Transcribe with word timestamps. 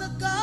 the 0.00 0.08
God 0.18 0.39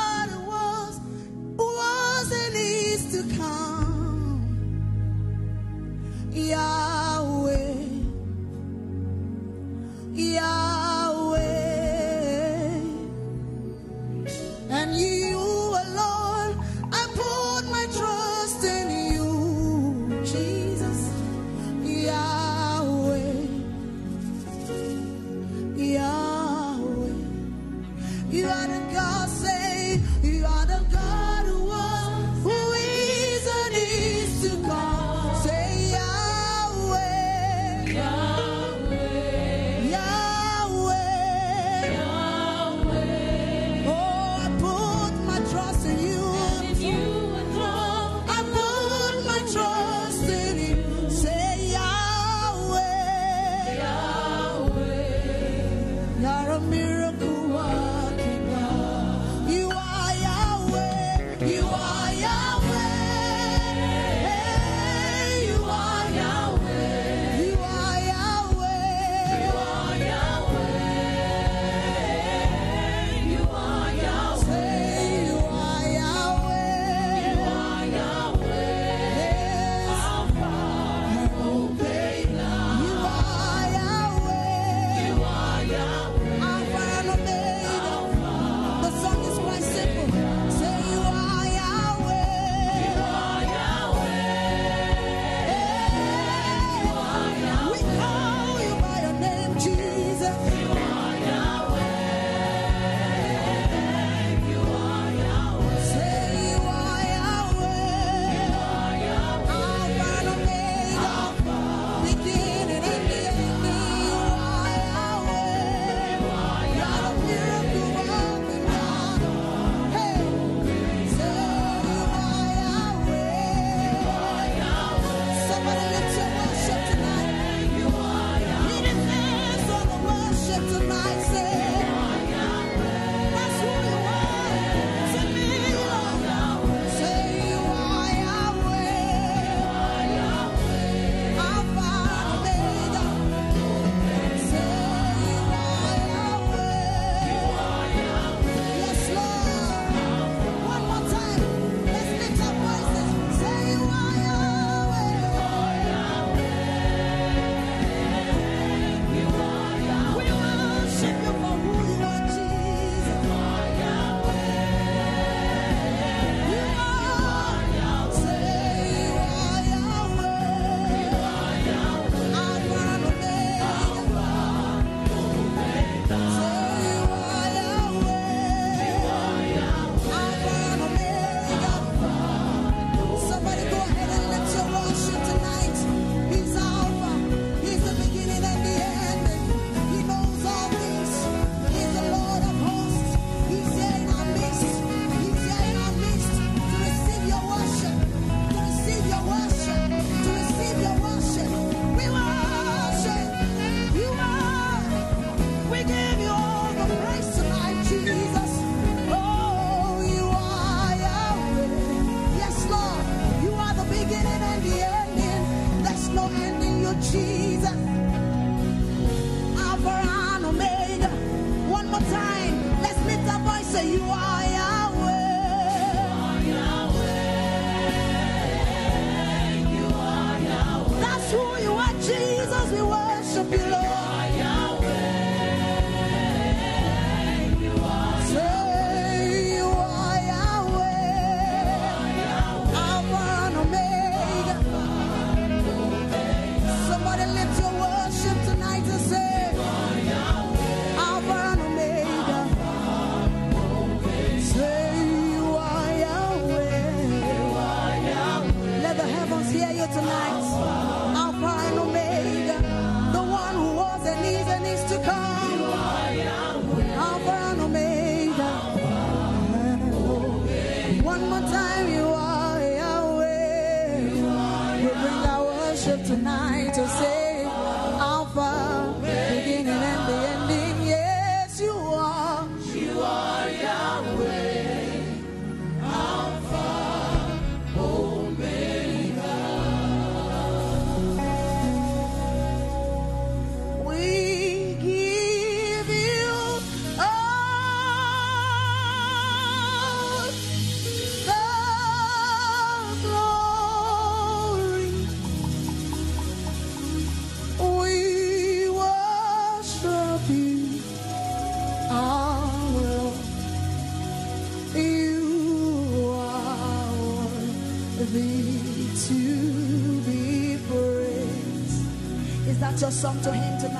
your 322.88 322.94
to 323.22 323.34
him 323.34 323.60
tonight? 323.60 323.77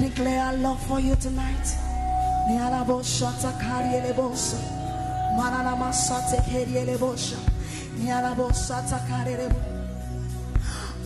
Declare 0.00 0.56
love 0.56 0.80
for 0.86 0.98
you 0.98 1.14
tonight. 1.16 1.76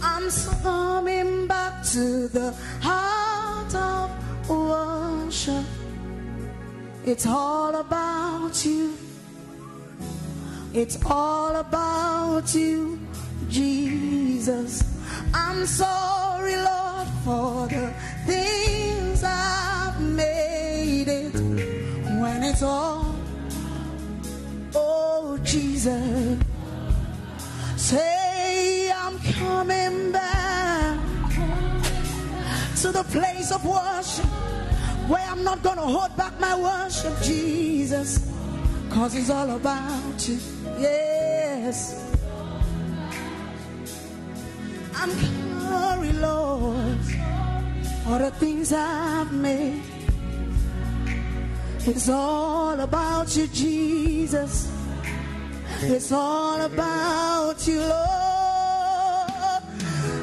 I'm 0.02 0.30
coming 0.62 1.46
back 1.46 1.82
to 1.92 2.28
the 2.28 2.54
heart 2.80 3.74
of 3.74 4.48
worship. 4.48 5.64
It's 7.04 7.26
all 7.26 7.74
about 7.74 8.64
you. 8.64 8.94
It's 10.72 10.98
all 11.06 11.56
about 11.56 12.54
you, 12.54 12.98
Jesus. 13.48 14.82
I'm 15.32 15.66
sorry, 15.66 16.56
Lord, 16.56 17.08
for 17.24 17.68
the 17.68 17.92
things 18.26 18.73
I've 19.26 20.00
made 20.00 21.08
it 21.08 21.34
when 22.20 22.42
it's 22.42 22.62
all, 22.62 23.14
oh, 24.74 25.38
Jesus. 25.42 26.38
Say, 27.76 28.90
I'm 28.92 29.18
coming 29.18 30.12
back 30.12 31.00
to 32.82 32.92
the 32.92 33.04
place 33.04 33.52
of 33.52 33.64
worship 33.64 34.24
where 35.08 35.26
I'm 35.28 35.44
not 35.44 35.62
going 35.62 35.76
to 35.76 35.82
hold 35.82 36.16
back 36.16 36.38
my 36.40 36.54
worship, 36.58 37.14
Jesus, 37.22 38.18
because 38.88 39.14
it's 39.14 39.30
all 39.30 39.50
about 39.50 40.28
you. 40.28 40.38
Yes. 40.78 42.00
I'm 44.96 45.10
sorry, 45.60 46.12
Lord, 46.12 46.98
for 48.04 48.18
the 48.18 48.30
things 48.32 48.72
I've 48.72 49.32
made. 49.32 49.82
It's 51.86 52.08
all 52.08 52.78
about 52.80 53.34
you, 53.36 53.46
Jesus. 53.46 54.70
It's 55.80 56.12
all 56.12 56.60
about 56.60 57.66
you, 57.66 57.80
Lord. 57.80 59.62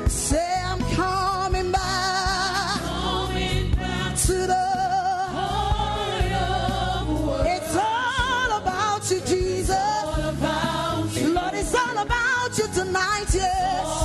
Say 0.09 0.61
I'm 0.63 0.79
coming 0.95 1.71
back 1.71 2.79
coming 2.81 3.71
back 3.75 4.15
to 4.15 4.33
the. 4.51 4.71
It's 7.55 7.75
all 7.75 8.51
about 8.61 9.11
you, 9.11 9.19
Jesus. 9.21 9.77
Lord, 11.35 11.53
it's 11.53 11.75
all 11.75 11.97
about 11.97 12.57
you 12.57 12.67
tonight, 12.73 13.25
yes. 13.33 14.00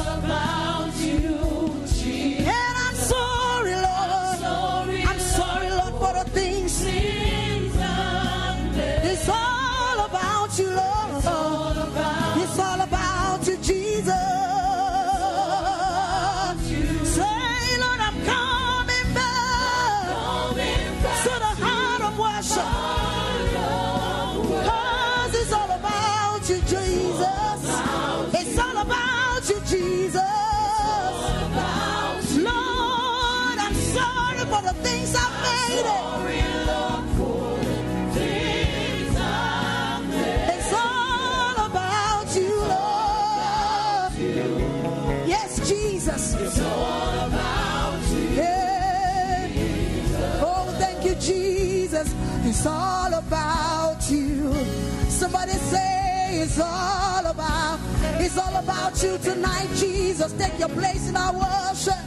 It's 56.47 56.61
all 56.61 57.27
about. 57.27 57.81
It's 58.21 58.39
all 58.39 58.57
about 58.57 59.03
you 59.03 59.19
tonight, 59.19 59.69
Jesus. 59.75 60.33
Take 60.35 60.59
your 60.59 60.69
place 60.69 61.09
in 61.09 61.17
our 61.17 61.33
worship. 61.33 62.05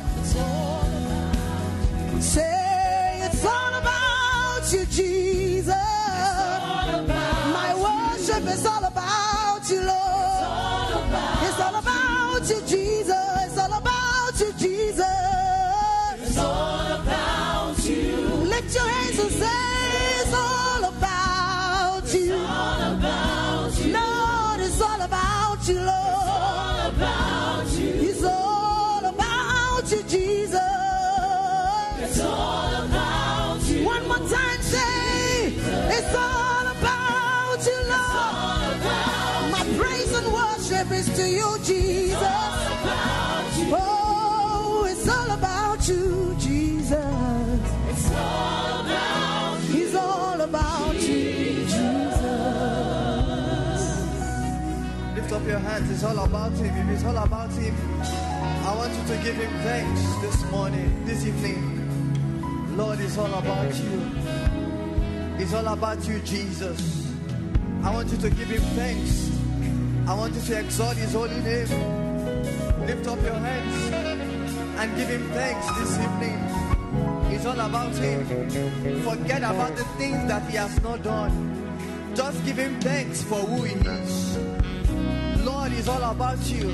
Say 2.22 3.20
it's 3.26 3.46
all 3.46 3.74
about 3.84 4.64
you, 4.72 4.86
Jesus. 4.86 5.76
My 7.58 7.72
worship 7.86 8.48
is 8.48 8.66
all 8.66 8.86
about 8.86 9.70
you, 9.70 9.82
Lord. 9.82 11.04
It's 11.46 11.60
all 11.60 11.76
about 11.76 12.50
you, 12.50 12.62
Jesus. 12.66 13.29
To 41.20 41.30
you, 41.30 41.58
Jesus. 41.64 42.20
Oh, 43.72 44.88
it's 44.90 45.08
all 45.08 45.32
about 45.32 45.88
you, 45.88 46.36
Jesus. 46.40 47.60
It's 47.90 48.12
all 48.12 48.80
about 48.82 49.60
you. 49.70 49.84
It's 49.84 49.96
all 49.96 50.42
about 50.42 50.96
you, 50.96 51.66
Jesus. 51.74 52.22
Lift 55.16 55.32
up 55.34 55.46
your 55.46 55.60
hands. 55.60 55.92
It's 55.92 56.04
all 56.04 56.20
about 56.20 56.54
Him. 56.54 56.74
If 56.78 56.96
it's 56.96 57.04
all 57.04 57.18
about 57.18 57.52
Him, 57.52 57.76
I 58.02 58.76
want 58.78 58.94
you 58.96 59.04
to 59.14 59.24
give 59.24 59.36
Him 59.36 59.52
thanks 59.68 60.02
this 60.22 60.52
morning, 60.52 61.06
this 61.06 61.26
evening. 61.26 62.78
Lord, 62.78 63.00
it's 63.02 63.18
all 63.18 63.34
about 63.34 63.76
you. 63.76 64.02
It's 65.38 65.54
all 65.54 65.68
about 65.68 66.08
you, 66.08 66.20
Jesus. 66.20 67.12
I 67.84 67.92
want 67.94 68.10
you 68.10 68.18
to 68.18 68.30
give 68.30 68.48
Him 68.48 68.62
thanks. 68.76 69.29
I 70.10 70.14
want 70.16 70.34
you 70.34 70.42
to 70.42 70.60
exalt 70.60 70.98
His 70.98 71.14
holy 71.14 71.40
name. 71.42 71.68
Lift 72.88 73.08
up 73.08 73.22
your 73.22 73.36
hands 73.36 73.94
and 74.80 74.98
give 74.98 75.08
Him 75.08 75.30
thanks 75.30 75.68
this 75.78 76.00
evening. 76.00 76.40
It's 77.32 77.46
all 77.46 77.60
about 77.60 77.94
Him. 77.94 78.26
Forget 79.04 79.44
about 79.44 79.76
the 79.76 79.84
things 80.00 80.28
that 80.28 80.50
He 80.50 80.58
has 80.58 80.82
not 80.82 81.04
done. 81.04 81.32
Just 82.16 82.44
give 82.44 82.58
Him 82.58 82.82
thanks 82.82 83.22
for 83.22 83.36
who 83.36 83.62
He 83.66 83.76
is. 83.76 84.38
Lord, 85.46 85.74
it's 85.74 85.88
all 85.88 86.02
about 86.02 86.40
you. 86.50 86.70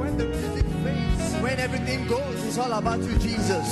When 0.00 0.18
the 0.18 0.24
music 0.26 0.66
fades, 0.82 1.34
when 1.44 1.60
everything 1.60 2.08
goes, 2.08 2.44
it's 2.44 2.58
all 2.58 2.72
about 2.72 2.98
you, 3.04 3.16
Jesus. 3.18 3.68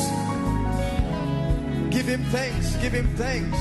Give 1.90 2.06
Him 2.06 2.22
thanks. 2.30 2.76
Give 2.76 2.92
Him 2.92 3.16
thanks. 3.16 3.58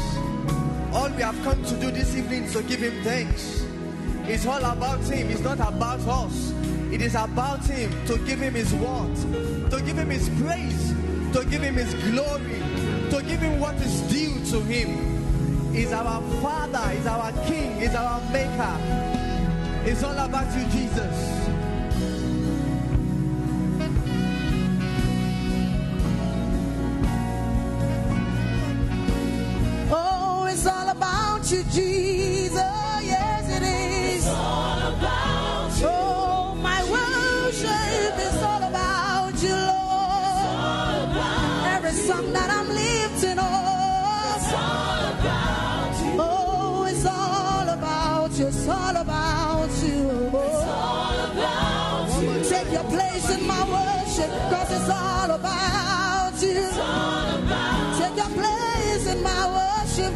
All 0.94 1.10
we 1.10 1.24
have 1.24 1.42
come 1.44 1.64
to 1.66 1.76
do 1.78 1.90
this 1.90 2.16
evening, 2.16 2.48
so 2.48 2.62
give 2.62 2.82
Him 2.82 3.04
thanks. 3.04 3.65
It's 4.28 4.46
all 4.46 4.64
about 4.64 5.02
Him. 5.02 5.30
It's 5.30 5.42
not 5.42 5.60
about 5.60 6.00
us. 6.08 6.52
It 6.92 7.02
is 7.02 7.14
about 7.16 7.64
Him 7.66 7.92
to 8.08 8.18
give 8.20 8.40
Him 8.40 8.54
His 8.56 8.74
word, 8.74 9.16
to 9.70 9.82
give 9.86 9.98
Him 9.98 10.10
His 10.10 10.30
praise, 10.42 10.94
to 11.34 11.46
give 11.46 11.62
Him 11.62 11.76
His 11.76 11.94
glory, 12.12 12.60
to 13.12 13.24
give 13.28 13.40
Him 13.40 13.60
what 13.60 13.76
is 13.76 14.02
due 14.12 14.44
to 14.52 14.62
Him. 14.66 15.74
He's 15.74 15.92
our 15.92 16.22
Father, 16.42 16.90
He's 16.90 17.06
our 17.06 17.32
King, 17.46 17.80
He's 17.80 17.94
our 17.94 18.20
Maker. 18.32 18.78
It's 19.86 20.04
all 20.04 20.18
about 20.18 20.56
you, 20.58 20.66
Jesus. 20.70 21.42
Oh, 29.92 30.48
it's 30.50 30.66
all 30.66 30.90
about 30.90 31.52
you, 31.52 31.64
Jesus. 31.66 31.95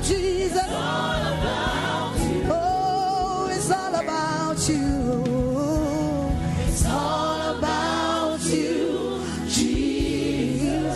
Jesus. 0.04 0.70
Oh, 2.52 3.50
it's 3.52 3.72
all 3.72 3.96
about 3.96 4.70
you. 4.70 6.34
It's 6.68 6.86
all 6.86 7.58
about 7.58 8.42
you, 8.46 9.22
Jesus. 9.48 10.94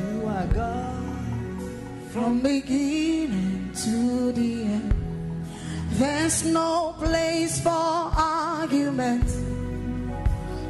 You 0.00 0.26
are 0.26 0.46
God. 0.46 0.94
From 2.12 2.40
beginning 2.40 3.70
to 3.84 4.32
the 4.32 4.62
end, 4.64 4.94
there's 5.92 6.44
no 6.44 6.94
place 6.98 7.60
for 7.60 7.70
argument. 7.70 9.28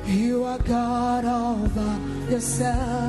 You 0.06 0.44
are 0.44 0.58
God 0.58 1.24
all 1.24 1.68
by 1.68 1.98
yourself. 2.30 3.07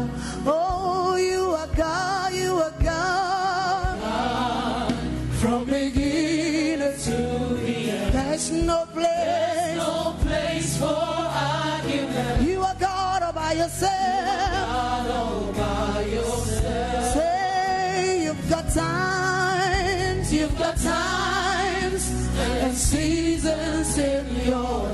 Oh, 1.81 2.29
you 2.33 2.55
are 2.55 2.73
God, 2.83 3.95
you 3.95 4.03
are 4.03 4.03
God. 4.03 4.93
From 5.39 5.65
beginning 5.65 6.79
to 6.79 7.17
the 7.55 7.91
end, 7.91 8.13
there's 8.13 8.51
no 8.51 8.85
place, 8.93 9.77
no 9.77 10.15
place 10.21 10.77
for 10.77 10.85
argument. 10.85 12.41
You 12.41 12.61
are 12.61 12.75
God 12.75 13.23
all 13.23 13.33
by 13.33 13.53
yourself. 13.53 13.89
Say 17.13 18.23
you've 18.23 18.49
got 18.49 18.69
times, 18.73 20.33
you've 20.33 20.57
got 20.57 20.75
times 20.77 22.11
and 22.37 22.75
seasons 22.75 23.97
in 23.97 24.25
your 24.47 24.88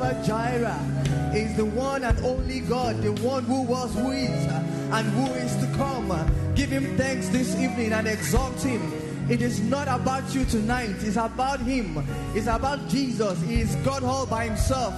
Jehovah 0.00 0.26
Jireh. 0.26 1.30
He's 1.34 1.56
the 1.56 1.64
one 1.66 2.04
and 2.04 2.18
only 2.24 2.60
God, 2.60 3.02
the 3.02 3.12
one 3.22 3.44
who 3.44 3.62
was, 3.62 3.94
who 3.94 4.10
is, 4.12 4.46
and 4.46 5.06
who 5.08 5.26
is 5.34 5.54
to 5.56 5.66
come. 5.76 6.08
Give 6.54 6.70
him 6.70 6.96
thanks 6.96 7.28
this 7.28 7.54
evening 7.56 7.92
and 7.92 8.08
exalt 8.08 8.60
him. 8.62 8.80
It 9.28 9.42
is 9.42 9.60
not 9.60 9.88
about 9.88 10.34
you 10.34 10.44
tonight, 10.46 10.96
it's 11.00 11.16
about 11.16 11.60
him. 11.60 12.02
It's 12.34 12.46
about 12.46 12.88
Jesus. 12.88 13.40
He 13.42 13.60
is 13.60 13.74
God 13.76 14.02
all 14.02 14.24
by 14.24 14.46
himself. 14.46 14.94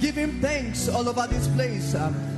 Give 0.00 0.14
him 0.14 0.40
thanks 0.40 0.88
all 0.88 1.06
over 1.06 1.26
this 1.26 1.48
place. 1.48 1.94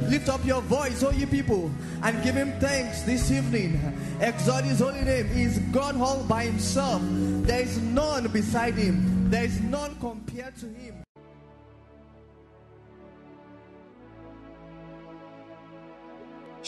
Lift 0.08 0.28
up 0.28 0.44
your 0.44 0.60
voice, 0.62 1.02
all 1.04 1.14
you 1.14 1.26
people, 1.26 1.70
and 2.02 2.22
give 2.24 2.34
him 2.34 2.52
thanks 2.58 3.02
this 3.02 3.30
evening. 3.30 3.80
Exalt 4.20 4.64
his 4.64 4.80
holy 4.80 5.02
name. 5.02 5.28
He 5.28 5.44
is 5.44 5.58
God 5.72 5.96
all 6.00 6.24
by 6.24 6.44
himself. 6.46 7.00
There 7.04 7.60
is 7.60 7.78
none 7.78 8.26
beside 8.28 8.74
him, 8.74 9.30
there 9.30 9.44
is 9.44 9.60
none 9.60 9.94
compared 10.00 10.56
to 10.58 10.66
him. 10.66 11.04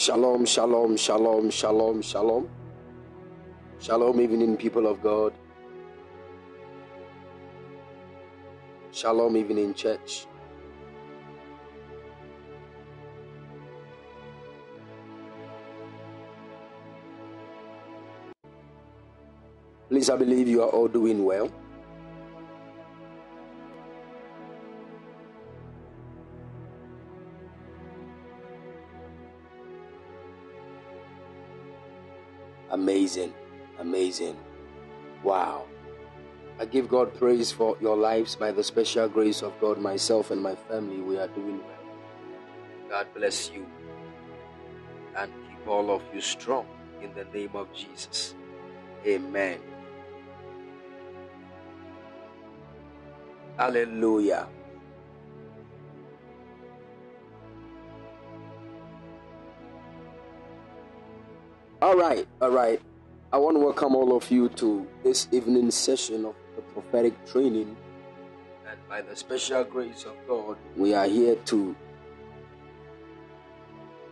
Shalom, 0.01 0.45
shalom, 0.47 0.97
shalom, 0.97 1.51
shalom, 1.51 2.01
shalom. 2.01 2.49
Shalom, 3.79 4.19
evening, 4.19 4.57
people 4.57 4.87
of 4.87 4.99
God. 4.99 5.31
Shalom, 8.91 9.37
evening, 9.37 9.75
church. 9.75 10.25
Please, 19.87 20.09
I 20.09 20.15
believe 20.15 20.47
you 20.47 20.63
are 20.63 20.69
all 20.69 20.87
doing 20.87 21.23
well. 21.23 21.51
Amazing. 32.71 33.33
Amazing. 33.79 34.37
Wow. 35.23 35.65
I 36.59 36.65
give 36.65 36.87
God 36.87 37.13
praise 37.17 37.51
for 37.51 37.77
your 37.81 37.97
lives 37.97 38.35
by 38.35 38.51
the 38.51 38.63
special 38.63 39.07
grace 39.09 39.41
of 39.41 39.59
God, 39.59 39.77
myself 39.79 40.31
and 40.31 40.41
my 40.41 40.55
family. 40.55 41.01
We 41.01 41.17
are 41.17 41.27
doing 41.27 41.59
well. 41.59 41.77
God 42.89 43.07
bless 43.13 43.51
you 43.51 43.65
and 45.17 45.31
keep 45.49 45.67
all 45.67 45.91
of 45.91 46.01
you 46.13 46.21
strong 46.21 46.65
in 47.01 47.13
the 47.13 47.25
name 47.37 47.51
of 47.55 47.71
Jesus. 47.73 48.35
Amen. 49.05 49.59
Hallelujah. 53.57 54.47
All 61.81 61.95
right, 61.95 62.27
all 62.39 62.51
right. 62.51 62.79
I 63.33 63.39
want 63.39 63.55
to 63.55 63.59
welcome 63.59 63.95
all 63.95 64.15
of 64.15 64.29
you 64.29 64.49
to 64.49 64.87
this 65.03 65.27
evening 65.31 65.71
session 65.71 66.25
of 66.25 66.35
the 66.55 66.61
prophetic 66.61 67.25
training. 67.25 67.75
And 68.69 68.77
by 68.87 69.01
the 69.01 69.15
special 69.15 69.63
grace 69.63 70.05
of 70.05 70.13
God, 70.27 70.57
we 70.77 70.93
are 70.93 71.07
here 71.07 71.37
to 71.45 71.75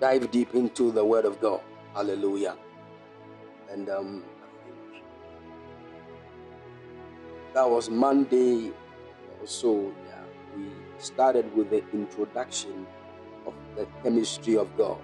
dive 0.02 0.32
deep 0.32 0.56
into 0.56 0.92
the 0.92 1.06
Word 1.06 1.26
of 1.26 1.40
God. 1.40 1.62
Hallelujah. 1.94 2.58
And 3.70 3.88
um, 3.88 4.24
that 7.54 7.70
was 7.70 7.88
Monday 7.88 8.70
or 9.40 9.46
so. 9.46 9.94
Yeah, 10.08 10.24
we 10.58 10.72
started 10.98 11.56
with 11.56 11.70
the 11.70 11.84
introduction 11.94 12.88
of 13.46 13.54
the 13.76 13.86
chemistry 14.02 14.58
of 14.58 14.76
God 14.76 14.98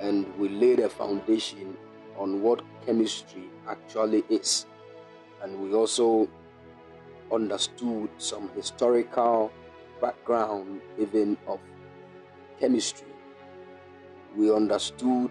and 0.00 0.26
we 0.38 0.48
laid 0.48 0.80
a 0.80 0.88
foundation 0.88 1.76
on 2.18 2.42
what 2.42 2.62
chemistry 2.86 3.44
actually 3.68 4.24
is. 4.28 4.66
And 5.42 5.60
we 5.60 5.74
also 5.74 6.28
understood 7.32 8.10
some 8.18 8.50
historical 8.56 9.52
background 10.00 10.80
even 10.98 11.36
of 11.46 11.60
chemistry. 12.58 13.08
We 14.36 14.52
understood 14.52 15.30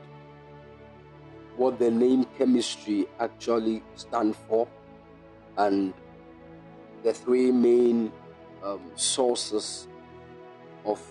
what 1.57 1.79
the 1.79 1.91
name 1.91 2.25
chemistry 2.37 3.07
actually 3.19 3.83
stands 3.95 4.37
for 4.47 4.67
and 5.57 5.93
the 7.03 7.13
three 7.13 7.51
main 7.51 8.11
um, 8.63 8.81
sources 8.95 9.87
of 10.85 11.01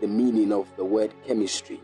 the 0.00 0.06
meaning 0.06 0.52
of 0.52 0.68
the 0.76 0.84
word 0.84 1.12
chemistry. 1.26 1.80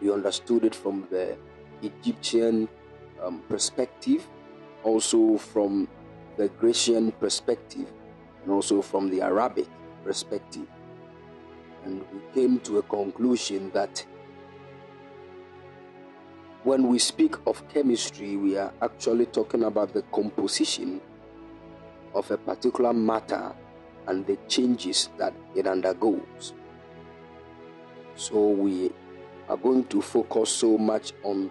We 0.00 0.12
understood 0.12 0.64
it 0.64 0.74
from 0.74 1.06
the 1.10 1.36
Egyptian 1.82 2.68
um, 3.22 3.42
perspective, 3.48 4.26
also 4.84 5.38
from 5.38 5.88
the 6.36 6.48
Grecian 6.48 7.12
perspective, 7.12 7.90
and 8.42 8.52
also 8.52 8.82
from 8.82 9.10
the 9.10 9.22
Arabic 9.22 9.68
perspective. 10.04 10.66
And 11.84 12.04
we 12.12 12.20
came 12.34 12.60
to 12.60 12.78
a 12.78 12.82
conclusion 12.82 13.70
that 13.72 14.04
when 16.64 16.88
we 16.88 16.98
speak 16.98 17.36
of 17.46 17.66
chemistry, 17.68 18.36
we 18.36 18.56
are 18.58 18.72
actually 18.82 19.26
talking 19.26 19.62
about 19.62 19.92
the 19.92 20.02
composition 20.12 21.00
of 22.12 22.30
a 22.30 22.36
particular 22.36 22.92
matter 22.92 23.54
and 24.08 24.26
the 24.26 24.36
changes 24.48 25.10
that 25.16 25.32
it 25.54 25.66
undergoes. 25.66 26.54
So 28.16 28.48
we 28.48 28.90
are 29.48 29.56
going 29.56 29.84
to 29.84 30.02
focus 30.02 30.50
so 30.50 30.76
much 30.76 31.12
on 31.22 31.50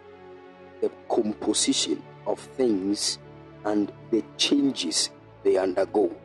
the 0.81 0.91
composition 1.09 2.01
of 2.27 2.39
things 2.39 3.19
and 3.63 3.91
the 4.11 4.23
changes 4.37 5.09
they 5.43 5.57
undergo. 5.57 6.15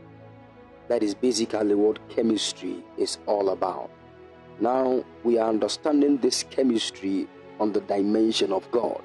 That 0.88 1.02
is 1.02 1.14
basically 1.14 1.74
what 1.74 2.08
chemistry 2.08 2.82
is 2.98 3.18
all 3.26 3.50
about. 3.50 3.90
Now 4.60 5.04
we 5.22 5.38
are 5.38 5.48
understanding 5.48 6.18
this 6.18 6.42
chemistry 6.50 7.28
on 7.60 7.72
the 7.72 7.80
dimension 7.82 8.52
of 8.52 8.70
God. 8.70 9.00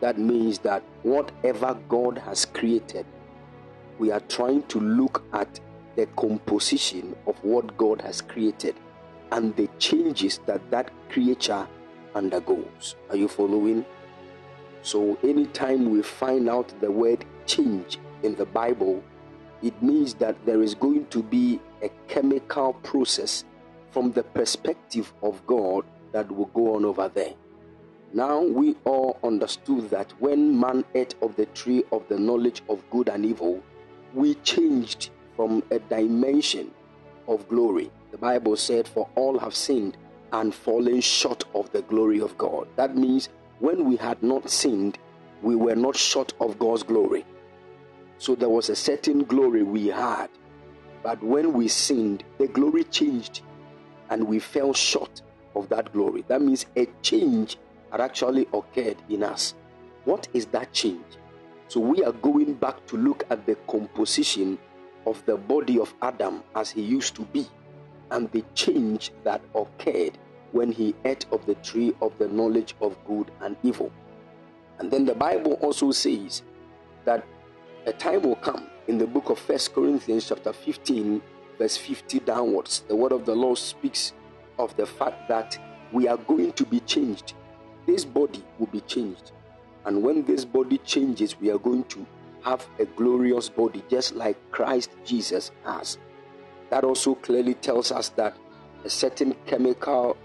That 0.00 0.18
means 0.18 0.58
that 0.60 0.82
whatever 1.02 1.78
God 1.88 2.18
has 2.18 2.44
created, 2.44 3.06
we 3.98 4.10
are 4.10 4.20
trying 4.20 4.64
to 4.64 4.80
look 4.80 5.24
at 5.32 5.60
the 5.96 6.06
composition 6.16 7.16
of 7.26 7.42
what 7.42 7.76
God 7.78 8.00
has 8.02 8.20
created 8.20 8.74
and 9.34 9.54
the 9.56 9.68
changes 9.80 10.38
that 10.46 10.62
that 10.70 10.92
creature 11.10 11.66
undergoes. 12.14 12.94
Are 13.10 13.16
you 13.16 13.26
following? 13.26 13.84
So, 14.82 15.18
anytime 15.24 15.90
we 15.90 16.02
find 16.02 16.48
out 16.48 16.72
the 16.80 16.90
word 16.90 17.24
change 17.44 17.98
in 18.22 18.36
the 18.36 18.46
Bible, 18.46 19.02
it 19.60 19.82
means 19.82 20.14
that 20.14 20.36
there 20.46 20.62
is 20.62 20.74
going 20.76 21.06
to 21.08 21.22
be 21.22 21.60
a 21.82 21.88
chemical 22.06 22.74
process 22.74 23.44
from 23.90 24.12
the 24.12 24.22
perspective 24.22 25.12
of 25.22 25.44
God 25.48 25.84
that 26.12 26.30
will 26.30 26.46
go 26.46 26.76
on 26.76 26.84
over 26.84 27.08
there. 27.08 27.34
Now 28.12 28.40
we 28.40 28.76
all 28.84 29.18
understood 29.24 29.90
that 29.90 30.12
when 30.20 30.60
man 30.60 30.84
ate 30.94 31.16
of 31.20 31.34
the 31.34 31.46
tree 31.46 31.82
of 31.90 32.06
the 32.08 32.18
knowledge 32.18 32.62
of 32.68 32.88
good 32.90 33.08
and 33.08 33.26
evil, 33.26 33.60
we 34.12 34.36
changed 34.36 35.10
from 35.34 35.64
a 35.72 35.80
dimension 35.80 36.70
of 37.26 37.48
glory. 37.48 37.90
The 38.14 38.18
Bible 38.18 38.54
said, 38.54 38.86
For 38.86 39.08
all 39.16 39.40
have 39.40 39.56
sinned 39.56 39.96
and 40.32 40.54
fallen 40.54 41.00
short 41.00 41.42
of 41.52 41.72
the 41.72 41.82
glory 41.82 42.20
of 42.20 42.38
God. 42.38 42.68
That 42.76 42.96
means 42.96 43.28
when 43.58 43.86
we 43.86 43.96
had 43.96 44.22
not 44.22 44.48
sinned, 44.48 44.98
we 45.42 45.56
were 45.56 45.74
not 45.74 45.96
short 45.96 46.32
of 46.40 46.56
God's 46.60 46.84
glory. 46.84 47.24
So 48.18 48.36
there 48.36 48.48
was 48.48 48.68
a 48.68 48.76
certain 48.76 49.24
glory 49.24 49.64
we 49.64 49.88
had. 49.88 50.28
But 51.02 51.24
when 51.24 51.54
we 51.54 51.66
sinned, 51.66 52.22
the 52.38 52.46
glory 52.46 52.84
changed 52.84 53.42
and 54.10 54.28
we 54.28 54.38
fell 54.38 54.72
short 54.72 55.22
of 55.56 55.68
that 55.70 55.92
glory. 55.92 56.24
That 56.28 56.40
means 56.40 56.66
a 56.76 56.86
change 57.02 57.56
had 57.90 58.00
actually 58.00 58.46
occurred 58.54 58.98
in 59.08 59.24
us. 59.24 59.54
What 60.04 60.28
is 60.32 60.46
that 60.46 60.72
change? 60.72 61.18
So 61.66 61.80
we 61.80 62.04
are 62.04 62.12
going 62.12 62.54
back 62.54 62.86
to 62.86 62.96
look 62.96 63.24
at 63.28 63.44
the 63.44 63.56
composition 63.66 64.56
of 65.04 65.20
the 65.26 65.36
body 65.36 65.80
of 65.80 65.92
Adam 66.00 66.44
as 66.54 66.70
he 66.70 66.80
used 66.80 67.16
to 67.16 67.22
be 67.22 67.48
and 68.10 68.30
the 68.32 68.44
change 68.54 69.10
that 69.24 69.42
occurred 69.54 70.18
when 70.52 70.70
he 70.70 70.94
ate 71.04 71.26
of 71.32 71.44
the 71.46 71.54
tree 71.56 71.94
of 72.00 72.16
the 72.18 72.28
knowledge 72.28 72.74
of 72.80 72.96
good 73.06 73.30
and 73.40 73.56
evil. 73.62 73.90
And 74.78 74.90
then 74.90 75.04
the 75.04 75.14
Bible 75.14 75.54
also 75.54 75.90
says 75.90 76.42
that 77.04 77.24
a 77.86 77.92
time 77.92 78.22
will 78.22 78.36
come 78.36 78.66
in 78.88 78.98
the 78.98 79.06
book 79.06 79.30
of 79.30 79.38
First 79.38 79.74
Corinthians 79.74 80.28
chapter 80.28 80.52
15 80.52 81.20
verse 81.58 81.76
50 81.76 82.20
downwards. 82.20 82.84
The 82.88 82.96
word 82.96 83.12
of 83.12 83.24
the 83.24 83.34
Lord 83.34 83.58
speaks 83.58 84.12
of 84.58 84.76
the 84.76 84.86
fact 84.86 85.28
that 85.28 85.58
we 85.92 86.08
are 86.08 86.16
going 86.16 86.52
to 86.52 86.64
be 86.64 86.80
changed 86.80 87.34
this 87.86 88.04
body 88.04 88.42
will 88.58 88.66
be 88.66 88.80
changed. 88.80 89.32
And 89.84 90.02
when 90.02 90.24
this 90.24 90.44
body 90.44 90.78
changes, 90.78 91.38
we 91.38 91.50
are 91.50 91.58
going 91.58 91.84
to 91.84 92.06
have 92.42 92.66
a 92.78 92.86
glorious 92.86 93.48
body, 93.48 93.82
just 93.90 94.14
like 94.14 94.36
Christ 94.50 94.90
Jesus 95.04 95.50
has. 95.64 95.98
That 96.70 96.84
also 96.84 97.14
clearly 97.14 97.54
tells 97.54 97.92
us 97.92 98.08
that 98.10 98.36
a 98.84 98.90
certain 98.90 99.34
chemical 99.46 100.16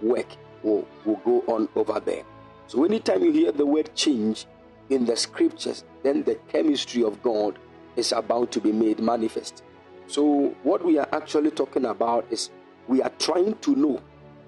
work 0.00 0.26
will, 0.62 0.86
will 1.04 1.16
go 1.24 1.44
on 1.46 1.68
over 1.74 2.00
there. 2.00 2.24
So, 2.66 2.84
anytime 2.84 3.22
you 3.22 3.32
hear 3.32 3.52
the 3.52 3.66
word 3.66 3.94
change 3.94 4.46
in 4.90 5.04
the 5.04 5.16
scriptures, 5.16 5.84
then 6.02 6.22
the 6.22 6.36
chemistry 6.48 7.04
of 7.04 7.22
God 7.22 7.58
is 7.96 8.12
about 8.12 8.50
to 8.52 8.60
be 8.60 8.72
made 8.72 9.00
manifest. 9.00 9.62
So, 10.06 10.54
what 10.62 10.84
we 10.84 10.98
are 10.98 11.08
actually 11.12 11.50
talking 11.50 11.84
about 11.84 12.26
is 12.30 12.50
we 12.88 13.02
are 13.02 13.12
trying 13.18 13.56
to 13.58 13.76
know 13.76 14.02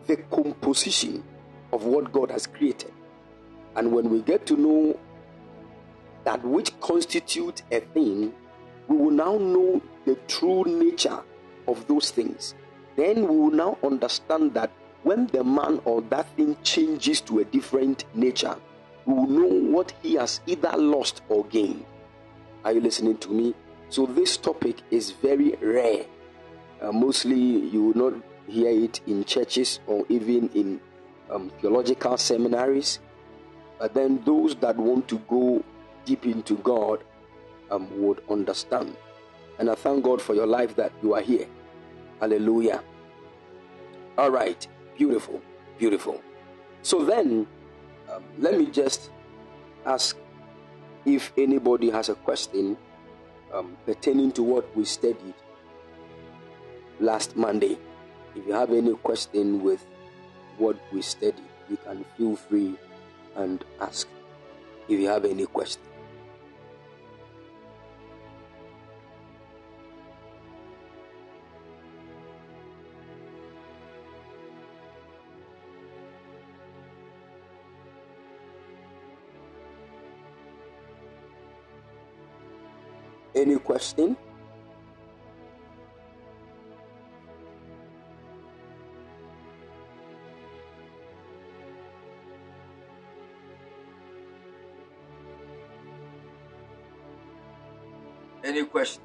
the 0.07 0.17
composition 0.17 1.23
of 1.73 1.85
what 1.85 2.13
God 2.13 2.31
has 2.31 2.47
created. 2.47 2.93
And 3.77 3.93
when 3.93 4.11
we 4.11 4.23
get 4.23 4.47
to 4.47 4.57
know 4.57 4.99
that 6.25 6.43
which 6.45 6.79
constitutes 6.81 7.63
a 7.71 7.81
thing, 7.81 8.33
we 8.89 8.97
will 8.97 9.11
now 9.11 9.39
know 9.39 9.81
the 10.05 10.17
true 10.29 10.65
nature 10.65 11.21
of 11.67 11.87
those 11.87 12.11
things. 12.11 12.55
Then 12.97 13.23
we 13.23 13.37
will 13.37 13.51
now 13.51 13.79
understand 13.83 14.55
that 14.55 14.71
when 15.03 15.27
the 15.29 15.45
man 15.45 15.81
or 15.85 16.01
that 16.03 16.29
thing 16.37 16.57
changes 16.63 17.21
to 17.23 17.41
a 17.41 17.45
different 17.45 18.05
nature, 18.15 18.57
we 19.07 19.15
will 19.15 19.27
know 19.27 19.71
what 19.77 19.93
he 20.03 20.15
has 20.15 20.41
either 20.47 20.73
lost 20.77 21.23
or 21.29 21.45
gained. 21.47 21.85
Are 22.65 22.73
you 22.73 22.81
listening 22.81 23.19
to 23.19 23.31
me? 23.31 23.55
So, 23.91 24.07
this 24.07 24.37
topic 24.39 24.79
is 24.91 25.11
very 25.11 25.57
rare. 25.61 26.07
Uh, 26.81 26.93
mostly, 26.93 27.37
you 27.37 27.83
will 27.83 28.11
not 28.11 28.23
hear 28.47 28.71
it 28.71 29.01
in 29.07 29.25
churches 29.25 29.81
or 29.87 30.05
even 30.09 30.49
in 30.55 30.81
um, 31.31 31.51
theological 31.61 32.17
seminaries. 32.17 33.01
But 33.79 33.95
then 33.95 34.23
those 34.25 34.55
that 34.57 34.77
want 34.77 35.09
to 35.09 35.19
go 35.29 35.63
deep 36.05 36.27
into 36.27 36.57
God 36.57 37.05
um, 37.71 37.89
would 38.03 38.23
understand. 38.31 38.97
And 39.59 39.71
I 39.71 39.75
thank 39.75 40.05
God 40.05 40.21
for 40.21 40.35
your 40.35 40.47
life 40.47 40.75
that 40.77 40.93
you 41.03 41.15
are 41.15 41.21
here. 41.21 41.47
Hallelujah. 42.21 42.83
All 44.19 44.31
right. 44.31 44.67
Beautiful. 44.97 45.41
Beautiful. 45.79 46.21
So 46.83 47.05
then, 47.05 47.47
Um, 48.05 48.23
let 48.39 48.55
me 48.61 48.69
just 48.69 49.11
ask 49.89 50.15
if 51.09 51.33
anybody 51.41 51.89
has 51.91 52.13
a 52.13 52.15
question 52.15 52.77
um, 53.49 53.77
pertaining 53.87 54.31
to 54.37 54.43
what 54.45 54.69
we 54.77 54.85
studied 54.85 55.35
last 57.01 57.35
Monday. 57.35 57.81
If 58.37 58.47
you 58.47 58.53
have 58.53 58.71
any 58.77 58.93
question 59.01 59.65
with 59.65 59.81
what 60.61 60.77
we 60.93 61.01
studied, 61.01 61.49
you 61.73 61.81
can 61.81 62.05
feel 62.17 62.37
free 62.37 62.77
and 63.41 63.65
ask 63.81 64.07
if 64.87 65.01
you 65.01 65.09
have 65.09 65.25
any 65.25 65.47
question. 65.49 65.83
Any 83.35 83.57
question? 83.59 84.17
Any 98.45 98.65
question? 98.67 99.03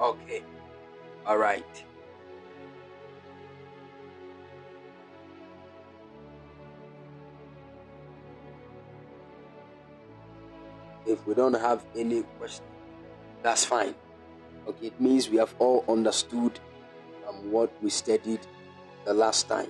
Okay. 0.00 0.42
All 1.26 1.36
right. 1.36 1.84
If 11.20 11.26
we 11.26 11.34
don't 11.34 11.52
have 11.52 11.84
any 11.94 12.22
question, 12.38 12.64
that's 13.42 13.66
fine. 13.66 13.94
Okay, 14.66 14.86
it 14.86 14.98
means 14.98 15.28
we 15.28 15.36
have 15.36 15.54
all 15.58 15.84
understood 15.86 16.58
um, 17.28 17.52
what 17.52 17.70
we 17.82 17.90
studied 17.90 18.40
the 19.04 19.12
last 19.12 19.46
time. 19.46 19.68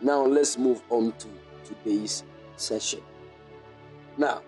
Now 0.00 0.24
let's 0.24 0.56
move 0.56 0.80
on 0.90 1.12
to 1.18 1.28
today's 1.64 2.22
session. 2.54 3.00
Now, 4.16 4.42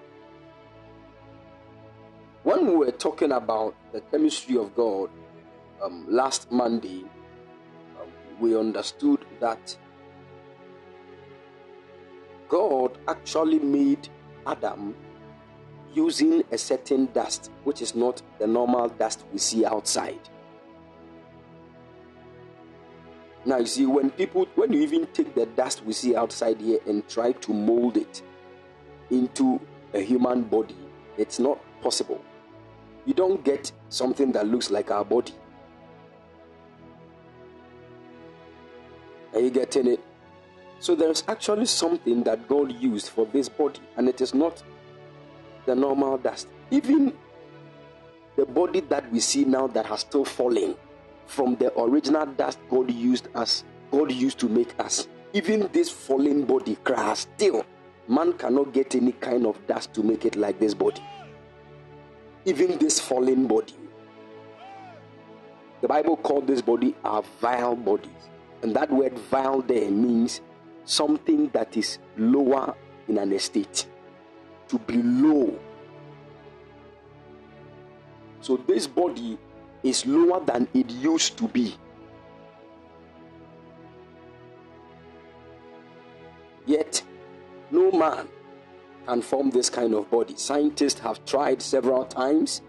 when 2.44 2.66
we 2.66 2.76
were 2.76 2.92
talking 2.92 3.32
about 3.32 3.74
the 3.90 4.00
chemistry 4.00 4.58
of 4.58 4.76
God 4.76 5.10
um, 5.82 6.06
last 6.08 6.52
Monday, 6.52 7.02
um, 8.00 8.08
we 8.38 8.56
understood 8.56 9.24
that 9.40 9.76
God 12.48 12.96
actually 13.08 13.58
made 13.58 14.08
Adam 14.46 14.94
using 15.94 16.42
a 16.52 16.58
certain 16.58 17.06
dust, 17.12 17.50
which 17.64 17.82
is 17.82 17.94
not 17.94 18.22
the 18.38 18.46
normal 18.46 18.88
dust 18.88 19.24
we 19.32 19.38
see 19.38 19.64
outside. 19.64 20.20
Now, 23.44 23.58
you 23.58 23.66
see, 23.66 23.86
when 23.86 24.10
people, 24.10 24.46
when 24.54 24.72
you 24.72 24.80
even 24.82 25.06
take 25.06 25.34
the 25.34 25.46
dust 25.46 25.84
we 25.84 25.92
see 25.94 26.14
outside 26.14 26.60
here 26.60 26.78
and 26.86 27.08
try 27.08 27.32
to 27.32 27.52
mold 27.54 27.96
it 27.96 28.22
into 29.10 29.60
a 29.94 30.00
human 30.00 30.42
body, 30.42 30.76
it's 31.16 31.38
not 31.38 31.58
possible. 31.80 32.22
You 33.06 33.14
don't 33.14 33.42
get 33.42 33.72
something 33.88 34.30
that 34.32 34.46
looks 34.46 34.70
like 34.70 34.90
our 34.90 35.04
body. 35.04 35.32
Are 39.32 39.40
you 39.40 39.50
getting 39.50 39.86
it? 39.86 40.00
So, 40.80 40.94
there's 40.94 41.24
actually 41.26 41.66
something 41.66 42.22
that 42.24 42.46
God 42.46 42.72
used 42.72 43.08
for 43.08 43.26
this 43.26 43.48
body, 43.48 43.80
and 43.96 44.08
it 44.08 44.20
is 44.20 44.34
not 44.34 44.62
the 45.66 45.74
normal 45.74 46.18
dust. 46.18 46.48
Even 46.70 47.12
the 48.36 48.46
body 48.46 48.80
that 48.80 49.10
we 49.12 49.20
see 49.20 49.44
now 49.44 49.66
that 49.68 49.86
has 49.86 50.00
still 50.00 50.24
fallen 50.24 50.74
from 51.26 51.56
the 51.56 51.72
original 51.80 52.26
dust 52.26 52.58
God 52.68 52.90
used 52.90 53.28
us, 53.34 53.64
God 53.90 54.12
used 54.12 54.38
to 54.40 54.48
make 54.48 54.78
us. 54.80 55.08
Even 55.32 55.68
this 55.72 55.90
fallen 55.90 56.44
body 56.44 56.76
crash 56.82 57.20
still, 57.20 57.64
man 58.08 58.32
cannot 58.32 58.72
get 58.72 58.94
any 58.94 59.12
kind 59.12 59.46
of 59.46 59.64
dust 59.66 59.94
to 59.94 60.02
make 60.02 60.24
it 60.24 60.36
like 60.36 60.58
this 60.58 60.74
body. 60.74 61.02
Even 62.44 62.78
this 62.78 62.98
fallen 62.98 63.46
body. 63.46 63.74
The 65.82 65.88
Bible 65.88 66.16
called 66.16 66.46
this 66.46 66.62
body 66.62 66.94
a 67.04 67.22
vile 67.40 67.76
body. 67.76 68.10
And 68.62 68.74
that 68.76 68.90
word 68.90 69.18
vile 69.18 69.62
there 69.62 69.90
means 69.90 70.40
something 70.84 71.48
that 71.50 71.76
is 71.76 71.98
lower 72.16 72.74
in 73.08 73.18
an 73.18 73.32
estate 73.32 73.86
to 74.70 74.78
be 74.78 75.02
low. 75.02 75.58
So 78.40 78.56
this 78.56 78.86
body 78.86 79.36
is 79.82 80.06
lower 80.06 80.44
than 80.44 80.68
it 80.72 80.90
used 80.90 81.36
to 81.38 81.48
be. 81.48 81.74
Yet, 86.66 87.02
no 87.70 87.90
man 87.90 88.28
can 89.06 89.22
form 89.22 89.50
this 89.50 89.68
kind 89.68 89.92
of 89.94 90.08
body. 90.10 90.36
Scientists 90.36 91.00
have 91.00 91.24
tried 91.24 91.60
several 91.60 92.04
times, 92.04 92.62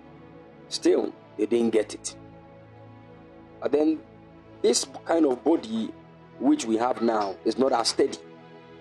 still, 0.69 1.13
they 1.37 1.45
didn't 1.45 1.69
get 1.69 1.93
it. 1.93 2.15
But 3.61 3.71
then, 3.71 3.99
this 4.63 4.87
kind 5.05 5.25
of 5.25 5.43
body 5.43 5.93
which 6.39 6.65
we 6.65 6.77
have 6.77 7.01
now 7.03 7.35
is 7.45 7.59
not 7.59 7.71
as 7.73 7.89
steady. 7.89 8.17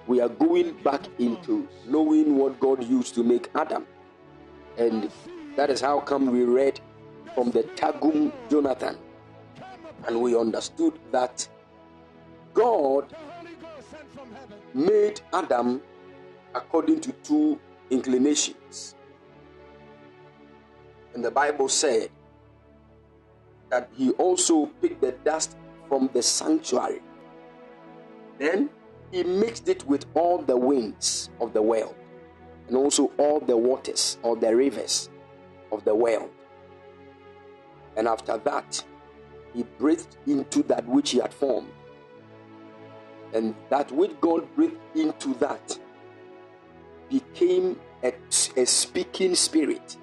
We 0.07 0.21
are 0.21 0.29
going 0.29 0.73
back 0.83 1.03
into 1.19 1.69
knowing 1.87 2.37
what 2.37 2.59
God 2.59 2.83
used 2.85 3.15
to 3.15 3.23
make 3.23 3.51
Adam. 3.55 3.87
And 4.79 5.11
that 5.57 5.71
is 5.71 5.81
how 5.81 6.01
come 6.01 6.31
we 6.33 6.45
read 6.45 6.81
from 7.35 7.51
the 7.51 7.63
Targum 7.77 8.33
Jonathan. 8.49 8.97
And 10.07 10.21
we 10.21 10.37
understood 10.37 10.99
that 11.13 11.47
God 12.55 13.15
made 14.75 15.21
Adam 15.33 15.83
according 16.55 17.01
to 17.03 17.13
two 17.23 17.61
inclinations. 17.91 18.95
And 21.15 21.25
the 21.25 21.31
Bible 21.31 21.69
said 21.69 22.11
that 23.69 23.89
he 23.97 24.11
also 24.13 24.67
picked 24.67 25.01
the 25.01 25.13
dust 25.13 25.57
from 25.89 26.11
the 26.13 26.23
sanctuary. 26.23 27.03
Then 28.39 28.71
he 29.11 29.23
mixed 29.25 29.69
it 29.69 29.87
with 29.87 30.07
all 30.15 30.39
the 30.39 30.57
winds 30.57 31.31
of 31.41 31.53
the 31.53 31.63
world 31.63 31.95
and 32.69 32.77
also 32.77 33.11
all 33.19 33.41
the 33.41 33.57
waters 33.57 34.19
or 34.23 34.37
the 34.37 34.55
rivers 34.55 35.11
of 35.73 35.85
the 35.85 35.95
world. 35.95 36.31
And 37.97 38.07
after 38.07 38.39
that, 38.39 38.85
he 39.53 39.65
breathed 39.79 40.17
into 40.27 40.63
that 40.65 40.87
which 40.87 41.11
he 41.11 41.19
had 41.19 41.35
formed. 41.35 41.73
And 43.33 43.55
that 43.69 43.91
which 43.91 44.13
God 44.21 44.47
breathed 44.55 44.79
into 44.95 45.35
that 45.35 45.79
became 47.09 47.79
a, 48.05 48.13
a 48.57 48.65
speaking 48.65 49.35
spirit 49.35 49.97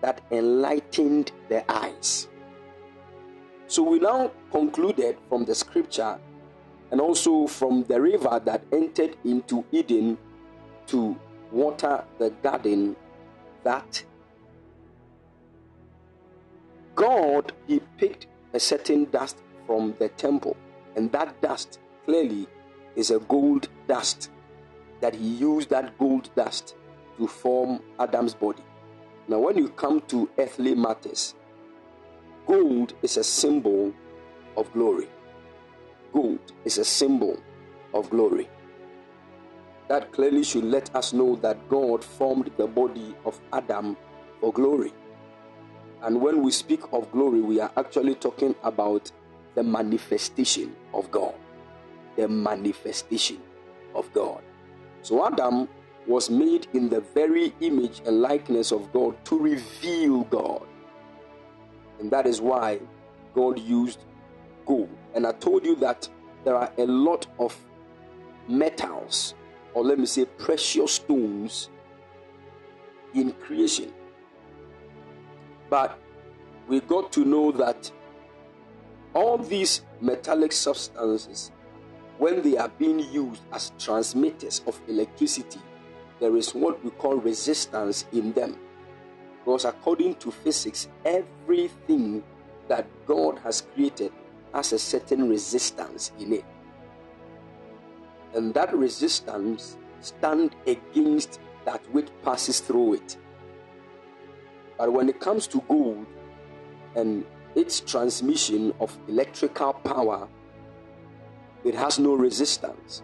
that 0.00 0.22
enlightened 0.30 1.32
their 1.48 1.64
eyes. 1.68 2.28
So 3.66 3.82
we 3.82 3.98
now 3.98 4.32
concluded 4.50 5.16
from 5.28 5.44
the 5.44 5.54
scripture 5.54 6.18
and 6.92 7.00
also 7.00 7.46
from 7.46 7.82
the 7.84 8.00
river 8.00 8.40
that 8.44 8.62
entered 8.70 9.16
into 9.24 9.64
Eden 9.72 10.18
to 10.86 11.18
water 11.50 12.04
the 12.18 12.30
garden 12.42 12.94
that 13.64 14.04
God, 16.94 17.52
He 17.66 17.80
picked 17.96 18.26
a 18.52 18.60
certain 18.60 19.06
dust 19.06 19.38
from 19.66 19.94
the 19.98 20.10
temple, 20.10 20.54
and 20.94 21.10
that 21.12 21.40
dust 21.40 21.80
clearly 22.04 22.46
is 22.94 23.10
a 23.10 23.18
gold 23.20 23.68
dust 23.88 24.30
that 25.00 25.14
He 25.14 25.28
used 25.28 25.70
that 25.70 25.96
gold 25.98 26.28
dust 26.36 26.76
to 27.16 27.26
form 27.26 27.80
Adam's 27.98 28.34
body. 28.34 28.62
Now, 29.28 29.38
when 29.38 29.56
you 29.56 29.70
come 29.70 30.02
to 30.08 30.28
earthly 30.36 30.74
matters, 30.74 31.34
gold 32.46 32.92
is 33.00 33.16
a 33.16 33.24
symbol 33.24 33.94
of 34.58 34.70
glory. 34.74 35.08
Gold 36.12 36.52
is 36.64 36.78
a 36.78 36.84
symbol 36.84 37.38
of 37.94 38.10
glory. 38.10 38.48
That 39.88 40.12
clearly 40.12 40.44
should 40.44 40.64
let 40.64 40.94
us 40.94 41.12
know 41.12 41.36
that 41.36 41.68
God 41.68 42.04
formed 42.04 42.50
the 42.56 42.66
body 42.66 43.14
of 43.24 43.40
Adam 43.52 43.96
for 44.40 44.52
glory. 44.52 44.92
And 46.02 46.20
when 46.20 46.42
we 46.42 46.50
speak 46.50 46.80
of 46.92 47.10
glory, 47.12 47.40
we 47.40 47.60
are 47.60 47.70
actually 47.76 48.14
talking 48.16 48.54
about 48.62 49.10
the 49.54 49.62
manifestation 49.62 50.74
of 50.92 51.10
God. 51.10 51.34
The 52.16 52.28
manifestation 52.28 53.40
of 53.94 54.12
God. 54.12 54.42
So 55.02 55.26
Adam 55.26 55.68
was 56.06 56.28
made 56.28 56.66
in 56.74 56.88
the 56.88 57.00
very 57.00 57.54
image 57.60 58.02
and 58.04 58.20
likeness 58.20 58.72
of 58.72 58.92
God 58.92 59.22
to 59.26 59.38
reveal 59.38 60.24
God. 60.24 60.66
And 62.00 62.10
that 62.10 62.26
is 62.26 62.40
why 62.40 62.80
God 63.34 63.58
used 63.58 64.04
And 65.14 65.26
I 65.26 65.32
told 65.32 65.64
you 65.64 65.76
that 65.76 66.08
there 66.44 66.56
are 66.56 66.72
a 66.78 66.86
lot 66.86 67.26
of 67.38 67.56
metals, 68.48 69.34
or 69.74 69.84
let 69.84 69.98
me 69.98 70.06
say 70.06 70.24
precious 70.24 70.94
stones, 70.94 71.68
in 73.14 73.32
creation. 73.32 73.92
But 75.68 75.98
we 76.68 76.80
got 76.80 77.12
to 77.12 77.24
know 77.24 77.52
that 77.52 77.90
all 79.14 79.36
these 79.36 79.82
metallic 80.00 80.52
substances, 80.52 81.50
when 82.18 82.42
they 82.42 82.56
are 82.56 82.68
being 82.68 83.00
used 83.00 83.42
as 83.52 83.72
transmitters 83.78 84.62
of 84.66 84.80
electricity, 84.88 85.60
there 86.20 86.36
is 86.36 86.54
what 86.54 86.82
we 86.84 86.90
call 86.90 87.16
resistance 87.16 88.06
in 88.12 88.32
them. 88.32 88.56
Because 89.38 89.64
according 89.64 90.14
to 90.16 90.30
physics, 90.30 90.88
everything 91.04 92.22
that 92.68 92.86
God 93.06 93.38
has 93.40 93.62
created 93.74 94.12
has 94.54 94.72
a 94.72 94.78
certain 94.78 95.28
resistance 95.28 96.12
in 96.18 96.32
it. 96.34 96.44
And 98.34 98.54
that 98.54 98.74
resistance 98.74 99.76
stand 100.00 100.56
against 100.66 101.40
that 101.64 101.80
which 101.92 102.08
passes 102.22 102.60
through 102.60 102.94
it. 102.94 103.16
But 104.78 104.92
when 104.92 105.08
it 105.08 105.20
comes 105.20 105.46
to 105.48 105.60
gold 105.68 106.06
and 106.96 107.24
its 107.54 107.80
transmission 107.80 108.72
of 108.80 108.96
electrical 109.08 109.74
power, 109.74 110.28
it 111.64 111.74
has 111.74 111.98
no 111.98 112.14
resistance 112.14 113.02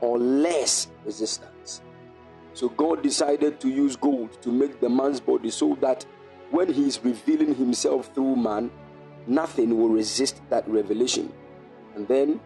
or 0.00 0.18
less 0.18 0.88
resistance. 1.04 1.82
So 2.54 2.68
God 2.68 3.02
decided 3.02 3.60
to 3.60 3.68
use 3.68 3.96
gold 3.96 4.40
to 4.42 4.50
make 4.50 4.80
the 4.80 4.88
man's 4.88 5.20
body 5.20 5.50
so 5.50 5.76
that 5.80 6.04
when 6.50 6.72
he 6.72 6.86
is 6.86 7.02
revealing 7.02 7.54
himself 7.54 8.14
through 8.14 8.36
man, 8.36 8.70
nothing 9.28 9.76
will 9.78 9.90
resist 9.90 10.40
that 10.50 10.66
revelation. 10.68 11.32
And 11.94 12.08
then 12.08 12.40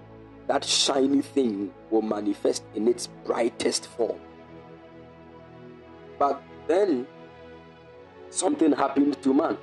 that 0.48 0.64
shiny 0.64 1.22
thing 1.22 1.72
will 1.90 2.02
manifest 2.02 2.64
in 2.74 2.88
its 2.88 3.06
brightest 3.24 3.86
form. 3.86 4.18
But 6.18 6.42
then 6.66 7.06
something 8.30 8.72
happened 8.72 9.22
to 9.22 9.34
man. 9.34 9.58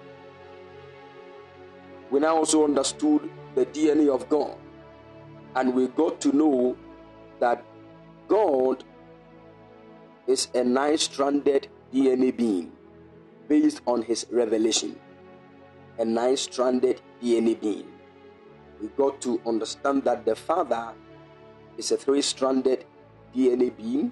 We 2.12 2.20
now 2.20 2.38
also 2.38 2.64
understood 2.64 3.30
the 3.56 3.66
DNA 3.66 4.14
of 4.14 4.28
God, 4.30 4.58
and 5.56 5.74
we 5.74 5.88
got 5.88 6.20
to 6.22 6.36
know 6.36 6.76
that 7.40 7.64
God 8.28 8.84
is 10.28 10.48
a 10.54 10.64
nine 10.64 10.98
stranded 10.98 11.68
DNA 11.94 12.36
being 12.36 12.72
based 13.48 13.82
on 13.86 14.02
his 14.02 14.26
revelation. 14.32 15.00
A 16.00 16.06
nine 16.06 16.38
stranded 16.38 17.02
DNA 17.22 17.60
being. 17.60 17.88
We 18.82 18.88
got 18.90 19.22
to 19.22 19.42
understand 19.46 20.04
that 20.06 20.26
the 20.26 20.36
Father 20.36 20.94
is 21.78 21.92
a 21.92 21.98
three 21.98 22.22
stranded 22.22 22.86
DNA 23.36 23.76
being, 23.76 24.12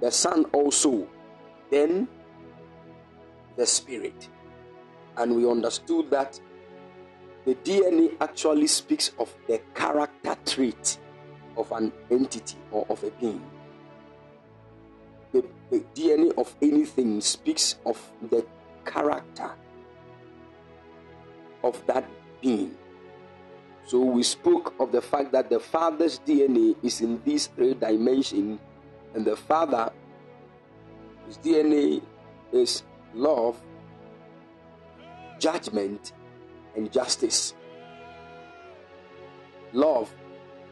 the 0.00 0.10
Son 0.10 0.44
also, 0.52 1.06
then 1.70 2.08
the 3.56 3.66
Spirit. 3.66 4.28
And 5.16 5.36
we 5.36 5.50
understood 5.50 6.10
that 6.10 6.38
the 7.44 7.54
DNA 7.56 8.16
actually 8.20 8.66
speaks 8.66 9.12
of 9.18 9.34
the 9.46 9.60
character 9.74 10.36
trait 10.46 10.98
of 11.56 11.72
an 11.72 11.92
entity 12.10 12.58
or 12.70 12.86
of 12.88 13.02
a 13.02 13.10
being. 13.12 13.42
The, 15.32 15.44
the 15.70 15.80
DNA 15.94 16.36
of 16.36 16.54
anything 16.60 17.20
speaks 17.20 17.76
of 17.86 17.98
the 18.30 18.44
character 18.84 19.52
of 21.62 21.84
that 21.86 22.04
being. 22.40 22.76
So 23.86 23.98
we 24.00 24.22
spoke 24.22 24.74
of 24.78 24.92
the 24.92 25.02
fact 25.02 25.32
that 25.32 25.50
the 25.50 25.58
Father's 25.58 26.20
DNA 26.20 26.76
is 26.82 27.00
in 27.00 27.20
these 27.24 27.48
three 27.48 27.74
dimensions, 27.74 28.60
and 29.14 29.24
the 29.24 29.36
Father, 29.36 29.90
his 31.26 31.38
DNA 31.38 32.02
is 32.52 32.84
love, 33.14 33.60
judgment, 35.38 36.12
and 36.76 36.92
justice. 36.92 37.54
Love, 39.72 40.14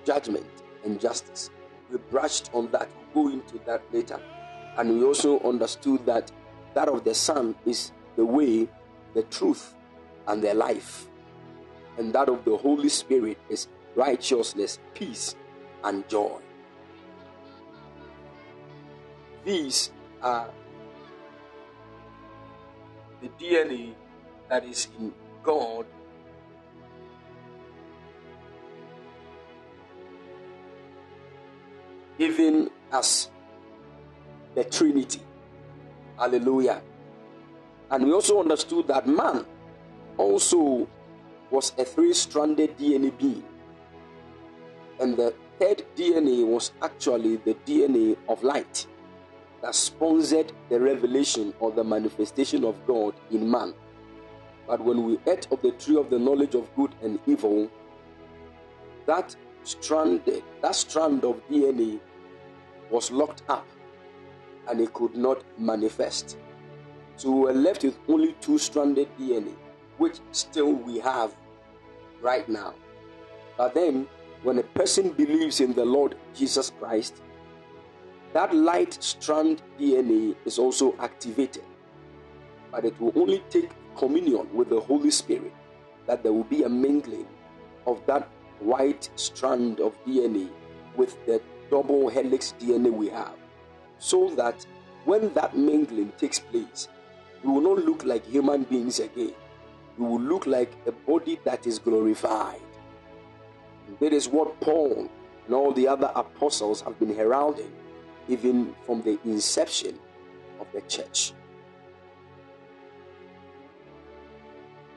judgment, 0.04 0.46
and 0.84 1.00
justice. 1.00 1.50
We 1.90 1.98
brushed 2.10 2.50
on 2.52 2.70
that, 2.70 2.88
we'll 3.14 3.24
go 3.24 3.32
into 3.32 3.58
that 3.66 3.82
later. 3.92 4.20
And 4.76 4.98
we 4.98 5.04
also 5.04 5.40
understood 5.40 6.06
that 6.06 6.30
that 6.74 6.88
of 6.88 7.02
the 7.02 7.14
Son 7.14 7.56
is 7.66 7.90
the 8.14 8.24
way, 8.24 8.68
the 9.14 9.22
truth, 9.24 9.74
and 10.28 10.42
the 10.42 10.54
life. 10.54 11.08
And 11.98 12.12
that 12.12 12.28
of 12.28 12.44
the 12.44 12.56
Holy 12.56 12.88
Spirit 12.88 13.38
is 13.48 13.66
righteousness, 13.96 14.78
peace, 14.94 15.34
and 15.82 16.08
joy. 16.08 16.38
These 19.44 19.90
are 20.22 20.50
the 23.20 23.28
DNA 23.30 23.94
that 24.48 24.64
is 24.64 24.88
in 24.98 25.12
God 25.42 25.86
even 32.18 32.70
as 32.92 33.30
the 34.54 34.64
Trinity. 34.64 35.22
Hallelujah. 36.18 36.82
And 37.90 38.04
we 38.04 38.12
also 38.12 38.40
understood 38.40 38.88
that 38.88 39.06
man 39.06 39.46
also 40.18 40.88
was 41.50 41.72
a 41.78 41.84
three 41.84 42.12
stranded 42.12 42.76
DNA 42.76 43.16
being. 43.16 43.44
And 45.00 45.16
the 45.16 45.32
third 45.58 45.84
DNA 45.96 46.46
was 46.46 46.72
actually 46.82 47.36
the 47.36 47.54
DNA 47.54 48.16
of 48.28 48.42
light 48.42 48.86
that 49.62 49.74
sponsored 49.74 50.52
the 50.68 50.78
revelation 50.78 51.52
or 51.58 51.72
the 51.72 51.82
manifestation 51.82 52.64
of 52.64 52.84
God 52.86 53.14
in 53.30 53.50
man. 53.50 53.74
But 54.66 54.84
when 54.84 55.04
we 55.04 55.18
ate 55.26 55.48
of 55.50 55.62
the 55.62 55.72
tree 55.72 55.96
of 55.96 56.10
the 56.10 56.18
knowledge 56.18 56.54
of 56.54 56.72
good 56.76 56.94
and 57.02 57.18
evil, 57.26 57.70
that 59.06 59.34
stranded, 59.64 60.42
that 60.62 60.74
strand 60.74 61.24
of 61.24 61.40
DNA 61.48 61.98
was 62.90 63.10
locked 63.10 63.42
up 63.48 63.66
and 64.68 64.80
it 64.80 64.92
could 64.92 65.16
not 65.16 65.42
manifest. 65.58 66.36
So 67.16 67.30
we 67.30 67.40
were 67.40 67.52
left 67.52 67.82
with 67.82 67.98
only 68.08 68.34
two 68.40 68.58
stranded 68.58 69.08
DNA, 69.18 69.54
which 69.98 70.18
still 70.32 70.72
we 70.72 70.98
have 70.98 71.34
right 72.20 72.48
now. 72.48 72.74
But 73.56 73.74
then, 73.74 74.06
when 74.42 74.58
a 74.58 74.62
person 74.62 75.10
believes 75.10 75.60
in 75.60 75.74
the 75.74 75.84
Lord 75.84 76.16
Jesus 76.34 76.70
Christ, 76.78 77.22
that 78.32 78.54
light 78.54 79.02
strand 79.02 79.62
DNA 79.78 80.36
is 80.44 80.58
also 80.58 80.94
activated. 81.00 81.64
But 82.70 82.84
it 82.84 82.98
will 83.00 83.12
only 83.16 83.42
take 83.50 83.70
communion 83.96 84.48
with 84.54 84.68
the 84.68 84.80
Holy 84.80 85.10
Spirit 85.10 85.52
that 86.06 86.22
there 86.22 86.32
will 86.32 86.44
be 86.44 86.62
a 86.62 86.68
mingling 86.68 87.26
of 87.86 88.04
that 88.06 88.28
white 88.60 89.08
strand 89.16 89.80
of 89.80 89.92
DNA 90.04 90.48
with 90.96 91.16
the 91.26 91.40
double 91.70 92.08
helix 92.08 92.54
DNA 92.60 92.92
we 92.92 93.08
have. 93.08 93.34
So 93.98 94.30
that 94.36 94.64
when 95.04 95.32
that 95.34 95.56
mingling 95.56 96.12
takes 96.18 96.38
place, 96.38 96.88
we 97.42 97.50
will 97.50 97.60
not 97.60 97.84
look 97.84 98.04
like 98.04 98.26
human 98.26 98.64
beings 98.64 99.00
again. 99.00 99.32
We 99.98 100.06
will 100.06 100.20
look 100.20 100.46
like 100.46 100.72
a 100.86 100.92
body 100.92 101.40
that 101.44 101.66
is 101.66 101.78
glorified. 101.80 102.60
That 104.00 104.12
is 104.12 104.28
what 104.28 104.60
Paul 104.60 105.08
and 105.46 105.54
all 105.54 105.72
the 105.72 105.88
other 105.88 106.12
apostles 106.14 106.82
have 106.82 106.98
been 107.00 107.14
heralding, 107.14 107.72
even 108.28 108.74
from 108.86 109.02
the 109.02 109.18
inception 109.24 109.98
of 110.60 110.68
the 110.72 110.82
church. 110.82 111.32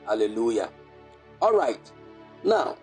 Hallelujah. 0.06 0.70
All 1.40 1.56
right. 1.56 1.80
Now, 2.44 2.76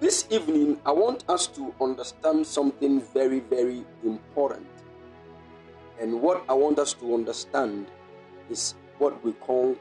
this 0.00 0.26
evening, 0.30 0.80
I 0.86 0.92
want 0.92 1.24
us 1.28 1.46
to 1.48 1.74
understand 1.80 2.46
something 2.46 3.00
very, 3.12 3.40
very 3.40 3.84
important. 4.04 4.66
And 6.00 6.20
what 6.22 6.44
I 6.48 6.54
want 6.54 6.78
us 6.78 6.94
to 6.94 7.14
understand 7.14 7.88
is 8.48 8.74
what 8.98 9.22
we 9.24 9.32
call 9.32 9.76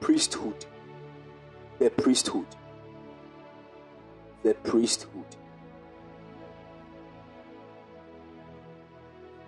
priesthood. 0.00 0.66
The 1.78 1.90
priesthood. 1.90 2.46
The 4.42 4.54
priesthood. 4.54 5.36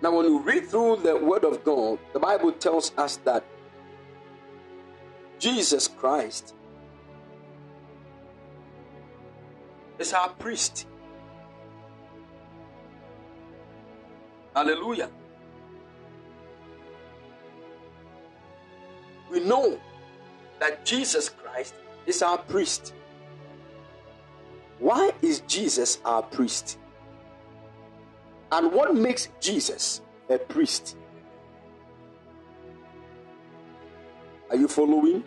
Now, 0.01 0.15
when 0.15 0.25
you 0.25 0.39
read 0.39 0.67
through 0.67 0.97
the 0.97 1.15
Word 1.15 1.43
of 1.43 1.63
God, 1.63 1.99
the 2.13 2.19
Bible 2.19 2.51
tells 2.53 2.91
us 2.97 3.17
that 3.17 3.43
Jesus 5.37 5.87
Christ 5.87 6.55
is 9.99 10.13
our 10.13 10.29
priest. 10.29 10.87
Hallelujah. 14.55 15.09
We 19.31 19.39
know 19.39 19.79
that 20.61 20.85
Jesus 20.85 21.27
Christ 21.27 21.73
is 22.05 22.21
our 22.21 22.37
priest. 22.37 22.93
why 24.77 25.11
is 25.21 25.41
Jesus 25.47 25.99
our 26.05 26.21
priest? 26.21 26.77
And 28.51 28.71
what 28.71 28.93
makes 28.95 29.29
Jesus 29.39 30.01
a 30.29 30.37
priest? 30.37 30.97
Are 34.51 34.55
you 34.55 34.67
following? 34.67 35.23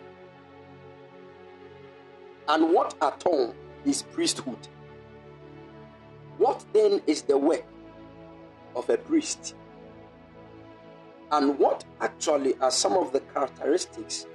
And 2.47 2.73
what 2.73 2.95
at 3.01 3.25
all 3.25 3.53
is 3.83 4.03
priesthood? 4.03 4.67
What 6.37 6.63
then 6.71 7.01
is 7.07 7.23
the 7.23 7.37
work 7.37 7.65
of 8.75 8.89
a 8.89 8.97
priest? 8.97 9.55
And 11.31 11.59
what 11.59 11.83
actually 11.99 12.55
are 12.61 12.71
some 12.71 12.93
of 12.93 13.11
the 13.11 13.19
characteristics 13.19 14.27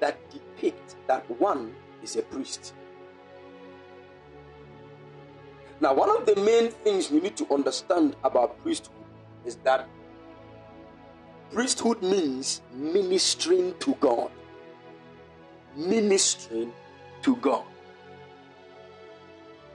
that 0.00 0.18
depict 0.30 0.96
that 1.06 1.28
one 1.40 1.74
is 2.02 2.16
a 2.16 2.22
priest? 2.22 2.74
Now, 5.80 5.94
one 5.94 6.10
of 6.10 6.26
the 6.26 6.34
main 6.36 6.70
things 6.70 7.10
you 7.10 7.20
need 7.20 7.36
to 7.36 7.46
understand 7.52 8.16
about 8.24 8.60
priesthood 8.62 8.96
is 9.44 9.56
that 9.56 9.88
priesthood 11.52 12.02
means 12.02 12.62
ministering 12.74 13.74
to 13.78 13.94
God. 14.00 14.30
Ministering 15.76 16.72
to 17.22 17.36
God. 17.36 17.64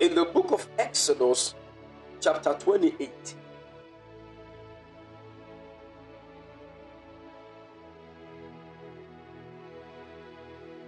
In 0.02 0.16
the 0.16 0.26
book 0.26 0.52
of 0.52 0.68
Exodus, 0.78 1.56
chapter 2.20 2.54
28, 2.54 3.36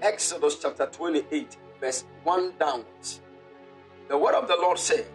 Exodus 0.05 0.59
chapter 0.61 0.85
28, 0.85 1.57
verse 1.81 2.05
1 2.23 2.53
downwards. 2.59 3.21
The 4.07 4.15
word 4.15 4.35
of 4.35 4.47
the 4.47 4.55
Lord 4.55 4.77
said, 4.77 5.07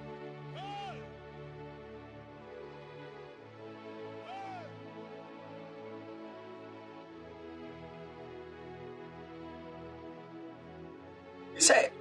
He 11.55 11.61
said, 11.61 11.93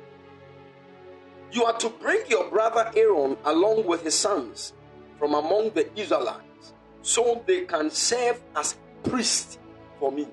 You 1.52 1.66
are 1.66 1.78
to 1.78 1.90
bring 1.90 2.24
your 2.28 2.50
brother 2.50 2.92
Aaron 2.96 3.38
along 3.46 3.86
with 3.86 4.04
his 4.04 4.16
sons 4.16 4.74
from 5.20 5.36
among 5.36 5.70
the 5.76 5.88
Israelites 5.96 6.74
so 7.04 7.44
they 7.46 7.66
can 7.66 7.92
serve 7.92 8.42
as 8.56 8.78
priests 9.04 9.60
for 10.00 10.12
me. 10.12 10.28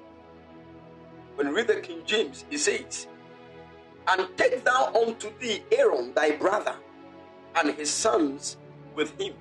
When 1.37 1.49
you 1.49 1.55
read 1.55 1.69
the 1.69 1.81
King 1.81 2.01
James, 2.07 2.47
it 2.51 2.59
says, 2.59 3.07
And 4.09 4.27
take 4.39 4.65
thou 4.65 4.91
unto 4.95 5.29
thee 5.39 5.63
Aaron 5.71 6.15
thy 6.15 6.33
brother 6.33 6.75
and 7.55 7.75
his 7.75 7.91
sons 7.91 8.57
with 8.95 9.19
him 9.21 9.35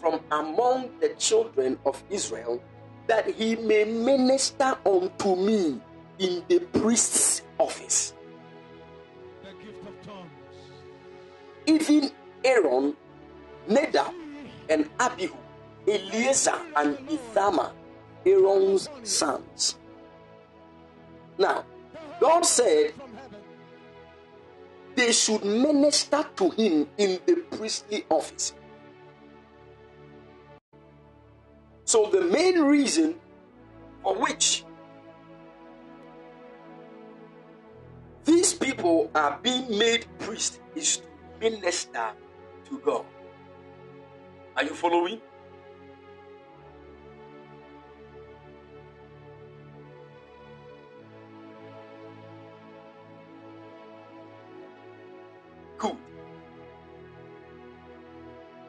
from 0.00 0.20
among 0.30 0.90
the 1.00 1.08
children 1.18 1.76
of 1.84 2.02
Israel, 2.08 2.62
that 3.08 3.28
he 3.28 3.56
may 3.56 3.84
minister 3.84 4.76
unto 4.86 5.34
me 5.34 5.80
in 6.20 6.44
the 6.46 6.60
priest's 6.60 7.42
office. 7.58 8.14
The 9.42 9.48
gift 9.64 9.80
of 9.88 10.06
tongues. 10.06 10.30
Even 11.66 12.10
Aaron, 12.44 12.94
Nadab, 13.66 14.14
and 14.68 14.88
Abihu, 15.00 15.34
Eleazar, 15.88 16.60
and 16.76 16.96
Ithamar, 17.10 17.72
Aaron's 18.24 18.88
sons. 19.02 19.78
Now, 21.38 21.64
God 22.20 22.44
said 22.44 22.94
they 24.94 25.12
should 25.12 25.44
minister 25.44 26.24
to 26.36 26.50
him 26.50 26.88
in 26.96 27.18
the 27.26 27.36
priestly 27.56 28.04
office. 28.08 28.54
So, 31.84 32.06
the 32.10 32.22
main 32.22 32.60
reason 32.60 33.16
for 34.02 34.14
which 34.14 34.64
these 38.24 38.54
people 38.54 39.10
are 39.14 39.38
being 39.42 39.78
made 39.78 40.06
priests 40.18 40.60
is 40.74 40.98
to 40.98 41.04
minister 41.40 42.12
to 42.68 42.78
God. 42.78 43.04
Are 44.56 44.62
you 44.62 44.74
following? 44.74 45.20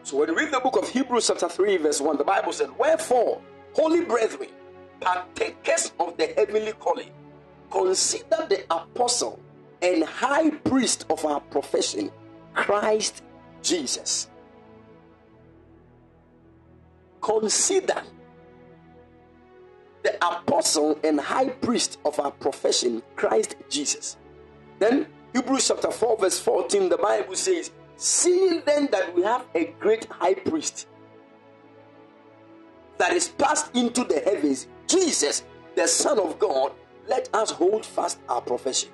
So 0.05 0.17
when 0.17 0.29
you 0.29 0.35
read 0.35 0.51
the 0.51 0.59
book 0.59 0.75
of 0.77 0.87
Hebrews, 0.87 1.25
chapter 1.25 1.49
3, 1.49 1.77
verse 1.77 1.99
1, 1.99 2.17
the 2.17 2.23
Bible 2.23 2.53
said, 2.53 2.69
Wherefore, 2.77 3.41
holy 3.73 4.05
brethren, 4.05 4.49
partakers 5.01 5.93
of 5.99 6.15
the 6.15 6.27
heavenly 6.27 6.73
calling, 6.73 7.09
consider 7.71 8.45
the 8.47 8.65
apostle 8.69 9.39
and 9.81 10.03
high 10.03 10.51
priest 10.51 11.07
of 11.09 11.25
our 11.25 11.39
profession, 11.39 12.11
Christ 12.53 13.23
Jesus. 13.63 14.29
Consider 17.19 18.03
the 20.03 20.23
apostle 20.23 20.99
and 21.03 21.19
high 21.19 21.49
priest 21.49 21.97
of 22.05 22.19
our 22.19 22.29
profession, 22.29 23.01
Christ 23.15 23.55
Jesus. 23.71 24.17
Then 24.77 25.07
Hebrews 25.33 25.67
chapter 25.67 25.89
4, 25.89 26.17
verse 26.19 26.39
14, 26.39 26.89
the 26.89 26.97
Bible 26.97 27.35
says, 27.35 27.71
Seeing 27.97 28.61
then 28.65 28.87
that 28.91 29.15
we 29.15 29.23
have 29.23 29.45
a 29.55 29.73
great 29.79 30.05
high 30.05 30.33
priest 30.33 30.87
that 32.97 33.13
is 33.13 33.27
passed 33.29 33.75
into 33.75 34.03
the 34.03 34.19
heavens, 34.19 34.67
Jesus, 34.87 35.43
the 35.75 35.87
Son 35.87 36.19
of 36.19 36.39
God, 36.39 36.71
let 37.07 37.29
us 37.33 37.51
hold 37.51 37.85
fast 37.85 38.19
our 38.27 38.41
profession. 38.41 38.89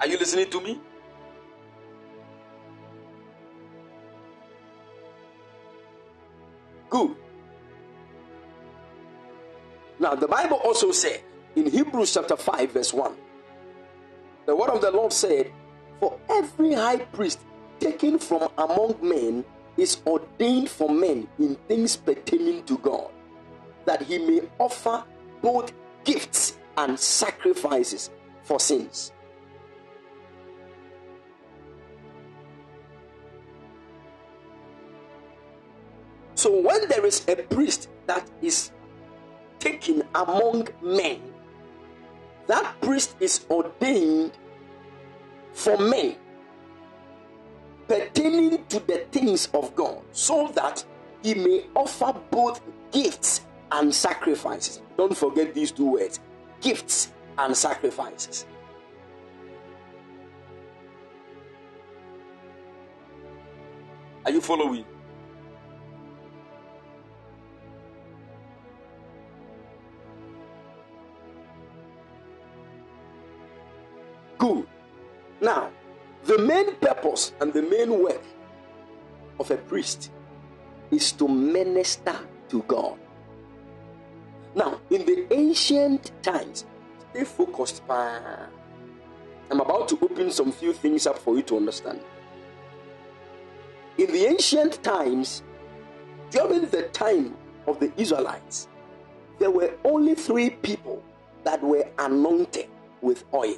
Are 0.00 0.08
you 0.08 0.18
listening 0.18 0.50
to 0.50 0.60
me? 0.60 0.80
Good. 6.90 7.16
Now, 10.00 10.16
the 10.16 10.26
Bible 10.26 10.56
also 10.56 10.90
said 10.90 11.20
in 11.54 11.70
Hebrews 11.70 12.14
chapter 12.14 12.36
5, 12.36 12.72
verse 12.72 12.92
1, 12.92 13.14
the 14.46 14.56
word 14.56 14.70
of 14.70 14.80
the 14.80 14.90
Lord 14.90 15.12
said, 15.12 15.52
For 16.00 16.18
every 16.28 16.74
high 16.74 16.98
priest 16.98 17.40
taken 17.80 18.18
from 18.18 18.48
among 18.58 18.96
men 19.02 19.44
is 19.76 19.98
ordained 20.06 20.68
for 20.68 20.88
men 20.88 21.28
in 21.38 21.56
things 21.68 21.96
pertaining 21.96 22.64
to 22.64 22.78
God, 22.78 23.10
that 23.84 24.02
he 24.02 24.18
may 24.18 24.42
offer 24.58 25.04
both 25.40 25.72
gifts 26.04 26.58
and 26.76 26.98
sacrifices 26.98 28.10
for 28.42 28.60
sins. 28.60 29.12
So 36.34 36.60
when 36.60 36.88
there 36.88 37.06
is 37.06 37.24
a 37.28 37.36
priest 37.36 37.88
that 38.06 38.28
is 38.40 38.72
taken 39.60 40.02
among 40.14 40.68
men, 40.82 41.31
that 42.46 42.80
priest 42.80 43.16
is 43.20 43.46
ordained 43.50 44.32
for 45.52 45.76
men 45.78 46.16
pertaining 47.88 48.64
to 48.66 48.80
the 48.80 49.04
things 49.10 49.48
of 49.52 49.74
God, 49.74 50.02
so 50.12 50.50
that 50.54 50.84
he 51.22 51.34
may 51.34 51.66
offer 51.74 52.14
both 52.30 52.60
gifts 52.90 53.42
and 53.70 53.94
sacrifices. 53.94 54.80
Don't 54.96 55.16
forget 55.16 55.54
these 55.54 55.72
two 55.72 55.92
words 55.92 56.20
gifts 56.60 57.12
and 57.38 57.56
sacrifices. 57.56 58.46
Are 64.24 64.30
you 64.30 64.40
following? 64.40 64.84
Good. 74.42 74.66
Now, 75.40 75.70
the 76.24 76.36
main 76.36 76.74
purpose 76.74 77.32
and 77.40 77.52
the 77.52 77.62
main 77.62 78.02
work 78.02 78.24
of 79.38 79.48
a 79.52 79.56
priest 79.56 80.10
is 80.90 81.12
to 81.12 81.28
minister 81.28 82.18
to 82.48 82.62
God. 82.62 82.98
Now, 84.56 84.80
in 84.90 85.06
the 85.06 85.32
ancient 85.32 86.10
times, 86.24 86.64
stay 87.12 87.22
focused. 87.22 87.84
I'm 87.88 89.60
about 89.60 89.86
to 89.90 89.98
open 90.02 90.32
some 90.32 90.50
few 90.50 90.72
things 90.72 91.06
up 91.06 91.18
for 91.18 91.36
you 91.36 91.42
to 91.42 91.56
understand. 91.56 92.00
In 93.96 94.10
the 94.10 94.26
ancient 94.26 94.82
times, 94.82 95.44
during 96.30 96.66
the 96.66 96.88
time 96.88 97.36
of 97.68 97.78
the 97.78 97.92
Israelites, 97.96 98.66
there 99.38 99.52
were 99.52 99.72
only 99.84 100.16
three 100.16 100.50
people 100.50 101.00
that 101.44 101.62
were 101.62 101.86
anointed 102.00 102.68
with 103.02 103.22
oil. 103.32 103.54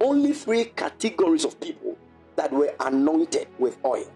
Only 0.00 0.32
three 0.32 0.66
categories 0.66 1.44
of 1.44 1.58
people 1.60 1.96
that 2.36 2.52
were 2.52 2.72
anointed 2.80 3.48
with 3.58 3.76
oil. 3.84 4.06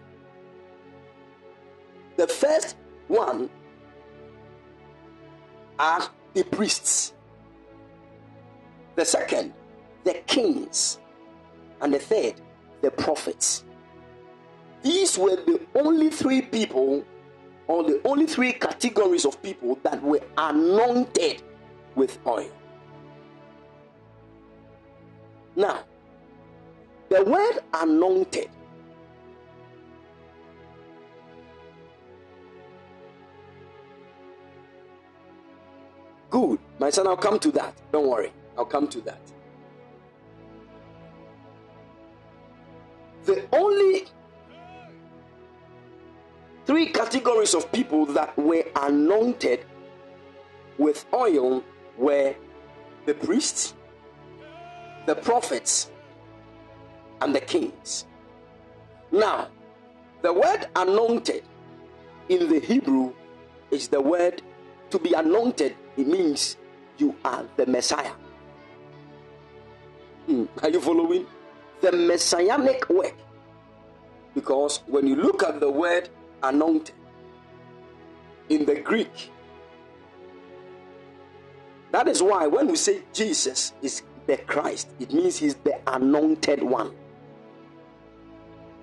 The 2.15 2.27
first 2.27 2.77
one 3.07 3.49
are 5.79 6.07
the 6.33 6.43
priests, 6.43 7.13
the 8.95 9.05
second, 9.05 9.53
the 10.03 10.13
kings, 10.27 10.99
and 11.81 11.93
the 11.93 11.99
third, 11.99 12.35
the 12.81 12.91
prophets. 12.91 13.65
These 14.83 15.17
were 15.17 15.35
the 15.35 15.59
only 15.75 16.09
three 16.09 16.41
people, 16.41 17.03
or 17.67 17.83
the 17.83 18.01
only 18.05 18.25
three 18.25 18.53
categories 18.53 19.25
of 19.25 19.41
people 19.41 19.79
that 19.83 20.01
were 20.03 20.21
anointed 20.37 21.41
with 21.95 22.19
oil. 22.27 22.51
Now, 25.55 25.79
the 27.09 27.23
word 27.23 27.59
anointed 27.73 28.49
Good. 36.33 36.57
My 36.79 36.89
son, 36.89 37.05
I'll 37.05 37.15
come 37.15 37.37
to 37.37 37.51
that. 37.51 37.75
Don't 37.91 38.07
worry. 38.07 38.31
I'll 38.57 38.65
come 38.65 38.87
to 38.87 39.01
that. 39.01 39.21
The 43.25 43.45
only 43.51 44.05
three 46.65 46.87
categories 46.87 47.53
of 47.53 47.71
people 47.71 48.07
that 48.07 48.35
were 48.35 48.65
anointed 48.75 49.63
with 50.79 51.05
oil 51.13 51.63
were 51.99 52.33
the 53.05 53.13
priests, 53.13 53.75
the 55.05 55.15
prophets, 55.15 55.91
and 57.21 57.33
the 57.33 57.41
kings. 57.41 58.05
Now, 59.11 59.47
the 60.21 60.33
word 60.33 60.67
anointed 60.75 61.43
in 62.29 62.49
the 62.49 62.59
Hebrew 62.59 63.13
is 63.71 63.87
the 63.87 64.01
word 64.01 64.41
to 64.89 64.99
be 64.99 65.13
anointed, 65.13 65.75
it 65.97 66.07
means 66.07 66.57
you 66.97 67.15
are 67.25 67.45
the 67.57 67.65
Messiah. 67.65 68.11
Hmm, 70.27 70.45
Are 70.61 70.69
you 70.69 70.79
following? 70.79 71.25
The 71.81 71.91
messianic 71.91 72.87
work. 72.89 73.15
Because 74.33 74.81
when 74.87 75.07
you 75.07 75.15
look 75.15 75.43
at 75.43 75.59
the 75.59 75.69
word 75.69 76.09
anointed 76.41 76.95
in 78.49 78.65
the 78.65 78.75
Greek, 78.75 79.31
that 81.91 82.07
is 82.07 82.21
why 82.23 82.47
when 82.47 82.67
we 82.67 82.75
say 82.75 83.01
Jesus 83.13 83.73
is 83.81 84.01
the 84.27 84.37
Christ, 84.37 84.89
it 84.99 85.13
means 85.13 85.37
he's 85.37 85.55
the 85.55 85.79
anointed 85.87 86.63
one. 86.63 86.93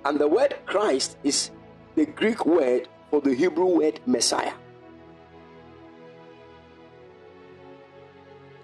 And 0.04 0.18
the 0.18 0.28
word 0.28 0.56
Christ 0.66 1.16
is 1.22 1.50
the 1.94 2.06
Greek 2.06 2.46
word 2.46 2.88
for 3.10 3.20
the 3.20 3.34
Hebrew 3.34 3.66
word 3.66 4.00
Messiah. 4.06 4.52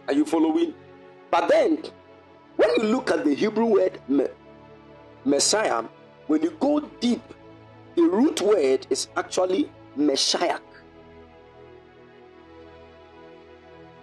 Are 0.08 0.14
you 0.14 0.24
following? 0.24 0.74
But 1.30 1.48
then, 1.48 1.82
when 2.56 2.70
you 2.76 2.84
look 2.84 3.10
at 3.10 3.24
the 3.24 3.34
Hebrew 3.34 3.66
word 3.66 4.00
me- 4.08 4.28
Messiah, 5.24 5.84
when 6.28 6.42
you 6.42 6.50
go 6.60 6.80
deep, 6.80 7.22
the 7.96 8.02
root 8.02 8.40
word 8.40 8.86
is 8.88 9.08
actually 9.16 9.70
Messiah 9.96 10.58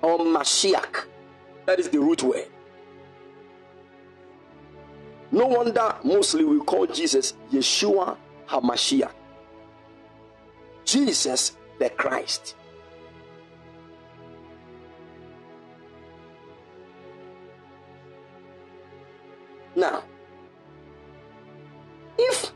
or 0.01 0.19
Mashiach. 0.19 1.05
That 1.65 1.79
is 1.79 1.89
the 1.89 1.99
root 1.99 2.21
word. 2.23 2.47
No 5.33 5.47
wonder 5.47 5.95
mostly 6.03 6.43
we 6.45 6.59
call 6.59 6.85
Jesus 6.85 7.33
Yeshua 7.51 8.15
HaMashiach. 8.47 9.09
Jesus 10.85 11.57
the 11.79 11.89
Christ. 11.89 12.55
Now, 19.75 20.03
if 22.15 22.53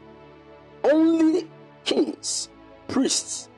only 0.84 1.50
kings, 1.84 2.50
priests, 2.88 3.50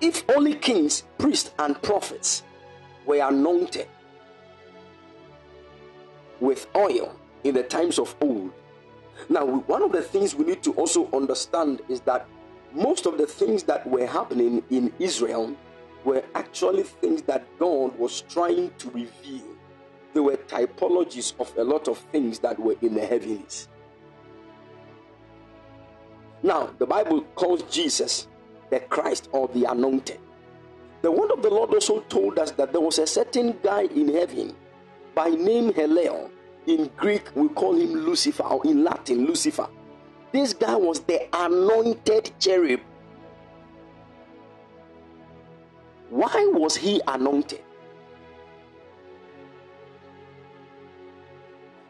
if 0.00 0.24
only 0.34 0.54
kings, 0.54 1.02
priests, 1.18 1.52
and 1.58 1.80
prophets 1.82 2.42
were 3.06 3.20
anointed 3.20 3.88
with 6.40 6.66
oil 6.76 7.14
in 7.44 7.54
the 7.54 7.62
times 7.62 7.98
of 7.98 8.14
old. 8.20 8.52
Now, 9.28 9.44
one 9.44 9.82
of 9.82 9.92
the 9.92 10.02
things 10.02 10.34
we 10.34 10.44
need 10.44 10.62
to 10.64 10.72
also 10.72 11.08
understand 11.12 11.82
is 11.88 12.00
that 12.02 12.26
most 12.72 13.06
of 13.06 13.18
the 13.18 13.26
things 13.26 13.62
that 13.64 13.86
were 13.86 14.06
happening 14.06 14.62
in 14.70 14.92
Israel 14.98 15.54
were 16.04 16.24
actually 16.34 16.82
things 16.82 17.22
that 17.22 17.46
God 17.58 17.96
was 17.98 18.22
trying 18.22 18.72
to 18.78 18.90
reveal. 18.90 19.44
They 20.14 20.20
were 20.20 20.36
typologies 20.36 21.34
of 21.38 21.56
a 21.56 21.64
lot 21.64 21.88
of 21.88 21.98
things 22.10 22.38
that 22.40 22.58
were 22.58 22.76
in 22.82 22.94
the 22.94 23.06
heavens. 23.06 23.68
Now, 26.42 26.70
the 26.78 26.86
Bible 26.86 27.22
calls 27.36 27.62
Jesus 27.64 28.26
the 28.70 28.80
Christ 28.80 29.28
or 29.32 29.48
the 29.48 29.64
anointed. 29.64 30.18
The 31.02 31.10
word 31.10 31.32
of 31.32 31.42
the 31.42 31.50
Lord 31.50 31.74
also 31.74 32.00
told 32.08 32.38
us 32.38 32.52
that 32.52 32.72
there 32.72 32.80
was 32.80 32.98
a 32.98 33.06
certain 33.06 33.58
guy 33.62 33.82
in 33.82 34.14
heaven 34.14 34.54
by 35.14 35.28
name 35.30 35.72
Helion. 35.72 36.30
In 36.66 36.90
Greek, 36.96 37.24
we 37.34 37.48
call 37.48 37.74
him 37.74 37.92
Lucifer, 37.92 38.44
or 38.44 38.64
in 38.64 38.84
Latin, 38.84 39.26
Lucifer. 39.26 39.66
This 40.30 40.54
guy 40.54 40.76
was 40.76 41.00
the 41.00 41.26
anointed 41.36 42.30
cherub. 42.38 42.80
Why 46.08 46.48
was 46.54 46.76
he 46.76 47.00
anointed? 47.08 47.62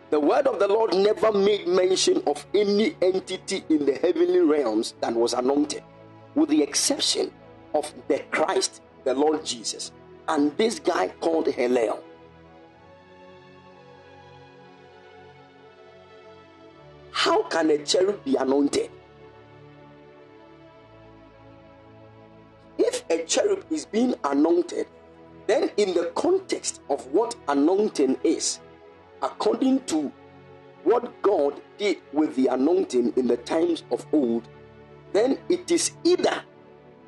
The 0.09 0.21
word 0.21 0.47
of 0.47 0.59
the 0.59 0.69
Lord 0.69 0.95
never 0.95 1.33
made 1.33 1.67
mention 1.67 2.23
of 2.27 2.47
any 2.55 2.97
entity 3.03 3.65
in 3.69 3.85
the 3.85 3.95
heavenly 3.95 4.41
realms 4.41 4.95
that 5.01 5.13
was 5.15 5.35
anointed, 5.35 5.83
with 6.35 6.49
the 6.49 6.63
exception 6.63 7.31
of 7.75 7.93
the 8.09 8.21
Christ, 8.31 8.81
the 9.05 9.15
Lord 9.15 9.45
Jesus, 9.45 9.93
and 10.29 10.57
this 10.57 10.79
guy 10.79 11.09
called 11.21 11.47
Hillel. 11.47 12.03
How 17.11 17.43
can 17.45 17.71
a 17.71 17.79
cherub 17.79 18.25
be 18.25 18.37
anointed? 18.37 18.91
If 22.79 23.05
a 23.11 23.25
cherub 23.25 23.65
is 23.71 23.87
being 23.87 24.15
anointed, 24.25 24.87
then 25.47 25.71
in 25.77 25.95
the 25.95 26.11
context 26.15 26.81
of 26.89 27.07
what 27.07 27.37
anointing 27.49 28.19
is, 28.25 28.61
according 29.23 29.85
to 29.85 30.13
what 30.85 31.23
God 31.23 31.61
did 31.79 31.99
with 32.13 32.35
the 32.35 32.49
anointing 32.49 33.13
in 33.17 33.27
the 33.29 33.37
times 33.37 33.85
of 33.91 34.05
old, 34.13 34.49
then 35.13 35.39
it 35.49 35.71
is 35.71 35.93
either 36.05 36.43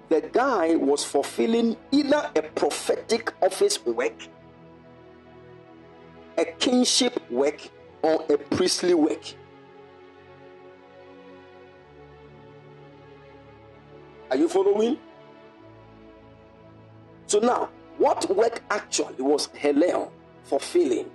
the 0.08 0.20
guy 0.20 0.74
was 0.76 1.04
fulfilling 1.04 1.76
either 1.90 2.30
a 2.36 2.42
prophetic 2.42 3.32
office 3.42 3.84
work, 3.84 4.28
a 6.38 6.44
kingship 6.44 7.18
work, 7.30 7.60
or 8.02 8.24
a 8.28 8.36
priestly 8.36 8.94
work. 8.94 9.22
Are 14.30 14.36
you 14.36 14.48
following? 14.48 14.98
So 17.26 17.38
now, 17.38 17.70
what 17.98 18.28
work 18.34 18.62
actually 18.70 19.22
was 19.22 19.46
Hillel 19.54 20.12
fulfilling? 20.44 21.10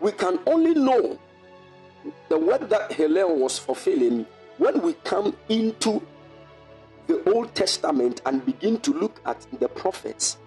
We 0.00 0.12
can 0.12 0.38
only 0.46 0.74
know 0.74 1.18
the 2.28 2.38
work 2.38 2.68
that 2.68 2.92
Hillel 2.92 3.36
was 3.36 3.58
fulfilling 3.58 4.26
when 4.58 4.82
we 4.82 4.94
come 5.04 5.36
into 5.48 6.02
the 7.10 7.32
Old 7.32 7.52
Testament 7.56 8.22
and 8.24 8.46
begin 8.46 8.78
to 8.82 8.92
look 8.92 9.20
at 9.26 9.44
the 9.58 9.68
prophets, 9.68 10.38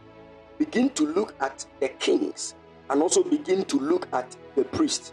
begin 0.58 0.90
to 0.92 1.06
look 1.06 1.36
at 1.42 1.66
the 1.82 1.90
kings, 1.90 2.56
and 2.90 3.02
also 3.02 3.22
begin 3.22 3.66
to 3.66 3.78
look 3.78 4.08
at 4.14 4.38
the 4.56 4.64
priests. 4.64 5.12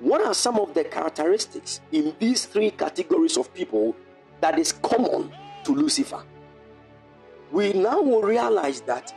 What 0.00 0.20
are 0.20 0.34
some 0.34 0.58
of 0.58 0.74
the 0.74 0.84
characteristics 0.84 1.80
in 1.90 2.14
these 2.18 2.44
three 2.44 2.70
categories 2.70 3.38
of 3.38 3.52
people 3.54 3.96
that 4.42 4.58
is 4.58 4.72
common 4.72 5.32
to 5.64 5.72
Lucifer? 5.72 6.22
We 7.50 7.72
now 7.72 8.02
will 8.02 8.20
realize 8.20 8.82
that 8.82 9.16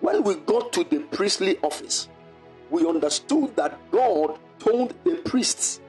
when 0.00 0.24
we 0.24 0.34
got 0.34 0.72
to 0.72 0.82
the 0.82 0.98
priestly 1.12 1.58
office, 1.62 2.08
we 2.70 2.84
understood 2.84 3.54
that 3.54 3.78
God 3.92 4.36
told 4.58 4.94
the 5.04 5.14
priests 5.24 5.80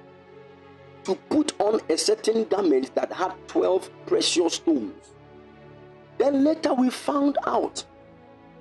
to 1.10 1.16
put 1.16 1.60
on 1.60 1.82
a 1.90 1.98
certain 1.98 2.44
garment 2.44 2.94
that 2.94 3.12
had 3.12 3.34
12 3.48 3.90
precious 4.06 4.54
stones. 4.54 4.94
Then 6.20 6.44
later 6.44 6.72
we 6.76 6.92
found 6.92 7.36
out 7.48 7.84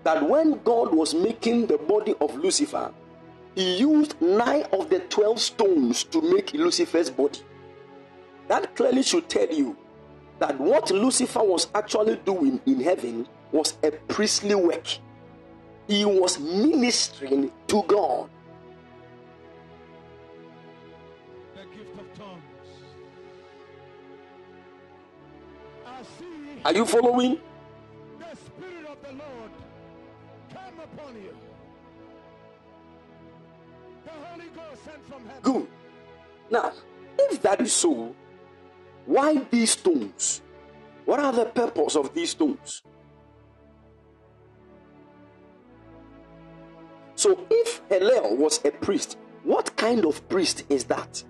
that 0.02 0.26
when 0.26 0.58
God 0.64 0.94
was 0.94 1.12
making 1.12 1.66
the 1.66 1.76
body 1.76 2.14
of 2.22 2.34
Lucifer, 2.36 2.90
he 3.54 3.76
used 3.76 4.18
nine 4.22 4.64
of 4.72 4.88
the 4.88 5.00
12 5.00 5.38
stones 5.38 6.04
to 6.04 6.22
make 6.22 6.54
Lucifer's 6.54 7.10
body. 7.10 7.40
That 8.46 8.74
clearly 8.74 9.02
should 9.02 9.28
tell 9.28 9.52
you 9.52 9.76
that 10.38 10.58
what 10.58 10.90
Lucifer 10.90 11.42
was 11.42 11.66
actually 11.74 12.16
doing 12.24 12.62
in 12.64 12.80
heaven 12.80 13.28
was 13.52 13.76
a 13.82 13.90
priestly 13.90 14.54
work. 14.54 14.86
He 15.86 16.06
was 16.06 16.38
ministering 16.38 17.52
to 17.66 17.82
God. 17.82 18.30
Are 26.64 26.74
you 26.74 26.84
following? 26.84 27.38
the 28.18 28.36
Spirit 28.36 28.86
of 28.88 29.02
the 29.02 29.12
Lord 29.12 29.50
come 30.52 30.80
upon 30.80 31.14
you. 31.14 31.34
The 34.04 34.10
Holy 34.10 34.46
Ghost 34.46 34.84
sent 34.84 35.06
from 35.08 35.24
heaven. 35.26 35.42
Good. 35.42 35.66
Now, 36.50 36.72
if 37.18 37.42
that 37.42 37.60
is 37.60 37.72
so, 37.72 38.14
why 39.06 39.36
these 39.50 39.70
stones? 39.70 40.42
What 41.04 41.20
are 41.20 41.32
the 41.32 41.46
purpose 41.46 41.96
of 41.96 42.12
these 42.12 42.30
stones? 42.30 42.82
So, 47.14 47.46
if 47.50 47.80
Hillel 47.88 48.36
was 48.36 48.64
a 48.64 48.70
priest, 48.70 49.16
what 49.42 49.74
kind 49.76 50.04
of 50.04 50.28
priest 50.28 50.64
is 50.68 50.84
that? 50.84 51.24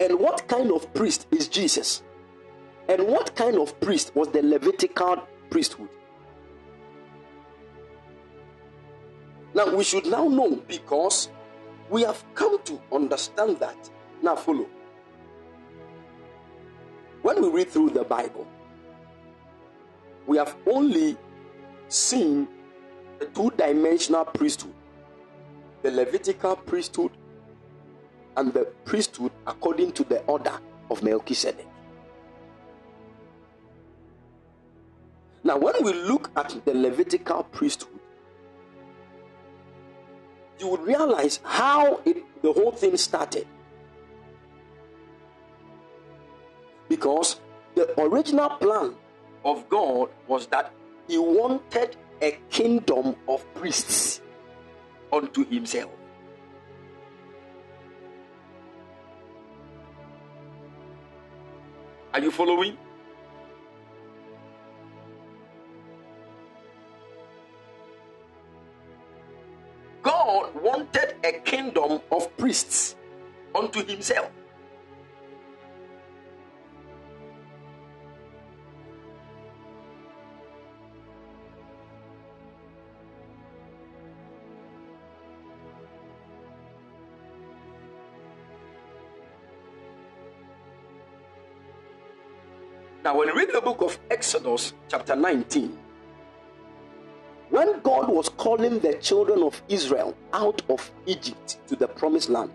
And 0.00 0.18
what 0.18 0.46
kind 0.48 0.72
of 0.72 0.92
priest 0.94 1.26
is 1.30 1.48
Jesus? 1.48 2.02
And 2.88 3.06
what 3.06 3.34
kind 3.36 3.58
of 3.58 3.78
priest 3.80 4.14
was 4.14 4.28
the 4.28 4.42
Levitical 4.42 5.22
priesthood? 5.50 5.88
Now, 9.54 9.74
we 9.74 9.84
should 9.84 10.06
now 10.06 10.28
know 10.28 10.56
because 10.66 11.28
we 11.90 12.02
have 12.02 12.22
come 12.34 12.62
to 12.64 12.80
understand 12.92 13.58
that. 13.60 13.90
Now, 14.22 14.36
follow. 14.36 14.66
When 17.22 17.42
we 17.42 17.48
read 17.48 17.70
through 17.70 17.90
the 17.90 18.04
Bible, 18.04 18.46
we 20.26 20.36
have 20.38 20.56
only 20.66 21.16
seen 21.88 22.48
the 23.18 23.26
two 23.26 23.50
dimensional 23.56 24.24
priesthood 24.24 24.74
the 25.82 25.90
Levitical 25.90 26.56
priesthood 26.56 27.12
and 28.36 28.52
the 28.52 28.64
priesthood 28.84 29.32
according 29.46 29.92
to 29.92 30.04
the 30.04 30.20
order 30.22 30.58
of 30.90 31.02
Melchizedek. 31.02 31.66
Now, 35.44 35.56
when 35.56 35.74
we 35.82 35.92
look 35.92 36.30
at 36.36 36.60
the 36.64 36.74
Levitical 36.74 37.44
priesthood, 37.44 38.00
you 40.58 40.68
would 40.68 40.82
realize 40.82 41.40
how 41.44 42.00
it, 42.04 42.24
the 42.42 42.52
whole 42.52 42.72
thing 42.72 42.96
started. 42.96 43.46
Because 46.88 47.40
the 47.74 48.00
original 48.00 48.48
plan 48.50 48.94
of 49.44 49.68
God 49.68 50.10
was 50.26 50.46
that 50.48 50.72
He 51.06 51.18
wanted 51.18 51.96
a 52.20 52.38
kingdom 52.50 53.14
of 53.28 53.44
priests 53.54 54.20
unto 55.12 55.44
Himself. 55.44 55.92
Are 62.12 62.20
you 62.20 62.32
following? 62.32 62.76
God 70.28 70.54
wanted 70.62 71.16
a 71.24 71.40
kingdom 71.40 72.02
of 72.12 72.36
priests 72.36 72.96
unto 73.54 73.82
himself. 73.82 74.30
Now, 93.02 93.16
when 93.16 93.28
you 93.28 93.34
read 93.34 93.48
the 93.54 93.62
book 93.62 93.80
of 93.80 93.98
Exodus, 94.10 94.74
chapter 94.88 95.16
19, 95.16 95.87
when 97.58 97.80
God 97.80 98.08
was 98.08 98.28
calling 98.28 98.78
the 98.78 98.94
children 98.98 99.42
of 99.42 99.60
Israel 99.68 100.14
out 100.32 100.62
of 100.68 100.92
Egypt 101.06 101.58
to 101.66 101.74
the 101.74 101.88
promised 101.88 102.28
land, 102.28 102.52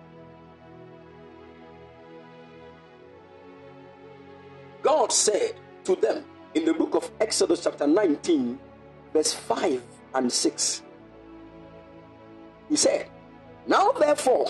God 4.81 5.11
said 5.11 5.55
to 5.83 5.97
them 5.97 6.23
in 6.55 6.63
the 6.63 6.73
book 6.73 6.95
of 6.95 7.11
Exodus, 7.19 7.65
chapter 7.65 7.85
19, 7.85 8.57
verse 9.11 9.33
5 9.33 9.83
and 10.15 10.31
6, 10.31 10.83
He 12.69 12.77
said, 12.77 13.09
Now 13.67 13.91
therefore, 13.91 14.47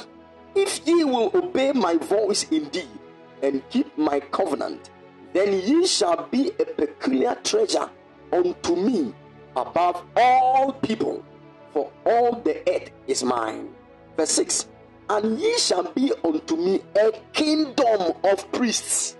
if 0.53 0.85
ye 0.85 1.03
will 1.03 1.31
obey 1.33 1.71
my 1.71 1.97
voice 1.97 2.43
indeed 2.51 2.99
and 3.41 3.67
keep 3.71 3.97
my 3.97 4.19
covenant, 4.19 4.91
then 5.33 5.51
ye 5.67 5.87
shall 5.87 6.27
be 6.27 6.51
a 6.59 6.65
peculiar 6.65 7.33
treasure 7.43 7.89
unto 8.31 8.75
me 8.75 9.15
above 9.55 10.03
all 10.15 10.73
people, 10.73 11.23
for 11.71 11.91
all 12.05 12.41
the 12.41 12.61
earth 12.69 12.91
is 13.07 13.23
mine. 13.23 13.69
Verse 14.17 14.31
6 14.31 14.67
And 15.09 15.39
ye 15.39 15.57
shall 15.57 15.91
be 15.91 16.11
unto 16.23 16.55
me 16.55 16.81
a 16.95 17.11
kingdom 17.33 18.13
of 18.23 18.51
priests. 18.51 19.17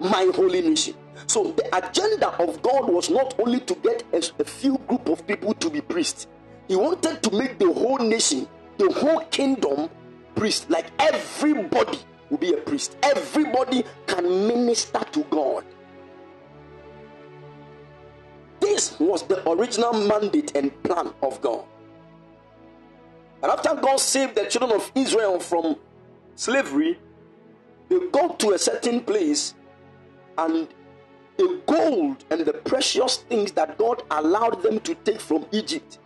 My 0.00 0.30
holy 0.34 0.62
nation. 0.62 0.94
So 1.26 1.52
the 1.52 1.76
agenda 1.76 2.28
of 2.40 2.62
God 2.62 2.88
was 2.88 3.10
not 3.10 3.34
only 3.40 3.60
to 3.60 3.74
get 3.76 4.04
a, 4.12 4.18
a 4.40 4.44
few 4.44 4.78
group 4.86 5.08
of 5.08 5.26
people 5.26 5.54
to 5.54 5.70
be 5.70 5.80
priests. 5.80 6.28
He 6.68 6.76
wanted 6.76 7.22
to 7.24 7.30
make 7.36 7.58
the 7.58 7.72
whole 7.72 7.98
nation, 7.98 8.46
the 8.76 8.92
whole 8.92 9.20
kingdom 9.30 9.90
priest. 10.36 10.70
Like 10.70 10.86
everybody 11.00 11.98
will 12.30 12.38
be 12.38 12.52
a 12.52 12.56
priest. 12.56 12.96
Everybody 13.02 13.84
can 14.06 14.24
minister 14.46 15.00
to 15.12 15.24
God. 15.24 15.64
This 18.60 18.98
was 18.98 19.22
the 19.22 19.48
original 19.48 19.92
mandate 19.92 20.56
and 20.56 20.82
plan 20.82 21.12
of 21.22 21.40
God. 21.40 21.64
And 23.42 23.52
after 23.52 23.74
God 23.74 24.00
saved 24.00 24.34
the 24.34 24.46
children 24.46 24.72
of 24.72 24.90
Israel 24.94 25.38
from 25.38 25.76
slavery, 26.34 26.98
they 27.88 27.98
got 28.10 28.38
to 28.40 28.50
a 28.50 28.58
certain 28.58 29.00
place 29.00 29.54
and 30.36 30.68
the 31.36 31.60
gold 31.66 32.24
and 32.30 32.40
the 32.40 32.52
precious 32.52 33.18
things 33.18 33.52
that 33.52 33.78
God 33.78 34.02
allowed 34.10 34.62
them 34.62 34.80
to 34.80 34.94
take 34.96 35.20
from 35.20 35.46
Egypt 35.52 35.98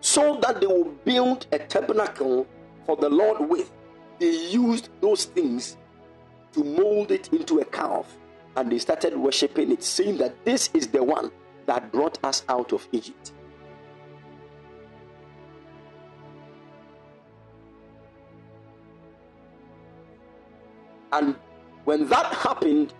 so 0.00 0.38
that 0.42 0.60
they 0.60 0.66
will 0.66 0.92
build 1.04 1.46
a 1.52 1.58
tabernacle 1.58 2.46
for 2.84 2.96
the 2.96 3.08
Lord 3.08 3.48
with. 3.48 3.72
They 4.18 4.30
used 4.48 4.88
those 5.00 5.24
things 5.26 5.76
to 6.52 6.64
mold 6.64 7.10
it 7.10 7.32
into 7.32 7.58
a 7.58 7.64
calf 7.64 8.06
and 8.56 8.72
they 8.72 8.78
started 8.78 9.16
worshiping 9.16 9.70
it, 9.70 9.82
saying 9.82 10.16
that 10.18 10.44
this 10.44 10.70
is 10.72 10.86
the 10.86 11.02
one 11.02 11.30
that 11.66 11.92
brought 11.92 12.18
us 12.24 12.42
out 12.48 12.72
of 12.72 12.88
Egypt. 12.92 13.32
And 21.12 21.36
when 21.84 22.08
that 22.08 22.26
happened, 22.26 22.94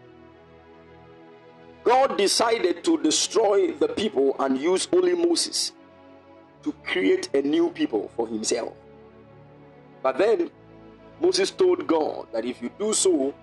God 1.85 2.19
decided 2.19 2.85
to 2.85 3.01
destroy 3.03 3.73
the 3.73 3.89
people 3.89 4.37
and 4.39 4.59
use 4.59 4.89
only 4.93 5.15
Moses 5.15 5.73
to 6.63 6.73
create 6.85 7.31
a 7.35 7.43
new 7.43 7.71
people 7.71 8.11
for 8.17 8.27
himself. 8.27 8.73
But 10.03 10.19
then 10.19 10.51
Moses 11.21 11.51
told 11.51 11.87
God 11.87 12.27
that 12.33 12.45
if 12.45 12.61
you 12.63 12.71
do 12.79 12.93
so, 12.93 13.35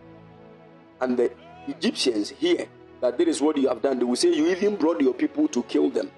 and 1.02 1.18
the 1.18 1.32
Egyptians 1.68 2.30
hear 2.30 2.68
that 3.02 3.18
this 3.18 3.28
is 3.28 3.42
what 3.42 3.58
you 3.58 3.68
have 3.68 3.82
done, 3.82 4.00
they 4.00 4.06
will 4.06 4.16
say, 4.16 4.34
You 4.34 4.48
even 4.48 4.76
brought 4.76 5.02
your 5.02 5.14
people 5.14 5.48
to 5.50 5.64
kill 5.64 5.90
them. 5.90 6.12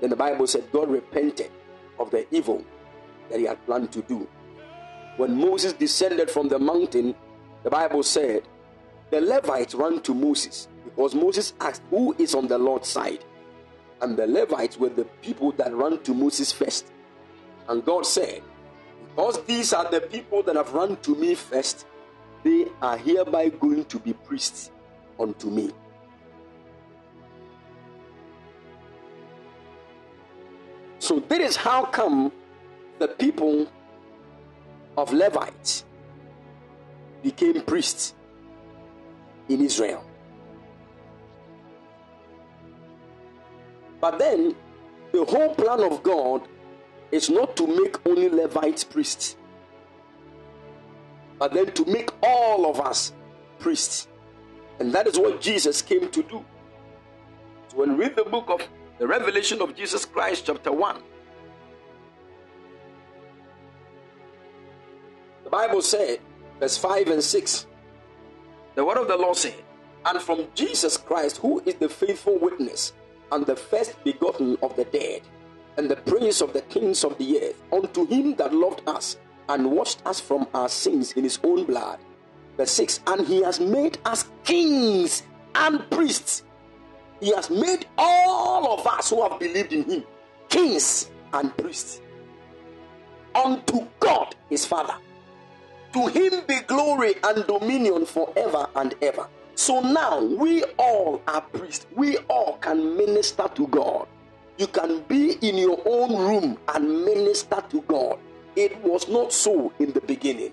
Then 0.00 0.10
the 0.10 0.16
Bible 0.16 0.46
said 0.46 0.70
God 0.72 0.90
repented 0.90 1.50
of 1.98 2.10
the 2.10 2.26
evil 2.34 2.64
that 3.30 3.38
he 3.38 3.46
had 3.46 3.64
planned 3.66 3.92
to 3.92 4.02
do. 4.02 4.26
When 5.16 5.36
Moses 5.36 5.72
descended 5.74 6.30
from 6.30 6.48
the 6.48 6.58
mountain, 6.58 7.14
the 7.62 7.70
Bible 7.70 8.02
said 8.02 8.42
the 9.10 9.20
Levites 9.20 9.74
ran 9.74 10.00
to 10.02 10.14
Moses 10.14 10.68
because 10.84 11.14
Moses 11.14 11.52
asked, 11.60 11.82
Who 11.90 12.14
is 12.18 12.34
on 12.34 12.48
the 12.48 12.58
Lord's 12.58 12.88
side? 12.88 13.24
And 14.00 14.16
the 14.16 14.26
Levites 14.26 14.78
were 14.78 14.88
the 14.88 15.04
people 15.20 15.52
that 15.52 15.72
ran 15.72 16.02
to 16.02 16.14
Moses 16.14 16.50
first. 16.50 16.86
And 17.68 17.84
God 17.84 18.04
said, 18.06 18.42
because 19.14 19.44
these 19.44 19.74
are 19.74 19.90
the 19.90 20.00
people 20.00 20.42
that 20.44 20.56
have 20.56 20.72
run 20.72 20.96
to 21.02 21.14
me 21.14 21.34
first, 21.34 21.86
they 22.42 22.66
are 22.80 22.96
hereby 22.96 23.50
going 23.50 23.84
to 23.84 23.98
be 23.98 24.14
priests 24.14 24.70
unto 25.20 25.50
me. 25.50 25.70
So, 30.98 31.20
this 31.20 31.50
is 31.50 31.56
how 31.56 31.84
come 31.84 32.32
the 32.98 33.08
people 33.08 33.66
of 34.96 35.12
Levites 35.12 35.84
became 37.22 37.60
priests 37.62 38.14
in 39.48 39.60
Israel. 39.60 40.04
But 44.00 44.18
then, 44.18 44.54
the 45.12 45.24
whole 45.24 45.54
plan 45.54 45.80
of 45.80 46.02
God 46.02 46.48
is 47.12 47.28
not 47.28 47.54
to 47.56 47.66
make 47.66 48.04
only 48.06 48.28
Levites 48.28 48.82
priests, 48.82 49.36
but 51.38 51.52
then 51.52 51.70
to 51.72 51.84
make 51.84 52.10
all 52.22 52.68
of 52.68 52.80
us 52.80 53.12
priests. 53.58 54.08
And 54.80 54.92
that 54.94 55.06
is 55.06 55.18
what 55.18 55.40
Jesus 55.40 55.82
came 55.82 56.10
to 56.10 56.22
do. 56.22 56.44
So 57.68 57.76
when 57.76 57.96
we 57.96 58.06
read 58.06 58.16
the 58.16 58.24
book 58.24 58.48
of 58.48 58.66
the 58.98 59.06
revelation 59.06 59.60
of 59.60 59.76
Jesus 59.76 60.04
Christ, 60.04 60.46
chapter 60.46 60.72
1, 60.72 61.02
the 65.44 65.50
Bible 65.50 65.82
said, 65.82 66.20
verse 66.58 66.78
5 66.78 67.08
and 67.08 67.22
6, 67.22 67.66
the 68.74 68.84
word 68.84 68.96
of 68.96 69.08
the 69.08 69.16
Lord 69.16 69.36
said, 69.36 69.54
And 70.06 70.20
from 70.20 70.46
Jesus 70.54 70.96
Christ, 70.96 71.36
who 71.38 71.62
is 71.66 71.74
the 71.74 71.88
faithful 71.88 72.38
witness 72.38 72.94
and 73.30 73.44
the 73.44 73.56
first 73.56 74.02
begotten 74.02 74.56
of 74.62 74.74
the 74.76 74.84
dead, 74.86 75.22
and 75.76 75.90
the 75.90 75.96
prince 75.96 76.40
of 76.40 76.52
the 76.52 76.62
kings 76.62 77.04
of 77.04 77.16
the 77.18 77.40
earth, 77.42 77.62
unto 77.72 78.06
him 78.06 78.34
that 78.36 78.52
loved 78.54 78.82
us 78.86 79.16
and 79.48 79.70
washed 79.70 80.04
us 80.06 80.20
from 80.20 80.46
our 80.54 80.68
sins 80.68 81.12
in 81.12 81.24
his 81.24 81.38
own 81.42 81.64
blood. 81.64 81.98
Verse 82.56 82.70
6 82.72 83.00
And 83.06 83.26
he 83.26 83.42
has 83.42 83.60
made 83.60 83.98
us 84.04 84.28
kings 84.44 85.22
and 85.54 85.88
priests. 85.90 86.44
He 87.20 87.34
has 87.34 87.50
made 87.50 87.86
all 87.96 88.78
of 88.78 88.86
us 88.86 89.10
who 89.10 89.22
have 89.22 89.38
believed 89.38 89.72
in 89.72 89.84
him 89.84 90.04
kings 90.48 91.10
and 91.32 91.56
priests 91.56 92.00
unto 93.34 93.86
God 94.00 94.34
his 94.50 94.66
Father. 94.66 94.94
To 95.94 96.06
him 96.06 96.42
be 96.46 96.60
glory 96.66 97.14
and 97.22 97.46
dominion 97.46 98.06
forever 98.06 98.66
and 98.76 98.94
ever. 99.02 99.28
So 99.54 99.80
now 99.80 100.22
we 100.22 100.64
all 100.78 101.22
are 101.26 101.42
priests. 101.42 101.86
We 101.94 102.16
all 102.28 102.56
can 102.58 102.96
minister 102.96 103.48
to 103.54 103.66
God. 103.68 104.06
You 104.58 104.66
can 104.66 105.00
be 105.08 105.32
in 105.40 105.56
your 105.56 105.80
own 105.86 106.16
room 106.16 106.58
and 106.68 107.04
minister 107.04 107.62
to 107.70 107.80
God. 107.82 108.18
It 108.54 108.76
was 108.82 109.08
not 109.08 109.32
so 109.32 109.72
in 109.78 109.92
the 109.92 110.00
beginning. 110.00 110.52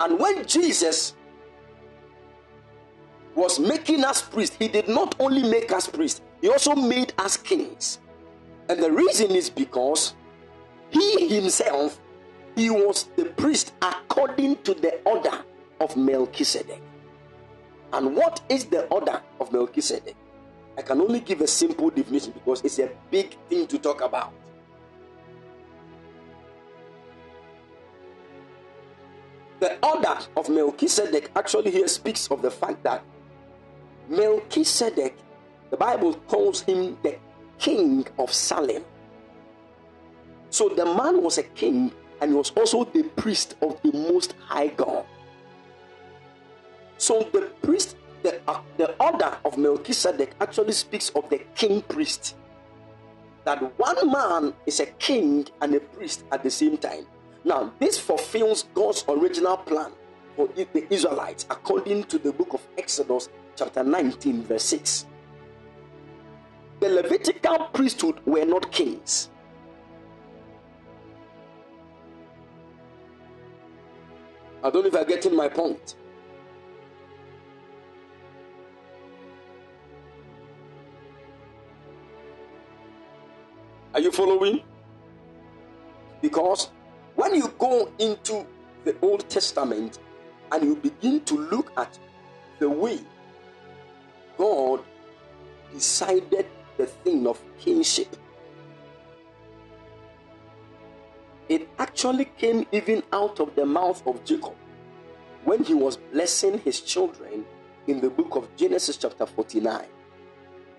And 0.00 0.18
when 0.18 0.46
Jesus 0.46 1.14
was 3.34 3.60
making 3.60 4.02
us 4.02 4.22
priests, 4.22 4.56
he 4.58 4.68
did 4.68 4.88
not 4.88 5.14
only 5.20 5.42
make 5.42 5.72
us 5.72 5.86
priests, 5.86 6.22
he 6.40 6.48
also 6.48 6.74
made 6.74 7.12
us 7.18 7.36
kings. 7.36 8.00
And 8.68 8.82
the 8.82 8.90
reason 8.90 9.32
is 9.32 9.50
because 9.50 10.14
he 10.90 11.28
himself 11.28 12.00
he 12.56 12.68
was 12.70 13.08
the 13.16 13.26
priest 13.26 13.72
according 13.80 14.56
to 14.64 14.74
the 14.74 15.00
order 15.04 15.44
of 15.80 15.96
Melchizedek. 15.96 16.82
And 17.92 18.16
what 18.16 18.40
is 18.48 18.66
the 18.66 18.86
order 18.88 19.20
of 19.40 19.52
Melchizedek? 19.52 20.16
I 20.76 20.82
can 20.82 21.00
only 21.00 21.20
give 21.20 21.40
a 21.40 21.46
simple 21.46 21.90
definition 21.90 22.32
because 22.32 22.62
it's 22.62 22.78
a 22.78 22.90
big 23.10 23.36
thing 23.48 23.66
to 23.66 23.78
talk 23.78 24.00
about. 24.00 24.32
The 29.60 29.76
order 29.86 30.18
of 30.36 30.48
Melchizedek 30.48 31.30
actually 31.36 31.70
here 31.70 31.86
speaks 31.86 32.28
of 32.30 32.40
the 32.40 32.50
fact 32.50 32.82
that 32.84 33.04
Melchizedek, 34.08 35.16
the 35.70 35.76
Bible 35.76 36.14
calls 36.28 36.62
him 36.62 36.96
the 37.02 37.18
king 37.58 38.06
of 38.18 38.32
Salem. 38.32 38.84
So 40.48 40.68
the 40.70 40.86
man 40.86 41.22
was 41.22 41.38
a 41.38 41.42
king 41.42 41.92
and 42.20 42.30
he 42.30 42.36
was 42.36 42.50
also 42.50 42.84
the 42.84 43.02
priest 43.02 43.56
of 43.60 43.80
the 43.82 43.92
Most 43.92 44.34
High 44.46 44.68
God. 44.68 45.04
So 46.96 47.28
the 47.32 47.50
priest, 47.62 47.96
the, 48.22 48.40
uh, 48.46 48.60
the 48.76 48.94
order 49.02 49.36
of 49.44 49.56
Melchizedek 49.56 50.32
actually 50.40 50.72
speaks 50.72 51.10
of 51.10 51.28
the 51.30 51.38
king 51.54 51.82
priest. 51.82 52.36
That 53.44 53.78
one 53.78 54.10
man 54.10 54.54
is 54.66 54.80
a 54.80 54.86
king 54.86 55.46
and 55.60 55.74
a 55.74 55.80
priest 55.80 56.24
at 56.30 56.42
the 56.42 56.50
same 56.50 56.76
time. 56.76 57.06
Now, 57.44 57.72
this 57.78 57.98
fulfills 57.98 58.64
God's 58.74 59.04
original 59.08 59.56
plan 59.56 59.92
for 60.36 60.48
the 60.48 60.86
Israelites 60.92 61.46
according 61.50 62.04
to 62.04 62.18
the 62.18 62.32
book 62.32 62.52
of 62.52 62.66
Exodus, 62.76 63.28
chapter 63.56 63.82
19, 63.82 64.44
verse 64.44 64.64
6. 64.64 65.06
The 66.80 66.88
Levitical 66.88 67.58
priesthood 67.72 68.20
were 68.26 68.44
not 68.44 68.70
kings. 68.70 69.30
I 74.62 74.68
don't 74.68 74.82
know 74.82 74.88
if 74.88 74.94
I'm 74.94 75.06
getting 75.08 75.34
my 75.34 75.48
point. 75.48 75.94
Are 83.92 84.00
you 84.00 84.12
following? 84.12 84.62
Because 86.22 86.70
when 87.16 87.34
you 87.34 87.52
go 87.58 87.90
into 87.98 88.46
the 88.84 88.96
Old 89.02 89.28
Testament 89.28 89.98
and 90.52 90.62
you 90.62 90.76
begin 90.76 91.24
to 91.24 91.34
look 91.36 91.72
at 91.76 91.98
the 92.60 92.70
way 92.70 93.00
God 94.38 94.80
decided 95.72 96.46
the 96.76 96.86
thing 96.86 97.26
of 97.26 97.42
kingship, 97.58 98.16
it 101.48 101.68
actually 101.78 102.26
came 102.38 102.64
even 102.70 103.02
out 103.12 103.40
of 103.40 103.56
the 103.56 103.66
mouth 103.66 104.06
of 104.06 104.24
Jacob 104.24 104.54
when 105.44 105.64
he 105.64 105.74
was 105.74 105.96
blessing 105.96 106.58
his 106.60 106.80
children 106.80 107.44
in 107.88 108.00
the 108.00 108.08
book 108.08 108.36
of 108.36 108.54
Genesis, 108.54 108.96
chapter 108.96 109.26
49. 109.26 109.84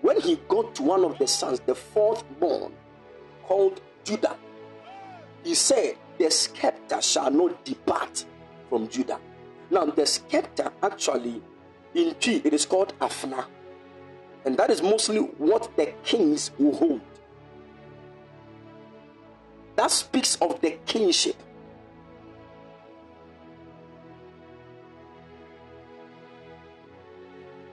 When 0.00 0.20
he 0.20 0.36
got 0.48 0.74
to 0.76 0.82
one 0.82 1.04
of 1.04 1.18
the 1.18 1.26
sons, 1.26 1.60
the 1.60 1.74
fourth 1.74 2.24
born, 2.40 2.72
called 3.44 3.80
Judah, 4.04 4.36
he 5.44 5.54
said, 5.54 5.96
The 6.18 6.30
scepter 6.30 7.00
shall 7.00 7.30
not 7.30 7.64
depart 7.64 8.24
from 8.68 8.88
Judah. 8.88 9.18
Now, 9.70 9.86
the 9.86 10.06
scepter 10.06 10.70
actually, 10.82 11.42
in 11.94 12.14
T, 12.16 12.42
it 12.44 12.52
is 12.52 12.66
called 12.66 12.98
Afna. 13.00 13.44
And 14.44 14.56
that 14.56 14.70
is 14.70 14.82
mostly 14.82 15.18
what 15.18 15.74
the 15.76 15.94
kings 16.04 16.50
will 16.58 16.76
hold. 16.76 17.00
That 19.76 19.90
speaks 19.90 20.36
of 20.36 20.60
the 20.60 20.72
kingship. 20.84 21.36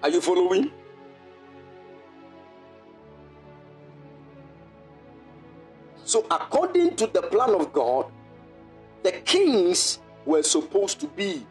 Are 0.02 0.10
you 0.10 0.22
following? 0.22 0.72
So, 6.10 6.26
according 6.32 6.96
to 6.96 7.06
the 7.06 7.22
plan 7.22 7.54
of 7.54 7.72
God, 7.72 8.08
the 9.04 9.12
kings 9.12 10.00
were 10.26 10.42
supposed 10.42 11.00
to 11.02 11.08
be 11.08 11.46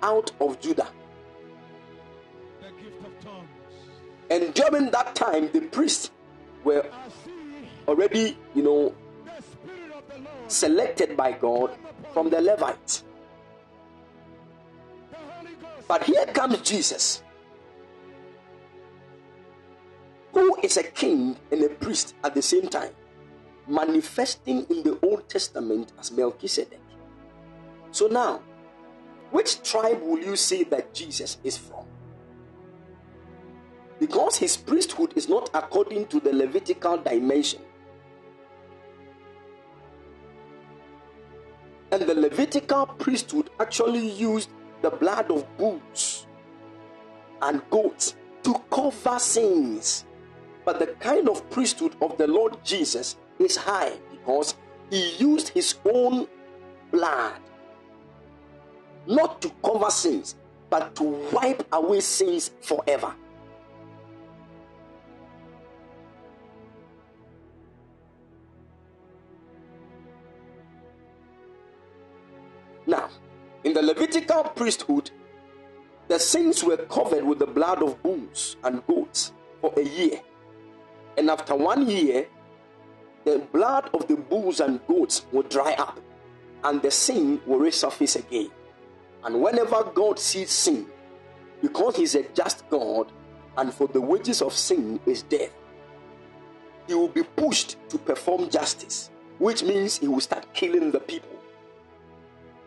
out 0.00 0.30
of 0.40 0.60
Judah. 0.60 0.86
The 2.62 2.70
gift 2.80 3.04
of 3.04 3.18
tongues. 3.18 3.48
And 4.30 4.54
during 4.54 4.92
that 4.92 5.16
time, 5.16 5.50
the 5.50 5.62
priests 5.62 6.12
were 6.62 6.86
already, 7.88 8.38
you 8.54 8.62
know, 8.62 8.94
the 9.24 9.42
Spirit 9.42 9.90
of 9.90 10.06
the 10.06 10.22
Lord. 10.22 10.52
selected 10.52 11.16
by 11.16 11.32
God 11.32 11.76
from 12.14 12.30
the 12.30 12.40
Levites. 12.40 13.02
The 15.10 15.16
Holy 15.16 15.50
Ghost. 15.60 15.88
But 15.88 16.04
here 16.04 16.26
comes 16.26 16.60
Jesus, 16.60 17.24
who 20.32 20.56
is 20.62 20.76
a 20.76 20.84
king 20.84 21.34
and 21.50 21.64
a 21.64 21.70
priest 21.70 22.14
at 22.22 22.36
the 22.36 22.42
same 22.42 22.68
time, 22.68 22.92
manifesting 23.68 24.66
in 24.70 24.82
the 24.82 24.98
Old 25.02 25.28
Testament 25.28 25.92
as 25.98 26.10
Melchizedek. 26.12 26.80
So 27.90 28.06
now, 28.06 28.42
which 29.30 29.62
tribe 29.62 30.02
will 30.02 30.18
you 30.18 30.36
say 30.36 30.62
that 30.64 30.94
Jesus 30.94 31.38
is 31.42 31.56
from? 31.56 31.84
Because 33.98 34.36
his 34.36 34.56
priesthood 34.56 35.12
is 35.16 35.28
not 35.28 35.50
according 35.54 36.06
to 36.08 36.20
the 36.20 36.32
Levitical 36.32 36.98
dimension. 36.98 37.62
And 41.90 42.02
the 42.02 42.14
Levitical 42.14 42.86
priesthood 42.86 43.50
actually 43.58 44.10
used 44.10 44.50
the 44.82 44.90
blood 44.90 45.30
of 45.30 45.44
bulls 45.56 46.26
and 47.42 47.62
goats 47.70 48.16
to 48.42 48.54
cover 48.70 49.18
sins. 49.18 50.04
But 50.64 50.78
the 50.78 50.88
kind 51.00 51.28
of 51.28 51.48
priesthood 51.48 51.96
of 52.02 52.18
the 52.18 52.26
Lord 52.26 52.62
Jesus 52.64 53.16
is 53.38 53.56
high 53.56 53.92
because 54.10 54.54
he 54.90 55.16
used 55.16 55.48
his 55.48 55.74
own 55.84 56.26
blood 56.90 57.34
not 59.06 59.40
to 59.42 59.50
cover 59.64 59.90
sins 59.90 60.34
but 60.70 60.94
to 60.96 61.04
wipe 61.32 61.66
away 61.72 62.00
sins 62.00 62.50
forever. 62.60 63.14
Now, 72.86 73.08
in 73.64 73.72
the 73.74 73.82
Levitical 73.82 74.44
priesthood, 74.44 75.10
the 76.08 76.18
sins 76.18 76.62
were 76.62 76.76
covered 76.76 77.24
with 77.24 77.40
the 77.40 77.46
blood 77.46 77.82
of 77.82 78.00
bulls 78.02 78.56
and 78.62 78.86
goats 78.86 79.32
for 79.60 79.72
a 79.76 79.82
year. 79.82 80.20
And 81.18 81.30
after 81.30 81.56
one 81.56 81.88
year, 81.88 82.28
the 83.26 83.40
blood 83.52 83.90
of 83.92 84.06
the 84.06 84.16
bulls 84.16 84.60
and 84.60 84.80
goats 84.86 85.26
will 85.32 85.42
dry 85.42 85.72
up, 85.72 85.98
and 86.62 86.80
the 86.80 86.92
sin 86.92 87.40
will 87.44 87.58
resurface 87.58 88.16
again. 88.16 88.50
And 89.24 89.42
whenever 89.42 89.82
God 89.82 90.20
sees 90.20 90.50
sin, 90.52 90.86
because 91.60 91.96
He's 91.96 92.14
a 92.14 92.22
just 92.30 92.68
God, 92.70 93.10
and 93.58 93.74
for 93.74 93.88
the 93.88 94.00
wages 94.00 94.40
of 94.42 94.52
sin 94.52 95.00
is 95.06 95.22
death, 95.22 95.50
He 96.86 96.94
will 96.94 97.08
be 97.08 97.24
pushed 97.24 97.76
to 97.88 97.98
perform 97.98 98.48
justice, 98.48 99.10
which 99.38 99.64
means 99.64 99.98
He 99.98 100.06
will 100.06 100.20
start 100.20 100.46
killing 100.54 100.92
the 100.92 101.00
people 101.00 101.36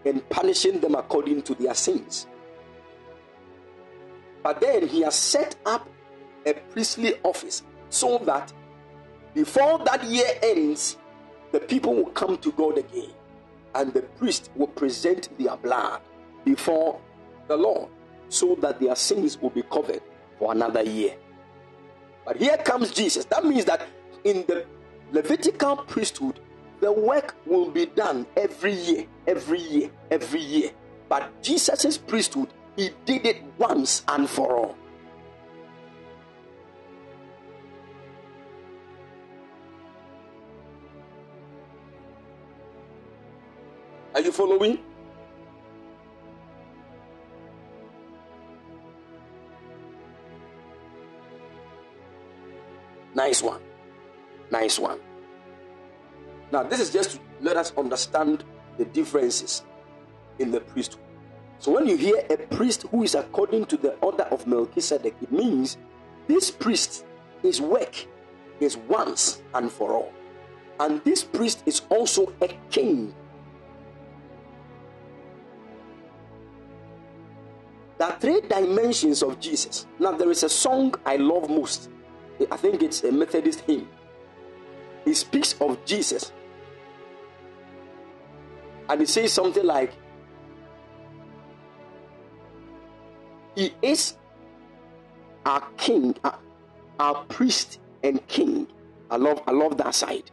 and 0.06 0.28
punishing 0.30 0.82
them 0.82 0.96
according 0.96 1.42
to 1.44 1.56
their 1.56 1.74
sins. 1.74 2.28
But 4.44 4.60
then 4.60 4.90
He 4.90 5.02
has 5.04 5.16
set 5.16 5.56
up 5.66 5.88
a 6.46 6.54
priestly 6.54 7.14
office 7.24 7.64
so 7.90 8.18
that 8.26 8.52
before 9.34 9.80
that 9.80 10.04
year 10.04 10.28
ends, 10.42 10.98
the 11.52 11.60
people 11.60 11.96
will 11.96 12.12
come 12.12 12.38
to 12.38 12.52
God 12.52 12.78
again 12.78 13.12
and 13.76 13.94
the 13.94 14.02
priest 14.02 14.50
will 14.56 14.68
present 14.68 15.30
their 15.38 15.56
blood 15.58 16.02
before 16.44 17.00
the 17.48 17.56
Lord 17.58 17.90
so 18.30 18.56
that 18.56 18.80
their 18.80 18.96
sins 18.96 19.40
will 19.40 19.50
be 19.50 19.64
covered 19.64 20.02
for 20.38 20.52
another 20.52 20.84
year. 20.84 21.16
But 22.26 22.38
here 22.38 22.58
comes 22.58 22.92
Jesus. 22.92 23.26
That 23.26 23.46
means 23.46 23.66
that 23.66 23.88
in 24.24 24.46
the 24.48 24.66
Levitical 25.12 25.78
priesthood, 25.78 26.40
the 26.80 26.92
work 26.92 27.36
will 27.46 27.72
be 27.72 27.88
done 27.88 28.28
every 28.38 28.74
year, 28.74 29.06
every 29.28 29.60
year, 29.60 29.90
every 30.12 30.40
year. 30.40 30.70
But 31.10 31.42
Jesus' 31.42 31.98
priesthood, 31.98 32.50
he 32.76 32.92
did 33.06 33.26
it 33.26 33.44
once 33.58 34.04
and 34.08 34.30
for 34.30 34.56
all. 34.56 34.76
Are 44.20 44.22
you 44.22 44.34
following? 44.34 44.78
Nice 53.16 53.42
one. 53.42 53.62
Nice 54.52 54.78
one. 54.78 55.00
Now, 56.52 56.64
this 56.64 56.82
is 56.82 56.90
just 56.90 57.12
to 57.12 57.20
let 57.40 57.56
us 57.56 57.72
understand 57.78 58.44
the 58.78 58.84
differences 58.84 59.64
in 60.38 60.52
the 60.52 60.60
priesthood. 60.60 61.00
So, 61.60 61.72
when 61.72 61.88
you 61.88 61.96
hear 61.96 62.18
a 62.30 62.36
priest 62.54 62.88
who 62.92 63.04
is 63.04 63.16
according 63.16 63.68
to 63.68 63.78
the 63.78 63.94
order 64.02 64.24
of 64.24 64.46
Melchizedek, 64.46 65.16
it 65.22 65.32
means 65.32 65.78
this 66.28 66.52
priest, 66.52 67.06
his 67.42 67.62
work 67.62 67.96
is 68.60 68.76
once 68.76 69.42
and 69.54 69.72
for 69.72 69.94
all. 69.94 70.12
And 70.82 71.02
this 71.06 71.24
priest 71.24 71.64
is 71.66 71.84
also 71.90 72.34
a 72.42 72.50
king. 72.70 73.16
There 78.00 78.08
are 78.08 78.18
three 78.18 78.40
dimensions 78.40 79.22
of 79.22 79.42
Jesus. 79.42 79.86
Now, 80.00 80.14
there 80.14 80.32
is 80.32 80.44
a 80.44 80.50
song 80.50 80.96
I 81.06 81.18
love 81.18 81.50
most. 81.50 81.90
I 82.50 82.56
think 82.56 82.82
it's 82.82 83.04
a 83.04 83.12
Methodist 83.12 83.60
hymn. 83.62 83.90
It 85.06 85.16
speaks 85.16 85.54
of 85.60 85.84
Jesus. 85.84 86.32
And 88.88 89.02
it 89.02 89.10
says 89.10 89.34
something 89.34 89.66
like, 89.66 89.92
He 93.56 93.74
is 93.82 94.16
our 95.46 95.68
king, 95.76 96.16
our, 96.24 96.40
our 97.00 97.26
priest 97.26 97.80
and 98.02 98.26
king. 98.28 98.68
I 99.12 99.18
love, 99.18 99.44
I 99.46 99.52
love 99.52 99.76
that 99.78 99.94
side. 99.94 100.32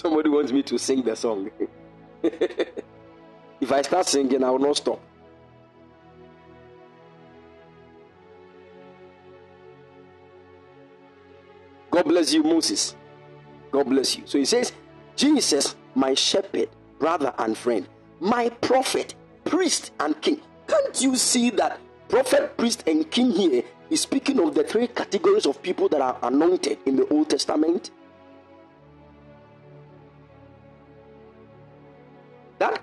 Somebody 0.00 0.30
wants 0.30 0.50
me 0.50 0.62
to 0.62 0.78
sing 0.78 1.02
the 1.02 1.14
song. 1.14 1.50
if 2.22 3.70
I 3.70 3.82
start 3.82 4.06
singing, 4.06 4.42
I 4.42 4.48
will 4.48 4.58
not 4.58 4.78
stop. 4.78 4.98
God 11.90 12.04
bless 12.04 12.32
you, 12.32 12.42
Moses. 12.42 12.96
God 13.70 13.90
bless 13.90 14.16
you. 14.16 14.22
So 14.24 14.38
he 14.38 14.46
says, 14.46 14.72
Jesus, 15.16 15.76
my 15.94 16.14
shepherd, 16.14 16.70
brother, 16.98 17.34
and 17.36 17.54
friend, 17.54 17.86
my 18.20 18.48
prophet, 18.48 19.14
priest, 19.44 19.92
and 20.00 20.18
king. 20.22 20.40
Can't 20.66 21.02
you 21.02 21.14
see 21.16 21.50
that 21.50 21.78
prophet, 22.08 22.56
priest, 22.56 22.84
and 22.86 23.10
king 23.10 23.32
here 23.32 23.64
is 23.90 24.00
speaking 24.00 24.40
of 24.40 24.54
the 24.54 24.64
three 24.64 24.86
categories 24.86 25.44
of 25.44 25.60
people 25.62 25.90
that 25.90 26.00
are 26.00 26.18
anointed 26.22 26.78
in 26.86 26.96
the 26.96 27.06
Old 27.08 27.28
Testament? 27.28 27.90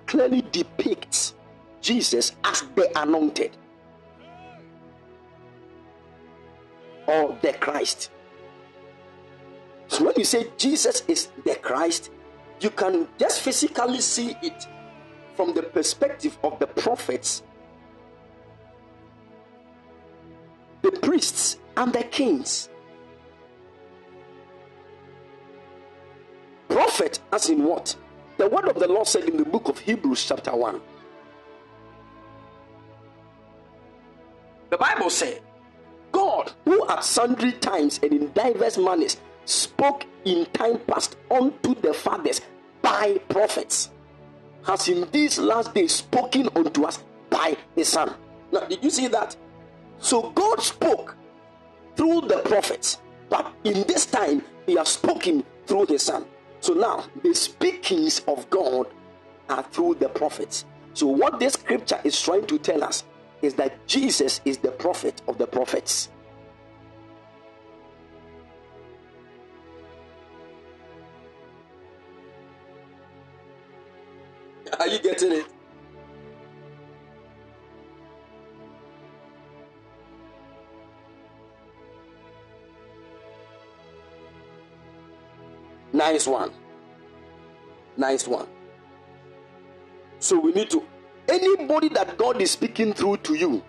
Clearly 0.07 0.41
depicts 0.51 1.35
Jesus 1.81 2.35
as 2.43 2.63
the 2.75 2.89
anointed 2.99 3.55
or 7.05 7.37
the 7.41 7.53
Christ. 7.53 8.11
So 9.87 10.05
when 10.05 10.15
you 10.17 10.25
say 10.25 10.47
Jesus 10.57 11.03
is 11.07 11.29
the 11.45 11.55
Christ, 11.55 12.11
you 12.59 12.69
can 12.69 13.07
just 13.17 13.41
physically 13.41 14.01
see 14.01 14.35
it 14.41 14.67
from 15.35 15.53
the 15.53 15.63
perspective 15.63 16.37
of 16.43 16.57
the 16.59 16.67
prophets, 16.67 17.43
the 20.81 20.91
priests, 20.91 21.59
and 21.77 21.93
the 21.93 22.03
kings. 22.03 22.69
Prophet, 26.67 27.19
as 27.31 27.49
in 27.49 27.63
what? 27.63 27.95
The 28.37 28.47
word 28.47 28.67
of 28.67 28.79
the 28.79 28.87
Lord 28.87 29.07
said 29.07 29.23
in 29.23 29.37
the 29.37 29.45
book 29.45 29.67
of 29.67 29.79
Hebrews, 29.79 30.25
chapter 30.25 30.55
1. 30.55 30.79
The 34.69 34.77
Bible 34.77 35.09
said, 35.09 35.41
God, 36.11 36.51
who 36.65 36.87
at 36.87 37.03
sundry 37.03 37.53
times 37.53 37.99
and 38.03 38.13
in 38.13 38.31
diverse 38.33 38.77
manners 38.77 39.17
spoke 39.45 40.05
in 40.25 40.45
time 40.47 40.77
past 40.79 41.17
unto 41.31 41.73
the 41.75 41.93
fathers 41.93 42.41
by 42.81 43.17
prophets, 43.29 43.89
has 44.65 44.87
in 44.87 45.09
these 45.11 45.39
last 45.39 45.73
days 45.73 45.95
spoken 45.95 46.49
unto 46.55 46.83
us 46.83 47.03
by 47.29 47.57
his 47.75 47.87
Son. 47.87 48.13
Now, 48.51 48.61
did 48.61 48.83
you 48.83 48.89
see 48.91 49.07
that? 49.07 49.35
So 49.99 50.29
God 50.31 50.61
spoke 50.61 51.15
through 51.95 52.21
the 52.21 52.39
prophets, 52.45 52.99
but 53.29 53.51
in 53.63 53.83
this 53.87 54.05
time 54.05 54.43
he 54.67 54.75
has 54.75 54.89
spoken 54.89 55.43
through 55.65 55.87
his 55.87 56.03
Son. 56.03 56.25
So 56.61 56.73
now 56.73 57.05
the 57.23 57.33
speakings 57.35 58.21
of 58.27 58.49
God 58.49 58.87
are 59.49 59.63
through 59.63 59.95
the 59.95 60.09
prophets. 60.09 60.65
So, 60.93 61.07
what 61.07 61.39
this 61.39 61.53
scripture 61.53 61.99
is 62.03 62.21
trying 62.21 62.47
to 62.47 62.57
tell 62.59 62.83
us 62.83 63.03
is 63.41 63.55
that 63.55 63.87
Jesus 63.87 64.41
is 64.45 64.57
the 64.57 64.71
prophet 64.71 65.21
of 65.27 65.37
the 65.37 65.47
prophets. 65.47 66.09
Are 74.79 74.87
you 74.87 74.99
getting 74.99 75.33
it? 75.33 75.45
Nice 85.97 86.27
one. 86.27 86.51
Nice 87.97 88.27
one. 88.27 88.47
So 90.19 90.39
we 90.39 90.51
need 90.51 90.69
to, 90.69 90.83
anybody 91.27 91.89
that 91.89 92.19
God 92.19 92.39
is 92.39 92.51
speaking 92.51 92.93
through 92.93 93.17
to 93.17 93.33
you 93.33 93.63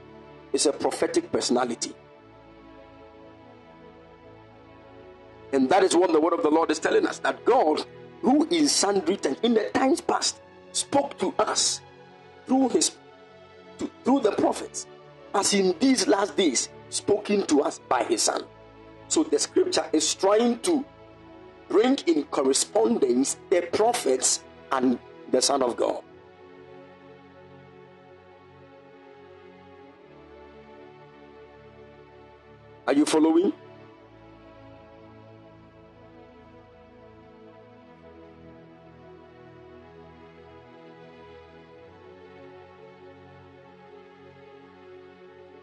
is 0.53 0.67
a 0.67 0.73
prophetic 0.73 1.33
personality. 1.33 1.95
And 5.55 5.71
that 5.71 5.83
is 5.83 5.97
what 5.97 6.13
the 6.13 6.21
word 6.21 6.35
of 6.35 6.43
the 6.43 6.51
Lord 6.51 6.71
is 6.71 6.79
telling 6.79 7.07
us 7.07 7.19
that 7.21 7.43
God, 7.47 7.87
who 8.21 8.47
in 8.49 8.69
sundry 8.69 9.17
times, 9.17 9.39
in 9.43 9.55
the 9.55 9.71
times 9.73 10.03
past, 10.03 10.43
spoke 10.73 11.19
to 11.21 11.33
us 11.39 11.81
through 12.47 12.69
his 12.69 12.95
to, 13.79 13.91
through 14.05 14.21
the 14.21 14.33
prophets, 14.33 14.87
as 15.35 15.55
in 15.55 15.75
these 15.79 16.07
last 16.07 16.37
days, 16.37 16.69
spoken 16.91 17.47
to 17.47 17.63
us 17.63 17.79
by 17.89 18.05
his 18.05 18.21
son. 18.21 18.45
So 19.09 19.23
the 19.23 19.39
scripture 19.39 19.87
is 19.95 20.15
trying 20.15 20.59
to 20.61 20.85
bring 21.69 21.99
in 22.07 22.25
correspondence 22.25 23.37
the 23.51 23.63
prophets 23.73 24.43
and 24.73 24.99
the 25.31 25.41
Son 25.43 25.63
of 25.63 25.77
God. 25.77 26.03
Are 32.87 32.95
you 32.95 33.05
following? 33.05 33.53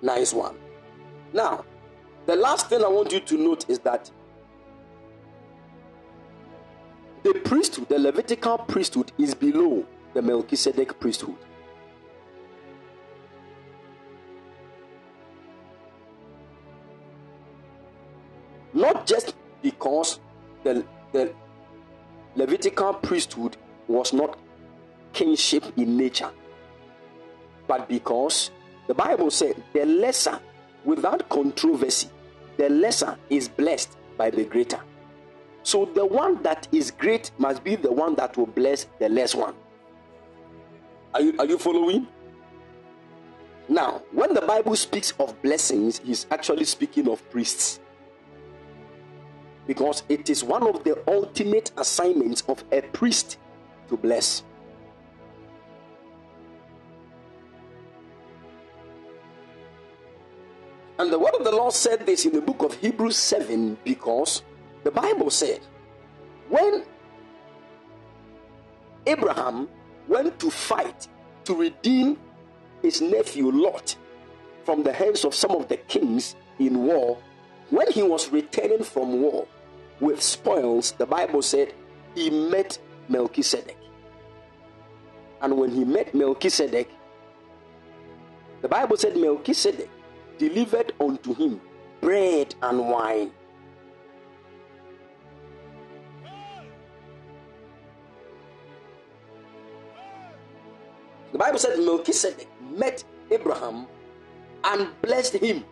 Nice 0.03 0.33
one. 0.33 0.55
Now, 1.33 1.65
the 2.27 2.35
last 2.35 2.69
thing 2.69 2.83
I 2.83 2.87
want 2.87 3.11
you 3.11 3.19
to 3.21 3.37
note 3.37 3.67
is 3.67 3.79
that 3.79 4.11
the 7.25 7.33
priesthood, 7.33 7.89
the 7.89 7.97
Levitical 7.97 8.59
priesthood, 8.59 9.11
is 9.17 9.33
below 9.33 9.83
the 10.13 10.21
Melchizedek 10.21 10.99
priesthood. 10.99 11.35
Not 18.75 19.07
just 19.07 19.33
because 19.63 20.19
the, 20.63 20.85
the 21.13 21.33
Levitical 22.35 22.93
priesthood 22.93 23.57
was 23.87 24.13
not 24.13 24.37
kingship 25.11 25.63
in 25.77 25.97
nature, 25.97 26.29
but 27.67 27.89
because 27.89 28.51
the 28.85 28.93
Bible 28.93 29.31
said 29.31 29.63
the 29.73 29.83
lesser, 29.83 30.39
without 30.83 31.27
controversy, 31.29 32.07
the 32.57 32.69
lesser 32.69 33.17
is 33.31 33.49
blessed 33.49 33.97
by 34.15 34.29
the 34.29 34.43
greater. 34.43 34.79
So 35.65 35.85
the 35.85 36.05
one 36.05 36.43
that 36.43 36.67
is 36.71 36.91
great 36.91 37.31
must 37.39 37.63
be 37.63 37.75
the 37.75 37.91
one 37.91 38.13
that 38.15 38.37
will 38.37 38.45
bless 38.45 38.85
the 38.99 39.09
less 39.09 39.33
one. 39.33 39.55
Are 41.11 41.21
you, 41.21 41.33
are 41.39 41.45
you 41.45 41.57
following? 41.57 42.07
Now, 43.67 44.03
when 44.11 44.35
the 44.35 44.41
Bible 44.41 44.75
speaks 44.75 45.11
of 45.19 45.41
blessings, 45.41 45.97
he's 45.97 46.27
actually 46.29 46.65
speaking 46.65 47.09
of 47.09 47.27
priests. 47.31 47.79
Because 49.65 50.03
it 50.07 50.29
is 50.29 50.43
one 50.43 50.67
of 50.67 50.83
the 50.83 51.01
ultimate 51.07 51.71
assignments 51.77 52.43
of 52.47 52.63
a 52.71 52.81
priest 52.81 53.39
to 53.89 53.97
bless. 53.97 54.43
And 60.99 61.11
the 61.11 61.17
word 61.17 61.33
of 61.33 61.43
the 61.43 61.51
Lord 61.51 61.73
said 61.73 62.05
this 62.05 62.23
in 62.23 62.33
the 62.33 62.41
book 62.41 62.61
of 62.61 62.75
Hebrews 62.75 63.17
7 63.17 63.79
because 63.83 64.43
the 64.85 64.91
Bible 64.91 65.31
said, 65.31 65.61
when 66.47 66.83
Abraham 69.07 69.67
went 70.07 70.39
to 70.39 70.51
fight 70.51 71.07
to 71.45 71.55
redeem 71.55 72.17
his 72.83 73.01
nephew 73.01 73.51
Lot 73.51 73.95
from 74.63 74.83
the 74.83 74.93
hands 74.93 75.25
of 75.25 75.33
some 75.33 75.51
of 75.51 75.67
the 75.69 75.77
kings 75.77 76.35
in 76.59 76.83
war, 76.83 77.17
when 77.71 77.91
he 77.91 78.03
was 78.03 78.31
returning 78.31 78.83
from 78.83 79.23
war 79.23 79.47
with 79.99 80.21
spoils, 80.21 80.91
the 80.91 81.05
Bible 81.07 81.41
said 81.41 81.73
he 82.13 82.29
met 82.29 82.77
Melchizedek. 83.09 83.77
And 85.41 85.57
when 85.57 85.71
he 85.71 85.83
met 85.83 86.13
Melchizedek, 86.13 86.91
the 88.61 88.67
Bible 88.67 88.97
said 88.97 89.17
Melchizedek 89.17 89.89
delivered 90.37 90.93
unto 90.99 91.33
him 91.33 91.59
bread 92.01 92.53
and 92.61 92.87
wine. 92.87 93.31
The 101.35 101.39
Bible 101.39 101.59
said 101.59 101.77
Melchizedek 101.79 102.47
met 102.61 103.03
Abraham 103.29 103.87
and 104.63 104.87
blessed 105.01 105.33
him. 105.33 105.65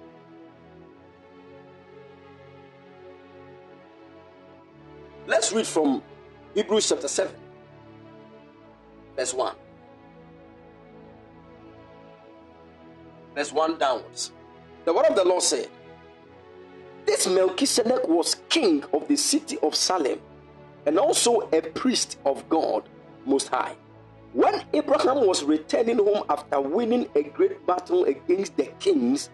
Let's 5.25 5.53
read 5.53 5.65
from 5.65 6.03
Hebrews 6.53 6.89
chapter 6.89 7.07
7, 7.07 7.33
verse 9.15 9.33
1. 9.33 9.55
Verse 13.33 13.53
1 13.53 13.77
downwards. 13.77 14.33
The 14.83 14.91
word 14.91 15.05
of 15.05 15.15
the 15.15 15.23
Lord 15.23 15.43
said, 15.43 15.69
This 17.05 17.25
Melchizedek 17.25 18.05
was 18.09 18.35
king 18.49 18.83
of 18.91 19.07
the 19.07 19.15
city 19.15 19.57
of 19.63 19.75
Salem 19.75 20.19
and 20.85 20.99
also 20.99 21.47
a 21.53 21.61
priest 21.61 22.17
of 22.25 22.49
God 22.49 22.83
Most 23.25 23.47
High. 23.47 23.77
When 24.33 24.63
Abraham 24.73 25.27
was 25.27 25.43
returning 25.43 25.97
home 25.97 26.23
after 26.27 26.59
winning 26.59 27.07
a 27.15 27.21
great 27.21 27.65
battle 27.67 28.05
against 28.05 28.57
the 28.57 28.65
kings, 28.79 29.29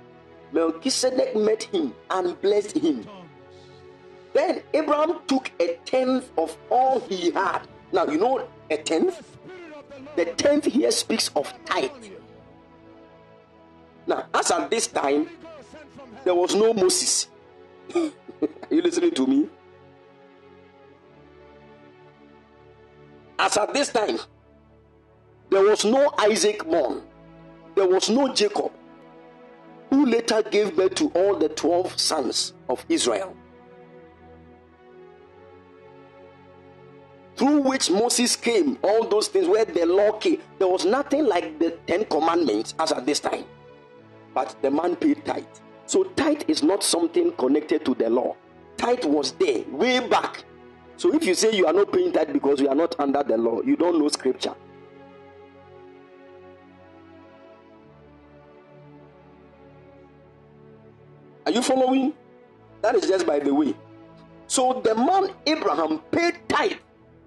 Melchizedek 0.51 1.37
met 1.37 1.63
him 1.63 1.93
and 2.09 2.39
blessed 2.41 2.77
him. 2.77 3.07
Then 4.33 4.61
Abraham 4.73 5.19
took 5.25 5.51
a 5.59 5.77
tenth 5.85 6.29
of 6.37 6.55
all 6.69 6.99
he 6.99 7.31
had. 7.31 7.61
Now, 7.93 8.05
you 8.05 8.17
know 8.19 8.47
a 8.69 8.77
tenth? 8.77 9.37
The 10.17 10.25
tenth 10.25 10.65
here 10.65 10.91
speaks 10.91 11.31
of 11.35 11.53
tithe. 11.65 11.91
Now, 14.05 14.25
as 14.33 14.51
at 14.51 14.69
this 14.69 14.87
time, 14.87 15.29
there 16.25 16.35
was 16.35 16.55
no 16.55 16.73
Moses. 16.73 17.27
Are 17.95 18.11
you 18.69 18.81
listening 18.81 19.11
to 19.11 19.25
me? 19.25 19.47
As 23.37 23.55
at 23.55 23.73
this 23.73 23.89
time, 23.93 24.19
there 25.49 25.63
was 25.63 25.85
no 25.85 26.13
Isaac 26.17 26.63
born, 26.65 27.03
there 27.75 27.87
was 27.87 28.09
no 28.09 28.33
Jacob, 28.33 28.71
who 29.89 30.05
later 30.05 30.43
gave 30.43 30.75
birth 30.75 30.95
to 30.95 31.07
all 31.09 31.35
the 31.35 31.49
12 31.49 31.99
sons 31.99 32.53
of 32.69 32.85
Israel. 32.89 33.35
Through 37.35 37.61
which 37.61 37.89
Moses 37.89 38.35
came, 38.35 38.77
all 38.83 39.07
those 39.07 39.29
things 39.29 39.47
where 39.47 39.63
the 39.63 39.85
law 39.85 40.11
came. 40.19 40.41
There 40.57 40.67
was 40.67 40.83
nothing 40.83 41.25
like 41.25 41.57
the 41.57 41.71
Ten 41.87 42.03
Commandments 42.03 42.75
as 42.77 42.91
at 42.91 43.05
this 43.05 43.21
time. 43.21 43.45
But 44.33 44.57
the 44.61 44.69
man 44.69 44.97
paid 44.97 45.23
tithe. 45.23 45.45
So 45.85 46.03
tithe 46.03 46.43
is 46.49 46.61
not 46.63 46.83
something 46.83 47.31
connected 47.37 47.85
to 47.85 47.95
the 47.95 48.09
law. 48.09 48.35
Tithe 48.75 49.05
was 49.05 49.31
there 49.31 49.63
way 49.69 50.05
back. 50.05 50.43
So 50.97 51.15
if 51.15 51.23
you 51.25 51.33
say 51.33 51.55
you 51.55 51.65
are 51.65 51.71
not 51.71 51.93
paying 51.93 52.11
tithe 52.11 52.33
because 52.33 52.59
you 52.59 52.67
are 52.67 52.75
not 52.75 52.99
under 52.99 53.23
the 53.23 53.37
law, 53.37 53.61
you 53.61 53.77
don't 53.77 53.97
know 53.97 54.09
scripture. 54.09 54.53
Are 61.49 61.51
you 61.51 61.63
following? 61.63 62.13
That 62.83 62.93
is 62.93 63.07
just 63.07 63.25
by 63.25 63.39
the 63.39 63.51
way. 63.51 63.73
So 64.45 64.81
the 64.83 64.93
man 64.93 65.31
Abraham 65.47 65.97
paid 66.11 66.47
tithe 66.47 66.73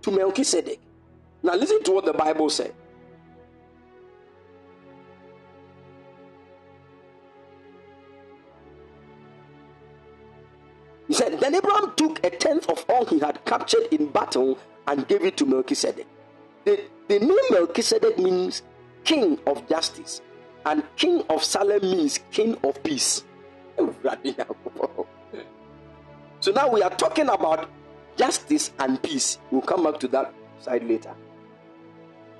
to 0.02 0.12
Melchizedek. 0.12 0.78
Now 1.42 1.56
listen 1.56 1.82
to 1.82 1.90
what 1.90 2.04
the 2.04 2.12
Bible 2.12 2.48
said. 2.48 2.72
He 11.08 11.14
said, 11.14 11.40
Then 11.40 11.56
Abraham 11.56 11.92
took 11.96 12.24
a 12.24 12.30
tenth 12.30 12.70
of 12.70 12.84
all 12.88 13.04
he 13.04 13.18
had 13.18 13.44
captured 13.44 13.88
in 13.90 14.06
battle 14.06 14.56
and 14.86 15.08
gave 15.08 15.24
it 15.24 15.36
to 15.38 15.46
Melchizedek. 15.46 16.06
The, 16.64 16.80
the 17.08 17.18
name 17.18 17.36
Melchizedek 17.50 18.20
means 18.20 18.62
king 19.02 19.40
of 19.48 19.68
justice, 19.68 20.22
and 20.64 20.84
king 20.94 21.24
of 21.28 21.42
Salem 21.42 21.82
means 21.82 22.20
king 22.30 22.56
of 22.62 22.80
peace. 22.84 23.24
So 26.40 26.50
now 26.52 26.68
we 26.68 26.82
are 26.82 26.90
talking 26.90 27.28
about 27.28 27.70
justice 28.16 28.72
and 28.78 29.02
peace. 29.02 29.38
We'll 29.50 29.62
come 29.62 29.84
back 29.84 30.00
to 30.00 30.08
that 30.08 30.34
side 30.58 30.84
later. 30.84 31.14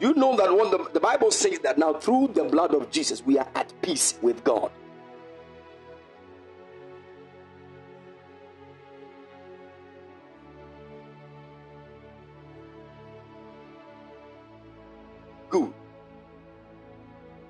You 0.01 0.15
know 0.15 0.37
that 0.37 0.53
when 0.55 0.71
the, 0.71 0.91
the 0.93 1.01
Bible 1.01 1.31
says 1.31 1.61
that 1.61 1.79
now 1.79 1.95
through 1.95 2.33
the 2.35 2.45
blood 2.45 2.75
of 2.75 2.91
Jesus 2.91 3.25
we 3.25 3.39
are 3.39 3.49
at 3.55 3.73
peace 3.83 4.19
with 4.21 4.43
God. 4.43 4.71
Good. 15.49 15.73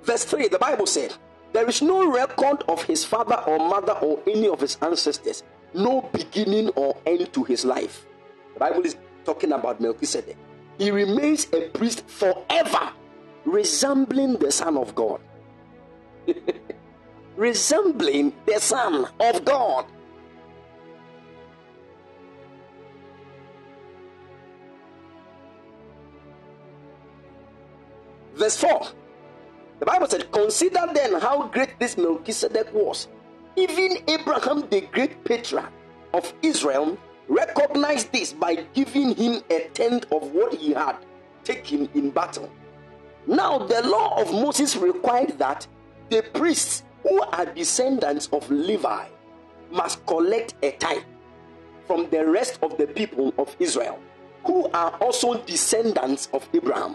Verse 0.02 0.24
3, 0.24 0.48
the 0.48 0.58
Bible 0.58 0.86
said, 0.86 1.14
There 1.52 1.68
is 1.68 1.82
no 1.82 2.10
record 2.10 2.64
of 2.68 2.82
his 2.84 3.04
father 3.04 3.36
or 3.46 3.58
mother 3.58 3.92
or 3.92 4.20
any 4.26 4.48
of 4.48 4.60
his 4.60 4.78
ancestors, 4.80 5.42
no 5.74 6.00
beginning 6.12 6.70
or 6.70 6.96
end 7.04 7.32
to 7.34 7.44
his 7.44 7.64
life. 7.64 8.06
The 8.54 8.60
Bible 8.60 8.86
is 8.86 8.96
talking 9.24 9.52
about 9.52 9.80
Melchizedek. 9.80 10.36
He 10.78 10.90
remains 10.90 11.46
a 11.52 11.68
priest 11.68 12.08
forever, 12.08 12.90
resembling 13.44 14.38
the 14.38 14.50
Son 14.50 14.78
of 14.78 14.94
God. 14.94 15.20
resembling 17.36 18.32
the 18.46 18.58
Son 18.58 19.06
of 19.20 19.44
God. 19.44 19.84
Verse 28.34 28.56
4 28.56 29.01
The 29.82 29.86
Bible 29.86 30.06
said, 30.06 30.30
Consider 30.30 30.86
then 30.94 31.20
how 31.20 31.48
great 31.48 31.76
this 31.80 31.98
Melchizedek 31.98 32.72
was. 32.72 33.08
Even 33.56 33.96
Abraham, 34.06 34.68
the 34.70 34.82
great 34.82 35.24
patriarch 35.24 35.72
of 36.14 36.32
Israel, 36.40 36.96
recognized 37.26 38.12
this 38.12 38.32
by 38.32 38.64
giving 38.74 39.12
him 39.16 39.42
a 39.50 39.68
tenth 39.74 40.04
of 40.12 40.30
what 40.30 40.54
he 40.54 40.72
had 40.72 40.98
taken 41.42 41.88
in 41.94 42.10
battle. 42.10 42.48
Now, 43.26 43.58
the 43.58 43.84
law 43.84 44.22
of 44.22 44.30
Moses 44.30 44.76
required 44.76 45.36
that 45.40 45.66
the 46.10 46.22
priests 46.32 46.84
who 47.02 47.20
are 47.20 47.46
descendants 47.46 48.28
of 48.28 48.48
Levi 48.48 49.08
must 49.72 50.06
collect 50.06 50.54
a 50.62 50.70
tithe 50.76 51.02
from 51.88 52.08
the 52.10 52.24
rest 52.24 52.60
of 52.62 52.78
the 52.78 52.86
people 52.86 53.34
of 53.36 53.56
Israel, 53.58 53.98
who 54.46 54.68
are 54.74 54.92
also 55.00 55.42
descendants 55.42 56.28
of 56.32 56.48
Abraham. 56.54 56.94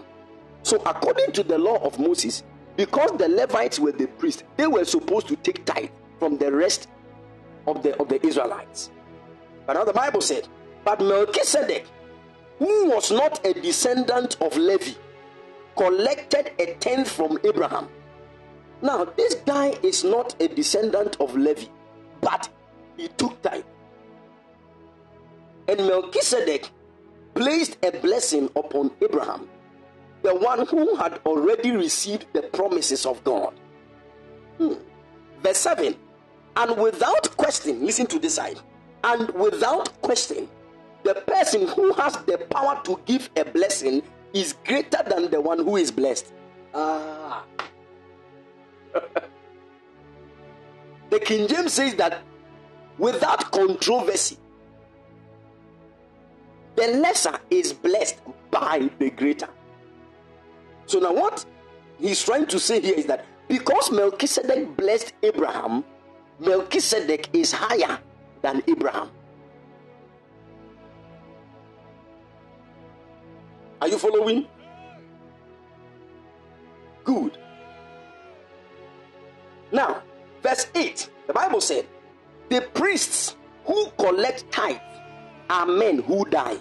So, 0.62 0.80
according 0.86 1.32
to 1.32 1.42
the 1.42 1.58
law 1.58 1.76
of 1.84 1.98
Moses, 1.98 2.44
because 2.78 3.10
the 3.18 3.28
Levites 3.28 3.80
were 3.80 3.90
the 3.90 4.06
priests, 4.06 4.44
they 4.56 4.68
were 4.68 4.84
supposed 4.84 5.26
to 5.26 5.34
take 5.34 5.64
tithe 5.64 5.90
from 6.20 6.38
the 6.38 6.50
rest 6.50 6.88
of 7.66 7.82
the 7.82 7.98
of 7.98 8.08
the 8.08 8.24
Israelites. 8.24 8.90
But 9.66 9.72
now 9.72 9.84
the 9.84 9.92
Bible 9.92 10.20
said, 10.20 10.46
but 10.84 11.00
Melchizedek, 11.00 11.86
who 12.60 12.88
was 12.88 13.10
not 13.10 13.44
a 13.44 13.52
descendant 13.52 14.36
of 14.40 14.56
Levi, 14.56 14.92
collected 15.76 16.52
a 16.60 16.74
tenth 16.74 17.10
from 17.10 17.36
Abraham. 17.42 17.88
Now, 18.80 19.04
this 19.04 19.34
guy 19.34 19.76
is 19.82 20.04
not 20.04 20.40
a 20.40 20.46
descendant 20.46 21.16
of 21.20 21.34
Levi, 21.34 21.66
but 22.20 22.48
he 22.96 23.08
took 23.08 23.42
tithe. 23.42 23.64
And 25.66 25.78
Melchizedek 25.80 26.70
placed 27.34 27.76
a 27.82 27.90
blessing 27.90 28.48
upon 28.54 28.92
Abraham, 29.02 29.48
the 30.22 30.34
one 30.34 30.66
who 30.66 30.96
had 30.96 31.20
already 31.24 31.72
received 31.72 32.26
the 32.32 32.42
promises 32.42 33.06
of 33.06 33.22
God. 33.24 33.54
Hmm. 34.58 34.74
Verse 35.42 35.58
7 35.58 35.94
And 36.56 36.76
without 36.80 37.36
question, 37.36 37.84
listen 37.84 38.06
to 38.06 38.18
this 38.18 38.34
side, 38.34 38.58
and 39.04 39.30
without 39.30 40.00
question, 40.02 40.48
the 41.04 41.14
person 41.14 41.68
who 41.68 41.92
has 41.94 42.14
the 42.24 42.38
power 42.50 42.80
to 42.84 43.00
give 43.06 43.30
a 43.36 43.44
blessing 43.44 44.02
is 44.32 44.54
greater 44.66 45.02
than 45.08 45.30
the 45.30 45.40
one 45.40 45.58
who 45.58 45.76
is 45.76 45.90
blessed. 45.90 46.32
Ah. 46.74 47.44
the 51.10 51.20
King 51.20 51.48
James 51.48 51.72
says 51.72 51.94
that 51.94 52.22
without 52.98 53.50
controversy, 53.52 54.36
the 56.76 56.88
lesser 56.98 57.38
is 57.50 57.72
blessed 57.72 58.18
by 58.50 58.90
the 58.98 59.10
greater. 59.10 59.48
So 60.88 60.98
now, 60.98 61.12
what 61.12 61.44
he's 62.00 62.24
trying 62.24 62.46
to 62.46 62.58
say 62.58 62.80
here 62.80 62.94
is 62.94 63.04
that 63.06 63.26
because 63.46 63.92
Melchizedek 63.92 64.74
blessed 64.74 65.12
Abraham, 65.22 65.84
Melchizedek 66.40 67.28
is 67.34 67.52
higher 67.52 67.98
than 68.40 68.62
Abraham. 68.66 69.10
Are 73.82 73.88
you 73.88 73.98
following? 73.98 74.46
Good. 77.04 77.36
Now, 79.70 80.02
verse 80.42 80.68
8, 80.74 81.10
the 81.26 81.34
Bible 81.34 81.60
said, 81.60 81.86
The 82.48 82.62
priests 82.72 83.36
who 83.66 83.90
collect 83.98 84.50
tithe 84.50 84.78
are 85.50 85.66
men 85.66 85.98
who 85.98 86.24
die. 86.24 86.56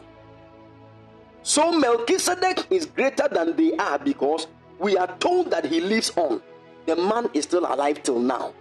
So 1.47 1.71
Melchizedek 1.71 2.67
is 2.69 2.85
greater 2.85 3.29
than 3.31 3.55
they 3.55 3.71
are 3.77 3.97
because 3.97 4.47
we 4.79 4.97
are 4.97 5.07
told 5.17 5.49
that 5.51 5.63
he 5.63 5.79
lives 5.79 6.11
on. 6.17 6.41
The 6.85 6.97
man 6.97 7.29
is 7.33 7.45
still 7.45 7.65
alive 7.65 8.03
till 8.03 8.19
now. 8.19 8.51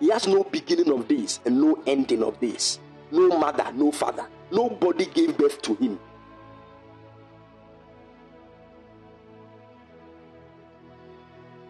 He 0.00 0.08
has 0.08 0.26
no 0.26 0.44
beginning 0.44 0.90
of 0.90 1.06
this 1.08 1.40
and 1.44 1.60
no 1.60 1.82
ending 1.86 2.22
of 2.22 2.40
this. 2.40 2.78
No 3.10 3.38
mother, 3.38 3.70
no 3.74 3.92
father. 3.92 4.26
Nobody 4.50 5.04
gave 5.04 5.36
birth 5.36 5.60
to 5.60 5.74
him. 5.74 6.00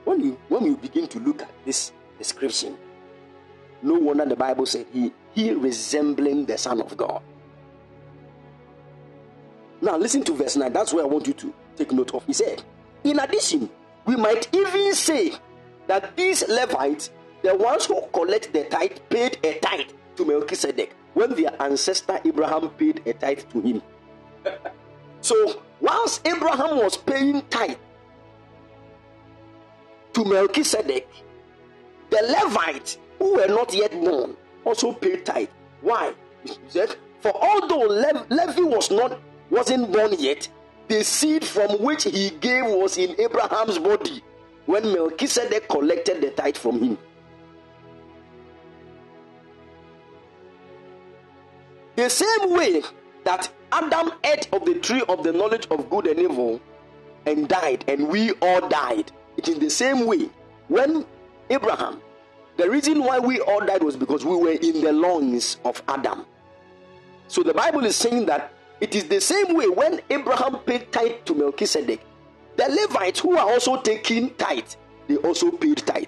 When 0.05 0.21
you 0.21 0.39
when 0.49 0.65
you 0.65 0.77
begin 0.77 1.09
to 1.09 1.19
look 1.19 1.43
at 1.43 1.51
this 1.65 1.91
description, 2.19 2.79
no 3.83 3.95
wonder 3.95 4.25
the 4.27 4.37
Bible 4.37 4.67
said 4.67 4.87
he 4.93 5.13
he 5.35 5.51
resembling 5.51 6.47
the 6.47 6.57
Son 6.57 6.81
of 6.81 6.97
God. 6.97 7.21
Now 9.85 9.99
listen 9.99 10.25
to 10.25 10.33
verse 10.33 10.57
9. 10.57 10.73
That's 10.73 10.95
where 10.95 11.05
I 11.05 11.07
want 11.07 11.27
you 11.27 11.35
to 11.35 11.55
take 11.77 11.93
note 11.93 12.15
of. 12.15 12.25
He 12.25 12.33
said, 12.33 12.63
In 13.05 13.19
addition, 13.19 13.69
we 14.07 14.17
might 14.17 14.49
even 14.55 14.95
say 14.95 15.35
that 15.89 16.17
these 16.17 16.49
Levites, 16.49 17.11
the 17.43 17.55
ones 17.55 17.85
who 17.85 18.01
collect 18.15 18.51
the 18.55 18.65
tithe, 18.65 18.97
paid 19.11 19.39
a 19.45 19.59
tithe 19.59 19.91
to 20.17 20.25
Melchizedek 20.25 20.95
when 21.13 21.35
their 21.35 21.51
ancestor 21.61 22.19
Abraham 22.25 22.71
paid 22.71 23.03
a 23.07 23.13
tithe 23.13 23.41
to 23.53 23.61
him. 23.61 23.83
so, 25.21 25.61
whilst 25.83 26.27
Abraham 26.27 26.79
was 26.79 26.97
paying 26.97 27.43
tithe 27.51 27.77
to 30.15 30.25
Melchizedek, 30.25 31.07
the 32.09 32.39
Levites 32.43 32.97
who 33.19 33.35
were 33.35 33.49
not 33.49 33.75
yet 33.75 33.93
born 33.93 34.35
also 34.65 34.93
paid 34.95 35.27
tithe. 35.27 35.49
Why? 35.83 36.15
He 36.43 36.53
said, 36.69 36.97
For 37.21 37.35
although 37.35 37.81
Le- 37.81 38.27
Levi 38.31 38.63
was 38.63 38.91
not 38.91 39.21
wasn't 39.55 39.93
born 39.93 40.13
yet, 40.19 40.49
the 40.89 41.05
seed 41.05 41.45
from 41.45 41.81
which 41.81 42.05
he 42.05 42.31
gave 42.31 42.65
was 42.67 42.99
in 42.99 43.19
Abraham's 43.21 43.79
body 43.79 44.23
when 44.67 44.83
Melchizedek 44.93 45.69
collected 45.69 46.21
the 46.21 46.31
tithe 46.31 46.57
from 46.57 46.83
him. 46.83 46.99
The 51.97 52.11
same 52.11 52.53
way 52.53 52.83
that 53.23 53.51
Adam 53.71 54.11
ate 54.25 54.49
of 54.53 54.65
the 54.65 54.75
tree 54.81 55.05
of 55.09 55.23
the 55.23 55.33
knowledge 55.33 55.69
of 55.71 55.89
good 55.89 56.09
and 56.09 56.19
evil 56.19 56.61
and 57.25 57.49
died, 57.49 57.85
and 57.87 58.09
we 58.09 58.33
all 58.43 58.69
died. 58.69 59.13
It 59.37 59.49
is 59.49 59.59
the 59.61 59.71
same 59.71 60.05
way 60.07 60.29
when 60.67 61.07
Abraham, 61.49 62.01
the 62.57 62.69
reason 62.69 63.05
why 63.05 63.21
we 63.21 63.41
all 63.41 63.65
died 63.65 63.85
was 63.85 63.97
because 63.97 64.25
we 64.25 64.37
were 64.37 64.53
in 64.53 64.81
the 64.81 64.93
lungs 64.93 65.59
of 65.65 65.81
Adam. 65.87 66.27
So 67.29 67.43
the 67.43 67.55
Bible 67.55 67.85
is 67.85 67.95
saying 67.95 68.27
that 68.27 68.53
it 68.85 68.95
is 68.95 69.05
the 69.05 69.19
same 69.19 69.57
way 69.57 69.67
when 69.67 69.99
Abraham 70.11 70.59
paid 70.59 70.93
tithe 70.93 71.25
to 71.25 71.35
Melchizedek. 71.35 72.03
The 72.57 72.69
Levites 72.69 73.21
who 73.21 73.35
are 73.39 73.51
also 73.51 73.81
taking 73.81 74.35
tithe, 74.35 74.69
they 75.09 75.17
also 75.17 75.51
paid 75.51 75.79
tithe. 75.79 76.05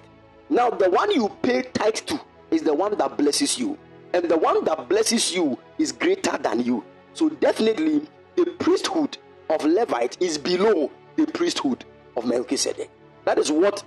Now, 0.47 0.69
the 0.69 0.87
one 0.87 1.09
you 1.09 1.27
pay 1.41 1.63
tithe 1.63 1.95
to 1.95 2.21
is 2.51 2.61
the 2.61 2.75
one 2.75 2.95
that 2.99 3.17
blesses 3.17 3.57
you, 3.57 3.79
and 4.13 4.29
the 4.29 4.37
one 4.37 4.63
that 4.65 4.87
blesses 4.87 5.33
you 5.33 5.57
is 5.79 5.91
greater 5.91 6.37
than 6.37 6.59
you. 6.63 6.83
So, 7.15 7.29
definitely, 7.29 8.07
the 8.35 8.45
priesthood 8.59 9.17
of 9.49 9.65
Levite 9.65 10.21
is 10.21 10.37
below 10.37 10.91
the 11.15 11.25
priesthood 11.25 11.83
of 12.15 12.25
Melchizedek. 12.27 12.91
That 13.25 13.39
is 13.39 13.51
what 13.51 13.83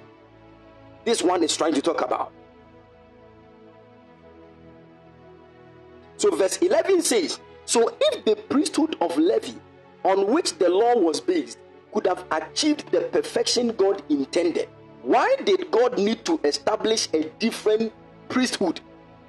this 1.04 1.22
one 1.22 1.44
is 1.44 1.56
trying 1.56 1.74
to 1.74 1.80
talk 1.80 2.00
about. 2.00 2.32
So, 6.16 6.34
verse 6.34 6.56
11 6.56 7.02
says, 7.02 7.38
So 7.70 7.96
if 8.00 8.24
the 8.24 8.34
priesthood 8.34 8.96
of 9.00 9.16
Levi, 9.16 9.52
on 10.02 10.26
which 10.32 10.58
the 10.58 10.68
law 10.68 10.98
was 10.98 11.20
based, 11.20 11.56
could 11.92 12.04
have 12.04 12.24
achieved 12.32 12.90
the 12.90 13.02
perfection 13.02 13.68
God 13.76 14.02
intended, 14.08 14.68
why 15.04 15.36
did 15.44 15.70
God 15.70 15.96
need 15.96 16.24
to 16.24 16.40
establish 16.42 17.08
a 17.14 17.28
different 17.38 17.92
priesthood 18.28 18.80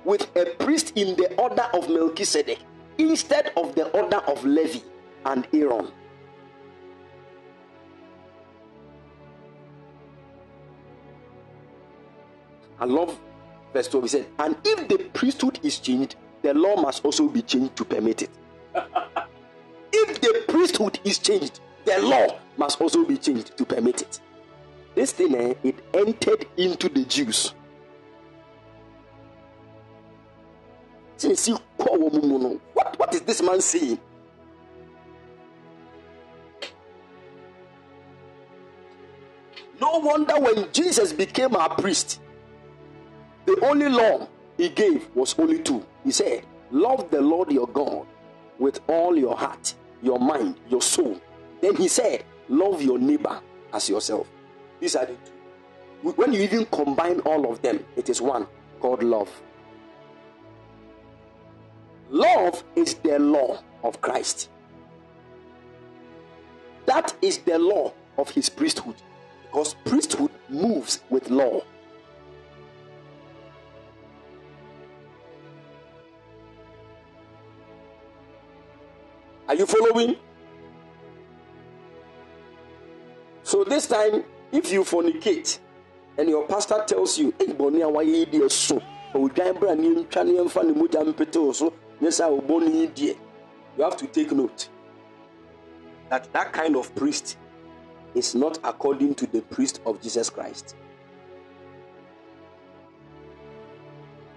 with 0.04 0.36
a 0.36 0.46
priest 0.56 0.94
in 0.96 1.16
the 1.18 1.32
order 1.36 1.68
of 1.76 1.88
Melchizedek 1.88 2.58
instead 2.98 3.52
of 3.56 3.76
the 3.76 3.88
order 3.92 4.18
of 4.26 4.44
Levi 4.44 4.80
and 5.26 5.48
Aaron? 5.54 5.92
I 12.80 12.86
love 12.86 13.20
verse 13.72 13.88
12. 13.88 14.04
He 14.04 14.10
said, 14.10 14.26
And 14.40 14.56
if 14.66 14.88
the 14.88 14.98
priesthood 15.14 15.60
is 15.62 15.78
changed, 15.78 16.16
the 16.42 16.54
law 16.54 16.76
must 16.76 17.04
also 17.06 17.28
be 17.28 17.42
changed 17.42 17.76
to 17.78 17.86
permit 17.86 18.24
it. 18.24 18.30
if 19.94 20.22
the 20.22 20.44
priesthood 20.48 21.00
is 21.04 21.20
changed, 21.20 21.60
the 21.86 22.00
law 22.02 22.40
must 22.58 22.80
also 22.82 23.04
be 23.06 23.18
changed 23.18 23.56
to 23.58 23.66
permit 23.66 24.02
it. 24.02 24.20
This 24.96 25.12
thing, 25.12 25.36
eh, 25.36 25.54
it 25.64 25.76
entered 25.94 26.46
into 26.58 26.90
the 26.90 27.06
Jews. 27.06 27.54
Since 31.18 31.48
you 31.50 31.60
call 31.78 32.10
what, 32.74 32.98
what 33.00 33.14
is 33.14 33.22
this 33.22 33.42
man 33.42 33.62
saying? 33.62 34.00
No 39.80 40.00
wonder 40.00 40.40
when 40.40 40.72
Jesus 40.72 41.14
became 41.14 41.56
our 41.56 41.70
priest, 41.76 42.20
the 43.46 43.60
only 43.66 43.90
law 43.90 44.28
he 44.58 44.70
gave 44.70 45.08
was 45.16 45.38
only 45.40 45.60
two. 45.60 45.86
He 46.04 46.12
said, 46.12 46.46
Love 46.72 47.10
the 47.12 47.22
Lord 47.22 47.52
your 47.52 47.68
God 47.68 48.08
with 48.60 48.80
all 48.88 49.18
your 49.18 49.36
heart, 49.36 49.74
your 50.02 50.20
mind, 50.20 50.56
your 50.70 50.82
soul. 50.82 51.20
Then 51.62 51.76
he 51.76 51.88
said, 51.88 52.24
Love 52.50 52.82
your 52.82 52.98
neighbor 52.98 53.40
as 53.74 53.90
yourself. 53.90 54.28
These 54.80 54.96
are 54.96 55.06
the 55.06 55.14
two. 55.14 56.12
When 56.14 56.34
you 56.34 56.42
even 56.42 56.66
combine 56.66 57.20
all 57.22 57.52
of 57.52 57.62
them, 57.62 57.86
it 57.96 58.10
is 58.10 58.22
one 58.22 58.48
called 58.80 59.04
love. 59.04 59.30
Love 62.10 62.64
is 62.76 62.96
the 62.96 63.20
law 63.20 63.60
of 63.84 64.02
Christ. 64.02 64.50
That 66.86 67.14
is 67.22 67.38
the 67.40 67.58
law 67.58 67.94
of 68.18 68.30
his 68.32 68.50
priesthood. 68.50 68.96
Because 69.44 69.76
priesthood 69.86 70.32
moves 70.50 71.02
with 71.10 71.30
law. 71.30 71.62
Are 79.52 79.56
you 79.56 79.66
following? 79.66 80.16
So 83.44 83.66
this 83.66 83.86
time, 83.86 84.24
if 84.54 84.72
you 84.72 84.86
fornicate 84.86 85.60
and 86.18 86.30
your 86.30 86.48
pastor 86.48 86.82
tells 86.88 87.20
you. 87.20 87.34
You 87.38 87.48
have 93.84 93.98
to 93.98 94.08
take 94.08 94.32
note 94.32 94.70
that 96.10 96.32
that 96.32 96.54
kind 96.54 96.78
of 96.78 96.96
priest 96.96 97.38
is 98.16 98.34
not 98.34 98.58
according 98.64 99.16
to 99.16 99.26
the 99.26 99.42
priest 99.42 99.82
of 99.86 100.02
Jesus 100.02 100.30
Christ. 100.30 100.78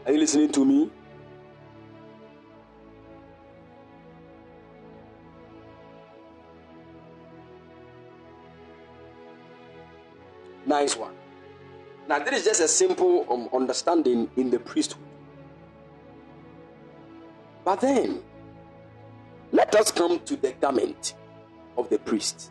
Are 0.07 0.13
you 0.13 0.19
listening 0.19 0.51
to 0.51 0.65
me? 0.65 0.91
Nice 10.67 10.97
one. 10.97 11.15
Now, 12.09 12.19
this 12.19 12.41
is 12.41 12.45
just 12.45 12.61
a 12.61 12.69
simple 12.69 13.27
um, 13.31 13.49
understanding 13.53 14.31
in 14.37 14.51
the 14.51 14.59
priesthood. 14.59 15.03
But 17.65 17.81
then, 17.81 18.23
let 19.53 19.75
us 19.75 19.91
come 19.91 20.21
to 20.21 20.37
the 20.37 20.53
garment 20.53 21.15
of 21.79 21.89
the 21.89 21.99
priest. 21.99 22.51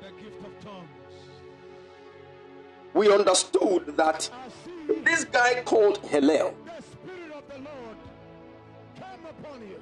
The 0.00 0.10
gift 0.22 0.38
of 0.44 0.64
tongues. 0.64 0.86
We 2.94 3.12
understood 3.12 3.96
that 3.96 4.30
this 5.04 5.24
guy 5.24 5.62
called 5.62 5.98
Hillel 5.98 6.54
the 6.64 6.82
Spirit 6.82 7.32
of 7.32 7.46
the 7.48 7.58
Lord 7.58 7.96
come 8.98 9.26
upon 9.28 9.60
you. 9.60 9.80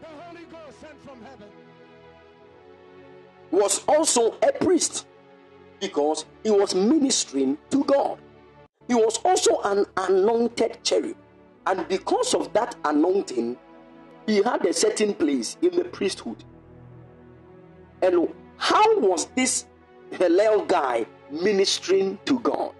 The 0.00 0.06
Holy 0.06 0.44
Ghost 0.44 0.80
sent 0.80 1.02
from 1.04 1.20
heaven. 1.22 1.48
Was 3.50 3.82
also 3.88 4.36
a 4.42 4.52
priest 4.52 5.06
because 5.80 6.26
he 6.42 6.50
was 6.50 6.74
ministering 6.74 7.58
to 7.70 7.84
God. 7.84 8.18
He 8.86 8.94
was 8.94 9.18
also 9.24 9.60
an 9.62 9.86
anointed 9.96 10.78
cherub. 10.82 11.16
And 11.66 11.86
because 11.88 12.34
of 12.34 12.52
that 12.52 12.76
anointing, 12.84 13.56
he 14.26 14.42
had 14.42 14.64
a 14.66 14.72
certain 14.72 15.14
place 15.14 15.56
in 15.62 15.76
the 15.76 15.84
priesthood. 15.84 16.44
And 18.02 18.28
how 18.56 18.98
was 19.00 19.26
this 19.36 19.66
Hillel 20.10 20.64
guy 20.66 21.06
ministering 21.30 22.18
to 22.24 22.38
God? 22.40 22.72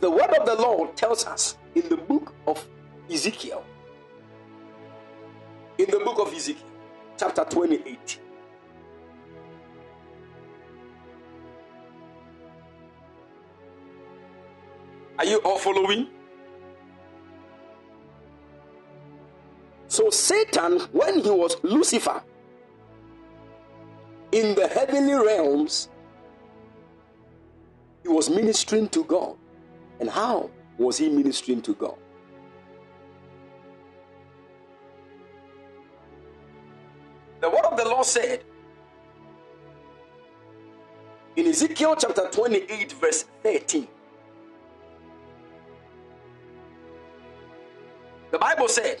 The 0.00 0.10
word 0.10 0.30
of 0.38 0.46
the 0.46 0.54
Lord 0.54 0.96
tells 0.96 1.26
us 1.26 1.58
in 1.74 1.88
the 1.88 1.96
book 1.96 2.34
of 2.46 2.66
Ezekiel, 3.10 3.64
in 5.76 5.90
the 5.90 5.98
book 5.98 6.18
of 6.20 6.32
Ezekiel, 6.32 6.66
chapter 7.18 7.44
28. 7.44 8.20
Are 15.20 15.26
you 15.26 15.36
all 15.40 15.58
following? 15.58 16.06
So, 19.86 20.08
Satan, 20.08 20.80
when 20.92 21.18
he 21.20 21.28
was 21.28 21.62
Lucifer 21.62 22.22
in 24.32 24.54
the 24.54 24.66
heavenly 24.66 25.12
realms, 25.12 25.90
he 28.02 28.08
was 28.08 28.30
ministering 28.30 28.88
to 28.88 29.04
God. 29.04 29.36
And 30.00 30.08
how 30.08 30.48
was 30.78 30.96
he 30.96 31.10
ministering 31.10 31.60
to 31.62 31.74
God? 31.74 31.98
The 37.42 37.50
word 37.50 37.66
of 37.66 37.76
the 37.76 37.84
Lord 37.84 38.06
said 38.06 38.42
in 41.36 41.46
Ezekiel 41.46 41.96
chapter 41.98 42.26
28, 42.32 42.92
verse 42.92 43.26
13. 43.42 43.86
The 48.30 48.38
Bible 48.38 48.68
said, 48.68 49.00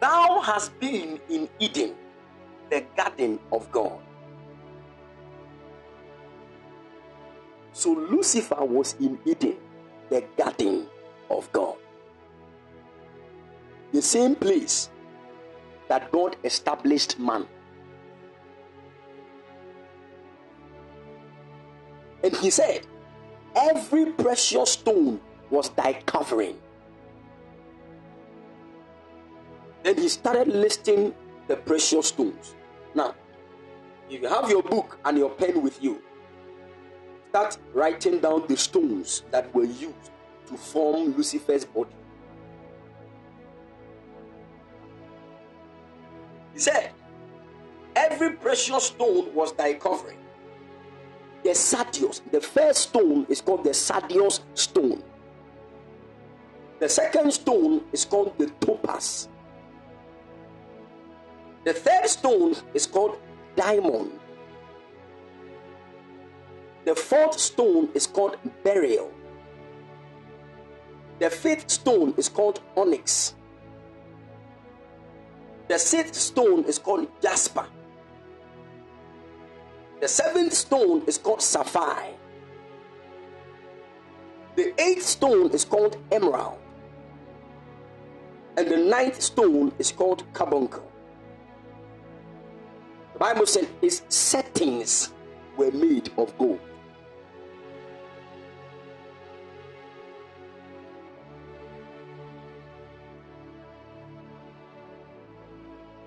Thou 0.00 0.40
hast 0.40 0.78
been 0.80 1.18
in 1.28 1.48
Eden, 1.58 1.94
the 2.70 2.84
garden 2.96 3.38
of 3.52 3.70
God. 3.72 3.98
So 7.72 7.92
Lucifer 7.92 8.64
was 8.64 8.94
in 9.00 9.18
Eden, 9.24 9.56
the 10.10 10.24
garden 10.36 10.86
of 11.30 11.50
God. 11.52 11.76
The 13.92 14.02
same 14.02 14.34
place 14.34 14.90
that 15.88 16.12
God 16.12 16.36
established 16.44 17.18
man. 17.18 17.46
And 22.22 22.36
he 22.36 22.50
said, 22.50 22.86
Every 23.56 24.06
precious 24.12 24.72
stone 24.72 25.20
was 25.50 25.70
thy 25.70 25.94
covering. 26.04 26.58
Then 29.82 29.96
he 29.96 30.08
started 30.08 30.48
listing 30.48 31.14
the 31.48 31.56
precious 31.56 32.08
stones. 32.08 32.54
Now, 32.94 33.14
if 34.08 34.22
you 34.22 34.28
have 34.28 34.50
your 34.50 34.62
book 34.62 34.98
and 35.04 35.16
your 35.16 35.30
pen 35.30 35.62
with 35.62 35.82
you, 35.82 36.02
start 37.30 37.58
writing 37.72 38.18
down 38.18 38.46
the 38.46 38.56
stones 38.56 39.22
that 39.30 39.54
were 39.54 39.64
used 39.64 40.10
to 40.48 40.56
form 40.56 41.14
Lucifer's 41.16 41.64
body. 41.64 41.94
He 46.52 46.58
said, 46.58 46.90
Every 47.96 48.32
precious 48.32 48.86
stone 48.86 49.34
was 49.34 49.52
thy 49.54 49.74
covering. 49.74 50.18
The 51.42 51.54
sardius, 51.54 52.20
the 52.30 52.40
first 52.40 52.90
stone 52.90 53.26
is 53.28 53.40
called 53.40 53.64
the 53.64 53.72
sardius 53.72 54.40
stone. 54.54 55.02
The 56.80 56.88
second 56.88 57.32
stone 57.32 57.82
is 57.92 58.04
called 58.04 58.36
the 58.38 58.46
topaz. 58.60 59.29
The 61.64 61.74
third 61.74 62.08
stone 62.08 62.54
is 62.74 62.86
called 62.86 63.18
diamond. 63.54 64.12
The 66.84 66.94
fourth 66.94 67.38
stone 67.38 67.90
is 67.94 68.06
called 68.06 68.36
beryl. 68.64 69.12
The 71.18 71.28
fifth 71.28 71.70
stone 71.70 72.14
is 72.16 72.30
called 72.30 72.60
onyx. 72.76 73.34
The 75.68 75.78
sixth 75.78 76.14
stone 76.14 76.64
is 76.64 76.78
called 76.78 77.06
jasper. 77.20 77.66
The 80.00 80.08
seventh 80.08 80.54
stone 80.54 81.04
is 81.06 81.18
called 81.18 81.42
sapphire. 81.42 82.14
The 84.56 84.72
eighth 84.80 85.04
stone 85.04 85.50
is 85.50 85.64
called 85.64 85.98
emerald. 86.10 86.58
And 88.56 88.68
the 88.68 88.78
ninth 88.78 89.20
stone 89.20 89.72
is 89.78 89.92
called 89.92 90.24
carbuncle. 90.32 90.90
Bible 93.20 93.44
said 93.44 93.68
his 93.82 94.00
settings 94.08 95.12
were 95.54 95.70
made 95.72 96.10
of 96.16 96.36
gold. 96.38 96.58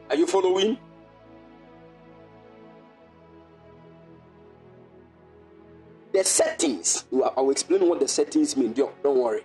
Are 0.10 0.16
you 0.16 0.26
following? 0.26 0.80
The 6.14 6.24
settings, 6.24 7.06
I 7.14 7.40
will 7.42 7.52
explain 7.52 7.88
what 7.88 8.00
the 8.00 8.08
settings 8.08 8.58
mean. 8.58 8.74
Don't 8.74 9.04
don't 9.04 9.20
worry. 9.20 9.44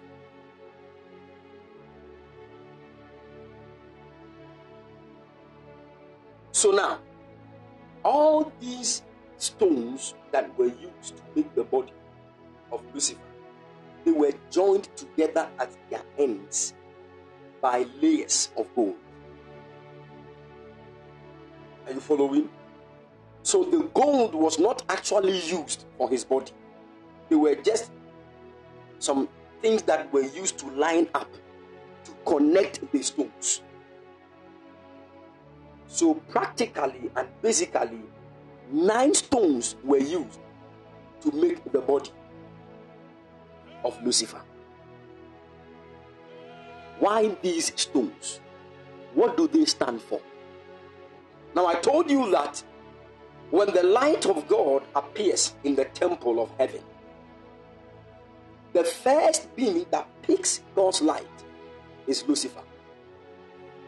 So 6.53 6.71
now, 6.71 7.01
all 8.05 8.53
these 8.61 9.03
stones 9.37 10.15
that 10.33 10.57
were 10.59 10.67
used 10.67 11.17
to 11.17 11.23
make 11.35 11.55
the 11.55 11.65
body 11.65 11.93
of 12.73 12.83
Lucifer, 12.95 13.21
they 14.05 14.13
were 14.13 14.33
joined 14.51 14.89
together 14.97 15.49
at 15.59 15.71
their 15.91 16.03
ends 16.19 16.75
by 17.61 17.87
layers 18.01 18.51
of 18.57 18.73
gold. 18.75 18.97
Are 21.87 21.93
you 21.93 22.01
following? 22.01 22.49
So 23.43 23.65
the 23.65 23.89
gold 23.95 24.35
was 24.35 24.59
not 24.59 24.83
actually 24.89 25.41
used 25.41 25.87
for 25.97 26.09
his 26.11 26.25
body. 26.25 26.53
They 27.29 27.37
were 27.37 27.55
just 27.55 27.91
some 28.99 29.29
things 29.63 29.83
that 29.83 30.13
were 30.13 30.23
used 30.23 30.59
to 30.59 30.71
line 30.71 31.09
up 31.15 31.33
to 32.05 32.13
connect 32.27 32.91
the 32.93 33.03
stones. 33.03 33.63
So 35.89 36.15
practically 36.15 37.11
and 37.17 37.29
basically, 37.43 38.03
nine 38.71 39.15
stones 39.15 39.75
were 39.83 39.99
used 39.99 40.39
to 41.23 41.33
make 41.33 41.65
the 41.73 41.81
body 41.81 42.11
of 43.85 44.01
Lucifer. 44.05 44.43
Why 46.99 47.35
these 47.43 47.73
stones? 47.81 48.41
What 49.15 49.37
do 49.37 49.49
they 49.49 49.65
stand 49.65 50.03
for? 50.03 50.21
Now, 51.55 51.67
I 51.67 51.75
told 51.77 52.11
you 52.11 52.31
that 52.33 52.63
when 53.51 53.73
the 53.73 53.83
light 53.83 54.27
of 54.27 54.47
God 54.47 54.83
appears 54.95 55.55
in 55.65 55.75
the 55.75 55.87
temple 55.87 56.41
of 56.43 56.51
heaven, 56.59 56.83
the 58.75 58.85
first 58.85 59.55
being 59.57 59.87
that 59.91 60.07
picks 60.23 60.61
God's 60.77 61.01
light 61.01 61.27
is 62.07 62.27
Lucifer. 62.29 62.63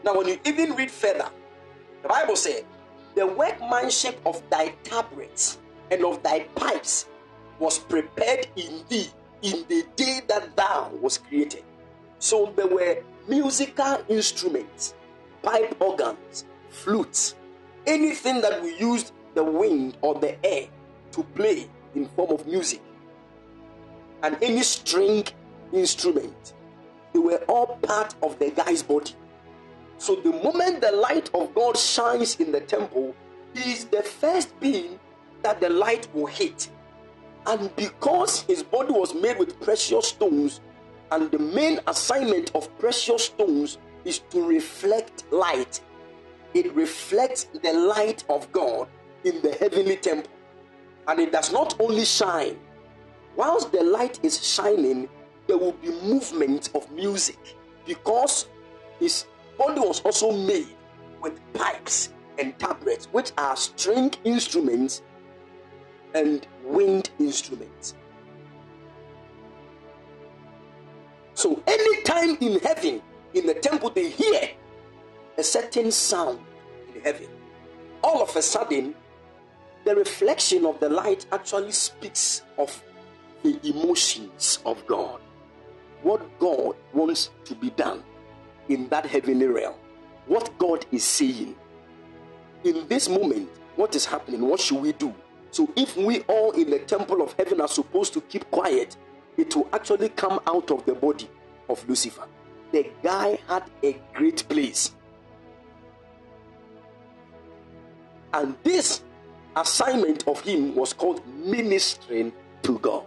Now, 0.03 0.17
when 0.17 0.27
you 0.27 0.39
even 0.45 0.73
read 0.73 0.89
further, 0.89 1.29
the 2.01 2.07
Bible 2.07 2.35
said, 2.35 2.65
The 3.15 3.27
workmanship 3.27 4.19
of 4.25 4.41
thy 4.49 4.69
tabrets 4.83 5.59
and 5.89 6.05
of 6.05 6.23
thy 6.23 6.41
pipes 6.55 7.07
was 7.59 7.77
prepared 7.77 8.47
in 8.55 8.83
thee 8.89 9.09
in 9.41 9.65
the 9.67 9.85
day 9.95 10.21
that 10.27 10.55
thou 10.55 10.89
was 11.01 11.17
created. 11.17 11.63
So 12.19 12.53
there 12.55 12.67
were 12.67 13.03
musical 13.27 14.03
instruments, 14.09 14.93
pipe 15.41 15.75
organs, 15.79 16.45
flutes, 16.69 17.35
anything 17.85 18.41
that 18.41 18.61
we 18.61 18.77
used 18.77 19.11
the 19.33 19.43
wind 19.43 19.97
or 20.01 20.15
the 20.15 20.43
air 20.45 20.67
to 21.11 21.23
play 21.35 21.67
in 21.95 22.07
form 22.09 22.31
of 22.31 22.45
music, 22.47 22.81
and 24.23 24.37
any 24.41 24.63
string 24.63 25.25
instrument. 25.73 26.53
They 27.13 27.19
were 27.19 27.43
all 27.47 27.77
part 27.81 28.15
of 28.21 28.39
the 28.39 28.51
guy's 28.51 28.83
body. 28.83 29.13
So 30.01 30.15
the 30.15 30.31
moment 30.31 30.81
the 30.81 30.93
light 30.93 31.29
of 31.35 31.53
God 31.53 31.77
shines 31.77 32.37
in 32.37 32.51
the 32.51 32.59
temple, 32.59 33.15
he 33.53 33.71
is 33.71 33.85
the 33.85 34.01
first 34.01 34.59
being 34.59 34.99
that 35.43 35.61
the 35.61 35.69
light 35.69 36.07
will 36.11 36.25
hit. 36.25 36.71
And 37.45 37.73
because 37.75 38.41
his 38.41 38.63
body 38.63 38.93
was 38.93 39.13
made 39.13 39.37
with 39.37 39.61
precious 39.61 40.07
stones, 40.07 40.59
and 41.11 41.29
the 41.29 41.37
main 41.37 41.81
assignment 41.85 42.49
of 42.55 42.75
precious 42.79 43.25
stones 43.25 43.77
is 44.03 44.17
to 44.31 44.43
reflect 44.43 45.31
light, 45.31 45.79
it 46.55 46.73
reflects 46.73 47.43
the 47.61 47.71
light 47.71 48.23
of 48.27 48.51
God 48.51 48.87
in 49.23 49.39
the 49.43 49.51
heavenly 49.51 49.97
temple. 49.97 50.31
And 51.07 51.19
it 51.19 51.31
does 51.31 51.53
not 51.53 51.79
only 51.79 52.05
shine, 52.05 52.57
whilst 53.35 53.71
the 53.71 53.83
light 53.83 54.19
is 54.23 54.43
shining, 54.43 55.07
there 55.45 55.59
will 55.59 55.73
be 55.73 55.91
movement 56.01 56.71
of 56.73 56.89
music 56.91 57.37
because 57.85 58.47
his 58.99 59.25
body 59.61 59.79
was 59.79 60.01
also 60.01 60.31
made 60.31 60.75
with 61.21 61.39
pipes 61.53 62.13
and 62.39 62.57
tabrets, 62.57 63.05
which 63.11 63.31
are 63.37 63.55
string 63.55 64.11
instruments 64.23 65.03
and 66.15 66.47
wind 66.63 67.11
instruments. 67.19 67.93
So, 71.35 71.61
anytime 71.67 72.37
in 72.41 72.59
heaven, 72.59 73.01
in 73.35 73.45
the 73.45 73.53
temple, 73.53 73.91
they 73.91 74.09
hear 74.09 74.49
a 75.37 75.43
certain 75.43 75.91
sound 75.91 76.39
in 76.95 77.01
heaven, 77.01 77.27
all 78.03 78.23
of 78.23 78.35
a 78.35 78.41
sudden, 78.41 78.95
the 79.85 79.95
reflection 79.95 80.65
of 80.65 80.79
the 80.79 80.89
light 80.89 81.25
actually 81.31 81.71
speaks 81.71 82.43
of 82.57 82.83
the 83.43 83.59
emotions 83.63 84.59
of 84.65 84.85
God. 84.87 85.21
What 86.01 86.39
God 86.39 86.75
wants 86.93 87.29
to 87.45 87.55
be 87.55 87.69
done 87.71 88.03
in 88.71 88.87
that 88.89 89.05
heavenly 89.05 89.47
realm. 89.47 89.75
What 90.27 90.57
God 90.57 90.85
is 90.91 91.03
saying. 91.03 91.55
In 92.63 92.87
this 92.87 93.09
moment, 93.09 93.49
what 93.75 93.95
is 93.95 94.05
happening? 94.05 94.41
What 94.41 94.59
should 94.59 94.81
we 94.81 94.93
do? 94.93 95.13
So, 95.51 95.69
if 95.75 95.97
we 95.97 96.21
all 96.21 96.51
in 96.51 96.69
the 96.69 96.79
temple 96.79 97.21
of 97.21 97.33
heaven 97.33 97.59
are 97.59 97.67
supposed 97.67 98.13
to 98.13 98.21
keep 98.21 98.49
quiet, 98.51 98.95
it 99.37 99.53
will 99.55 99.67
actually 99.73 100.09
come 100.09 100.39
out 100.47 100.71
of 100.71 100.85
the 100.85 100.93
body 100.93 101.29
of 101.69 101.87
Lucifer. 101.89 102.23
The 102.71 102.89
guy 103.03 103.37
had 103.47 103.63
a 103.83 103.99
great 104.13 104.47
place. 104.47 104.93
And 108.33 108.55
this 108.63 109.03
assignment 109.57 110.25
of 110.27 110.39
him 110.41 110.73
was 110.75 110.93
called 110.93 111.25
ministering 111.27 112.31
to 112.63 112.79
God. 112.79 113.03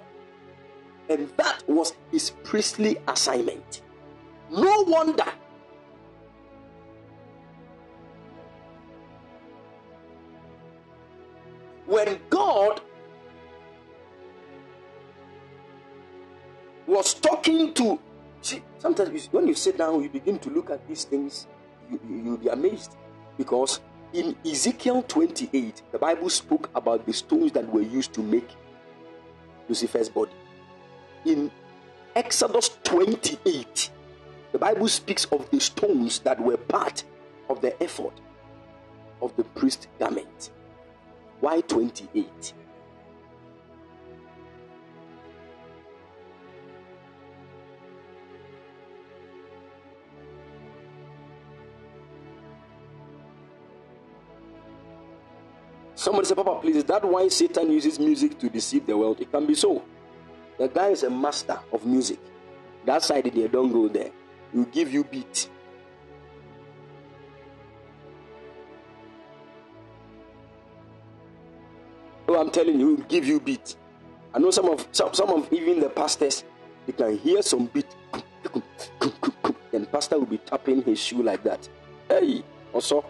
And 1.09 1.31
that 1.39 1.63
was 1.67 1.95
his 2.11 2.31
priestly 2.43 2.99
assignment. 3.09 3.83
No 4.51 4.83
wonder 4.83 5.25
when 11.87 12.19
God 12.31 12.81
was 16.87 17.15
talking 17.15 17.73
to 17.75 17.99
see 18.41 18.63
sometimes 18.79 19.29
when 19.33 19.49
you 19.49 19.55
sit 19.55 19.79
down 19.79 20.03
you 20.03 20.09
begin 20.09 20.39
to 20.39 20.51
look 20.51 20.71
at 20.71 20.87
these 20.87 21.05
things 21.05 21.47
you, 21.91 22.01
you, 22.09 22.17
you'll 22.25 22.37
be 22.37 22.49
amazed. 22.49 22.97
Because 23.37 23.81
in 24.13 24.37
Ezekiel 24.45 25.03
28 25.03 25.83
the 25.93 25.99
Bible 25.99 26.31
spoke 26.31 26.71
about 26.75 27.07
the 27.07 27.13
stones 27.13 27.53
that 27.53 27.71
were 27.73 27.83
used 27.83 28.13
to 28.15 28.21
make 28.21 28.49
Lucifer's 29.69 30.09
body. 30.09 30.33
In 31.25 31.51
Exodus 32.15 32.79
28 32.85 33.91
the 34.53 34.59
Bible 34.59 34.89
speaks 34.89 35.25
of 35.27 35.51
the 35.51 35.61
stones 35.61 36.21
that 36.21 36.41
were 36.41 36.57
part 36.57 37.05
of 37.49 37.61
the 37.61 37.83
ephod 37.83 38.13
of 39.21 39.35
the 39.37 39.45
priest 39.45 39.89
garment 39.99 40.51
why 41.41 41.61
28 41.61 42.55
Somebody 56.05 56.27
say, 56.27 56.35
Papa, 56.35 56.59
please, 56.61 56.77
is 56.77 56.85
that 56.85 57.03
why 57.03 57.29
Satan 57.29 57.71
uses 57.71 57.99
music 57.99 58.39
to 58.39 58.51
deceive 58.51 58.85
the 58.85 58.95
world? 58.95 59.23
It 59.23 59.33
can 59.33 59.47
be 59.47 59.55
so. 59.55 59.83
The 60.59 60.69
guy 60.69 60.89
is 60.89 61.03
a 61.03 61.09
master 61.09 61.59
of 61.73 61.87
music. 61.87 62.19
That 62.85 63.03
side 63.03 63.31
there, 63.33 63.49
don't 63.49 63.73
go 63.73 63.89
there. 63.89 64.11
He'll 64.53 64.65
give 64.65 64.93
you 64.93 65.05
beat. 65.05 65.49
I'm 72.45 72.51
telling 72.51 72.79
you, 72.79 72.97
he'll 72.97 73.07
give 73.07 73.25
you 73.25 73.41
beat. 73.41 73.75
I 74.35 74.39
know 74.39 74.51
some 74.51 74.69
of 74.69 74.87
some, 74.93 75.15
some 75.15 75.31
of 75.31 75.51
even 75.51 75.81
the 75.81 75.89
pastors, 75.89 76.45
they 76.85 76.93
can 76.93 77.17
hear 77.17 77.41
some 77.41 77.67
beat. 77.67 77.87
And 79.73 79.91
pastor 79.91 80.19
will 80.19 80.27
be 80.27 80.37
tapping 80.37 80.83
his 80.83 80.99
shoe 81.01 81.23
like 81.23 81.43
that. 81.45 81.67
Hey, 82.07 82.45
also. 82.71 83.01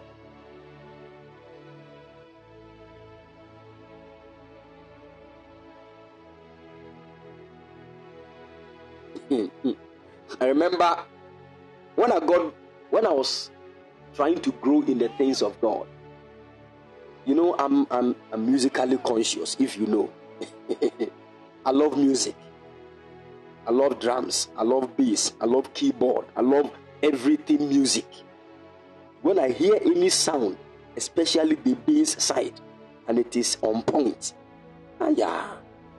Hmm, 9.27 9.45
hmm. 9.63 9.71
I 10.39 10.45
remember 10.45 10.99
when 11.95 12.11
I 12.13 12.19
got 12.21 12.53
when 12.89 13.05
I 13.05 13.11
was 13.11 13.51
trying 14.13 14.39
to 14.39 14.51
grow 14.53 14.81
in 14.83 14.97
the 14.97 15.09
things 15.17 15.41
of 15.41 15.59
God. 15.59 15.87
You 17.25 17.33
know, 17.35 17.55
I'm 17.57 17.87
I'm, 17.89 18.15
I'm 18.31 18.45
musically 18.45 18.97
conscious, 18.97 19.55
if 19.59 19.77
you 19.77 19.87
know. 19.87 20.09
I 21.65 21.71
love 21.71 21.97
music. 21.97 22.35
I 23.67 23.71
love 23.71 23.99
drums. 23.99 24.49
I 24.55 24.63
love 24.63 24.95
bass. 24.95 25.33
I 25.41 25.45
love 25.45 25.73
keyboard. 25.73 26.25
I 26.35 26.41
love 26.41 26.71
everything 27.01 27.67
music. 27.67 28.05
When 29.23 29.39
I 29.39 29.49
hear 29.49 29.75
any 29.83 30.09
sound, 30.09 30.57
especially 30.95 31.55
the 31.55 31.73
bass 31.73 32.23
side, 32.23 32.61
and 33.07 33.17
it 33.17 33.35
is 33.35 33.57
on 33.61 33.81
point, 33.81 34.33
ah, 35.01 35.09
yeah, 35.09 35.55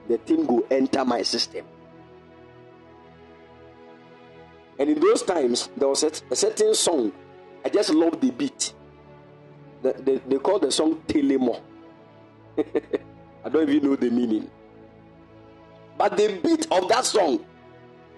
the 0.07 0.17
thing 0.19 0.47
will 0.47 0.65
enter 0.71 1.03
my 1.03 1.21
system. 1.23 1.65
And 4.79 4.89
in 4.89 4.99
those 4.99 5.23
times, 5.23 5.69
there 5.75 5.89
was 5.89 6.03
a, 6.03 6.11
a 6.31 6.35
certain 6.35 6.73
song. 6.73 7.11
I 7.65 7.69
just 7.69 7.89
love 7.89 8.21
the 8.21 8.31
beat. 8.31 8.73
The, 9.81 9.93
they, 9.93 10.17
they 10.17 10.37
call 10.37 10.59
the 10.59 10.71
song 10.71 11.01
Telemo. 11.07 11.61
I 13.45 13.49
don't 13.49 13.69
even 13.69 13.89
know 13.89 13.95
the 13.95 14.09
meaning. 14.09 14.49
But 15.97 16.17
the 16.17 16.39
beat 16.43 16.67
of 16.71 16.87
that 16.89 17.05
song, 17.05 17.45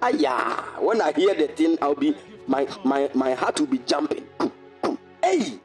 ah 0.02 0.10
yeah, 0.10 0.80
when 0.80 1.02
I 1.02 1.12
hear 1.14 1.34
the 1.34 1.48
thing, 1.48 1.78
I'll 1.82 1.96
be 1.96 2.16
my 2.48 2.68
my 2.84 3.10
my 3.14 3.34
heart 3.34 3.60
will 3.60 3.68
be 3.68 3.80
jumping. 3.80 4.26
Hey, 5.24 5.60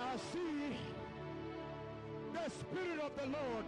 I 0.00 0.16
see 0.32 0.76
the 2.32 2.50
Spirit 2.50 3.00
of 3.02 3.16
the 3.16 3.26
Lord 3.26 3.64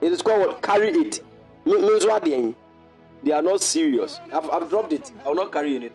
it 0.00 0.12
is 0.12 0.22
called 0.22 0.46
what? 0.46 0.62
carry 0.62 0.88
it. 0.90 1.24
Me- 1.64 1.80
means 1.80 2.04
what 2.04 2.24
they 2.24 2.54
they 3.22 3.32
are 3.32 3.42
not 3.42 3.60
serious. 3.62 4.20
I've, 4.32 4.48
I've 4.50 4.68
dropped 4.68 4.92
it. 4.92 5.10
I 5.24 5.28
will 5.28 5.36
not 5.36 5.52
carry 5.52 5.76
it. 5.76 5.92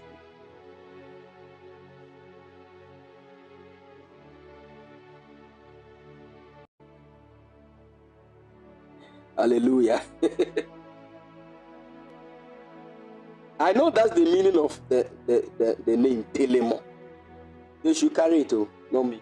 Hallelujah. 9.42 10.02
I 13.60 13.74
know 13.74 13.90
that's 13.90 14.12
the 14.12 14.22
meaning 14.24 14.56
of 14.56 14.80
the, 14.88 15.08
the, 15.26 15.50
the, 15.58 15.78
the 15.84 15.98
name 15.98 16.24
Telemo. 16.32 16.80
You 17.82 17.96
should 17.96 18.14
carry 18.14 18.42
it, 18.42 18.54
oh, 18.54 18.70
not 18.92 19.02
me. 19.02 19.20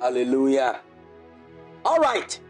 Hallelujah. 0.00 0.80
All 1.84 1.98
right. 2.00 2.40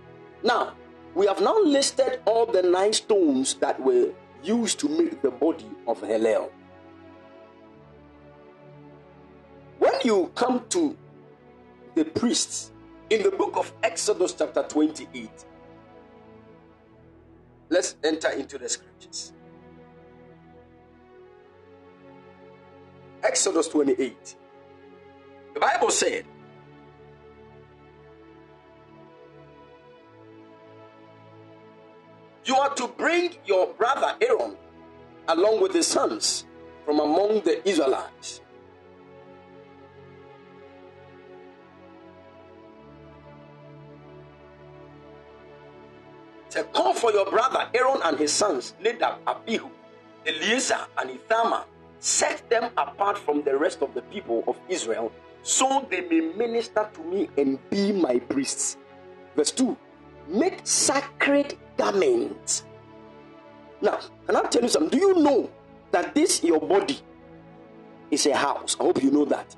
Now, 0.43 0.73
we 1.15 1.27
have 1.27 1.43
now 1.43 1.61
listed 1.63 2.23
all 2.25 2.47
the 2.47 2.63
nine 2.63 2.95
stones 2.95 3.53
that 3.57 3.79
were 3.79 4.15
used 4.45 4.79
to 4.81 4.89
make 4.89 5.23
the 5.23 5.31
body 5.31 5.71
of 5.87 6.01
Hillel. 6.01 6.51
When 9.79 9.93
you 10.05 10.31
come 10.35 10.65
to 10.71 10.97
the 11.95 12.05
priests 12.05 12.73
in 13.11 13.23
the 13.23 13.31
book 13.31 13.57
of 13.57 13.73
Exodus, 13.83 14.35
chapter 14.35 14.63
28, 14.63 15.31
let's 17.71 17.97
enter 18.05 18.31
into 18.31 18.59
the 18.59 18.69
scriptures. 18.69 19.33
Exodus 23.23 23.69
28. 23.69 24.37
The 25.55 25.61
Bible 25.61 25.91
said, 25.91 26.27
You 32.45 32.57
are 32.57 32.75
to 32.75 32.89
bring 32.89 33.37
your 33.47 33.69
brother 33.75 34.15
Aaron 34.21 34.57
along 35.29 35.63
with 35.63 35.73
his 35.73 35.87
sons 35.87 36.45
from 36.85 37.01
among 37.01 37.41
the 37.41 37.67
Israelites. 37.67 38.43
Say, 46.51 46.63
call 46.73 46.95
for 46.95 47.13
your 47.13 47.25
brother 47.31 47.67
Aaron 47.75 48.01
and 48.05 48.19
his 48.19 48.33
sons, 48.33 48.75
Nadab, 48.81 49.19
Abihu, 49.27 49.71
Eleazar, 50.27 50.87
and 50.99 51.11
Ithamar. 51.11 51.65
Set 51.99 52.49
them 52.51 52.71
apart 52.77 53.17
from 53.17 53.43
the 53.43 53.57
rest 53.57 53.81
of 53.81 53.95
the 53.95 54.03
people 54.03 54.45
of 54.47 54.57
Israel, 54.69 55.11
so 55.43 55.87
they 55.91 56.03
may 56.03 56.21
minister 56.21 56.89
to 56.93 57.03
me 57.03 57.31
and 57.39 57.59
be 57.71 57.91
my 57.91 58.19
priests. 58.19 58.77
Verse 59.35 59.51
2 59.51 59.77
Make 60.29 60.61
sacred 60.65 61.57
garments. 61.77 62.65
Now, 63.81 63.99
can 64.27 64.37
I 64.37 64.43
tell 64.43 64.63
you 64.63 64.69
something? 64.69 64.99
Do 64.99 65.07
you 65.07 65.15
know 65.23 65.51
that 65.91 66.15
this 66.15 66.43
your 66.43 66.61
body 66.61 66.99
is 68.11 68.27
a 68.27 68.37
house? 68.37 68.77
I 68.81 68.85
hope 68.85 69.03
you 69.03 69.11
know 69.11 69.25
that. 69.27 69.55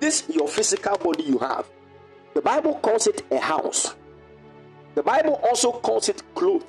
This 0.00 0.24
your 0.28 0.48
physical 0.48 0.98
body 0.98 1.22
you 1.22 1.38
have. 1.38 1.68
The 2.34 2.42
Bible 2.42 2.74
calls 2.80 3.06
it 3.06 3.22
a 3.30 3.38
house. 3.38 3.94
The 4.94 5.02
Bible 5.02 5.40
also 5.44 5.72
calls 5.72 6.08
it 6.08 6.22
clothes. 6.34 6.64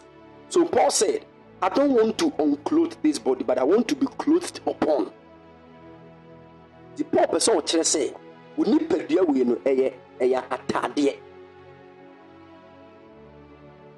So 0.50 0.66
Paul 0.66 0.92
said, 0.92 1.26
I 1.62 1.70
don't 1.70 1.94
want 1.94 2.18
to 2.20 2.32
unclothe 2.38 2.94
this 3.02 3.18
body, 3.18 3.44
but 3.44 3.58
I 3.58 3.64
want 3.64 3.88
to 3.88 3.96
be 3.96 4.06
clothed 4.06 4.60
upon. 4.68 5.12
The 6.96 7.04
Paul 7.06 7.28
person 7.28 7.56
kyerɛ 7.56 7.84
sɛ 7.84 8.14
wo 8.56 8.66
nipadua 8.66 9.28
wei 9.28 9.44
no 9.44 9.58
eh, 9.66 9.88
eh, 9.88 9.94
ɛyɛ 10.20 10.44
ataadeɛ. 10.50 11.18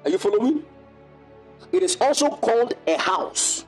Are 0.04 0.10
you 0.10 0.18
following? 0.18 0.64
It 1.72 1.82
is 1.82 1.96
also 2.00 2.28
called 2.28 2.74
a 2.86 2.96
house. 2.96 3.64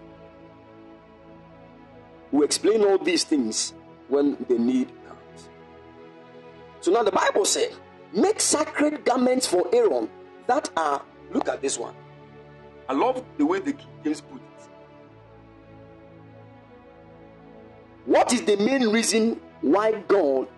We 2.31 2.45
explain 2.45 2.85
all 2.85 2.99
these 2.99 3.25
things 3.25 3.75
when 4.09 4.37
the 4.49 4.59
need 4.59 4.89
comes. 5.07 5.49
So 6.81 6.93
now 6.93 7.03
the 7.03 7.11
Bible 7.11 7.45
said, 7.45 7.73
make 8.13 8.41
sacred 8.41 9.05
garments 9.05 9.47
for 9.47 9.67
Aaron 9.73 10.09
that 10.47 10.71
are, 10.77 11.03
look 11.33 11.49
at 11.49 11.61
this 11.61 11.79
one. 11.79 11.95
I 12.89 12.93
love 12.93 13.25
the 13.37 13.45
way 13.45 13.61
the 13.61 13.73
King 13.73 13.89
James 14.05 14.21
put 14.21 14.37
it. 14.37 14.43
What 18.07 18.33
is 18.33 18.43
the 18.43 18.57
main 18.57 18.89
reason 18.89 19.41
why 19.61 19.93
God 20.07 20.49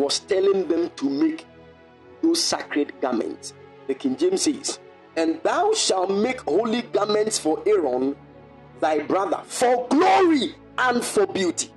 was 0.00 0.20
telling 0.20 0.66
them 0.66 0.90
to 0.96 1.08
make 1.08 1.46
those 2.22 2.42
sacred 2.42 2.92
garments? 3.00 3.54
The 3.86 3.94
King 3.94 4.16
James 4.16 4.42
says, 4.42 4.78
And 5.16 5.42
thou 5.42 5.72
shalt 5.74 6.10
make 6.10 6.40
holy 6.40 6.82
garments 6.82 7.38
for 7.38 7.62
Aaron 7.66 8.16
thy 8.80 9.00
brother 9.00 9.40
for 9.44 9.86
glory 9.88 10.54
and 10.78 11.04
for 11.04 11.26
beauty. 11.26 11.70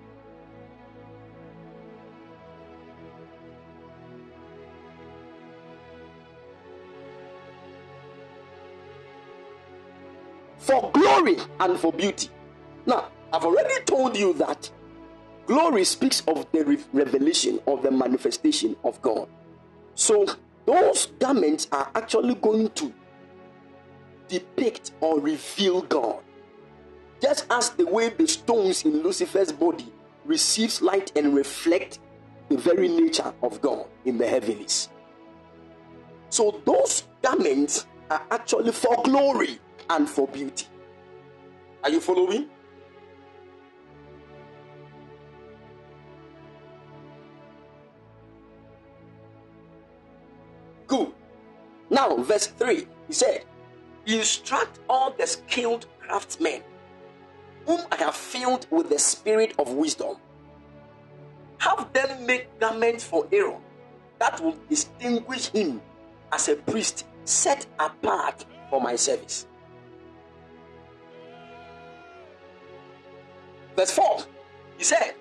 for 10.63 10.91
glory 10.93 11.35
and 11.59 11.77
for 11.77 11.91
beauty. 11.91 12.29
Now, 12.85 13.09
I've 13.33 13.43
already 13.43 13.83
told 13.83 14.15
you 14.15 14.33
that 14.35 14.71
glory 15.45 15.83
speaks 15.83 16.21
of 16.27 16.45
the 16.51 16.63
re- 16.63 16.83
revelation 16.93 17.59
of 17.67 17.83
the 17.83 17.91
manifestation 17.91 18.75
of 18.83 19.01
God. 19.01 19.27
So, 19.95 20.25
those 20.65 21.07
garments 21.19 21.67
are 21.71 21.89
actually 21.95 22.35
going 22.35 22.69
to 22.71 22.93
depict 24.27 24.91
or 25.01 25.19
reveal 25.19 25.81
God. 25.81 26.19
Just 27.21 27.45
as 27.49 27.69
the 27.71 27.85
way 27.85 28.09
the 28.09 28.27
stones 28.27 28.83
in 28.83 29.03
Lucifer's 29.03 29.51
body 29.51 29.91
receives 30.25 30.81
light 30.81 31.11
and 31.15 31.35
reflect 31.35 31.99
the 32.49 32.57
very 32.57 32.87
nature 32.87 33.33
of 33.41 33.61
God 33.61 33.87
in 34.05 34.17
the 34.17 34.27
heavens. 34.27 34.89
So 36.29 36.61
those 36.65 37.03
garments 37.21 37.85
are 38.09 38.21
actually 38.31 38.71
for 38.71 39.01
glory 39.03 39.59
and 39.89 40.09
for 40.09 40.27
beauty. 40.27 40.67
Are 41.83 41.89
you 41.89 41.99
following? 41.99 42.49
Now, 51.93 52.17
verse 52.17 52.47
3, 52.47 52.87
he 53.07 53.13
said, 53.13 53.45
Instruct 54.07 54.79
all 54.89 55.11
the 55.11 55.27
skilled 55.27 55.85
craftsmen 55.99 56.63
whom 57.67 57.81
I 57.91 57.97
have 57.97 58.15
filled 58.15 58.65
with 58.71 58.89
the 58.89 58.97
spirit 58.97 59.53
of 59.59 59.71
wisdom. 59.71 60.17
Have 61.59 61.93
them 61.93 62.25
make 62.25 62.59
garments 62.59 63.03
for 63.03 63.27
Aaron 63.31 63.61
that 64.17 64.41
will 64.41 64.57
distinguish 64.67 65.49
him 65.49 65.81
as 66.31 66.49
a 66.49 66.55
priest 66.55 67.05
set 67.25 67.67
apart 67.79 68.43
for 68.71 68.81
my 68.81 68.95
service. 68.95 69.45
Verse 73.75 73.91
4, 73.91 74.17
he 74.77 74.83
said, 74.83 75.13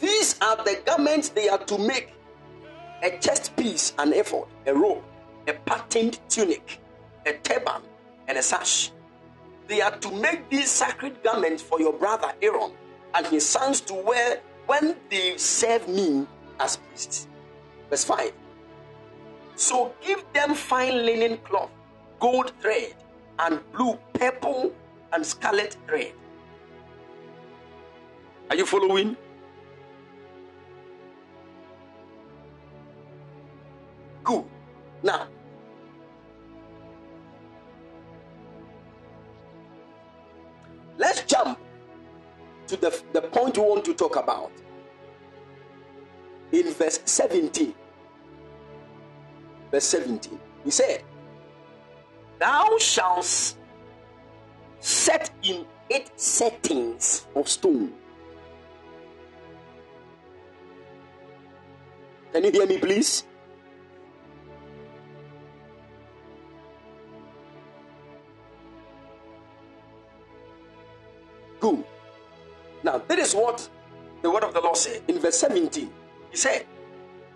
These 0.00 0.40
are 0.40 0.56
the 0.56 0.80
garments 0.84 1.28
they 1.28 1.50
are 1.50 1.62
to 1.64 1.76
make 1.76 2.14
a 3.02 3.18
chest 3.18 3.54
piece, 3.56 3.92
an 3.98 4.14
ephod, 4.14 4.48
a 4.66 4.74
robe, 4.74 5.04
a 5.48 5.52
patterned 5.52 6.18
tunic, 6.28 6.80
a 7.24 7.34
turban, 7.34 7.82
and 8.28 8.38
a 8.38 8.42
sash. 8.42 8.90
They 9.68 9.80
are 9.80 9.96
to 9.98 10.10
make 10.10 10.48
these 10.48 10.70
sacred 10.70 11.22
garments 11.22 11.62
for 11.62 11.80
your 11.80 11.92
brother 11.92 12.32
Aaron 12.42 12.72
and 13.14 13.26
his 13.26 13.46
sons 13.46 13.80
to 13.82 13.94
wear 13.94 14.40
when 14.66 14.96
they 15.10 15.36
serve 15.36 15.88
me 15.88 16.26
as 16.60 16.76
priests. 16.76 17.28
Verse 17.90 18.04
5. 18.04 18.32
So 19.56 19.94
give 20.04 20.24
them 20.32 20.54
fine 20.54 21.04
linen 21.06 21.38
cloth, 21.38 21.70
gold 22.20 22.52
thread, 22.60 22.94
and 23.38 23.60
blue, 23.72 23.98
purple, 24.12 24.72
and 25.12 25.24
scarlet 25.24 25.76
thread. 25.86 26.12
Are 28.50 28.56
you 28.56 28.66
following? 28.66 29.16
Good. 34.22 34.44
Now, 35.02 35.28
let's 40.98 41.22
jump 41.22 41.58
to 42.66 42.76
the, 42.76 43.02
the 43.12 43.22
point 43.22 43.56
we 43.56 43.64
want 43.64 43.84
to 43.84 43.94
talk 43.94 44.16
about. 44.16 44.52
In 46.52 46.72
verse 46.72 47.00
17. 47.04 47.74
Verse 49.70 49.84
17. 49.84 50.38
He 50.64 50.70
said, 50.70 51.02
Thou 52.38 52.76
shalt 52.78 53.56
set 54.80 55.30
in 55.42 55.64
eight 55.90 56.10
settings 56.16 57.26
of 57.34 57.48
stone. 57.48 57.92
Can 62.32 62.44
you 62.44 62.50
hear 62.50 62.66
me, 62.66 62.78
please? 62.78 63.24
Good. 71.66 71.84
Now, 72.84 72.98
that 73.08 73.18
is 73.18 73.34
what 73.34 73.68
the 74.22 74.30
word 74.30 74.44
of 74.44 74.54
the 74.54 74.60
Lord 74.60 74.76
said 74.76 75.02
in 75.08 75.18
verse 75.18 75.36
17, 75.38 75.90
He 76.30 76.36
said, 76.36 76.64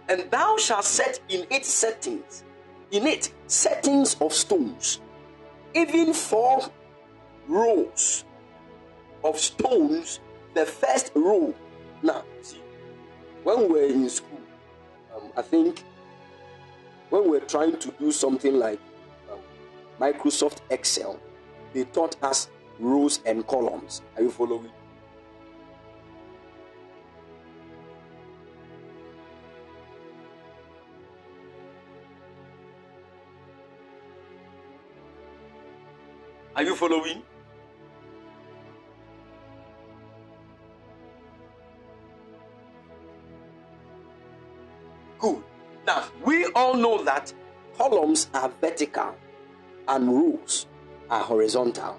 And 0.09 0.31
thou 0.31 0.57
shalt 0.57 0.85
set 0.85 1.19
in 1.29 1.47
it 1.51 1.67
settings, 1.67 2.45
in 2.93 3.09
it 3.09 3.33
settings 3.49 4.15
of 4.21 4.33
stones, 4.33 5.01
even 5.75 6.15
four 6.15 6.61
rows 7.49 8.25
of 9.25 9.37
stones, 9.37 10.21
the 10.55 10.65
first 10.65 11.11
row. 11.17 11.53
Now, 12.01 12.23
see, 12.43 12.61
when 13.43 13.63
we 13.63 13.67
were 13.67 13.83
in 13.83 14.09
school, 14.09 14.41
um, 15.17 15.33
I 15.37 15.43
think 15.43 15.83
when 17.09 17.25
we 17.25 17.31
were 17.31 17.41
trying 17.41 17.77
to 17.79 17.91
do 17.99 18.13
something 18.13 18.55
like 18.55 18.79
um, 19.33 19.41
Microsoft 19.99 20.59
Excel, 20.71 21.19
they 21.73 21.83
taught 21.83 22.15
us 22.23 22.49
rows 22.81 23.21
and 23.27 23.47
columns. 23.47 24.03
Are 24.17 24.23
you 24.23 24.31
following? 24.31 24.71
Are 36.57 36.63
you 36.63 36.75
following? 36.75 37.23
Good. 45.19 45.43
Now, 45.87 46.05
we 46.25 46.47
all 46.55 46.75
know 46.75 47.03
that 47.05 47.33
columns 47.77 48.29
are 48.35 48.51
vertical 48.61 49.15
and 49.89 50.09
rows 50.09 50.67
are 51.09 51.23
horizontal. 51.23 51.99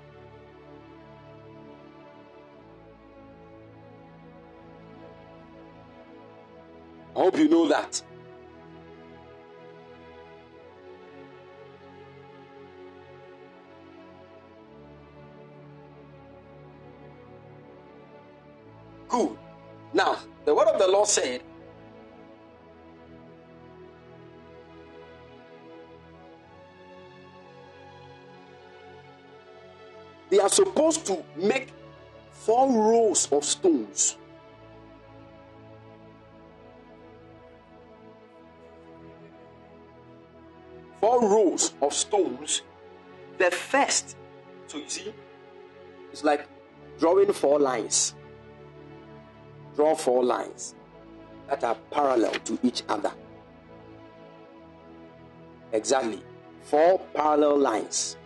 I 7.15 7.19
hope 7.19 7.37
you 7.37 7.49
know 7.49 7.67
that. 7.67 8.01
Good. 19.09 19.37
Now, 19.93 20.17
the 20.45 20.55
word 20.55 20.69
of 20.69 20.79
the 20.79 20.87
Lord 20.87 21.07
said, 21.07 21.41
they 30.29 30.39
are 30.39 30.47
supposed 30.47 31.05
to 31.07 31.21
make 31.35 31.73
four 32.31 32.71
rows 32.71 33.29
of 33.33 33.43
stones. 33.43 34.15
Four 41.01 41.21
rows 41.21 41.73
of 41.81 41.93
stones. 41.93 42.61
The 43.39 43.49
first, 43.49 44.15
so 44.67 44.77
you 44.77 44.87
see, 44.87 45.13
it's 46.11 46.23
like 46.23 46.47
drawing 46.99 47.33
four 47.33 47.59
lines. 47.59 48.13
Draw 49.75 49.95
four 49.95 50.23
lines 50.23 50.75
that 51.49 51.63
are 51.63 51.75
parallel 51.89 52.33
to 52.33 52.59
each 52.61 52.83
other. 52.87 53.11
Exactly. 55.73 56.21
Four 56.61 56.99
parallel 57.13 57.57
lines. 57.57 58.17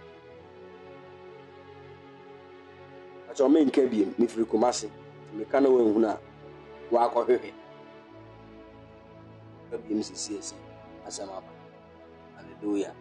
Hallelujah 12.65 12.93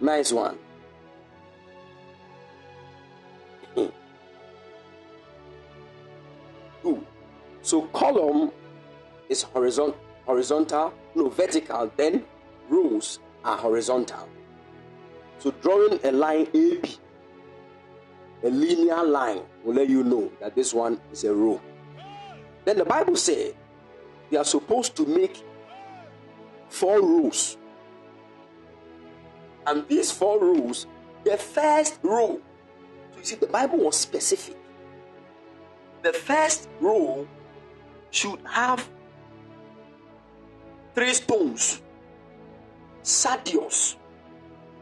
nice 0.00 0.32
one 0.32 0.58
hmm. 3.74 3.86
Good. 6.82 7.06
So 7.62 7.82
column 7.96 8.52
is 9.30 9.42
horizontal, 9.42 9.98
horizontal, 10.26 10.92
no 11.14 11.30
vertical. 11.30 11.90
Then 11.96 12.24
rows 12.68 13.20
are 13.42 13.56
horizontal. 13.56 14.28
So 15.38 15.50
drawing 15.62 15.98
a 16.04 16.12
line 16.12 16.46
AB, 16.52 16.98
a 18.42 18.50
linear 18.50 19.02
line 19.02 19.40
will 19.64 19.74
let 19.74 19.88
you 19.88 20.04
know 20.04 20.30
that 20.40 20.54
this 20.54 20.74
one 20.74 21.00
is 21.10 21.24
a 21.24 21.32
row. 21.32 21.58
Then 22.66 22.76
the 22.76 22.84
Bible 22.84 23.16
said 23.16 23.54
they 24.30 24.36
are 24.36 24.44
supposed 24.44 24.94
to 24.96 25.06
make 25.06 25.42
four 26.68 27.00
rows. 27.00 27.56
And 29.66 29.86
these 29.88 30.10
four 30.10 30.40
rules, 30.40 30.86
the 31.24 31.36
first 31.36 31.98
rule, 32.02 32.40
so 33.12 33.18
you 33.18 33.24
see, 33.24 33.36
the 33.36 33.46
Bible 33.46 33.78
was 33.78 33.96
specific 33.96 34.56
the 36.04 36.12
first 36.12 36.68
rule 36.80 37.26
should 38.10 38.38
have 38.44 38.88
three 40.94 41.14
stones 41.14 41.80
sardius, 43.02 43.96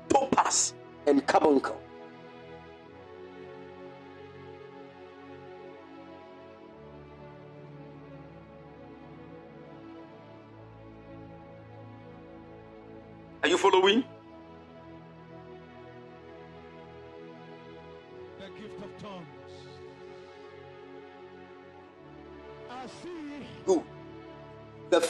topaz, 0.09 0.75
and 1.07 1.27
carbuncle. 1.27 1.81
Are 13.43 13.49
you 13.49 13.59
following? 13.59 14.05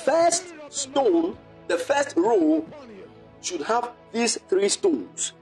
First 0.04 0.54
stone, 0.68 1.36
the 1.68 1.78
first 1.78 2.16
row 2.16 2.64
should 3.40 3.62
have 3.62 3.90
these 4.12 4.38
three 4.48 4.68
stones 4.68 5.32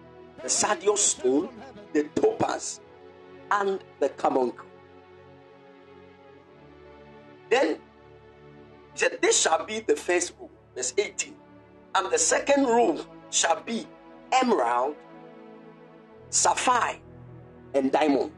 the 0.42 0.48
sardius 0.48 1.00
stone, 1.00 1.48
the 1.92 2.04
topaz, 2.14 2.80
and 3.50 3.80
the 3.98 4.08
carbuncle. 4.10 4.66
Then 7.50 7.76
he 8.92 8.98
said, 8.98 9.18
This 9.20 9.40
shall 9.40 9.64
be 9.66 9.80
the 9.80 9.96
first 9.96 10.32
row, 10.38 10.48
verse 10.74 10.94
18. 10.96 11.34
And 11.94 12.10
the 12.10 12.18
second 12.18 12.64
row 12.64 13.04
shall 13.30 13.60
be 13.62 13.86
emerald, 14.32 14.96
sapphire, 16.30 16.96
and 17.74 17.92
diamond. 17.92 18.32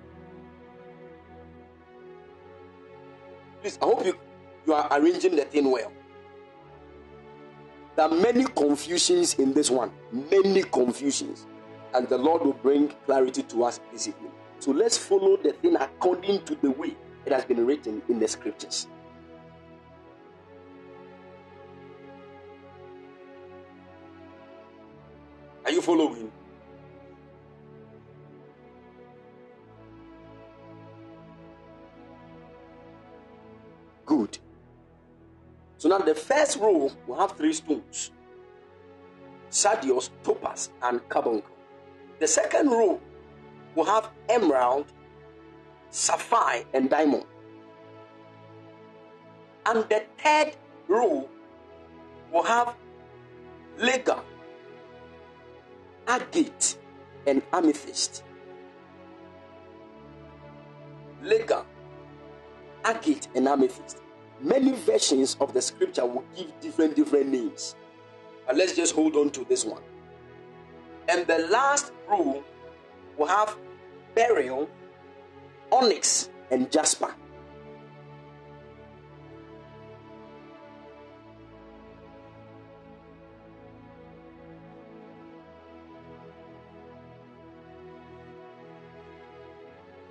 Please, 3.60 3.78
I 3.80 3.84
hope 3.84 4.04
you, 4.04 4.18
you 4.66 4.72
are 4.72 4.88
arranging 4.90 5.36
the 5.36 5.44
thing 5.44 5.70
well. 5.70 5.92
There 7.94 8.06
are 8.06 8.14
many 8.14 8.44
confusions 8.44 9.34
in 9.34 9.52
this 9.52 9.70
one, 9.70 9.90
many 10.10 10.62
confusions, 10.62 11.46
and 11.94 12.08
the 12.08 12.16
Lord 12.16 12.42
will 12.42 12.54
bring 12.54 12.88
clarity 13.04 13.42
to 13.42 13.64
us 13.64 13.80
this 13.92 14.08
evening. 14.08 14.32
So 14.60 14.70
let's 14.70 14.96
follow 14.96 15.36
the 15.36 15.52
thing 15.52 15.76
according 15.76 16.44
to 16.44 16.54
the 16.54 16.70
way 16.70 16.96
it 17.26 17.32
has 17.32 17.44
been 17.44 17.66
written 17.66 18.00
in 18.08 18.18
the 18.18 18.28
scriptures. 18.28 18.86
Are 25.64 25.70
you 25.70 25.82
following? 25.82 26.32
So 35.82 35.88
now 35.88 35.98
the 35.98 36.14
first 36.14 36.58
row 36.58 36.92
will 37.08 37.16
have 37.16 37.32
three 37.32 37.52
stones 37.52 38.12
sardius, 39.50 40.10
topaz, 40.22 40.70
and 40.80 41.00
carbuncle. 41.08 41.56
The 42.20 42.28
second 42.28 42.70
row 42.70 43.00
will 43.74 43.86
have 43.86 44.08
emerald, 44.28 44.86
sapphire, 45.90 46.62
and 46.72 46.88
diamond. 46.88 47.24
And 49.66 49.82
the 49.88 50.04
third 50.22 50.52
row 50.86 51.28
will 52.30 52.44
have 52.44 52.76
lega, 53.76 54.22
agate, 56.06 56.78
and 57.26 57.42
amethyst. 57.52 58.22
Lega, 61.24 61.64
agate, 62.84 63.26
and 63.34 63.48
amethyst. 63.48 64.01
Many 64.42 64.72
versions 64.72 65.36
of 65.40 65.52
the 65.52 65.62
scripture 65.62 66.04
will 66.04 66.24
give 66.36 66.50
different 66.60 66.96
different 66.96 67.28
names. 67.28 67.76
But 68.44 68.56
let's 68.56 68.74
just 68.74 68.92
hold 68.92 69.14
on 69.14 69.30
to 69.30 69.44
this 69.44 69.64
one. 69.64 69.82
And 71.08 71.24
the 71.28 71.46
last 71.48 71.92
rule 72.08 72.42
will 73.16 73.26
have 73.26 73.56
beryl, 74.16 74.68
onyx, 75.70 76.28
and 76.50 76.70
jasper. 76.72 77.14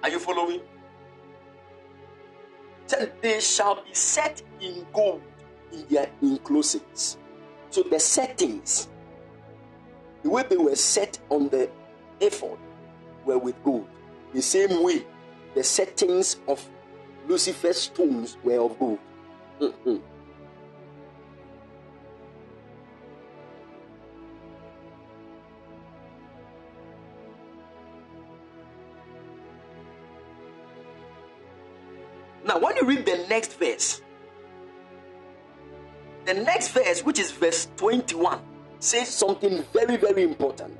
Are 0.03 0.09
you 0.09 0.19
following? 0.19 0.61
They 3.21 3.39
shall 3.39 3.83
be 3.83 3.93
set 3.93 4.41
in 4.59 4.85
gold 4.93 5.21
in 5.71 5.85
their 5.89 6.09
enclosures. 6.21 7.17
So 7.69 7.83
the 7.83 7.99
settings, 7.99 8.89
the 10.23 10.29
way 10.29 10.43
they 10.49 10.57
were 10.57 10.75
set 10.75 11.19
on 11.29 11.49
the 11.49 11.69
ephod, 12.19 12.57
were 13.25 13.37
with 13.37 13.61
gold. 13.63 13.87
The 14.33 14.41
same 14.41 14.83
way 14.83 15.05
the 15.55 15.63
settings 15.63 16.37
of 16.47 16.67
Lucifer's 17.27 17.81
stones 17.81 18.37
were 18.43 18.59
of 18.59 18.77
gold. 18.79 18.99
Mhm. 19.59 20.01
Read 32.91 33.05
the 33.05 33.26
next 33.30 33.53
verse, 33.57 34.01
the 36.26 36.34
next 36.34 36.69
verse, 36.69 37.03
which 37.03 37.19
is 37.19 37.31
verse 37.31 37.68
21, 37.77 38.39
says 38.80 39.07
something 39.09 39.63
very, 39.73 39.97
very 39.97 40.23
important. 40.23 40.77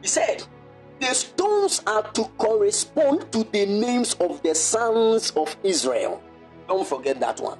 He 0.00 0.08
said, 0.08 0.42
The 1.00 1.12
stones 1.12 1.82
are 1.86 2.02
to 2.12 2.24
correspond 2.38 3.30
to 3.32 3.44
the 3.44 3.66
names 3.66 4.14
of 4.14 4.42
the 4.42 4.54
sons 4.54 5.32
of 5.32 5.54
Israel. 5.62 6.22
Don't 6.66 6.86
forget 6.86 7.20
that 7.20 7.40
one. 7.40 7.58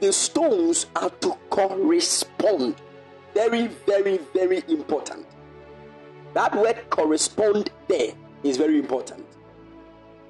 The 0.00 0.12
stones 0.12 0.86
are 0.96 1.10
to 1.10 1.36
correspond. 1.50 2.76
Very, 3.34 3.68
very, 3.86 4.18
very 4.34 4.62
important. 4.68 5.26
That 6.34 6.54
word 6.56 6.88
correspond 6.90 7.70
there 7.88 8.12
is 8.42 8.56
very 8.56 8.78
important. 8.78 9.26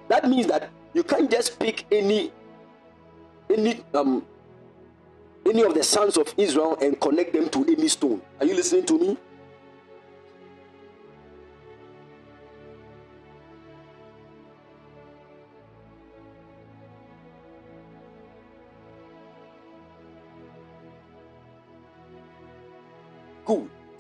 That 0.09 0.29
means 0.29 0.47
that 0.49 0.71
you 0.93 1.03
can't 1.05 1.31
just 1.31 1.59
pick 1.59 1.87
any 1.93 2.33
any 3.49 3.85
um 3.95 4.25
any 5.47 5.63
of 5.63 5.75
the 5.75 5.83
sons 5.83 6.17
of 6.17 6.35
Israel 6.37 6.77
and 6.81 7.01
connect 7.01 7.33
them 7.33 7.49
to 7.51 7.65
any 7.65 7.89
stone. 7.89 8.21
Are 8.41 8.47
you 8.47 8.55
listening 8.55 8.87
to 8.87 8.99
me? 8.99 9.17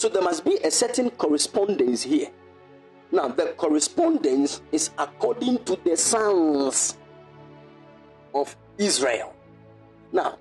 So 0.01 0.09
there 0.09 0.23
must 0.23 0.47
be 0.47 0.57
a 0.65 0.71
certain 0.71 1.11
correspondence 1.11 2.03
here. 2.03 2.29
Now, 3.13 3.29
the 3.29 3.53
correspondence 3.59 4.63
is 4.73 4.89
according 4.97 5.63
to 5.65 5.77
the 5.85 5.95
sons 5.95 6.97
of 8.35 8.57
Israel. 8.79 9.35
Now, 10.11 10.39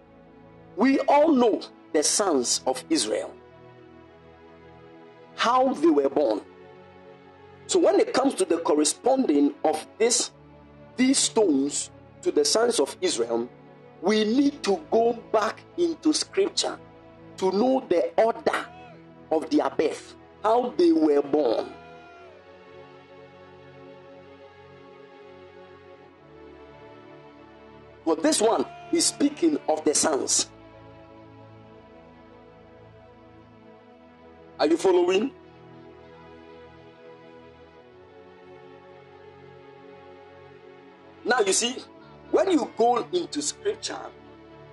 we 0.78 1.00
all 1.00 1.34
know 1.34 1.60
the 1.92 2.04
sons 2.04 2.62
of 2.66 2.82
Israel, 2.90 3.36
how 5.36 5.74
they 5.74 5.88
were 5.88 6.08
born. 6.08 6.40
So, 7.68 7.80
when 7.80 8.00
it 8.00 8.14
comes 8.14 8.36
to 8.36 8.46
the 8.46 8.60
corresponding 8.60 9.56
of 9.66 9.86
this, 9.98 10.32
these 10.96 11.18
stones 11.18 11.92
to 12.22 12.32
the 12.32 12.46
sons 12.46 12.80
of 12.80 12.96
Israel, 13.02 13.50
we 14.02 14.24
need 14.24 14.64
to 14.64 14.80
go 14.90 15.20
back 15.34 15.60
into 15.78 16.14
scripture 16.14 16.80
to 17.36 17.52
know 17.52 17.86
the 17.90 18.14
order 18.16 18.66
of 19.32 19.50
their 19.50 19.70
birth, 19.70 20.16
how 20.44 20.70
they 20.78 20.92
were 20.92 21.22
born. 21.22 21.74
But 28.06 28.24
this 28.24 28.42
one 28.42 28.66
is 28.92 29.06
speaking 29.06 29.58
of 29.68 29.84
the 29.86 29.94
sons. 29.94 30.50
Are 34.60 34.68
you 34.68 34.78
following? 34.78 35.32
Now, 41.24 41.42
you 41.42 41.54
see, 41.54 41.78
when 42.32 42.50
you 42.52 42.70
go 42.78 43.06
into 43.14 43.42
scripture, 43.42 44.02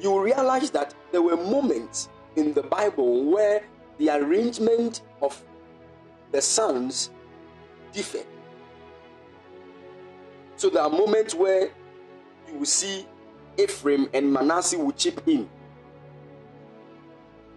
you 0.01 0.19
realize 0.21 0.71
that 0.71 0.95
there 1.13 1.23
were 1.23 1.37
moments 1.37 2.09
in 2.37 2.55
the 2.55 2.63
Bible 2.63 3.31
where 3.31 3.63
the 3.99 4.11
arrangement 4.11 5.03
of 5.23 5.43
the 6.33 6.43
sons 6.43 7.11
differ. 7.93 8.25
So 10.57 10.71
there 10.71 10.83
are 10.83 10.91
moments 10.91 11.35
where 11.35 11.71
you 12.49 12.59
will 12.59 12.65
see 12.67 13.07
Ephraim 13.59 14.09
and 14.13 14.33
Manasseh 14.33 14.79
will 14.79 14.93
chip 14.93 15.27
in. 15.27 15.49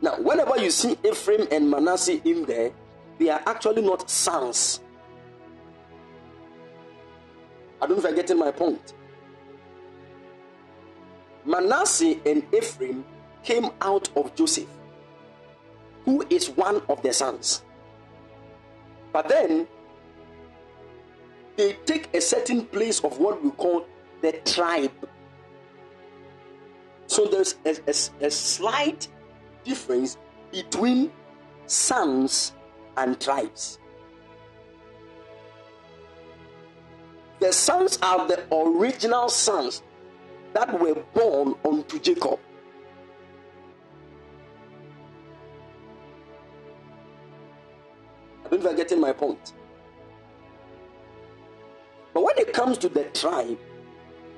Now, 0.01 0.15
whenever 0.21 0.57
you 0.57 0.71
see 0.71 0.97
Ephraim 1.05 1.47
and 1.51 1.69
Manasseh 1.69 2.21
in 2.27 2.45
there, 2.45 2.71
they 3.17 3.29
are 3.29 3.41
actually 3.45 3.81
not 3.81 4.09
sons. 4.09 4.79
I 7.81 7.87
don't 7.87 7.97
know 7.97 8.03
if 8.03 8.05
I'm 8.05 8.15
getting 8.15 8.37
my 8.37 8.51
point. 8.51 8.93
Manasseh 11.45 12.15
and 12.25 12.43
Ephraim 12.53 13.03
came 13.43 13.69
out 13.81 14.09
of 14.15 14.35
Joseph, 14.35 14.67
who 16.09 16.25
is 16.31 16.49
one 16.49 16.81
of 16.89 16.99
the 17.03 17.13
sons. 17.13 17.63
But 19.13 19.29
then 19.29 19.67
they 21.55 21.73
take 21.85 22.09
a 22.15 22.19
certain 22.19 22.65
place 22.65 22.99
of 23.01 23.19
what 23.19 23.43
we 23.43 23.51
call 23.51 23.85
the 24.23 24.31
tribe. 24.43 25.07
So 27.05 27.27
there's 27.27 27.57
a, 27.63 27.77
a, 27.85 28.25
a 28.25 28.31
slight 28.31 29.07
difference 29.63 30.17
between 30.51 31.11
sons 31.67 32.53
and 32.97 33.21
tribes. 33.21 33.77
The 37.39 37.53
sons 37.53 37.99
are 38.01 38.27
the 38.27 38.47
original 38.51 39.29
sons 39.29 39.83
that 40.53 40.79
were 40.79 41.03
born 41.13 41.53
unto 41.63 41.99
Jacob. 41.99 42.39
Don't 48.49 48.59
if 48.59 48.63
you're 48.63 48.73
getting 48.73 48.99
my 48.99 49.13
point. 49.13 49.53
But 52.13 52.23
when 52.23 52.37
it 52.37 52.53
comes 52.53 52.77
to 52.79 52.89
the 52.89 53.03
tribe, 53.05 53.59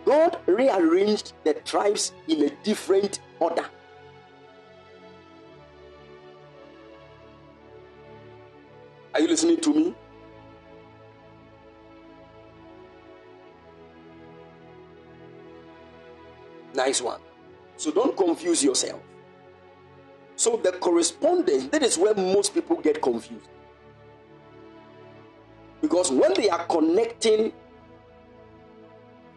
God 0.06 0.38
rearranged 0.46 1.34
the 1.44 1.54
tribes 1.54 2.12
in 2.28 2.44
a 2.44 2.50
different 2.64 3.22
order. 3.40 3.66
Are 9.14 9.20
you 9.20 9.28
listening 9.28 9.60
to 9.62 9.74
me? 9.74 9.96
Nice 16.74 17.02
one. 17.02 17.20
So 17.78 17.92
don't 17.92 18.16
confuse 18.16 18.64
yourself. 18.64 19.02
So 20.36 20.58
the 20.58 20.72
correspondence, 20.72 21.66
that 21.68 21.84
is 21.84 21.98
where 21.98 22.16
most 22.16 22.54
people 22.54 22.78
get 22.78 23.02
confused. 23.02 23.50
Because 25.82 26.12
when 26.12 26.34
they 26.36 26.50
are 26.50 26.64
connecting 26.66 27.52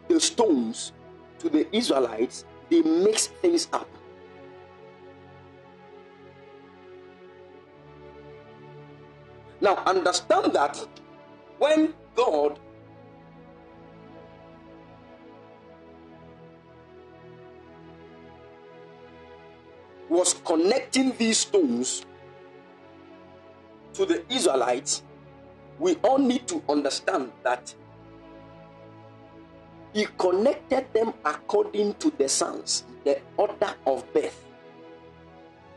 the 0.07 0.19
stones 0.19 0.93
to 1.39 1.49
the 1.49 1.67
Israelites, 1.75 2.45
they 2.69 2.81
mix 2.81 3.27
things 3.27 3.67
up. 3.73 3.89
Now, 9.61 9.77
understand 9.85 10.53
that 10.53 10.77
when 11.57 11.93
God 12.15 12.59
was 20.09 20.35
connecting 20.45 21.15
these 21.17 21.39
stones 21.39 22.05
to 23.93 24.05
the 24.05 24.23
Israelites, 24.31 25.01
we 25.79 25.95
all 26.03 26.17
need 26.17 26.47
to 26.47 26.61
understand 26.69 27.31
that 27.43 27.73
he 29.93 30.05
connected 30.17 30.91
them 30.93 31.13
according 31.23 31.93
to 31.95 32.11
the 32.17 32.27
sons, 32.27 32.83
the 33.03 33.19
order 33.37 33.73
of 33.85 34.11
birth 34.13 34.43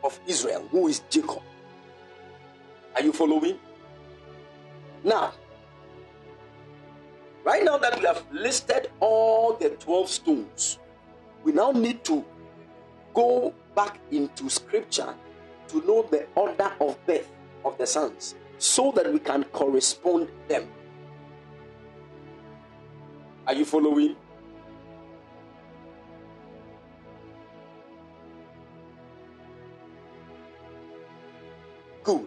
of 0.03 0.19
Israel, 0.27 0.66
who 0.70 0.89
is 0.89 1.01
Jacob. 1.11 1.43
Are 2.97 3.03
you 3.03 3.12
following? 3.12 3.59
Now, 5.05 5.33
right 7.45 7.62
now 7.65 7.79
that 7.79 7.99
we 8.01 8.07
have 8.07 8.25
listed 8.33 8.91
all 9.01 9.55
the 9.55 9.70
12 9.70 10.09
stones 10.09 10.79
we 11.45 11.53
now 11.53 11.70
need 11.70 12.05
to 12.05 12.25
go 13.15 13.55
back 13.75 13.99
into 14.11 14.51
scripture 14.51 15.15
to 15.69 15.81
know 15.87 16.03
the 16.11 16.27
order 16.35 16.70
of 16.81 16.99
birth 17.07 17.31
of 17.65 17.79
the 17.79 17.87
sons 17.87 18.35
so 18.59 18.93
that 18.93 19.12
we 19.12 19.18
can 19.18 19.44
correspond 19.44 20.28
them. 20.48 20.68
Are 23.47 23.55
you 23.55 23.64
following? 23.64 24.14
Good. 32.02 32.26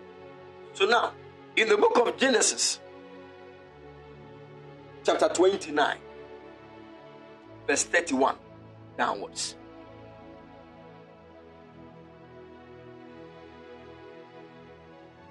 So 0.73 0.85
now, 0.85 1.13
in 1.55 1.69
the 1.69 1.77
book 1.77 1.97
of 1.97 2.17
Genesis, 2.17 2.79
chapter 5.03 5.29
29, 5.29 5.97
verse 7.67 7.83
31 7.83 8.35
downwards. 8.97 9.55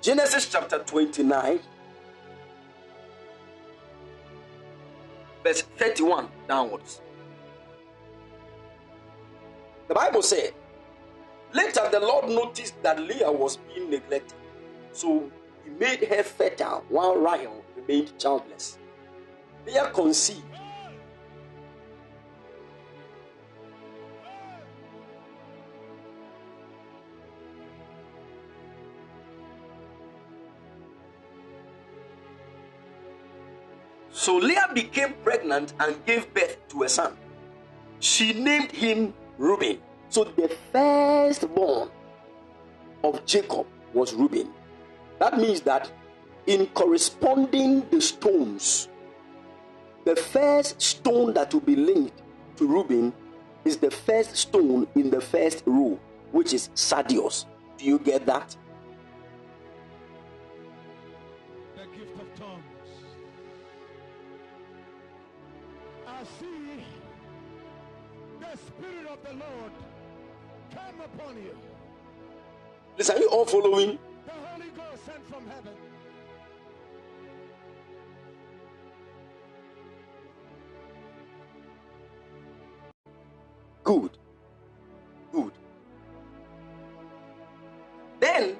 Genesis 0.00 0.48
chapter 0.48 0.78
29, 0.78 1.60
verse 5.44 5.60
31 5.76 6.26
downwards. 6.48 7.02
The 9.88 9.94
Bible 9.94 10.22
said, 10.22 10.54
Later 11.52 11.86
the 11.92 12.00
Lord 12.00 12.30
noticed 12.30 12.82
that 12.82 12.98
Leah 12.98 13.30
was 13.30 13.58
being 13.58 13.90
neglected, 13.90 14.38
so 14.92 15.30
he 15.64 15.70
made 15.70 16.02
her 16.08 16.22
fertile 16.22 16.82
while 16.88 17.16
Rachel 17.16 17.62
remained 17.76 18.18
childless. 18.18 18.78
Leah 19.66 19.90
conceived. 19.92 20.49
So 34.20 34.36
Leah 34.36 34.68
became 34.74 35.14
pregnant 35.24 35.72
and 35.80 35.96
gave 36.04 36.34
birth 36.34 36.58
to 36.68 36.82
a 36.82 36.90
son. 36.90 37.16
She 38.00 38.34
named 38.34 38.70
him 38.70 39.14
Reuben. 39.38 39.78
So 40.10 40.24
the 40.24 40.54
firstborn 40.70 41.88
of 43.02 43.24
Jacob 43.24 43.66
was 43.94 44.12
Reuben. 44.12 44.52
That 45.20 45.38
means 45.38 45.62
that 45.62 45.90
in 46.46 46.66
corresponding 46.66 47.88
the 47.88 48.02
stones, 48.02 48.88
the 50.04 50.16
first 50.16 50.82
stone 50.82 51.32
that 51.32 51.54
will 51.54 51.62
be 51.62 51.76
linked 51.76 52.20
to 52.56 52.66
Reuben 52.66 53.14
is 53.64 53.78
the 53.78 53.90
first 53.90 54.36
stone 54.36 54.86
in 54.96 55.08
the 55.08 55.22
first 55.22 55.62
row, 55.64 55.98
which 56.32 56.52
is 56.52 56.68
Sardius. 56.74 57.46
Do 57.78 57.86
you 57.86 57.98
get 57.98 58.26
that? 58.26 58.54
I 66.20 66.24
see 66.38 66.84
the 68.40 68.58
Spirit 68.58 69.06
of 69.10 69.22
the 69.24 69.32
Lord 69.32 69.72
come 70.74 71.00
upon 71.00 71.36
you. 71.36 71.56
Listen, 72.98 73.16
are 73.16 73.20
you 73.20 73.28
all 73.30 73.46
following? 73.46 73.98
The 74.26 74.32
Holy 74.32 74.68
Ghost 74.76 75.06
sent 75.06 75.26
from 75.30 75.46
heaven. 75.46 75.72
Good. 83.82 84.10
Good. 85.32 85.52
Then 88.20 88.56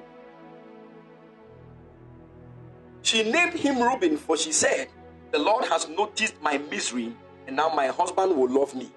she 3.03 3.21
named 3.31 3.53
him 3.53 3.77
Reuben, 3.79 4.17
for 4.17 4.35
she 4.35 4.51
said, 4.51 4.87
The 5.29 5.37
Lord 5.37 5.65
has 5.65 5.87
noticed 5.87 6.41
my 6.41 6.57
misery, 6.57 7.15
and 7.47 7.55
now 7.55 7.69
my 7.69 7.87
husband 7.87 8.35
will 8.35 8.49
love 8.49 8.75
me. 8.75 8.89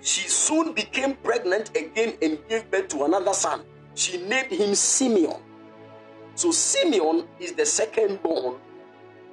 She 0.00 0.28
soon 0.28 0.72
became 0.72 1.14
pregnant 1.16 1.70
again 1.76 2.14
and 2.20 2.38
gave 2.48 2.70
birth 2.70 2.88
to 2.88 3.04
another 3.04 3.32
son. 3.32 3.62
She 3.94 4.18
named 4.18 4.52
him 4.52 4.74
Simeon. 4.74 5.40
So 6.34 6.50
Simeon 6.50 7.26
is 7.38 7.52
the 7.52 7.64
second 7.64 8.22
born, 8.22 8.56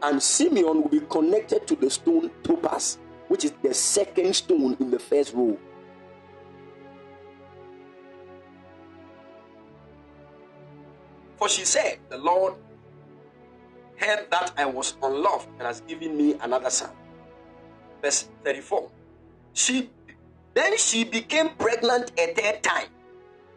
and 0.03 0.21
Simeon 0.21 0.83
will 0.83 0.89
be 0.89 1.01
connected 1.01 1.67
to 1.67 1.75
the 1.75 1.89
stone 1.89 2.31
topaz, 2.43 2.99
which 3.27 3.43
is 3.43 3.53
the 3.63 3.73
second 3.73 4.35
stone 4.35 4.77
in 4.79 4.91
the 4.91 4.99
first 4.99 5.33
row. 5.33 5.57
For 11.37 11.49
she 11.49 11.65
said, 11.65 11.97
The 12.09 12.19
Lord 12.19 12.53
heard 13.97 14.29
that 14.29 14.53
I 14.57 14.65
was 14.65 14.95
unloved 15.01 15.47
and 15.57 15.63
has 15.63 15.81
given 15.81 16.15
me 16.15 16.35
another 16.39 16.69
son. 16.69 16.91
Verse 18.01 18.27
34. 18.43 18.89
She 19.53 19.89
then 20.53 20.77
she 20.77 21.03
became 21.03 21.49
pregnant 21.49 22.11
a 22.17 22.33
third 22.33 22.61
time 22.63 22.87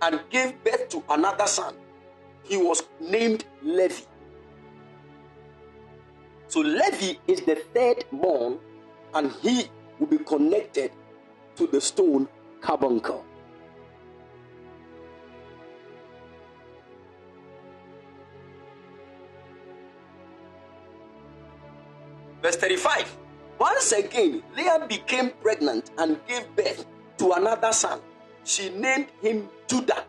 and 0.02 0.20
gave 0.30 0.62
birth 0.62 0.88
to 0.90 1.02
another 1.08 1.46
son. 1.46 1.74
He 2.44 2.56
was 2.56 2.82
named 3.00 3.44
Levi. 3.62 4.02
So 6.46 6.60
Levi 6.60 7.18
is 7.26 7.40
the 7.40 7.56
third 7.74 8.04
born, 8.12 8.58
and 9.14 9.32
he 9.42 9.64
will 9.98 10.06
be 10.06 10.18
connected 10.18 10.92
to 11.56 11.66
the 11.66 11.80
stone 11.80 12.28
carbuncle. 12.60 13.24
Verse 22.42 22.56
35. 22.56 23.23
Once 23.64 23.92
again, 23.92 24.42
Leah 24.54 24.84
became 24.86 25.30
pregnant 25.40 25.90
and 25.96 26.20
gave 26.28 26.44
birth 26.54 26.84
to 27.16 27.32
another 27.32 27.72
son. 27.72 27.98
She 28.44 28.68
named 28.68 29.06
him 29.22 29.48
Judah, 29.66 30.04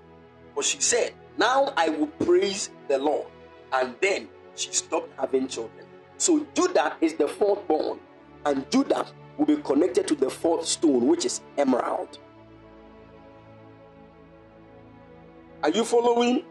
for 0.54 0.62
she 0.62 0.82
said, 0.82 1.14
Now 1.38 1.72
I 1.78 1.88
will 1.88 2.08
praise 2.08 2.70
the 2.90 2.98
Lord. 2.98 3.28
And 3.72 3.96
then 4.02 4.28
she 4.56 4.74
stopped 4.74 5.18
having 5.18 5.48
children. 5.48 5.86
So 6.18 6.46
Judah 6.54 6.98
is 7.00 7.14
the 7.14 7.30
fourth 7.30 7.66
born, 7.66 7.98
and 8.46 8.70
Judah 8.70 9.06
will 9.38 9.46
be 9.46 9.56
connected 9.56 10.06
to 10.10 10.16
the 10.16 10.30
fourth 10.30 10.66
stone, 10.66 11.08
which 11.08 11.24
is 11.24 11.40
emerald. 11.58 12.20
Are 15.64 15.70
you 15.70 15.86
following? 15.86 16.44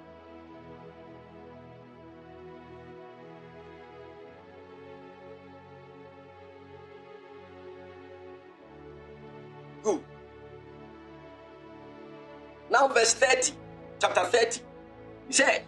Verse 12.95 13.15
30, 13.15 13.53
chapter 14.01 14.25
30. 14.25 14.61
He 15.27 15.33
said, 15.33 15.65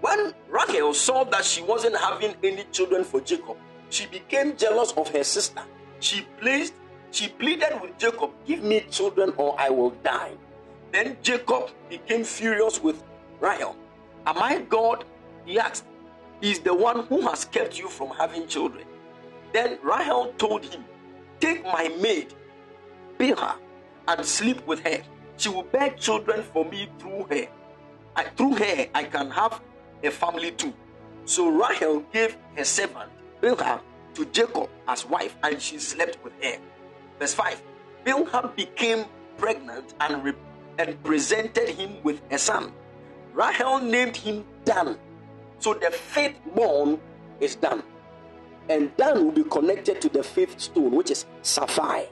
When 0.00 0.32
Rachel 0.48 0.94
saw 0.94 1.24
that 1.24 1.44
she 1.44 1.62
wasn't 1.62 1.96
having 1.96 2.34
any 2.42 2.64
children 2.72 3.04
for 3.04 3.20
Jacob, 3.20 3.56
she 3.90 4.06
became 4.06 4.56
jealous 4.56 4.92
of 4.92 5.08
her 5.08 5.24
sister. 5.24 5.62
She 5.98 6.22
pleased, 6.40 6.74
she 7.10 7.28
pleaded 7.28 7.80
with 7.82 7.98
Jacob, 7.98 8.30
Give 8.46 8.62
me 8.62 8.80
children 8.90 9.32
or 9.36 9.60
I 9.60 9.68
will 9.70 9.90
die. 10.02 10.32
Then 10.92 11.16
Jacob 11.22 11.70
became 11.88 12.24
furious 12.24 12.82
with 12.82 13.02
Rachel. 13.40 13.76
Am 14.26 14.38
I 14.38 14.60
God? 14.60 15.04
He 15.44 15.58
asked. 15.58 15.84
Is 16.40 16.60
the 16.60 16.72
one 16.74 17.04
who 17.06 17.20
has 17.28 17.44
kept 17.44 17.78
you 17.78 17.88
from 17.88 18.10
having 18.16 18.46
children. 18.46 18.86
Then 19.52 19.78
Rachel 19.82 20.32
told 20.38 20.64
him, 20.64 20.84
Take 21.38 21.64
my 21.64 21.88
maid, 22.00 22.32
Bilhah, 23.18 23.56
and 24.08 24.24
sleep 24.24 24.66
with 24.66 24.80
her. 24.80 25.02
She 25.40 25.48
will 25.48 25.62
bear 25.62 25.88
children 25.96 26.42
for 26.42 26.66
me 26.66 26.90
through 26.98 27.24
her. 27.30 27.46
I, 28.14 28.24
through 28.24 28.56
her, 28.56 28.86
I 28.94 29.04
can 29.04 29.30
have 29.30 29.62
a 30.02 30.10
family 30.10 30.50
too. 30.50 30.74
So 31.24 31.48
Rachel 31.48 32.00
gave 32.12 32.36
her 32.54 32.64
servant 32.64 33.10
Bilhah 33.40 33.80
to 34.16 34.26
Jacob 34.26 34.68
as 34.86 35.06
wife, 35.06 35.34
and 35.42 35.58
she 35.58 35.78
slept 35.78 36.22
with 36.22 36.34
her. 36.44 36.58
Verse 37.18 37.32
5 37.32 37.62
Bilhah 38.04 38.54
became 38.54 39.06
pregnant 39.38 39.94
and, 40.00 40.22
re- 40.22 40.34
and 40.78 41.02
presented 41.02 41.70
him 41.70 42.02
with 42.02 42.20
a 42.30 42.36
son. 42.36 42.70
Rachel 43.32 43.78
named 43.78 44.18
him 44.18 44.44
Dan. 44.66 44.98
So 45.58 45.72
the 45.72 45.90
fifth 45.90 46.36
born 46.54 47.00
is 47.40 47.54
Dan. 47.54 47.82
And 48.68 48.94
Dan 48.98 49.24
will 49.24 49.32
be 49.32 49.44
connected 49.44 50.02
to 50.02 50.10
the 50.10 50.22
fifth 50.22 50.60
stone, 50.60 50.90
which 50.90 51.10
is 51.10 51.24
sapphire. 51.40 52.08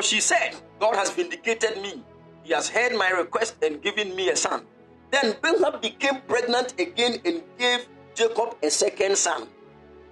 For 0.00 0.06
she 0.06 0.20
said, 0.22 0.56
God 0.78 0.96
has 0.96 1.10
vindicated 1.10 1.82
me. 1.82 2.02
He 2.42 2.54
has 2.54 2.70
heard 2.70 2.94
my 2.96 3.10
request 3.10 3.56
and 3.62 3.82
given 3.82 4.16
me 4.16 4.30
a 4.30 4.34
son. 4.34 4.64
Then 5.10 5.34
Bilhah 5.34 5.78
became 5.82 6.22
pregnant 6.26 6.72
again 6.80 7.20
and 7.22 7.42
gave 7.58 7.86
Jacob 8.14 8.56
a 8.62 8.70
second 8.70 9.18
son. 9.18 9.46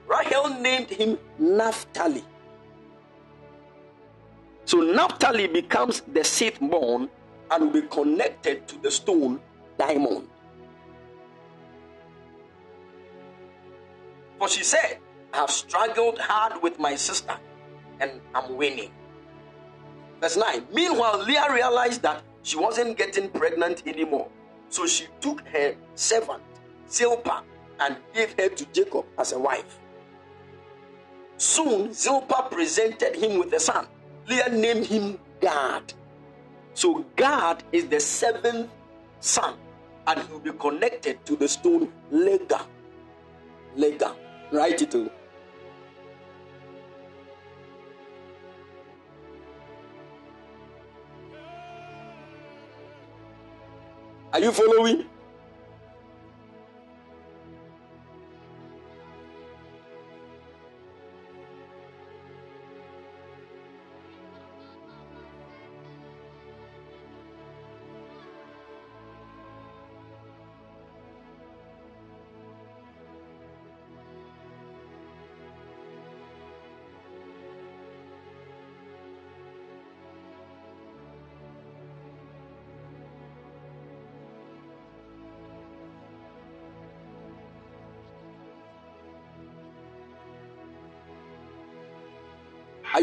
Rachel 0.07 0.51
named 0.61 0.91
him 0.91 1.17
Naphtali. 1.39 2.23
So 4.67 4.83
Naphtali 4.83 5.47
becomes 5.47 6.03
the 6.03 6.23
sixth 6.23 6.61
born 6.61 7.09
and 7.51 7.73
will 7.73 7.81
be 7.81 7.89
connected 7.89 8.69
to 8.69 8.77
the 8.83 8.91
stone 8.91 9.41
diamond. 9.79 10.29
For 14.39 14.51
she 14.51 14.65
said, 14.65 14.99
I 15.33 15.39
have 15.39 15.51
struggled 15.51 16.19
hard 16.19 16.63
with 16.63 16.79
my 16.79 16.95
sister 16.95 17.39
and 18.01 18.21
I'm 18.35 18.55
winning. 18.55 18.91
Verse 20.21 20.37
9. 20.37 20.67
Meanwhile, 20.73 21.25
Leah 21.25 21.47
realized 21.53 22.03
that 22.03 22.23
she 22.43 22.57
wasn't 22.57 22.97
getting 22.97 23.29
pregnant 23.31 23.87
anymore. 23.87 24.29
So 24.69 24.87
she 24.87 25.07
took 25.21 25.41
her 25.49 25.75
servant, 25.95 26.43
Zilpah, 26.91 27.43
and 27.81 27.97
gave 28.15 28.35
her 28.39 28.49
to 28.49 28.65
Jacob 28.73 29.05
as 29.19 29.33
a 29.33 29.39
wife. 29.39 29.79
Soon, 31.37 31.93
Zilpah 31.93 32.49
presented 32.51 33.15
him 33.15 33.39
with 33.39 33.53
a 33.53 33.61
son. 33.61 33.87
Leah 34.27 34.49
named 34.51 34.87
him 34.87 35.19
Gad. 35.41 35.93
So, 36.75 37.05
Gad 37.17 37.63
is 37.73 37.87
the 37.87 38.01
seventh 38.01 38.71
son, 39.21 39.55
and 40.07 40.21
he 40.21 40.33
will 40.33 40.41
be 40.41 40.53
connected 40.53 41.25
to 41.27 41.37
the 41.37 41.49
stone 41.49 41.93
Lega. 42.13 42.63
Lega. 43.77 44.15
Write 44.53 44.83
it 44.83 44.91
too. 44.91 45.11
Are 54.33 54.41
you 54.41 54.53
following? 54.53 55.07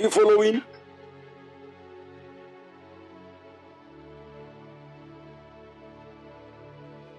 You 0.06 0.12
following? 0.12 0.62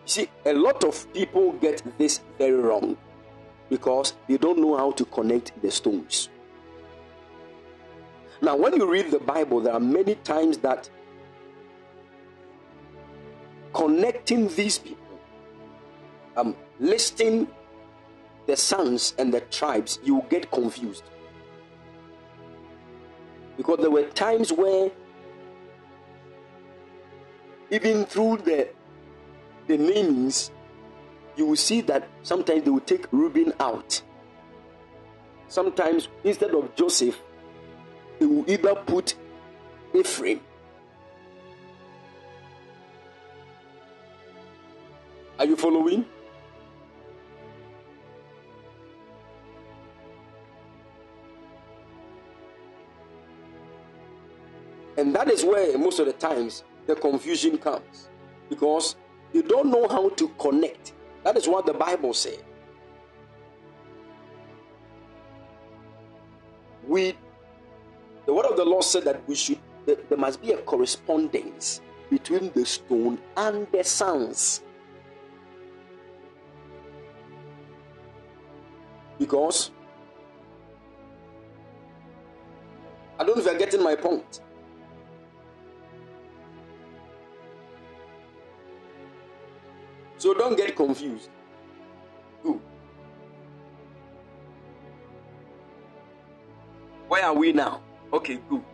See, 0.05 0.29
a 0.45 0.53
lot 0.53 0.85
of 0.85 1.13
people 1.13 1.53
get 1.55 1.83
this 1.99 2.21
very 2.39 2.55
wrong 2.55 2.97
because 3.69 4.15
they 4.29 4.37
don't 4.37 4.61
know 4.61 4.77
how 4.77 4.93
to 4.93 5.05
connect 5.07 5.61
the 5.63 5.71
stones. 5.71 6.29
Now, 8.41 8.55
when 8.57 8.77
you 8.77 8.89
read 8.89 9.11
the 9.11 9.19
Bible, 9.19 9.61
there 9.61 9.73
are 9.73 9.81
many 9.81 10.15
times 10.15 10.59
that 10.59 10.89
connecting 13.73 14.47
these 14.55 14.79
people, 14.79 15.19
um, 16.37 16.55
listing 16.79 17.49
the 18.47 18.57
sons 18.57 19.15
and 19.19 19.35
the 19.35 19.41
tribes, 19.41 19.99
you 20.05 20.25
get 20.31 20.53
confused. 20.53 21.03
Because 23.57 23.79
there 23.79 23.91
were 23.91 24.05
times 24.05 24.53
where, 24.53 24.91
even 27.71 28.05
through 28.05 28.39
the 28.39 28.69
the 29.67 29.77
namings, 29.77 30.51
you 31.37 31.47
will 31.47 31.57
see 31.57 31.81
that 31.83 32.09
sometimes 32.23 32.63
they 32.65 32.71
will 32.71 32.81
take 32.81 33.07
Reuben 33.11 33.53
out. 33.59 34.03
Sometimes 35.49 36.09
instead 36.25 36.55
of 36.55 36.75
Joseph, 36.77 37.21
they 38.19 38.27
will 38.27 38.49
either 38.49 38.75
put 38.75 39.15
Ephraim. 39.95 40.41
Are 45.39 45.45
you 45.45 45.57
following? 45.57 46.07
And 54.97 55.15
that 55.15 55.31
is 55.31 55.45
where 55.45 55.77
most 55.79 55.99
of 55.99 56.07
the 56.07 56.13
times 56.13 56.65
the 56.87 56.95
confusion 56.95 57.59
comes 57.59 58.09
because 58.49 58.97
you 59.33 59.43
don't 59.43 59.71
know 59.71 59.87
how 59.89 60.09
to 60.11 60.29
connect. 60.39 60.95
That 61.25 61.37
is 61.37 61.49
what 61.49 61.67
the 61.67 61.75
Bible 61.75 62.15
said. 62.15 62.43
We, 66.87 67.17
the 68.25 68.33
word 68.33 68.47
of 68.47 68.57
the 68.57 68.65
Lord 68.65 68.85
said 68.85 69.05
that 69.05 69.27
we 69.29 69.35
should, 69.35 69.59
there, 69.85 69.97
there 70.09 70.19
must 70.19 70.41
be 70.41 70.53
a 70.53 70.59
correspondence 70.59 71.81
between 72.09 72.53
the 72.53 72.65
stone 72.65 73.19
and 73.37 73.67
the 73.73 73.83
sons. 73.83 74.63
Because 79.19 79.73
I 83.19 83.25
don't 83.25 83.37
know 83.37 83.43
if 83.43 83.47
you're 83.47 83.59
getting 83.59 83.83
my 83.83 83.97
point. 83.97 84.41
So 90.27 90.35
don't 90.35 90.57
get 90.57 90.75
confused. 90.75 91.31
Good. 92.43 92.59
Where 97.07 97.27
are 97.27 97.33
we 97.33 97.53
now? 97.53 97.81
Okay, 98.13 98.41
good. 98.51 98.65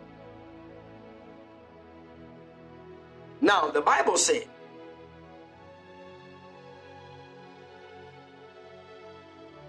Now, 3.39 3.69
the 3.69 3.81
Bible 3.81 4.17
said, 4.17 4.45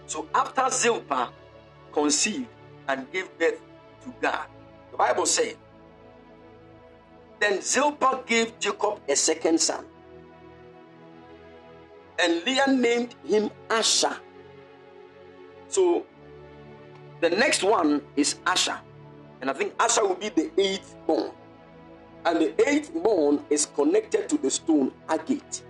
So 0.07 0.27
after 0.35 0.71
Zilpah 0.71 1.29
conceived 1.93 2.49
and 2.89 3.13
gave 3.13 3.29
birth 3.39 3.61
to 4.05 4.15
Gad, 4.23 4.47
the 4.91 4.97
Bible 4.97 5.27
said, 5.27 5.59
Then 7.39 7.61
Zilpah 7.61 8.23
gave 8.25 8.59
Jacob 8.59 9.01
a 9.07 9.15
second 9.15 9.61
son. 9.61 9.85
And 12.19 12.45
Leah 12.45 12.69
named 12.69 13.15
him 13.25 13.51
Asher. 13.71 14.17
So 15.69 16.07
the 17.21 17.31
next 17.31 17.63
one 17.63 18.03
is 18.17 18.37
Asher. 18.47 18.79
And 19.41 19.51
I 19.51 19.53
think 19.53 19.75
Asher 19.79 20.07
will 20.07 20.15
be 20.15 20.29
the 20.29 20.51
eighth 20.59 20.97
born. 21.07 21.31
And 22.25 22.41
the 22.41 22.69
eighth 22.69 22.95
born 22.95 23.45
is 23.51 23.67
connected 23.67 24.29
to 24.29 24.39
the 24.39 24.51
stone 24.51 24.93
agate. 25.09 25.63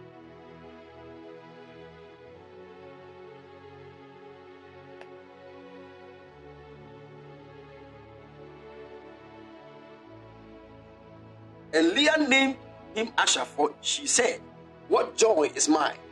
And 11.72 11.92
Leah 11.92 12.28
named 12.28 12.56
him 12.94 13.10
Asher, 13.18 13.44
for 13.44 13.74
she 13.80 14.06
said, 14.06 14.40
What 14.86 15.16
joy 15.16 15.50
is 15.56 15.68
mine! 15.68 16.03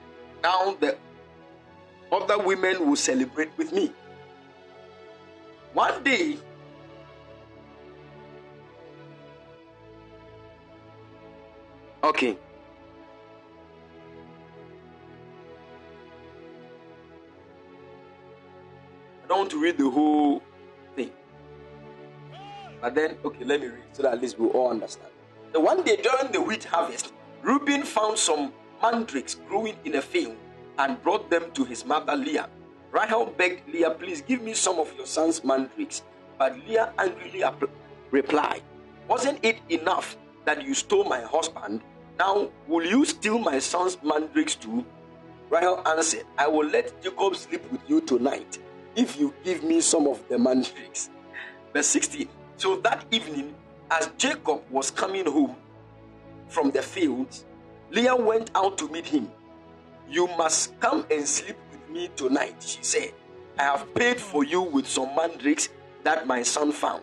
Now 0.43 0.77
the 0.81 0.97
other 2.11 2.39
women 2.39 2.89
will 2.89 2.97
celebrate 2.97 3.57
with 3.57 3.73
me. 3.73 3.93
One 5.73 6.03
day, 6.03 6.37
okay. 12.03 12.37
I 19.25 19.29
don't 19.29 19.39
want 19.39 19.51
to 19.53 19.63
read 19.63 19.79
the 19.79 19.89
whole 19.89 20.43
thing. 20.95 21.11
But 22.83 22.95
then, 22.95 23.17
okay, 23.25 23.45
let 23.45 23.61
me 23.61 23.69
read 23.69 23.85
so 23.93 24.03
that 24.03 24.15
at 24.15 24.21
least 24.21 24.39
we 24.39 24.49
all 24.49 24.71
understand. 24.71 25.09
The 25.53 25.61
one 25.61 25.83
day 25.85 25.97
during 25.97 26.33
the 26.33 26.41
wheat 26.41 26.65
harvest, 26.65 27.13
Reuben 27.43 27.85
found 27.85 28.19
some 28.19 28.53
mandrakes 28.83 29.37
growing 29.49 29.77
in 29.85 29.95
a 29.97 30.03
field 30.03 30.37
and 30.79 31.03
brought 31.03 31.31
them 31.31 31.51
to 31.53 31.65
his 31.65 31.85
mother 31.85 32.17
Leah. 32.17 32.49
Rahel 32.91 33.27
begged 33.27 33.69
Leah, 33.73 33.91
Please 33.91 34.21
give 34.21 34.43
me 34.43 34.55
some 34.55 34.79
of 34.79 34.93
your 34.97 35.07
son's 35.07 35.45
mandrakes. 35.45 36.03
But 36.39 36.59
Leah 36.67 36.93
angrily 36.99 37.45
replied, 38.11 38.63
Wasn't 39.09 39.39
it 39.43 39.59
enough 39.69 40.17
that 40.45 40.63
you 40.63 40.75
stole 40.75 41.05
my 41.05 41.21
husband 41.21 41.83
Now, 42.19 42.51
will 42.69 42.85
you 42.85 43.05
steal 43.05 43.39
my 43.39 43.59
son's 43.59 43.99
mandrakes 44.03 44.55
too? 44.55 44.85
Rahel 45.51 45.83
answered, 45.87 46.25
I 46.39 46.47
will 46.47 46.67
let 46.67 47.03
Jacob 47.03 47.37
sleep 47.37 47.71
with 47.71 47.81
you 47.89 48.01
tonight 48.01 48.59
if 48.97 49.19
you 49.19 49.35
give 49.45 49.63
me 49.65 49.81
some 49.81 50.07
of 50.07 50.23
the 50.29 50.39
mandrakes. 50.39 51.11
Verse 51.73 51.87
16. 51.89 52.29
So 52.57 52.77
that 52.77 53.05
evening, 53.11 53.55
as 53.91 54.11
Jacob 54.19 54.63
was 54.71 54.91
coming 54.91 55.27
home 55.27 55.57
from 56.49 56.71
the 56.71 56.83
fields, 56.83 57.45
Leah 57.93 58.17
went 58.17 58.51
out 58.55 58.79
to 58.79 58.89
meet 58.89 59.07
him. 59.07 59.31
You 60.09 60.27
must 60.39 60.81
come 60.81 61.05
and 61.11 61.29
sleep 61.29 61.57
with 61.71 61.91
me 61.91 62.09
tonight, 62.17 62.57
she 62.61 62.83
said. 62.83 63.13
I 63.59 63.65
have 63.65 63.95
paid 63.95 64.19
for 64.19 64.45
you 64.45 64.63
with 64.63 64.89
some 64.89 65.15
mandrakes 65.15 65.69
that 66.03 66.27
my 66.27 66.43
son 66.43 66.73
found. 66.73 67.03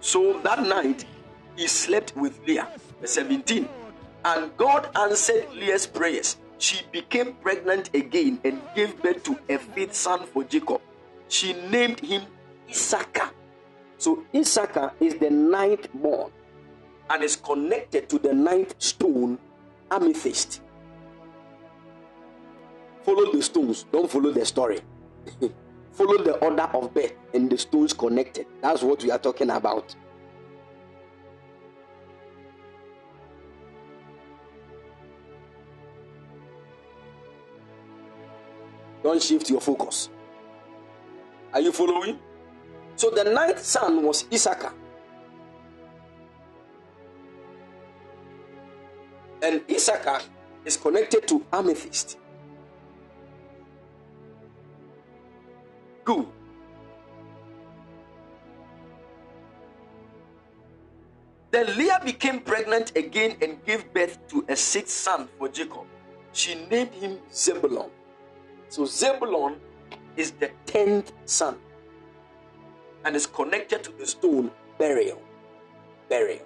So 0.00 0.40
that 0.40 0.60
night, 0.66 1.04
he 1.56 1.68
slept 1.68 2.16
with 2.16 2.40
Leah. 2.48 2.66
Verse 3.00 3.12
17. 3.12 3.68
And 4.24 4.56
God 4.56 4.88
answered 4.96 5.46
Leah's 5.54 5.86
prayers. 5.86 6.36
She 6.58 6.84
became 6.90 7.34
pregnant 7.34 7.90
again 7.94 8.40
and 8.44 8.60
gave 8.74 9.00
birth 9.00 9.22
to 9.24 9.38
a 9.48 9.58
fifth 9.58 9.94
son 9.94 10.26
for 10.26 10.42
Jacob. 10.42 10.80
She 11.28 11.52
named 11.52 12.00
him 12.00 12.22
Issachar. 12.68 13.30
So 13.98 14.24
Issachar 14.34 14.94
is 14.98 15.14
the 15.14 15.30
ninth 15.30 15.86
born 15.94 16.32
and 17.08 17.22
is 17.22 17.36
connected 17.36 18.08
to 18.08 18.18
the 18.18 18.32
ninth 18.32 18.74
stone, 18.78 19.38
amethyst. 19.90 20.62
Follow 23.02 23.32
the 23.32 23.42
stones, 23.42 23.84
don't 23.92 24.10
follow 24.10 24.30
the 24.32 24.44
story. 24.44 24.80
follow 25.92 26.22
the 26.22 26.36
order 26.38 26.68
of 26.74 26.92
birth 26.94 27.12
and 27.34 27.50
the 27.50 27.58
stones 27.58 27.92
connected. 27.92 28.46
That's 28.62 28.82
what 28.82 29.02
we 29.02 29.10
are 29.10 29.18
talking 29.18 29.50
about. 29.50 29.94
Don't 39.02 39.22
shift 39.22 39.50
your 39.50 39.60
focus. 39.60 40.08
Are 41.52 41.60
you 41.60 41.72
following? 41.72 42.18
So 42.96 43.10
the 43.10 43.24
ninth 43.24 43.62
son 43.62 44.02
was 44.02 44.24
Issachar. 44.32 44.72
And 49.42 49.62
Issachar 49.70 50.20
is 50.64 50.76
connected 50.76 51.28
to 51.28 51.44
amethyst. 51.52 52.18
Good. 56.04 56.26
Then 61.50 61.78
Leah 61.78 62.00
became 62.04 62.40
pregnant 62.40 62.96
again 62.96 63.36
and 63.40 63.64
gave 63.64 63.92
birth 63.94 64.18
to 64.28 64.44
a 64.48 64.56
sixth 64.56 64.94
son 64.94 65.28
for 65.38 65.48
Jacob. 65.48 65.86
She 66.32 66.56
named 66.66 66.92
him 66.94 67.18
Zebulon. 67.32 67.90
So 68.68 68.84
Zebulon 68.84 69.60
is 70.16 70.32
the 70.32 70.50
tenth 70.66 71.12
son 71.26 71.56
and 73.04 73.14
is 73.14 73.26
connected 73.26 73.84
to 73.84 73.92
the 73.92 74.06
stone 74.06 74.50
beryl. 74.78 75.22
Beryl. 76.08 76.40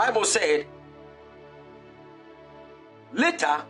Bible 0.00 0.24
said 0.24 0.64
later 3.12 3.62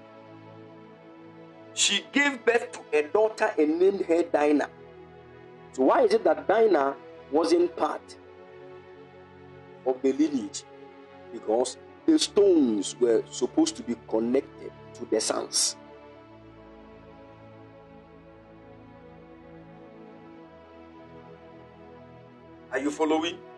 she 1.75 2.05
gave 2.13 2.45
birth 2.45 2.71
to 2.71 2.81
a 2.93 3.03
daughter 3.09 3.51
and 3.59 3.81
named 3.81 4.03
her 4.03 4.23
Dinah. 4.23 4.71
So 5.73 5.83
why 5.91 6.03
is 6.03 6.15
it 6.15 6.23
that 6.23 6.47
Dinah 6.47 6.95
wasn't 7.33 7.77
part 7.77 8.17
of 9.85 10.01
the 10.03 10.13
lineage? 10.13 10.63
Because 11.33 11.79
the 12.07 12.17
stones 12.17 12.95
were 13.01 13.25
supposed 13.29 13.75
to 13.79 13.83
be 13.83 13.97
connected 14.07 14.71
to 14.95 15.07
the 15.07 15.21
sons. 15.21 15.75
Are 22.71 22.79
you 22.79 22.93
following? 22.93 23.50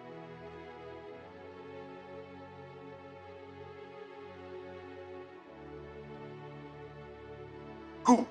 Good. 8.04 8.26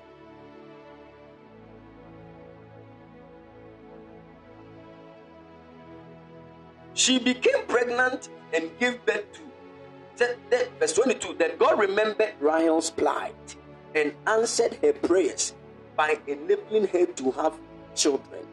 She 6.94 7.18
became 7.18 7.66
pregnant 7.66 8.28
and 8.52 8.70
gave 8.78 9.04
birth 9.06 9.24
to. 9.32 9.40
Verse 10.78 10.92
22 10.92 11.34
Then 11.34 11.56
God 11.58 11.78
remembered 11.78 12.34
Rahel's 12.40 12.90
plight 12.90 13.56
and 13.94 14.12
answered 14.26 14.78
her 14.82 14.92
prayers 14.92 15.54
by 15.96 16.18
enabling 16.26 16.86
her 16.88 17.06
to 17.06 17.30
have 17.32 17.54
children. 17.94 18.46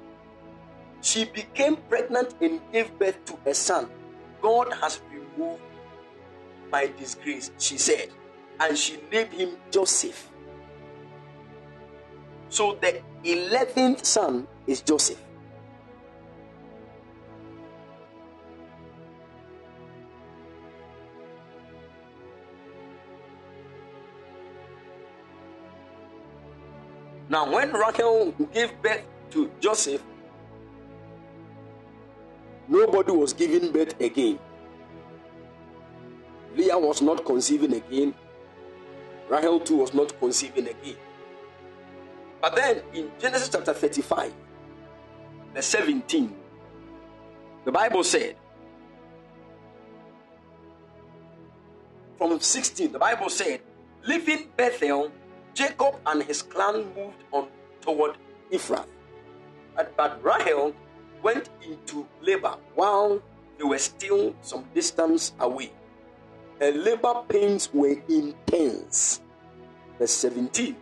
She 1.01 1.25
became 1.25 1.77
pregnant 1.89 2.35
and 2.41 2.59
gave 2.71 2.97
birth 2.97 3.23
to 3.25 3.37
a 3.45 3.53
son. 3.53 3.89
God 4.41 4.73
has 4.81 5.01
removed 5.11 5.61
my 6.71 6.91
disgrace, 6.97 7.51
she 7.57 7.77
said, 7.77 8.09
and 8.59 8.77
she 8.77 8.99
named 9.11 9.33
him 9.33 9.57
Joseph. 9.71 10.28
So 12.49 12.77
the 12.81 13.01
11th 13.23 14.05
son 14.05 14.47
is 14.65 14.81
Joseph. 14.81 15.21
Now, 27.29 27.45
when 27.53 27.71
Rachel 27.71 28.33
gave 28.51 28.73
birth 28.81 29.05
to 29.29 29.51
Joseph, 29.59 30.01
nobody 32.67 33.11
was 33.11 33.33
giving 33.33 33.71
birth 33.71 33.93
again. 34.01 34.39
Leah 36.55 36.79
was 36.79 37.03
not 37.03 37.23
conceiving 37.23 37.73
again. 37.73 38.15
Rachel 39.29 39.59
too 39.59 39.77
was 39.77 39.93
not 39.93 40.17
conceiving 40.19 40.67
again. 40.67 40.97
But 42.41 42.55
then 42.55 42.81
in 42.93 43.11
Genesis 43.19 43.49
chapter 43.49 43.73
35, 43.73 44.33
verse 45.53 45.65
17, 45.65 46.35
the 47.65 47.71
Bible 47.71 48.03
said, 48.03 48.35
from 52.17 52.39
16, 52.39 52.91
the 52.91 52.99
Bible 52.99 53.29
said, 53.29 53.61
leaving 54.03 54.47
Bethel, 54.55 55.11
Jacob 55.53 55.95
and 56.05 56.23
his 56.23 56.41
clan 56.41 56.85
moved 56.95 57.23
on 57.31 57.47
toward 57.81 58.17
Ephrath. 58.51 58.87
But, 59.75 59.95
but 59.97 60.23
Rahel 60.23 60.73
went 61.21 61.49
into 61.61 62.07
labor 62.21 62.55
while 62.75 63.21
they 63.57 63.65
were 63.65 63.77
still 63.77 64.33
some 64.41 64.65
distance 64.73 65.33
away. 65.39 65.71
Her 66.59 66.71
labor 66.71 67.23
pains 67.27 67.73
were 67.73 67.95
intense. 68.07 69.21
Verse 69.97 70.11
17. 70.11 70.75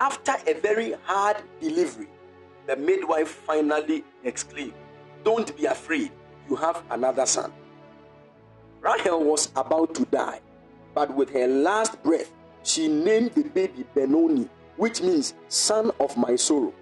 After 0.00 0.34
a 0.46 0.54
very 0.54 0.94
hard 1.04 1.38
delivery, 1.60 2.08
the 2.66 2.76
midwife 2.76 3.28
finally 3.28 4.04
exclaimed, 4.22 4.74
Don't 5.24 5.56
be 5.56 5.66
afraid, 5.66 6.12
you 6.48 6.54
have 6.56 6.82
another 6.90 7.26
son. 7.26 7.52
Rahel 8.80 9.24
was 9.24 9.50
about 9.56 9.94
to 9.96 10.04
die, 10.04 10.40
but 10.94 11.12
with 11.14 11.30
her 11.30 11.48
last 11.48 12.00
breath, 12.04 12.30
she 12.62 12.86
named 12.86 13.32
the 13.32 13.42
baby 13.42 13.84
Benoni, 13.94 14.48
which 14.76 15.02
means 15.02 15.34
son 15.48 15.90
of 15.98 16.16
my 16.16 16.36
sorrow. 16.36 16.72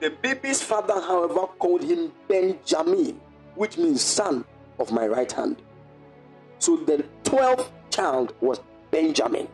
The 0.00 0.10
baby's 0.10 0.62
father, 0.62 1.00
however, 1.00 1.46
called 1.58 1.82
him 1.82 2.12
Benjamin, 2.28 3.20
which 3.54 3.78
means 3.78 4.02
son 4.02 4.44
of 4.78 4.92
my 4.92 5.06
right 5.06 5.30
hand. 5.32 5.62
So 6.58 6.76
the 6.76 7.04
12th 7.24 7.70
child 7.90 8.34
was 8.40 8.60
Benjamin. 8.90 9.48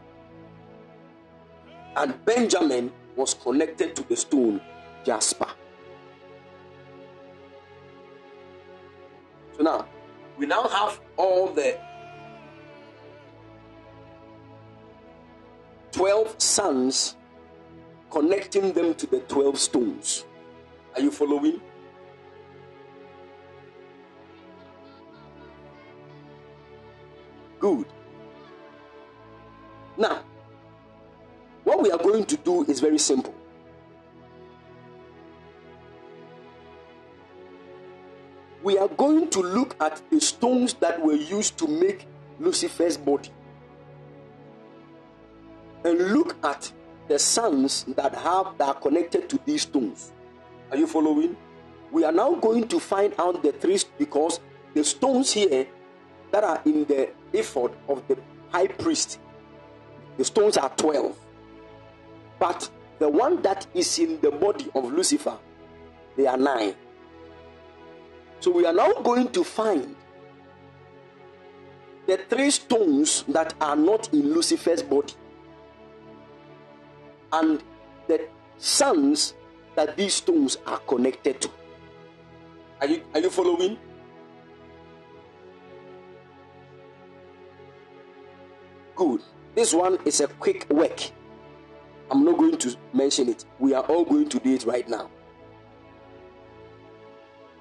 And 1.96 2.24
Benjamin 2.24 2.92
was 3.16 3.34
connected 3.34 3.94
to 3.96 4.02
the 4.02 4.16
stone 4.16 4.60
Jasper. 5.04 5.48
So 9.56 9.62
now, 9.62 9.86
we 10.36 10.46
now 10.46 10.66
have 10.66 11.00
all 11.16 11.48
the 11.48 11.78
12 15.92 16.34
sons 16.42 17.16
connecting 18.10 18.72
them 18.72 18.94
to 18.94 19.06
the 19.06 19.20
12 19.20 19.58
stones. 19.58 20.24
Are 20.96 21.00
you 21.00 21.10
following? 21.12 21.60
Good. 27.60 27.86
Now, 29.96 30.22
what 31.74 31.82
we 31.82 31.90
are 31.90 31.98
going 31.98 32.24
to 32.24 32.36
do 32.36 32.64
is 32.66 32.78
very 32.78 32.98
simple. 32.98 33.34
We 38.62 38.78
are 38.78 38.86
going 38.88 39.28
to 39.30 39.40
look 39.40 39.76
at 39.80 40.00
the 40.08 40.20
stones 40.20 40.74
that 40.74 41.02
were 41.02 41.14
used 41.14 41.58
to 41.58 41.66
make 41.66 42.06
Lucifer's 42.38 42.96
body 42.96 43.30
and 45.84 45.98
look 46.12 46.36
at 46.44 46.72
the 47.08 47.18
sons 47.18 47.84
that 47.96 48.14
have 48.14 48.56
that 48.58 48.68
are 48.68 48.74
connected 48.74 49.28
to 49.28 49.40
these 49.44 49.62
stones. 49.62 50.12
Are 50.70 50.76
you 50.76 50.86
following? 50.86 51.36
We 51.90 52.04
are 52.04 52.12
now 52.12 52.34
going 52.34 52.68
to 52.68 52.78
find 52.78 53.14
out 53.18 53.42
the 53.42 53.50
three 53.50 53.80
because 53.98 54.38
the 54.74 54.84
stones 54.84 55.32
here 55.32 55.66
that 56.30 56.44
are 56.44 56.62
in 56.64 56.84
the 56.84 57.10
ephod 57.32 57.72
of 57.88 58.06
the 58.06 58.16
high 58.50 58.68
priest, 58.68 59.18
the 60.16 60.24
stones 60.24 60.56
are 60.56 60.70
12. 60.70 61.23
But 62.44 62.68
the 62.98 63.08
one 63.08 63.40
that 63.40 63.66
is 63.72 63.98
in 63.98 64.20
the 64.20 64.30
body 64.30 64.70
of 64.74 64.92
Lucifer, 64.92 65.38
they 66.14 66.26
are 66.26 66.36
nine. 66.36 66.74
So 68.40 68.50
we 68.50 68.66
are 68.66 68.72
now 68.74 68.92
going 69.00 69.32
to 69.32 69.42
find 69.42 69.96
the 72.06 72.18
three 72.28 72.50
stones 72.50 73.24
that 73.28 73.54
are 73.62 73.76
not 73.76 74.12
in 74.12 74.34
Lucifer's 74.34 74.82
body 74.82 75.14
and 77.32 77.62
the 78.08 78.28
sons 78.58 79.32
that 79.74 79.96
these 79.96 80.12
stones 80.12 80.58
are 80.66 80.80
connected 80.80 81.40
to. 81.40 81.50
Are 82.82 82.86
you, 82.86 83.02
are 83.14 83.20
you 83.20 83.30
following? 83.30 83.78
Good. 88.94 89.22
This 89.54 89.72
one 89.72 89.98
is 90.04 90.20
a 90.20 90.26
quick 90.26 90.66
work. 90.68 91.10
I'm 92.10 92.24
not 92.24 92.38
going 92.38 92.58
to 92.58 92.76
mention 92.92 93.28
it. 93.28 93.44
We 93.58 93.74
are 93.74 93.82
all 93.84 94.04
going 94.04 94.28
to 94.28 94.38
do 94.38 94.54
it 94.54 94.64
right 94.64 94.88
now. 94.88 95.10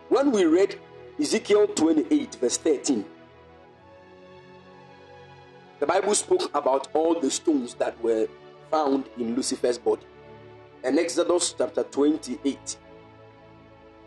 When 0.09 0.31
we 0.31 0.45
read 0.45 0.79
Ezekiel 1.19 1.67
28, 1.67 2.35
verse 2.35 2.57
13, 2.57 3.05
the 5.79 5.85
Bible 5.87 6.13
spoke 6.15 6.49
about 6.55 6.87
all 6.93 7.19
the 7.19 7.31
stones 7.31 7.73
that 7.75 8.01
were 8.03 8.27
found 8.69 9.05
in 9.17 9.35
Lucifer's 9.35 9.77
body. 9.77 10.05
And 10.83 10.99
Exodus 10.99 11.55
chapter 11.57 11.83
28, 11.83 12.77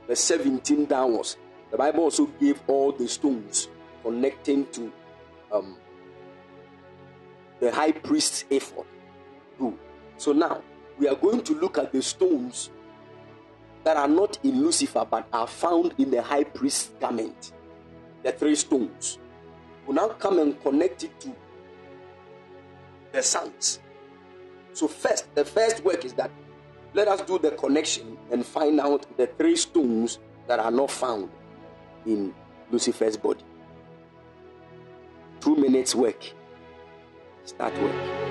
verse 0.07 0.21
17 0.21 0.85
downwards, 0.85 1.37
the 1.71 1.77
Bible 1.77 2.05
also 2.05 2.27
gave 2.27 2.61
all 2.67 2.93
the 2.93 3.09
stones 3.09 3.69
connecting 4.03 4.67
to 4.67 4.93
um, 5.51 5.77
the 7.61 7.73
high 7.73 7.93
priest's 7.93 8.45
ephod 8.51 8.87
Good. 9.59 9.75
So 10.17 10.33
now 10.33 10.63
we 10.99 11.09
are 11.09 11.15
going 11.15 11.43
to 11.43 11.55
look 11.55 11.79
at 11.79 11.93
the 11.93 12.03
stones 12.03 12.71
that 13.85 13.97
are 13.97 14.09
not 14.09 14.39
in 14.43 14.63
Lucifer 14.63 15.07
but 15.09 15.29
are 15.33 15.47
found 15.47 15.95
in 15.99 16.11
the 16.11 16.23
high 16.23 16.45
priest's 16.45 16.91
garment. 17.01 17.53
The 18.23 18.33
three 18.33 18.57
stones. 18.57 19.19
We 19.87 19.95
now 19.95 20.09
come 20.09 20.39
and 20.41 20.61
connect 20.63 21.05
it 21.05 21.21
to 21.21 21.35
the 23.13 23.23
sons. 23.23 23.81
So, 24.73 24.89
first, 24.89 25.33
the 25.35 25.45
first 25.45 25.85
work 25.85 26.05
is 26.05 26.13
that 26.15 26.31
let 26.93 27.09
us 27.09 27.21
do 27.21 27.39
the 27.39 27.53
connection 27.53 28.19
and 28.31 28.45
find 28.45 28.81
out 28.81 29.07
the 29.17 29.27
three 29.27 29.57
stones 29.57 30.19
that 30.49 30.59
are 30.59 30.71
not 30.71 30.91
found 30.91 31.31
in 32.05 32.35
Lucifer's 32.71 33.17
body. 33.17 33.45
Two 35.41 35.57
minutes 35.57 35.95
work. 35.95 36.33
Start 37.45 37.81
work. 37.81 38.26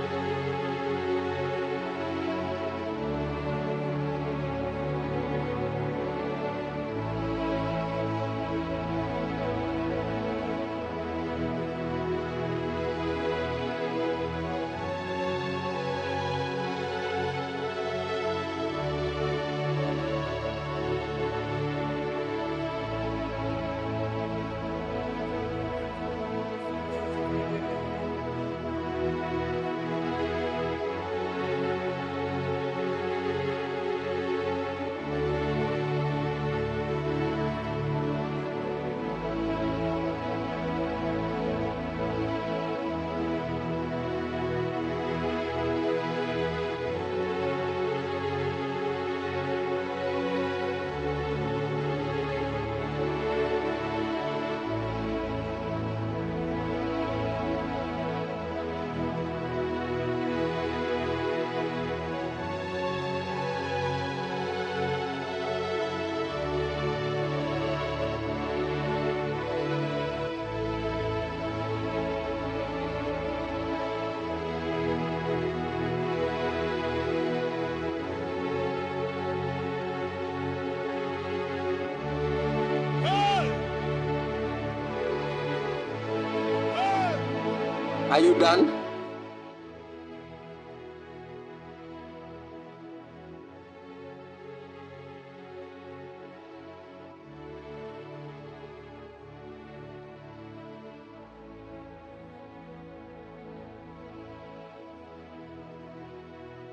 Are 88.16 88.22
you 88.22 88.34
done? 88.40 88.72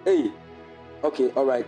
Hey, 0.04 0.30
okay, 1.02 1.32
all 1.34 1.44
right. 1.44 1.66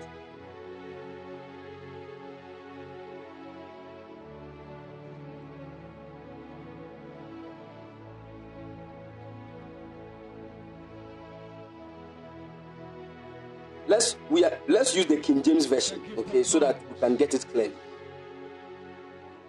Let's 13.95 14.17
we 14.29 14.43
are 14.43 14.59
let's 14.67 14.93
use 14.97 15.07
the 15.07 15.19
King 15.19 15.41
James 15.41 15.67
version, 15.67 16.03
okay, 16.19 16.43
so 16.43 16.59
that 16.59 16.83
we 16.91 16.99
can 16.99 17.15
get 17.15 17.33
it 17.33 17.47
clearly. 17.53 17.77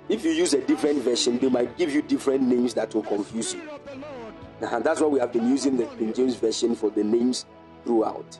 If 0.07 0.23
you 0.23 0.29
use 0.29 0.53
a 0.53 0.61
different 0.61 1.01
version, 1.01 1.39
they 1.39 1.49
might 1.49 1.75
give 1.79 1.91
you 1.91 2.03
different 2.03 2.43
names 2.43 2.75
that 2.75 2.93
will 2.93 3.01
confuse 3.01 3.55
you. 3.55 3.67
Uh-huh, 4.61 4.79
That's 4.81 5.01
why 5.01 5.07
we 5.07 5.19
have 5.19 5.33
been 5.33 5.49
using 5.49 5.77
the 5.77 5.87
King 5.97 6.13
James 6.13 6.35
version 6.35 6.75
for 6.75 6.91
the 6.91 7.03
names 7.03 7.47
throughout. 7.85 8.37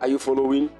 Are 0.00 0.08
you 0.08 0.20
following? 0.20 0.70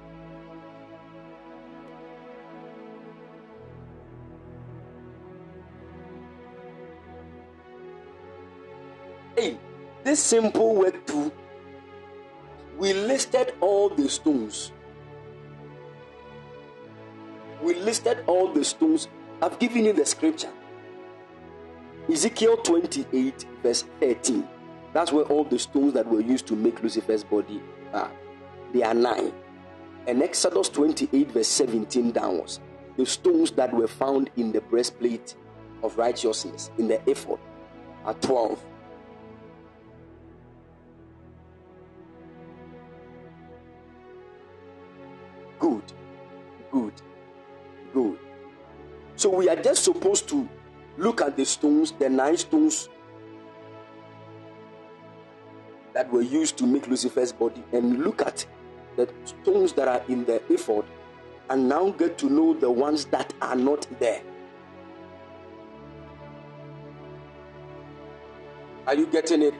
This 10.15 10.23
simple 10.23 10.75
work 10.75 11.05
too. 11.05 11.29
We 12.77 12.93
listed 12.93 13.53
all 13.59 13.89
the 13.89 14.07
stones. 14.07 14.71
We 17.61 17.73
listed 17.73 18.23
all 18.25 18.53
the 18.53 18.63
stones. 18.63 19.09
I've 19.41 19.59
given 19.59 19.83
you 19.83 19.91
the 19.91 20.05
scripture. 20.05 20.53
Ezekiel 22.09 22.55
28, 22.55 23.45
verse 23.61 23.83
13. 23.99 24.47
That's 24.93 25.11
where 25.11 25.25
all 25.25 25.43
the 25.43 25.59
stones 25.59 25.91
that 25.95 26.07
were 26.07 26.21
used 26.21 26.47
to 26.47 26.55
make 26.55 26.81
Lucifer's 26.81 27.25
body 27.25 27.61
are. 27.91 28.11
They 28.71 28.83
are 28.83 28.93
nine. 28.93 29.33
And 30.07 30.23
Exodus 30.23 30.69
28, 30.69 31.31
verse 31.31 31.49
17 31.49 32.11
downwards. 32.11 32.61
The 32.95 33.05
stones 33.05 33.51
that 33.51 33.73
were 33.73 33.89
found 33.89 34.29
in 34.37 34.53
the 34.53 34.61
breastplate 34.61 35.35
of 35.83 35.97
righteousness, 35.97 36.71
in 36.77 36.87
the 36.87 37.01
ephod, 37.09 37.39
are 38.05 38.13
12. 38.13 38.63
We 49.35 49.49
are 49.49 49.55
just 49.55 49.83
supposed 49.83 50.27
to 50.29 50.47
look 50.97 51.21
at 51.21 51.35
the 51.37 51.45
stones, 51.45 51.91
the 51.91 52.09
nine 52.09 52.37
stones 52.37 52.89
that 55.93 56.11
were 56.11 56.21
used 56.21 56.57
to 56.57 56.65
make 56.65 56.87
Lucifer's 56.87 57.31
body, 57.31 57.63
and 57.71 58.03
look 58.03 58.21
at 58.21 58.45
the 58.95 59.09
stones 59.23 59.73
that 59.73 59.87
are 59.87 60.03
in 60.07 60.25
the 60.25 60.41
ephod, 60.51 60.85
and 61.49 61.69
now 61.69 61.89
get 61.91 62.17
to 62.17 62.29
know 62.29 62.53
the 62.53 62.69
ones 62.69 63.05
that 63.05 63.33
are 63.41 63.55
not 63.55 63.87
there. 63.99 64.21
Are 68.87 68.95
you 68.95 69.07
getting 69.07 69.41
it? 69.41 69.53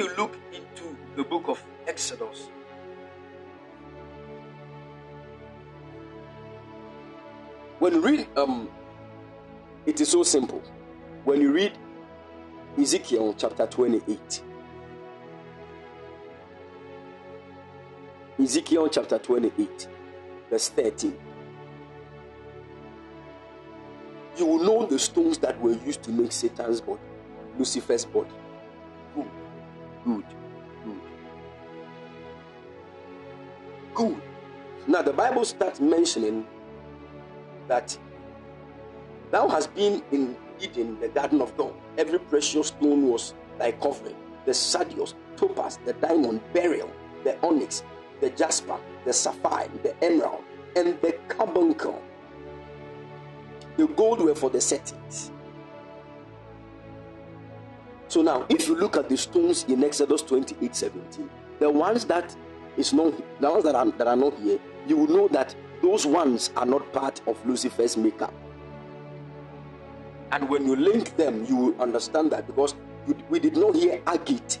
You 0.00 0.16
look 0.16 0.34
into 0.50 0.96
the 1.14 1.22
book 1.22 1.48
of 1.48 1.62
Exodus, 1.86 2.48
when 7.78 7.92
you 7.92 8.00
read, 8.00 8.26
um, 8.34 8.70
it 9.84 10.00
is 10.00 10.08
so 10.08 10.22
simple. 10.22 10.62
When 11.24 11.42
you 11.42 11.52
read 11.52 11.76
Ezekiel 12.78 13.34
chapter 13.36 13.66
28, 13.66 14.42
Ezekiel 18.38 18.88
chapter 18.88 19.18
28, 19.18 19.88
verse 20.48 20.68
13. 20.70 21.18
You 24.38 24.46
will 24.46 24.64
know 24.64 24.86
the 24.86 24.98
stones 24.98 25.36
that 25.38 25.60
were 25.60 25.72
used 25.72 26.02
to 26.04 26.10
make 26.10 26.32
Satan's 26.32 26.80
body, 26.80 27.00
Lucifer's 27.58 28.06
body. 28.06 28.30
Good, 30.04 30.24
good, 30.84 31.00
good. 33.94 34.22
Now, 34.86 35.02
the 35.02 35.12
Bible 35.12 35.44
starts 35.44 35.80
mentioning 35.80 36.46
that 37.68 37.96
thou 39.30 39.48
hast 39.48 39.74
been 39.74 40.02
in 40.10 40.36
Eden, 40.60 40.98
the 41.00 41.08
garden 41.08 41.40
of 41.40 41.56
God. 41.56 41.74
Every 41.98 42.18
precious 42.18 42.68
stone 42.68 43.08
was 43.08 43.34
thy 43.58 43.72
covering 43.72 44.16
the 44.46 44.54
sardius, 44.54 45.14
topaz, 45.36 45.78
the 45.84 45.92
diamond, 45.94 46.40
beryl, 46.52 46.90
the 47.24 47.38
onyx, 47.44 47.82
the 48.20 48.30
jasper, 48.30 48.78
the 49.04 49.12
sapphire, 49.12 49.68
the 49.82 49.94
emerald, 50.02 50.44
and 50.76 51.00
the 51.00 51.12
carbuncle. 51.28 52.02
The 53.76 53.86
gold 53.86 54.20
were 54.20 54.34
for 54.34 54.50
the 54.50 54.60
settings. 54.60 55.30
So 58.10 58.22
now, 58.22 58.44
if 58.48 58.66
you 58.66 58.74
look 58.74 58.96
at 58.96 59.08
the 59.08 59.16
stones 59.16 59.62
in 59.68 59.84
Exodus 59.84 60.20
28 60.22 60.74
17, 60.74 61.30
the 61.60 61.70
ones 61.70 62.04
that 62.06 62.34
is 62.76 62.92
not 62.92 63.14
the 63.40 63.48
ones 63.48 63.62
that 63.62 63.76
are, 63.76 63.86
that 63.86 64.08
are 64.08 64.16
not 64.16 64.36
here, 64.40 64.58
you 64.84 64.96
will 64.96 65.06
know 65.06 65.28
that 65.28 65.54
those 65.80 66.06
ones 66.06 66.50
are 66.56 66.66
not 66.66 66.92
part 66.92 67.20
of 67.28 67.38
Lucifer's 67.46 67.96
makeup. 67.96 68.34
And 70.32 70.48
when 70.48 70.66
you 70.66 70.74
link 70.74 71.16
them, 71.16 71.44
you 71.46 71.54
will 71.54 71.80
understand 71.80 72.32
that 72.32 72.48
because 72.48 72.74
we 73.28 73.38
did 73.38 73.56
not 73.56 73.76
hear 73.76 74.02
agate 74.08 74.58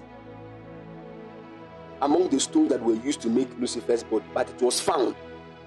among 2.02 2.28
the 2.28 2.38
stones 2.38 2.68
that 2.68 2.80
were 2.80 2.94
used 2.94 3.20
to 3.22 3.28
make 3.28 3.48
Lucifer's 3.58 4.04
body, 4.04 4.24
but 4.32 4.48
it 4.48 4.62
was 4.62 4.80
found 4.80 5.16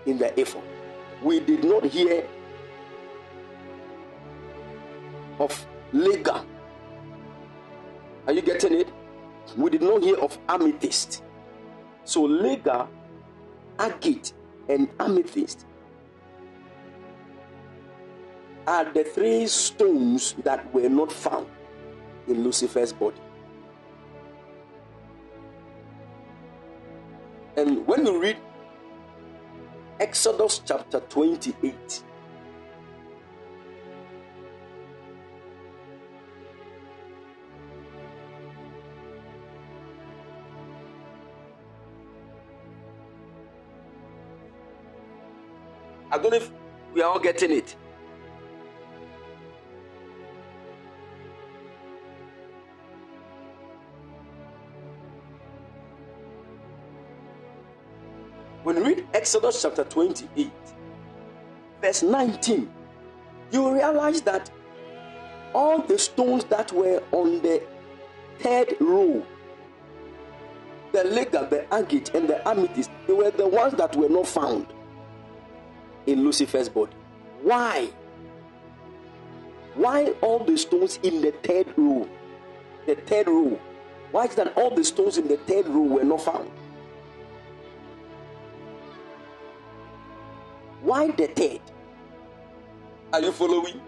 in 0.06 0.18
the 0.18 0.40
ephod. 0.40 0.64
We 1.22 1.42
did 1.42 1.66
not 1.66 1.84
hear 1.84 2.26
of 5.38 5.68
Lega. 5.94 6.46
Are 8.26 8.34
you 8.34 8.42
getting 8.42 8.74
it? 8.74 8.88
We 9.58 9.70
did 9.70 9.82
not 9.82 10.02
hear 10.02 10.18
of 10.18 10.38
amethyst. 10.48 11.24
So 12.06 12.24
Lega, 12.24 12.88
agate, 13.80 14.34
and 14.70 14.90
amethyst 15.00 15.66
are 18.66 18.86
the 18.94 19.04
three 19.04 19.46
stones 19.48 20.36
that 20.44 20.74
were 20.74 20.90
not 20.90 21.12
found 21.12 21.48
in 22.28 22.44
Lucifer's 22.44 22.94
body. 22.94 23.20
And 27.58 27.86
when 27.86 28.06
you 28.06 28.20
read 28.20 28.38
Exodus 30.00 30.62
chapter 30.66 31.02
28, 31.02 32.04
I 46.14 46.18
don't 46.20 46.30
know 46.30 46.38
if 46.38 46.52
we 46.94 47.02
are 47.02 47.12
all 47.12 47.20
getting 47.20 47.50
it. 47.50 47.76
When 58.62 58.78
you 58.78 58.86
read 58.86 59.08
Exodus 59.16 59.60
chapter 59.60 59.84
28, 59.86 60.52
verse 61.82 62.04
19, 62.04 62.72
you 63.52 63.74
realize 63.74 64.22
that 64.22 64.52
all 65.56 65.80
the 65.80 65.98
stones 65.98 66.44
that 66.44 66.72
were 66.72 67.02
on 67.12 67.42
the 67.42 67.64
third 68.38 68.76
row, 68.80 69.26
the 70.92 71.00
lega, 71.00 71.50
the 71.50 71.74
agate, 71.74 72.14
and 72.14 72.30
the 72.30 72.48
amethyst, 72.48 72.92
they 73.08 73.14
were 73.14 73.32
the 73.32 73.48
ones 73.48 73.74
that 73.74 73.96
were 73.96 74.10
not 74.10 74.28
found 74.28 74.68
in 76.06 76.24
Lucifer's 76.24 76.70
body. 76.70 76.94
Why? 77.42 77.90
Why 79.76 80.14
all 80.22 80.40
the 80.40 80.58
stones 80.58 81.00
in 81.04 81.22
the 81.22 81.32
third 81.32 81.68
row? 81.78 82.08
The 82.86 82.96
third 82.96 83.28
row. 83.28 83.60
Why 84.12 84.26
is 84.26 84.36
that 84.36 84.56
all 84.56 84.70
the 84.70 84.84
stones 84.84 85.18
in 85.18 85.28
the 85.28 85.38
third 85.38 85.68
row 85.68 85.82
were 85.82 86.04
not 86.04 86.22
found? 86.22 86.52
Why 90.82 91.08
the 91.08 91.28
third? 91.28 91.62
Are 93.14 93.22
you 93.22 93.32
following? 93.32 93.82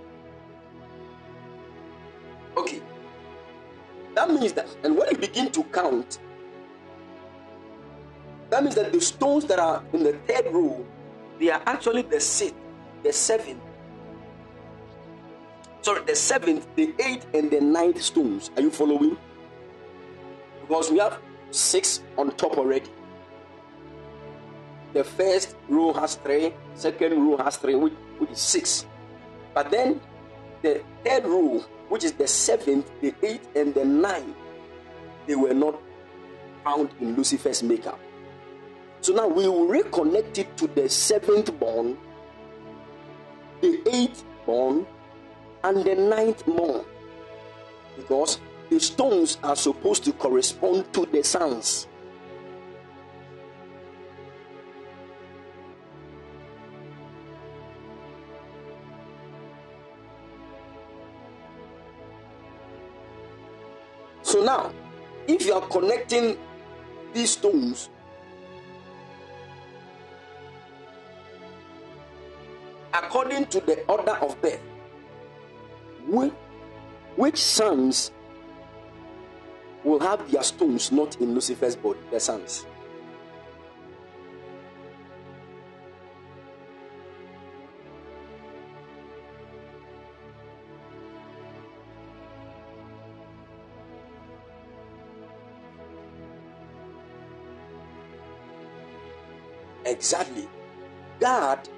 Okay. 2.57 2.81
That 4.15 4.29
means 4.29 4.53
that, 4.53 4.67
and 4.83 4.97
when 4.97 5.09
you 5.11 5.17
begin 5.17 5.51
to 5.51 5.63
count, 5.65 6.19
that 8.49 8.63
means 8.63 8.75
that 8.75 8.93
the 8.93 9.01
stones 9.01 9.45
that 9.45 9.59
are 9.59 9.83
in 9.91 10.03
the 10.03 10.13
third 10.27 10.45
row, 10.53 10.85
they 11.39 11.49
are 11.49 11.61
actually 11.65 12.03
the 12.03 12.19
sixth, 12.19 12.55
the 13.03 13.11
seventh, 13.11 13.61
sorry, 15.81 16.03
the 16.05 16.15
seventh, 16.15 16.67
the 16.75 16.93
eighth, 16.99 17.27
and 17.33 17.51
the 17.51 17.61
ninth 17.61 18.01
stones. 18.01 18.51
Are 18.55 18.61
you 18.61 18.71
following? 18.71 19.17
Because 20.61 20.91
we 20.91 20.99
have 20.99 21.19
six 21.51 22.01
on 22.17 22.31
top 22.31 22.57
already. 22.57 22.89
The 24.93 25.03
first 25.03 25.55
row 25.67 25.93
has 25.93 26.15
three, 26.15 26.53
second 26.73 27.21
row 27.27 27.37
has 27.37 27.57
three, 27.57 27.75
which, 27.75 27.93
which 28.17 28.31
is 28.31 28.39
six. 28.39 28.85
But 29.53 29.69
then 29.69 29.99
the 30.61 30.81
third 31.03 31.25
row, 31.25 31.63
which 31.89 32.03
is 32.03 32.13
the 32.13 32.27
seventh, 32.27 32.89
the 33.01 33.13
eighth, 33.21 33.47
and 33.55 33.73
the 33.73 33.85
ninth, 33.85 34.35
they 35.27 35.35
were 35.35 35.53
not 35.53 35.79
found 36.63 36.89
in 36.99 37.15
Lucifer's 37.15 37.61
makeup. 37.61 37.99
So 39.05 39.13
now 39.13 39.27
we 39.27 39.47
will 39.47 39.67
reconnect 39.67 40.39
it 40.39 40.57
to 40.57 40.65
the 40.65 40.89
seventh 40.89 41.59
born, 41.59 41.95
the 43.61 43.79
eighth 43.93 44.23
born, 44.47 44.87
and 45.63 45.83
the 45.83 45.93
ninth 45.93 46.43
born. 46.47 46.83
Because 47.95 48.39
the 48.71 48.79
stones 48.79 49.37
are 49.43 49.55
supposed 49.55 50.05
to 50.05 50.11
correspond 50.13 50.91
to 50.93 51.05
the 51.05 51.23
sons. 51.23 51.85
So 64.23 64.43
now, 64.43 64.73
if 65.27 65.45
you 65.45 65.53
are 65.53 65.67
connecting 65.67 66.39
these 67.13 67.33
stones 67.33 67.89
according 73.03 73.45
to 73.47 73.59
the 73.61 73.83
order 73.85 74.13
of 74.21 74.39
birth, 74.41 74.61
which, 76.07 76.33
which 77.15 77.41
sons 77.41 78.11
will 79.83 79.99
have 79.99 80.31
their 80.31 80.43
stones 80.43 80.91
not 80.91 81.19
in 81.19 81.33
Lucifer's 81.33 81.75
body, 81.75 81.99
their 82.09 82.19
sons. 82.19 82.65
Exactly. 99.85 100.47
Gad 101.19 101.69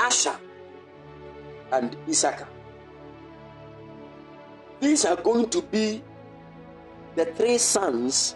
Asher, 0.00 0.36
and 1.72 1.96
Issachar. 2.08 2.48
These 4.80 5.04
are 5.04 5.16
going 5.16 5.50
to 5.50 5.60
be 5.60 6.02
the 7.14 7.26
three 7.26 7.58
sons 7.58 8.34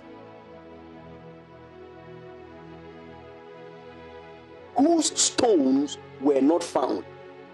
whose 4.77 5.19
stones 5.19 5.97
were 6.20 6.43
not 6.43 6.62
found 6.62 7.05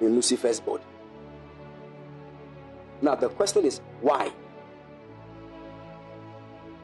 in 0.00 0.16
Lucifer's 0.16 0.58
body. 0.58 0.82
Now, 3.00 3.14
the 3.14 3.28
question 3.28 3.64
is 3.64 3.80
why? 4.00 4.32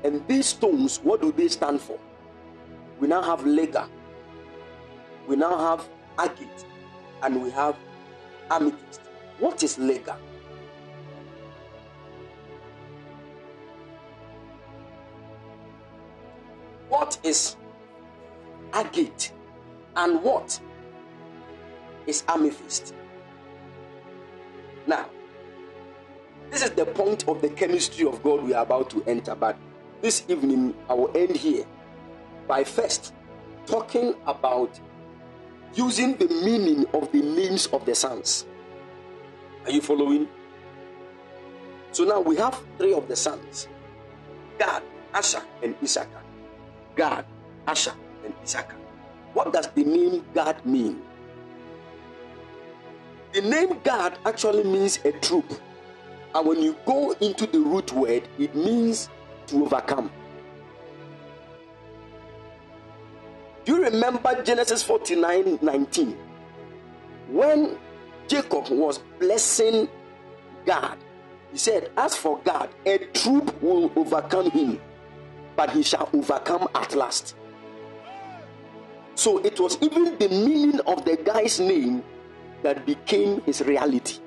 And 0.05 0.27
these 0.28 0.47
stones, 0.47 0.98
what 0.98 1.20
do 1.20 1.32
they 1.32 1.48
stand 1.48 1.81
for? 1.81 1.98
We 3.01 3.09
now 3.09 3.23
have 3.23 3.40
ligure, 3.40 3.89
we 5.27 5.36
now 5.36 5.59
have 5.59 5.89
agate, 6.19 6.65
and 7.22 7.43
we 7.43 7.51
have 7.51 7.76
amethyst. 8.51 9.01
What 9.38 9.62
is 9.62 9.76
ligure? 9.78 10.16
What 16.88 17.18
is 17.22 17.56
agate? 18.72 19.32
And 19.97 20.22
what 20.22 20.60
is 22.06 22.22
amethyst? 22.28 22.94
Now, 24.86 25.06
this 26.51 26.62
is 26.62 26.70
the 26.70 26.86
point 26.86 27.28
of 27.28 27.43
the 27.43 27.48
chemistry 27.48 28.06
of 28.06 28.22
God 28.22 28.43
we 28.43 28.55
are 28.55 28.62
about 28.62 28.90
to 28.90 29.02
enter. 29.05 29.34
But 29.34 29.56
this 30.01 30.24
evening, 30.28 30.74
I 30.88 30.94
will 30.94 31.10
end 31.16 31.36
here 31.36 31.64
by 32.47 32.62
first 32.62 33.12
talking 33.66 34.14
about 34.26 34.78
using 35.77 36.16
the 36.16 36.27
meaning 36.27 36.86
of 36.94 37.12
the 37.12 37.20
names 37.20 37.66
of 37.69 37.85
the 37.85 37.94
sons. 37.94 38.47
Are 39.65 39.70
you 39.70 39.81
following? 39.81 40.27
So 41.93 42.05
now 42.05 42.20
we 42.20 42.36
have 42.36 42.59
three 42.78 42.94
of 42.94 43.09
the 43.09 43.16
sons 43.16 43.69
Gad, 44.59 44.82
Asher, 45.12 45.43
and 45.62 45.77
Issachar. 45.82 46.23
Gad, 46.97 47.27
Asher, 47.66 47.93
and 48.24 48.32
Issachar. 48.43 48.77
What 49.35 49.53
does 49.53 49.69
the 49.69 49.85
name 49.85 50.24
Gad 50.35 50.65
mean? 50.65 51.03
The 53.35 53.43
name 53.43 53.78
Gad 53.85 54.19
actually 54.24 54.65
means 54.65 54.98
a 55.05 55.12
troop. 55.12 55.44
And 56.35 56.47
when 56.47 56.62
you 56.62 56.77
go 56.86 57.12
into 57.20 57.47
the 57.47 57.61
root 57.61 57.93
word, 57.93 58.28
it 58.39 58.55
means 58.55 59.11
to 59.48 59.65
overcome. 59.65 60.11
Do 63.66 63.74
you 63.74 63.82
remember 63.82 64.43
Genesis 64.44 64.84
49 64.84 65.59
19? 65.60 66.16
When 67.30 67.76
Jacob 68.28 68.68
was 68.70 68.98
blessing 69.18 69.88
Gad, 70.64 70.98
he 71.51 71.59
said, 71.59 71.90
As 71.97 72.14
for 72.14 72.38
Gad, 72.44 72.70
a 72.86 72.98
troop 72.98 73.60
will 73.60 73.90
overcome 73.97 74.52
him, 74.52 74.80
but 75.56 75.70
he 75.70 75.82
shall 75.82 76.09
overcome 76.12 76.68
at 76.76 76.94
last. 76.94 77.34
So 79.16 79.38
it 79.38 79.59
was 79.59 79.78
even 79.80 80.16
the 80.16 80.28
meaning 80.28 80.78
of 80.86 81.05
the 81.05 81.16
guy's 81.16 81.59
name 81.59 82.05
that 82.62 82.86
became 82.86 83.40
his 83.40 83.62
reality. 83.62 84.20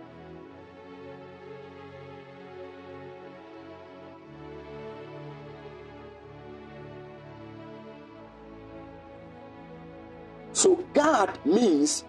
Gad 10.99 11.39
means 11.45 12.03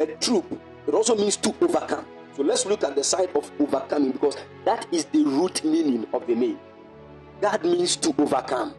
a 0.00 0.06
troop. 0.06 0.46
It 0.86 0.94
also 0.94 1.14
means 1.14 1.36
to 1.36 1.54
overcome. 1.60 2.06
So 2.34 2.42
let's 2.42 2.64
look 2.64 2.82
at 2.82 2.96
the 2.96 3.04
side 3.04 3.28
of 3.36 3.50
overcoming 3.60 4.12
because 4.12 4.38
that 4.64 4.86
is 4.90 5.04
the 5.04 5.24
root 5.24 5.62
meaning 5.62 6.06
of 6.14 6.26
the 6.26 6.34
name. 6.34 6.58
Gad 7.42 7.62
means 7.64 7.96
to 7.96 8.14
overcome. 8.16 8.72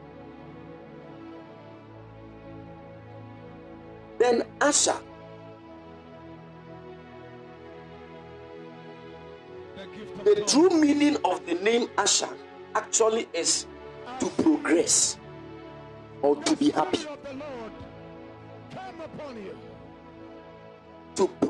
Then 4.18 4.46
Asher. 4.62 4.98
The 10.24 10.44
true 10.48 10.70
meaning 10.72 11.18
of 11.24 11.46
the 11.46 11.54
name 11.54 11.88
Asher 12.00 12.30
actually 12.74 13.30
is 13.32 13.68
to 14.20 14.26
progress 14.42 15.20
or 16.24 16.36
to 16.36 16.56
be 16.56 16.72
happy. 16.72 17.15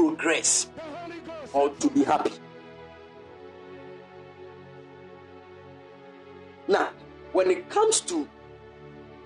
Progress 0.06 0.68
or 1.54 1.70
to 1.70 1.90
be 1.90 2.04
happy. 2.04 2.32
Now, 6.68 6.90
when 7.32 7.50
it 7.50 7.70
comes 7.70 8.02
to 8.02 8.28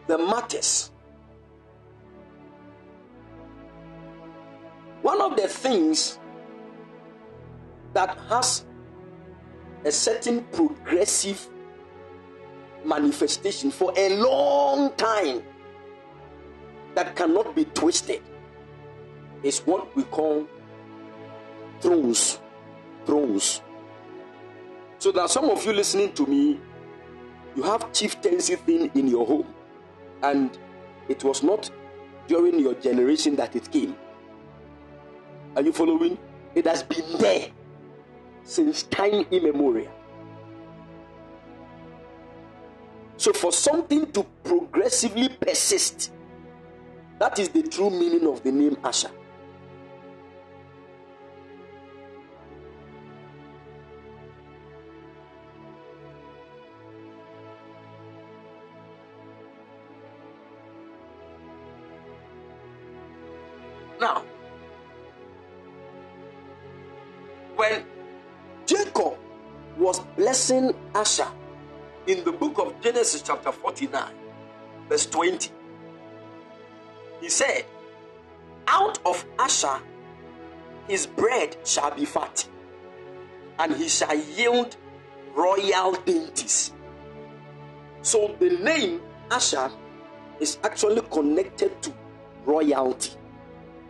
the 0.08 0.18
matters, 0.18 0.92
one 5.02 5.22
of 5.22 5.36
the 5.36 5.48
things 5.48 6.20
that 7.94 8.18
has 8.30 8.66
a 9.86 9.92
certain 9.92 10.44
progressive 10.52 11.48
manifestation 12.86 13.72
for 13.72 13.92
a 13.98 14.16
long 14.18 14.94
time 14.94 15.44
that 16.96 17.16
cannot 17.16 17.56
be 17.56 17.66
twisted 17.66 18.22
is 19.44 19.60
what 19.60 19.94
we 19.96 20.04
call 20.04 20.48
thrones. 21.82 22.40
Thrones. 23.06 23.62
So 25.00 25.12
that 25.14 25.30
some 25.30 25.46
of 25.50 25.66
you 25.66 25.74
listening 25.74 26.14
to 26.14 26.26
me, 26.26 26.60
you 27.56 27.64
have 27.64 27.92
chieftaincy 27.94 28.56
thing 28.56 28.92
in 28.96 29.08
your 29.08 29.26
home, 29.26 29.54
and 30.24 30.58
it 31.08 31.24
was 31.24 31.42
not 31.42 31.70
during 32.28 32.60
your 32.60 32.76
generation 32.76 33.36
that 33.38 33.56
it 33.56 33.72
came. 33.72 33.96
Are 35.56 35.62
you 35.62 35.72
following? 35.72 36.18
It 36.56 36.66
has 36.68 36.84
been 36.84 37.18
there 37.18 37.48
since 38.44 38.84
time 38.84 39.26
immemorial. 39.32 39.92
So, 43.18 43.34
for 43.34 43.52
something 43.52 44.12
to 44.14 44.24
progressively 44.44 45.30
persist, 45.30 46.12
that 47.20 47.38
is 47.38 47.50
the 47.50 47.64
true 47.64 47.90
meaning 47.90 48.26
of 48.28 48.44
the 48.44 48.52
name 48.52 48.78
Asher. 48.84 49.12
Blessing 70.50 70.74
Asher 70.96 71.28
in 72.08 72.24
the 72.24 72.32
book 72.32 72.58
of 72.58 72.82
Genesis, 72.82 73.22
chapter 73.22 73.52
49, 73.52 74.04
verse 74.88 75.06
20, 75.06 75.52
he 77.22 77.30
said, 77.30 77.66
Out 78.68 79.00
of 79.06 79.24
Asher 79.38 79.80
his 80.88 81.06
bread 81.06 81.56
shall 81.66 81.94
be 81.96 82.06
fat, 82.06 82.48
and 83.60 83.76
he 83.76 83.88
shall 83.88 84.16
yield 84.16 84.76
royal 85.36 85.94
dainties. 86.06 86.74
So 88.02 88.36
the 88.40 88.50
name 88.50 89.02
Asher 89.30 89.70
is 90.40 90.58
actually 90.64 91.02
connected 91.12 91.80
to 91.84 91.94
royalty. 92.46 93.12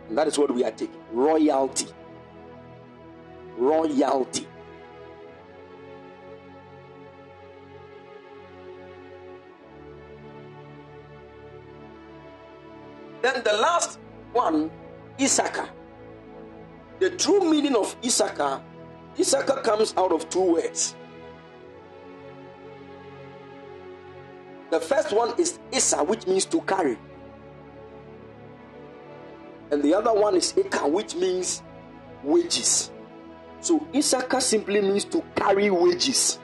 And 0.08 0.18
that 0.18 0.26
is 0.26 0.36
what 0.36 0.52
we 0.52 0.64
are 0.64 0.72
taking 0.72 1.00
royalty. 1.12 1.86
Royalty. 3.56 4.46
Then 13.22 13.42
the 13.44 13.52
last 13.52 13.98
one, 14.32 14.70
Issachar. 15.20 15.68
The 16.98 17.10
true 17.10 17.50
meaning 17.50 17.76
of 17.76 17.94
Issachar, 18.04 18.62
Issachar 19.18 19.62
comes 19.62 19.94
out 19.96 20.12
of 20.12 20.28
two 20.30 20.52
words. 20.52 20.94
The 24.70 24.80
first 24.80 25.12
one 25.12 25.38
is 25.38 25.58
Issa, 25.72 26.04
which 26.04 26.26
means 26.26 26.44
to 26.46 26.60
carry. 26.62 26.96
And 29.70 29.82
the 29.82 29.94
other 29.94 30.12
one 30.12 30.36
is 30.36 30.54
Ika, 30.56 30.86
which 30.88 31.14
means 31.14 31.62
wages. 32.22 32.90
So 33.60 33.86
Issachar 33.94 34.40
simply 34.40 34.80
means 34.80 35.04
to 35.06 35.22
carry 35.34 35.70
wages. 35.70 36.38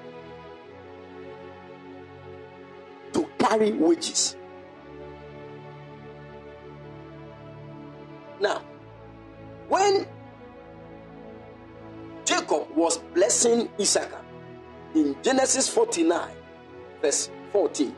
To 3.12 3.28
carry 3.38 3.72
wages. 3.72 4.36
Blessing 13.14 13.70
Issachar 13.80 14.20
in 14.94 15.16
Genesis 15.22 15.68
49, 15.68 16.28
verse 17.00 17.30
14. 17.52 17.94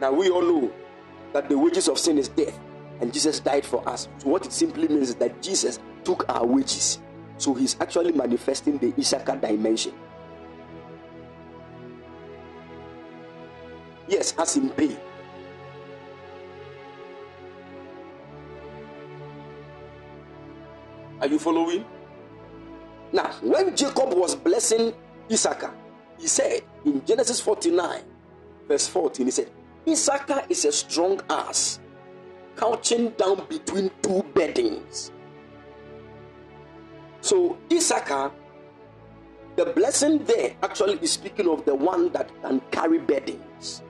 Now 0.00 0.12
we 0.12 0.28
all 0.28 0.42
know 0.42 0.72
that 1.32 1.48
the 1.48 1.56
wages 1.56 1.88
of 1.88 1.98
sin 1.98 2.18
is 2.18 2.28
death, 2.28 2.58
and 3.00 3.12
Jesus 3.12 3.38
died 3.40 3.64
for 3.64 3.88
us. 3.88 4.08
So 4.18 4.28
what 4.28 4.44
it 4.44 4.52
simply 4.52 4.88
means 4.88 5.10
is 5.10 5.14
that 5.16 5.40
Jesus 5.40 5.78
took 6.04 6.28
our 6.28 6.44
wages. 6.44 6.98
So 7.38 7.54
he's 7.54 7.76
actually 7.80 8.12
manifesting 8.12 8.78
the 8.78 8.92
Issachar 8.98 9.36
dimension. 9.36 9.94
Yes, 14.08 14.34
as 14.36 14.56
in 14.56 14.68
pay. 14.70 14.96
Are 21.20 21.28
you 21.28 21.38
following? 21.38 21.84
Now, 23.12 23.30
when 23.42 23.76
Jacob 23.76 24.14
was 24.14 24.34
blessing 24.34 24.94
Issachar, 25.30 25.72
he 26.18 26.26
said 26.26 26.62
in 26.84 27.04
Genesis 27.04 27.40
49, 27.40 28.02
verse 28.68 28.88
14, 28.88 29.26
he 29.26 29.30
said, 29.30 29.50
Issachar 29.86 30.44
is 30.48 30.64
a 30.64 30.72
strong 30.72 31.20
ass, 31.28 31.80
couching 32.56 33.10
down 33.10 33.44
between 33.48 33.90
two 34.00 34.22
beddings. 34.34 35.10
So, 37.20 37.58
Issachar, 37.70 38.32
the 39.56 39.66
blessing 39.66 40.24
there 40.24 40.54
actually 40.62 40.98
is 41.02 41.12
speaking 41.12 41.48
of 41.48 41.64
the 41.64 41.74
one 41.74 42.10
that 42.12 42.30
can 42.42 42.60
carry 42.70 42.98
beddings. 42.98 43.82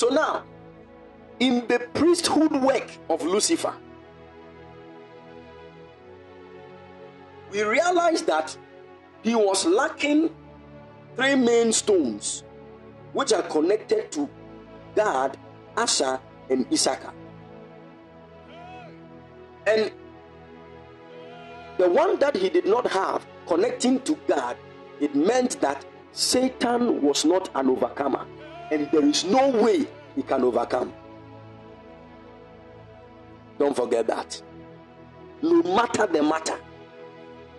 So 0.00 0.08
now, 0.08 0.44
in 1.40 1.66
the 1.66 1.78
priesthood 1.92 2.52
work 2.52 2.90
of 3.10 3.20
Lucifer, 3.20 3.74
we 7.52 7.62
realize 7.64 8.22
that 8.22 8.56
he 9.22 9.34
was 9.34 9.66
lacking 9.66 10.34
three 11.16 11.34
main 11.34 11.70
stones 11.74 12.44
which 13.12 13.34
are 13.34 13.42
connected 13.42 14.10
to 14.12 14.26
Gad, 14.96 15.36
Asher, 15.76 16.18
and 16.48 16.64
Issachar. 16.72 17.12
And 19.66 19.92
the 21.76 21.90
one 21.90 22.18
that 22.20 22.34
he 22.36 22.48
did 22.48 22.64
not 22.64 22.86
have 22.86 23.26
connecting 23.46 24.00
to 24.04 24.16
Gad, 24.26 24.56
it 24.98 25.14
meant 25.14 25.60
that 25.60 25.84
Satan 26.12 27.02
was 27.02 27.26
not 27.26 27.50
an 27.54 27.68
overcomer 27.68 28.24
and 28.70 28.90
there 28.90 29.04
is 29.04 29.24
no 29.24 29.48
way 29.48 29.86
he 30.14 30.22
can 30.22 30.42
overcome. 30.44 30.92
Don't 33.58 33.74
forget 33.76 34.06
that. 34.06 34.40
No 35.42 35.62
matter 35.62 36.06
the 36.06 36.22
matter, 36.22 36.58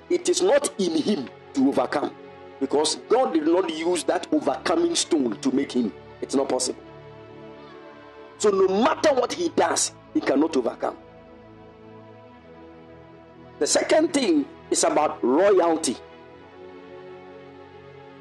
it 0.10 0.30
is 0.30 0.42
not 0.42 0.74
in 0.80 0.98
him 0.98 1.30
to 1.54 1.70
overcome 1.70 2.14
because 2.60 2.96
God 3.10 3.34
did 3.34 3.46
not 3.48 3.70
use 3.74 4.04
that 4.06 4.28
overcoming 4.32 4.96
stone 4.96 5.38
to 5.42 5.52
make 5.52 5.72
him. 5.72 5.92
It's 6.22 6.36
not 6.36 6.50
possible. 6.50 6.82
So, 8.38 8.50
no 8.50 8.68
matter 8.84 9.14
what 9.14 9.34
he 9.34 9.50
does, 9.50 9.92
he 10.14 10.22
cannot 10.22 10.56
overcome. 10.58 10.98
The 13.60 13.68
second 13.68 14.14
thing 14.14 14.46
is 14.72 14.84
about 14.84 15.24
royalty. 15.24 15.98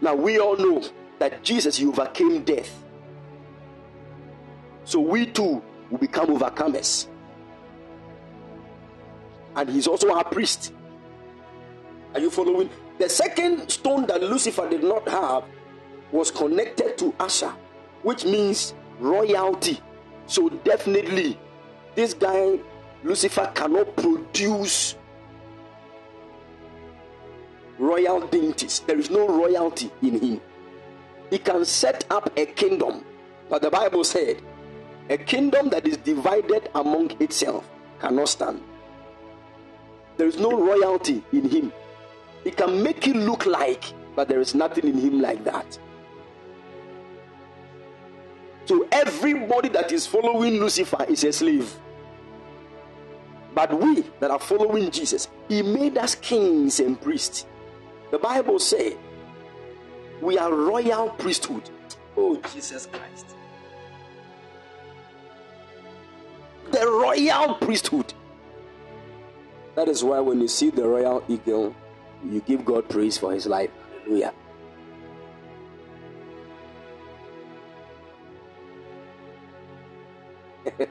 Now, 0.03 0.15
we 0.15 0.39
all 0.39 0.57
know 0.57 0.83
that 1.21 1.45
Jesus 1.45 1.81
overcame 1.81 2.43
death. 2.43 2.83
So 4.85 4.99
we 4.99 5.27
too 5.27 5.63
will 5.91 5.99
become 5.99 6.27
overcomers. 6.29 7.07
And 9.55 9.69
he's 9.69 9.87
also 9.87 10.13
our 10.13 10.25
priest. 10.25 10.73
Are 12.15 12.21
you 12.21 12.31
following? 12.31 12.71
The 12.99 13.09
second 13.09 13.69
stone 13.69 14.07
that 14.07 14.23
Lucifer 14.23 14.69
did 14.69 14.83
not 14.83 15.09
have 15.09 15.45
was 16.11 16.31
connected 16.31 16.99
to 16.99 17.15
Asher, 17.21 17.55
which 18.03 18.25
means 18.25 18.75
royalty. 18.99 19.79
So 20.27 20.49
definitely, 20.49 21.39
this 21.95 22.15
guy, 22.15 22.59
Lucifer, 23.05 23.51
cannot 23.55 23.95
produce 23.97 24.97
royal 27.79 28.27
dignities. 28.27 28.81
There 28.81 28.99
is 28.99 29.11
no 29.11 29.29
royalty 29.29 29.91
in 30.03 30.21
him. 30.21 30.41
He 31.31 31.39
can 31.39 31.65
set 31.65 32.05
up 32.11 32.37
a 32.37 32.47
kingdom, 32.47 33.05
but 33.49 33.63
the 33.63 33.71
Bible 33.71 34.05
said, 34.05 34.43
a 35.09 35.17
kingdom 35.17 35.71
that 35.71 35.87
is 35.87 35.97
divided 35.97 36.69
among 36.75 37.11
itself 37.21 37.69
cannot 38.01 38.29
stand. 38.29 38.63
There 40.17 40.27
is 40.27 40.39
no 40.39 40.51
royalty 40.51 41.23
in 41.33 41.49
him. 41.49 41.73
He 42.45 42.51
can 42.51 42.83
make 42.83 43.07
it 43.09 43.17
look 43.17 43.47
like, 43.47 43.85
but 44.15 44.29
there 44.29 44.41
is 44.41 44.55
nothing 44.55 44.87
in 44.87 44.99
him 44.99 45.21
like 45.21 45.45
that. 45.45 45.79
So 48.67 48.87
everybody 48.93 49.69
that 49.71 49.91
is 49.91 50.07
following 50.07 50.61
Lucifer 50.61 51.05
is 51.09 51.25
a 51.25 51.33
slave. 51.33 51.75
But 53.55 53.81
we 53.81 54.05
that 54.21 54.31
are 54.31 54.39
following 54.39 54.91
Jesus, 54.91 55.29
he 55.49 55.63
made 55.63 55.99
us 55.99 56.15
kings 56.15 56.79
and 56.79 57.01
priests. 57.01 57.47
The 58.11 58.19
Bible 58.19 58.59
says 58.59 58.95
we 60.21 60.39
are 60.39 60.53
royal 60.53 61.11
priesthood. 61.11 61.69
Oh, 62.17 62.41
Jesus 62.53 62.87
Christ. 62.87 63.27
The 66.71 66.87
royal 66.87 67.55
priesthood. 67.57 68.15
That 69.75 69.89
is 69.89 70.05
why 70.05 70.21
when 70.21 70.41
you 70.41 70.49
see 70.49 70.71
the 70.71 70.87
royal 70.87 71.25
eagle, 71.29 71.75
you 72.25 72.41
give 72.41 72.65
God 72.65 72.89
praise 72.89 73.19
for 73.19 73.33
his 73.33 73.47
life. 73.47 73.71
Hallelujah. 74.05 74.35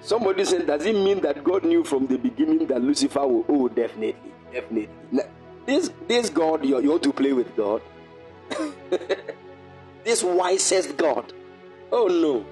Somebody 0.00 0.44
said, 0.44 0.66
Does 0.66 0.84
it 0.84 0.94
mean 0.94 1.20
that 1.22 1.42
God 1.42 1.64
knew 1.64 1.82
from 1.82 2.06
the 2.06 2.18
beginning 2.18 2.66
that 2.66 2.82
Lucifer 2.82 3.26
will? 3.26 3.68
Definitely. 3.68 4.33
Definitely. 4.54 4.88
This, 5.66 5.90
this 6.06 6.30
God, 6.30 6.64
you, 6.64 6.80
you 6.80 6.98
to 7.00 7.12
play 7.12 7.32
with 7.32 7.56
God? 7.56 7.82
this 10.04 10.22
wisest 10.22 10.96
God. 10.96 11.32
Oh, 11.90 12.06
no. 12.06 12.46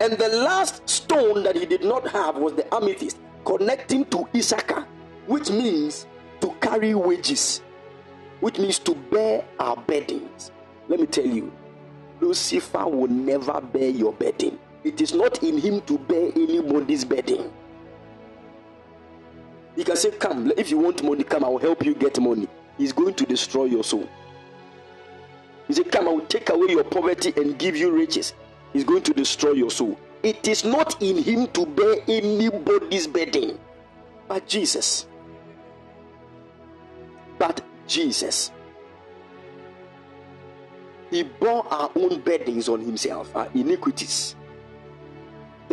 And 0.00 0.18
the 0.18 0.28
last 0.28 0.86
stone 0.86 1.44
that 1.44 1.56
he 1.56 1.64
did 1.64 1.82
not 1.82 2.06
have 2.08 2.36
was 2.36 2.52
the 2.54 2.74
amethyst, 2.74 3.16
connecting 3.46 4.04
to 4.06 4.28
Issachar, 4.36 4.86
which 5.26 5.48
means 5.50 6.06
to 6.42 6.48
carry 6.60 6.94
wages, 6.94 7.62
which 8.40 8.58
means 8.58 8.78
to 8.80 8.94
bear 8.94 9.46
our 9.58 9.76
burdens. 9.76 10.50
Let 10.88 11.00
me 11.00 11.06
tell 11.06 11.26
you, 11.26 11.50
Lucifer 12.20 12.86
will 12.86 13.08
never 13.08 13.62
bear 13.62 13.88
your 13.88 14.12
burden. 14.12 14.58
It 14.84 15.00
is 15.00 15.14
not 15.14 15.42
in 15.42 15.56
him 15.58 15.80
to 15.82 15.98
bear 15.98 16.30
anybody's 16.36 17.04
burden. 17.04 17.50
He 19.74 19.82
can 19.82 19.96
say, 19.96 20.10
Come, 20.12 20.52
if 20.56 20.70
you 20.70 20.78
want 20.78 21.02
money, 21.02 21.24
come, 21.24 21.44
I 21.44 21.48
will 21.48 21.58
help 21.58 21.84
you 21.84 21.94
get 21.94 22.20
money. 22.20 22.46
He's 22.76 22.92
going 22.92 23.14
to 23.14 23.24
destroy 23.24 23.64
your 23.64 23.82
soul. 23.82 24.08
He 25.66 25.72
said, 25.74 25.90
Come, 25.90 26.08
I 26.08 26.12
will 26.12 26.26
take 26.26 26.50
away 26.50 26.68
your 26.68 26.84
poverty 26.84 27.32
and 27.36 27.58
give 27.58 27.76
you 27.76 27.90
riches. 27.90 28.34
He's 28.72 28.84
going 28.84 29.02
to 29.04 29.14
destroy 29.14 29.52
your 29.52 29.70
soul. 29.70 29.98
It 30.22 30.46
is 30.48 30.64
not 30.64 31.02
in 31.02 31.22
him 31.22 31.48
to 31.48 31.66
bear 31.66 31.96
anybody's 32.08 33.06
burden, 33.06 33.58
but 34.28 34.46
Jesus. 34.46 35.06
But 37.38 37.62
Jesus. 37.86 38.50
He 41.10 41.22
bore 41.22 41.66
our 41.72 41.90
own 41.94 42.20
burdens 42.20 42.68
on 42.68 42.80
himself, 42.80 43.34
our 43.36 43.48
iniquities. 43.54 44.34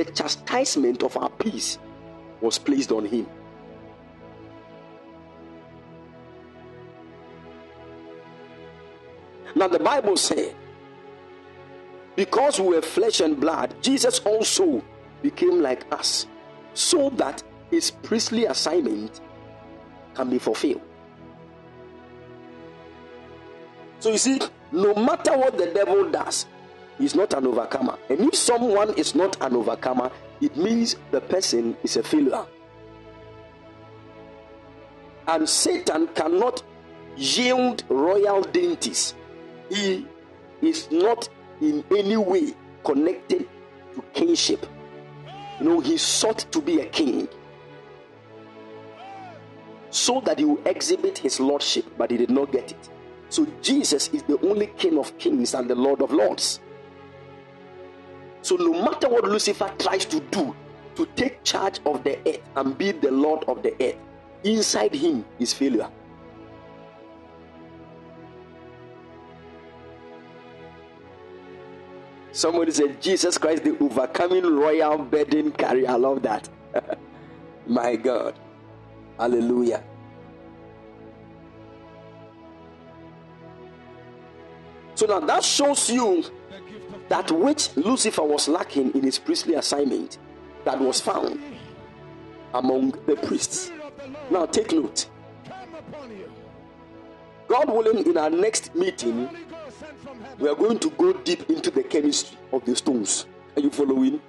The 0.02 0.12
chastisement 0.14 1.04
of 1.04 1.16
our 1.16 1.30
peace 1.30 1.78
was 2.42 2.58
placed 2.58 2.92
on 2.92 3.06
him. 3.06 3.28
Now, 9.54 9.68
the 9.68 9.78
Bible 9.78 10.18
said, 10.18 10.56
because 12.16 12.60
we 12.60 12.70
were 12.70 12.82
flesh 12.82 13.20
and 13.20 13.40
blood, 13.40 13.76
Jesus 13.84 14.18
also 14.22 14.84
became 15.22 15.62
like 15.62 15.86
us, 15.94 16.26
so 16.74 17.12
that 17.12 17.44
his 17.70 17.92
priestly 17.92 18.46
assignment 18.46 19.22
can 20.16 20.32
be 20.32 20.40
fulfilled. 20.40 20.82
So 24.00 24.10
you 24.10 24.18
see, 24.18 24.42
no 24.72 24.96
matter 24.96 25.38
what 25.38 25.60
the 25.60 25.68
devil 25.68 26.10
does, 26.10 26.48
he's 27.02 27.16
not 27.16 27.34
an 27.34 27.48
overcomer. 27.48 27.98
And 28.10 28.22
if 28.22 28.36
someone 28.36 28.94
is 28.94 29.16
not 29.16 29.42
an 29.42 29.56
overcomer, 29.56 30.12
it 30.40 30.56
means 30.56 30.96
the 31.12 31.22
person 31.22 31.76
is 31.84 31.98
a 31.98 32.04
failure. 32.04 32.46
And 35.28 35.48
Satan 35.48 36.08
cannot 36.08 36.64
yield 37.18 37.84
royal 37.90 38.42
dainties. 38.42 39.16
He 39.70 40.06
is 40.62 40.90
not 40.92 41.30
in 41.62 41.84
any 41.96 42.18
way 42.18 42.54
connected 42.84 43.48
to 43.96 44.02
kingship. 44.14 44.66
You 45.60 45.66
know, 45.66 45.80
he 45.80 45.98
sought 45.98 46.46
to 46.52 46.62
be 46.62 46.82
a 46.82 46.86
king 46.86 47.28
so 49.90 50.22
that 50.22 50.40
he 50.40 50.46
will 50.46 50.62
exhibit 50.66 51.18
his 51.18 51.40
lordship, 51.40 51.86
but 51.98 52.12
he 52.12 52.18
did 52.18 52.32
not 52.32 52.52
get 52.52 52.72
it. 52.72 52.90
So 53.30 53.46
Jesus 53.62 54.10
is 54.10 54.24
the 54.24 54.40
only 54.48 54.68
King 54.68 54.98
of 54.98 55.18
kings 55.18 55.54
and 55.54 55.70
the 55.70 55.76
Lord 55.76 56.02
of 56.02 56.12
lords. 56.12 56.60
So 58.42 58.56
no 58.56 58.74
matter 58.74 59.08
what 59.08 59.24
Lucifer 59.24 59.72
tries 59.78 60.06
to 60.06 60.20
do 60.20 60.56
to 60.96 61.06
take 61.16 61.44
charge 61.44 61.80
of 61.86 62.04
the 62.04 62.18
earth 62.28 62.42
and 62.56 62.78
be 62.78 62.92
the 62.92 63.12
Lord 63.12 63.44
of 63.46 63.62
the 63.64 63.74
earth, 63.84 63.98
inside 64.44 64.94
him 64.94 65.26
is 65.40 65.54
failure. 65.54 65.90
Somebody 72.32 72.72
said, 72.72 73.02
Jesus 73.02 73.38
Christ, 73.38 73.64
the 73.64 73.78
overcoming 73.80 74.44
royal 74.44 74.98
burden 74.98 75.52
carrier. 75.52 75.90
I 75.90 75.96
love 75.96 76.22
that. 76.24 76.48
My 77.68 77.96
God. 77.96 78.40
Hallelujah. 79.20 79.84
So 84.96 85.06
now 85.08 85.20
that 85.20 85.44
shows 85.44 85.90
you 85.90 86.24
that 87.12 87.30
which 87.30 87.76
Lucifer 87.76 88.24
was 88.24 88.48
lacking 88.48 88.96
in 88.96 89.04
his 89.04 89.20
priestly 89.20 89.56
assignment 89.56 90.18
that 90.64 90.80
was 90.80 91.02
found 91.02 91.38
among 92.54 92.92
the 93.06 93.18
priests. 93.18 93.70
Now 94.30 94.46
take 94.46 94.72
note. 94.72 95.10
God 97.50 97.68
willing, 97.68 98.06
in 98.06 98.18
our 98.18 98.30
next 98.30 98.74
meeting, 98.76 99.28
we 100.40 100.48
are 100.48 100.56
going 100.56 100.80
to 100.80 100.90
go 100.92 101.12
deep 101.12 101.50
into 101.50 101.70
the 101.70 101.84
chemistry 101.84 102.38
of 102.54 102.64
the 102.64 102.78
stones. 102.78 103.26
Are 103.58 103.62
you 103.62 103.72
following? 103.72 104.22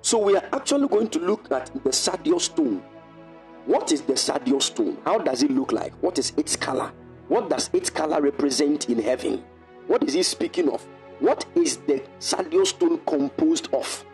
So 0.00 0.16
we 0.16 0.34
are 0.34 0.48
actually 0.50 0.88
going 0.88 1.10
to 1.10 1.18
look 1.18 1.52
at 1.52 1.70
the 1.84 1.92
sardius 1.92 2.46
stone. 2.46 2.82
What 3.66 3.92
is 3.92 4.00
the 4.00 4.16
sardius 4.16 4.64
stone? 4.64 4.96
How 5.04 5.18
does 5.18 5.42
it 5.42 5.50
look 5.50 5.72
like? 5.72 5.92
What 6.02 6.18
is 6.18 6.32
its 6.38 6.56
color? 6.56 6.90
What 7.32 7.48
does 7.48 7.70
its 7.72 7.88
color 7.88 8.20
represent 8.20 8.90
in 8.90 9.00
heaven? 9.00 9.42
What 9.86 10.02
is 10.04 10.12
he 10.12 10.22
speaking 10.22 10.68
of? 10.68 10.86
What 11.18 11.46
is 11.54 11.78
the 11.78 12.02
sardius 12.18 12.68
stone 12.68 12.98
composed 13.06 13.72
of? 13.72 14.04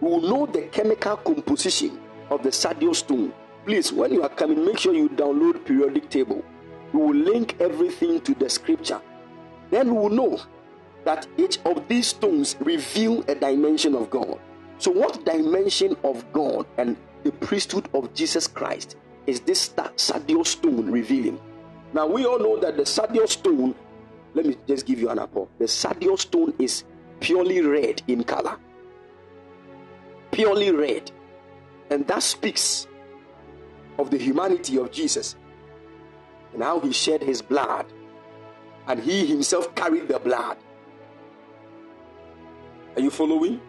We 0.00 0.08
will 0.08 0.20
know 0.20 0.46
the 0.46 0.68
chemical 0.68 1.16
composition 1.16 1.98
of 2.30 2.44
the 2.44 2.52
sardius 2.52 3.00
stone. 3.00 3.34
Please, 3.66 3.92
when 3.92 4.12
you 4.12 4.22
are 4.22 4.28
coming, 4.28 4.64
make 4.64 4.78
sure 4.78 4.94
you 4.94 5.08
download 5.08 5.64
periodic 5.64 6.08
table. 6.10 6.44
We 6.92 7.00
will 7.00 7.16
link 7.16 7.56
everything 7.58 8.20
to 8.20 8.34
the 8.36 8.48
scripture. 8.48 9.00
Then 9.70 9.92
we 9.92 10.00
will 10.00 10.10
know 10.10 10.40
that 11.02 11.26
each 11.36 11.58
of 11.64 11.88
these 11.88 12.06
stones 12.06 12.54
reveal 12.60 13.24
a 13.26 13.34
dimension 13.34 13.96
of 13.96 14.10
God. 14.10 14.38
So, 14.78 14.92
what 14.92 15.24
dimension 15.24 15.96
of 16.04 16.24
God 16.32 16.66
and 16.76 16.96
the 17.24 17.32
priesthood 17.32 17.88
of 17.94 18.14
Jesus 18.14 18.46
Christ 18.46 18.94
is 19.28 19.40
this 19.40 19.70
sardius 19.96 20.50
stone 20.50 20.90
revealing? 20.90 21.40
Now, 21.92 22.06
we 22.06 22.26
all 22.26 22.38
know 22.38 22.58
that 22.58 22.76
the 22.76 22.84
sardius 22.84 23.32
stone, 23.32 23.74
let 24.34 24.46
me 24.46 24.56
just 24.66 24.86
give 24.86 24.98
you 24.98 25.08
an 25.10 25.18
apple. 25.18 25.48
The 25.58 25.68
sardius 25.68 26.22
stone 26.22 26.54
is 26.58 26.84
purely 27.20 27.60
red 27.60 28.02
in 28.08 28.24
color 28.24 28.58
purely 30.38 30.70
red. 30.70 31.10
And 31.90 32.06
that 32.06 32.22
speaks 32.22 32.86
of 33.98 34.10
the 34.10 34.18
humanity 34.18 34.78
of 34.78 34.92
Jesus 34.92 35.34
and 36.54 36.62
how 36.62 36.78
he 36.78 36.92
shed 36.92 37.22
his 37.22 37.42
blood 37.42 37.86
and 38.86 39.00
he 39.00 39.26
himself 39.26 39.74
carried 39.74 40.06
the 40.06 40.20
blood. 40.20 40.56
Are 42.94 43.02
you 43.02 43.10
following? 43.10 43.60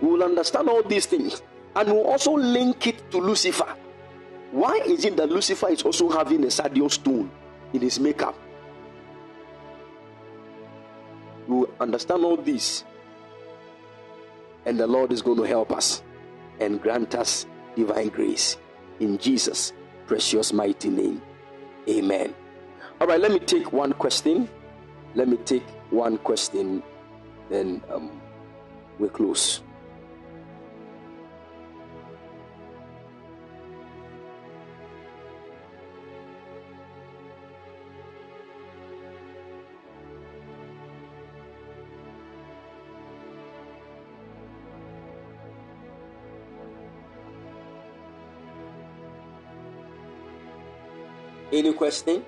We 0.00 0.08
will 0.08 0.22
understand 0.22 0.68
all 0.70 0.82
these 0.82 1.04
things 1.04 1.42
and 1.74 1.92
we'll 1.92 2.06
also 2.06 2.32
link 2.32 2.86
it 2.86 3.10
to 3.10 3.18
Lucifer. 3.18 3.76
Why 4.50 4.76
is 4.86 5.04
it 5.04 5.16
that 5.16 5.28
Lucifer 5.28 5.68
is 5.68 5.82
also 5.82 6.08
having 6.08 6.44
a 6.44 6.50
sardius 6.50 6.94
stone 6.94 7.30
in 7.72 7.80
his 7.80 7.98
makeup? 7.98 8.38
Will 11.46 11.68
understand 11.80 12.24
all 12.24 12.36
this 12.36 12.84
and 14.66 14.78
the 14.78 14.86
Lord 14.86 15.12
is 15.12 15.22
going 15.22 15.38
to 15.38 15.44
help 15.44 15.72
us 15.72 16.02
and 16.60 16.82
grant 16.82 17.14
us 17.14 17.46
divine 17.76 18.08
grace 18.08 18.58
in 19.00 19.16
Jesus' 19.16 19.72
precious 20.06 20.52
mighty 20.52 20.90
name. 20.90 21.22
Amen. 21.88 22.34
All 23.00 23.06
right, 23.06 23.20
let 23.20 23.30
me 23.30 23.38
take 23.38 23.72
one 23.72 23.92
question. 23.92 24.48
Let 25.14 25.28
me 25.28 25.36
take 25.38 25.66
one 25.90 26.18
question, 26.18 26.82
then 27.48 27.82
um, 27.90 28.20
we 28.98 29.08
close. 29.08 29.62
Any 51.56 51.72
question? 51.72 52.22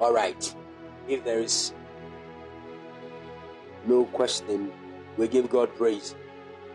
All 0.00 0.12
right. 0.12 0.54
If 1.06 1.22
there 1.24 1.38
is 1.38 1.72
no 3.86 4.06
question, 4.06 4.72
we 5.16 5.28
give 5.28 5.48
God 5.48 5.72
praise. 5.76 6.16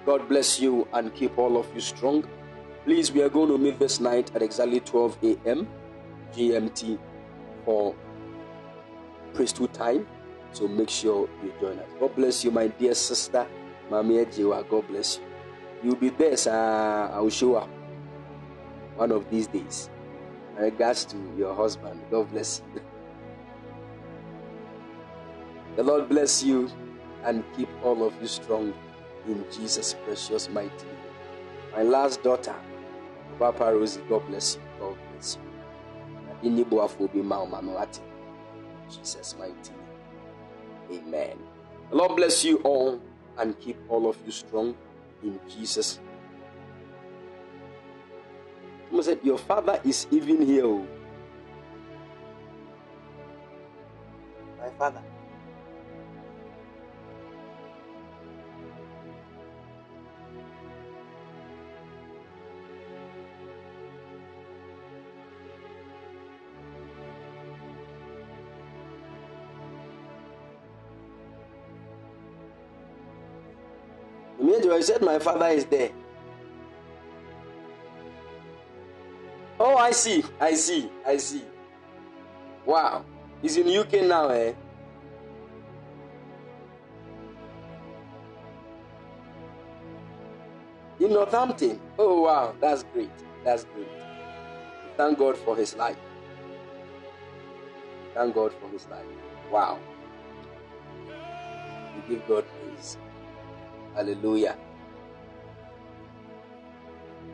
God 0.05 0.29
bless 0.29 0.61
you 0.61 0.88
and 0.93 1.13
keep 1.13 1.38
all 1.38 1.57
of 1.57 1.67
you 1.75 1.81
strong. 1.81 2.23
Please, 2.85 3.11
we 3.11 3.21
are 3.21 3.27
going 3.27 3.49
to 3.49 3.57
meet 3.57 3.79
this 3.79 3.99
night 3.99 4.31
at 4.33 4.41
exactly 4.41 4.79
12 4.79 5.17
a.m. 5.23 5.67
GMT 6.33 6.97
for 7.65 7.93
priesthood 9.33 9.73
time. 9.73 10.07
So 10.53 10.68
make 10.68 10.90
sure 10.90 11.30
you 11.44 11.53
join 11.60 11.80
us. 11.80 11.90
God 11.99 12.15
bless 12.15 12.44
you, 12.44 12.52
my 12.52 12.68
dear 12.68 12.94
sister, 12.94 13.48
Mami 13.90 14.26
Ejiwa. 14.26 14.68
God 14.69 14.88
bless 14.88 15.18
you. 15.18 15.23
You'll 15.84 15.95
be 15.95 16.10
there, 16.10 16.38
sir. 16.38 16.52
I 17.14 17.19
will 17.19 17.30
show 17.30 17.56
up 17.56 17.69
one 18.95 19.11
of 19.11 19.30
these 19.30 19.48
days. 19.48 19.90
Regards 20.57 21.06
to 21.06 21.18
your 21.38 21.56
husband. 21.56 22.02
God 22.11 22.30
bless 22.32 22.61
you. 22.76 22.82
The 25.78 25.84
Lord 25.84 26.10
bless 26.10 26.44
you 26.44 26.69
and 27.23 27.44
keep 27.56 27.69
all 27.82 28.03
of 28.06 28.14
you 28.22 28.28
strong 28.28 28.73
in 29.26 29.45
Jesus' 29.52 29.95
precious 30.06 30.49
mighty 30.49 30.86
name. 30.86 30.98
My 31.72 31.84
last 31.84 32.22
daughter, 32.23 32.56
Papa 33.40 33.73
Rosie, 33.73 34.02
God 34.10 34.28
bless 34.28 34.56
you. 34.56 34.61
God 34.80 34.98
bless 35.14 35.38
you. 35.38 35.41
Jesus' 38.90 39.36
mighty 39.40 39.72
name. 39.72 39.81
Amen. 40.91 41.38
The 41.89 41.95
Lord 41.95 42.15
bless 42.18 42.43
you 42.43 42.57
all 42.63 42.99
and 43.38 43.59
keep 43.59 43.77
all 43.89 44.09
of 44.09 44.18
you 44.26 44.31
strong 44.31 44.76
in 45.23 45.39
Jesus. 45.49 45.99
Someone 48.88 49.03
said, 49.03 49.19
Your 49.24 49.38
father 49.38 49.80
is 49.85 50.07
even 50.11 50.45
here. 50.45 50.66
oh." 50.66 50.85
My 54.59 54.69
father. 54.77 55.01
Immediately 74.72 74.77
I 74.77 74.98
said, 74.98 75.01
My 75.06 75.19
father 75.19 75.48
is 75.48 75.66
there. 75.66 75.91
Oh, 79.59 79.75
I 79.75 79.91
see, 79.91 80.24
I 80.40 80.53
see, 80.53 80.90
I 81.06 81.17
see. 81.17 81.43
Wow, 82.66 83.03
he's 83.41 83.58
in 83.58 83.67
UK 83.67 84.03
now, 84.03 84.30
eh? 84.30 84.53
in 91.00 91.14
Northampton. 91.14 91.80
Oh, 91.98 92.22
wow, 92.22 92.56
that's 92.61 92.83
great. 92.93 93.09
That's 93.43 93.66
great. 93.66 93.88
Thank 94.98 95.17
God 95.17 95.38
for 95.38 95.56
his 95.56 95.75
life. 95.75 95.98
Thank 98.14 98.35
God 98.35 98.53
for 98.53 98.69
his 98.69 98.88
life. 98.88 99.06
Wow. 99.51 99.80
We 101.95 102.16
give 102.16 102.27
God 102.27 102.45
praise. 102.45 102.98
Hallelujah. 103.95 104.58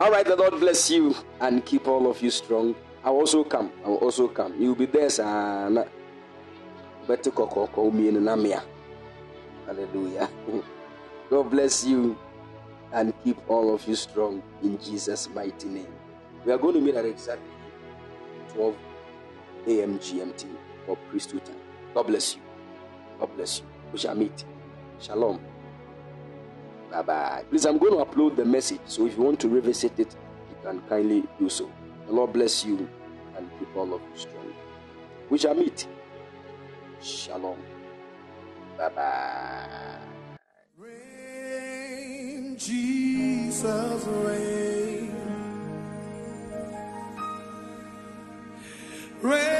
All 0.00 0.10
right, 0.12 0.24
the 0.24 0.36
Lord 0.36 0.60
bless 0.60 0.90
you 0.90 1.14
and 1.40 1.64
keep 1.64 1.88
all 1.88 2.08
of 2.10 2.22
you 2.22 2.30
strong. 2.30 2.74
I 3.02 3.10
will 3.10 3.18
also 3.20 3.44
come. 3.44 3.72
I 3.84 3.88
will 3.88 3.96
also 3.96 4.28
come. 4.28 4.54
You'll 4.60 4.74
be 4.76 4.86
there, 4.86 5.10
son. 5.10 5.84
Better 7.06 7.30
call 7.30 7.90
me 7.90 8.08
in 8.08 8.16
Namia. 8.16 8.62
Hallelujah. 9.66 10.28
God 11.30 11.50
bless 11.50 11.84
you 11.84 12.16
and 12.92 13.12
keep 13.24 13.38
all 13.50 13.74
of 13.74 13.86
you 13.86 13.94
strong 13.94 14.42
in 14.62 14.78
Jesus' 14.78 15.28
mighty 15.34 15.68
name. 15.68 15.92
We 16.44 16.52
are 16.52 16.58
going 16.58 16.74
to 16.74 16.80
meet 16.80 16.94
at 16.94 17.04
exactly 17.04 17.50
12 18.54 18.76
a.m. 19.68 19.98
GMT 19.98 20.46
for 20.86 20.96
priesthood 21.10 21.44
time. 21.44 21.56
God 21.94 22.06
bless 22.06 22.36
you. 22.36 22.42
God 23.18 23.34
bless 23.36 23.60
you. 23.60 23.66
We 23.92 23.98
shall 23.98 24.14
meet. 24.14 24.44
Shalom. 25.00 25.40
Bye 26.90 27.02
bye. 27.02 27.44
Please, 27.50 27.66
I'm 27.66 27.78
going 27.78 27.92
to 27.92 28.04
upload 28.04 28.36
the 28.36 28.44
message. 28.44 28.80
So 28.86 29.06
if 29.06 29.16
you 29.16 29.22
want 29.22 29.40
to 29.40 29.48
revisit 29.48 29.98
it, 29.98 30.16
you 30.50 30.56
can 30.62 30.80
kindly 30.88 31.24
do 31.38 31.48
so. 31.48 31.70
The 32.06 32.12
Lord 32.12 32.32
bless 32.32 32.64
you 32.64 32.88
and 33.36 33.50
keep 33.58 33.76
all 33.76 33.92
of 33.94 34.00
you 34.00 34.18
strong. 34.18 34.52
We 35.28 35.38
shall 35.38 35.54
meet. 35.54 35.86
Shalom. 37.00 37.58
Bye 38.78 38.88
bye. 38.88 39.98
Rain, 40.78 42.56
Jesus, 42.56 44.04
rain. 44.06 45.14
Rain, 49.20 49.57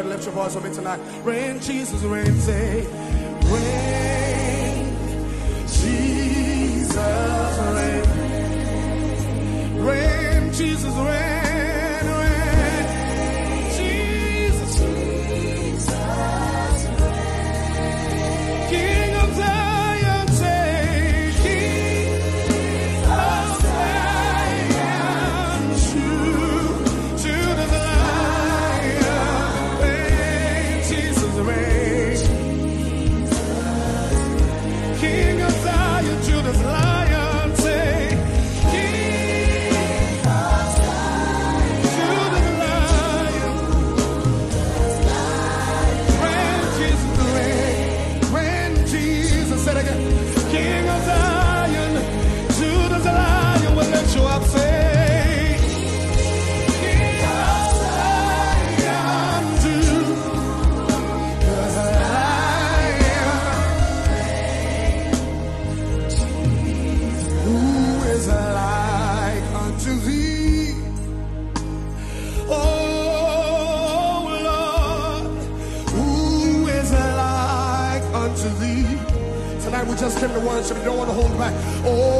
You 0.00 0.06
lift 0.06 0.24
your 0.24 0.32
voice 0.32 0.54
for 0.54 0.62
me 0.62 0.74
tonight. 0.74 0.98
Reign, 1.24 1.60
Jesus 1.60 2.02
reign. 2.04 2.34
Say, 2.40 2.86
reign. 3.52 4.96
Jesus 5.68 6.96
reign. 7.76 8.04
Reign, 9.84 10.52
Jesus 10.54 10.94
reign, 10.94 11.39
Just 80.20 80.34
came 80.34 80.42
to 80.42 80.46
we 80.74 80.84
don't 80.84 80.98
want 80.98 81.08
to 81.08 81.14
hold 81.14 81.38
back. 81.38 81.54
Oh 81.82 82.19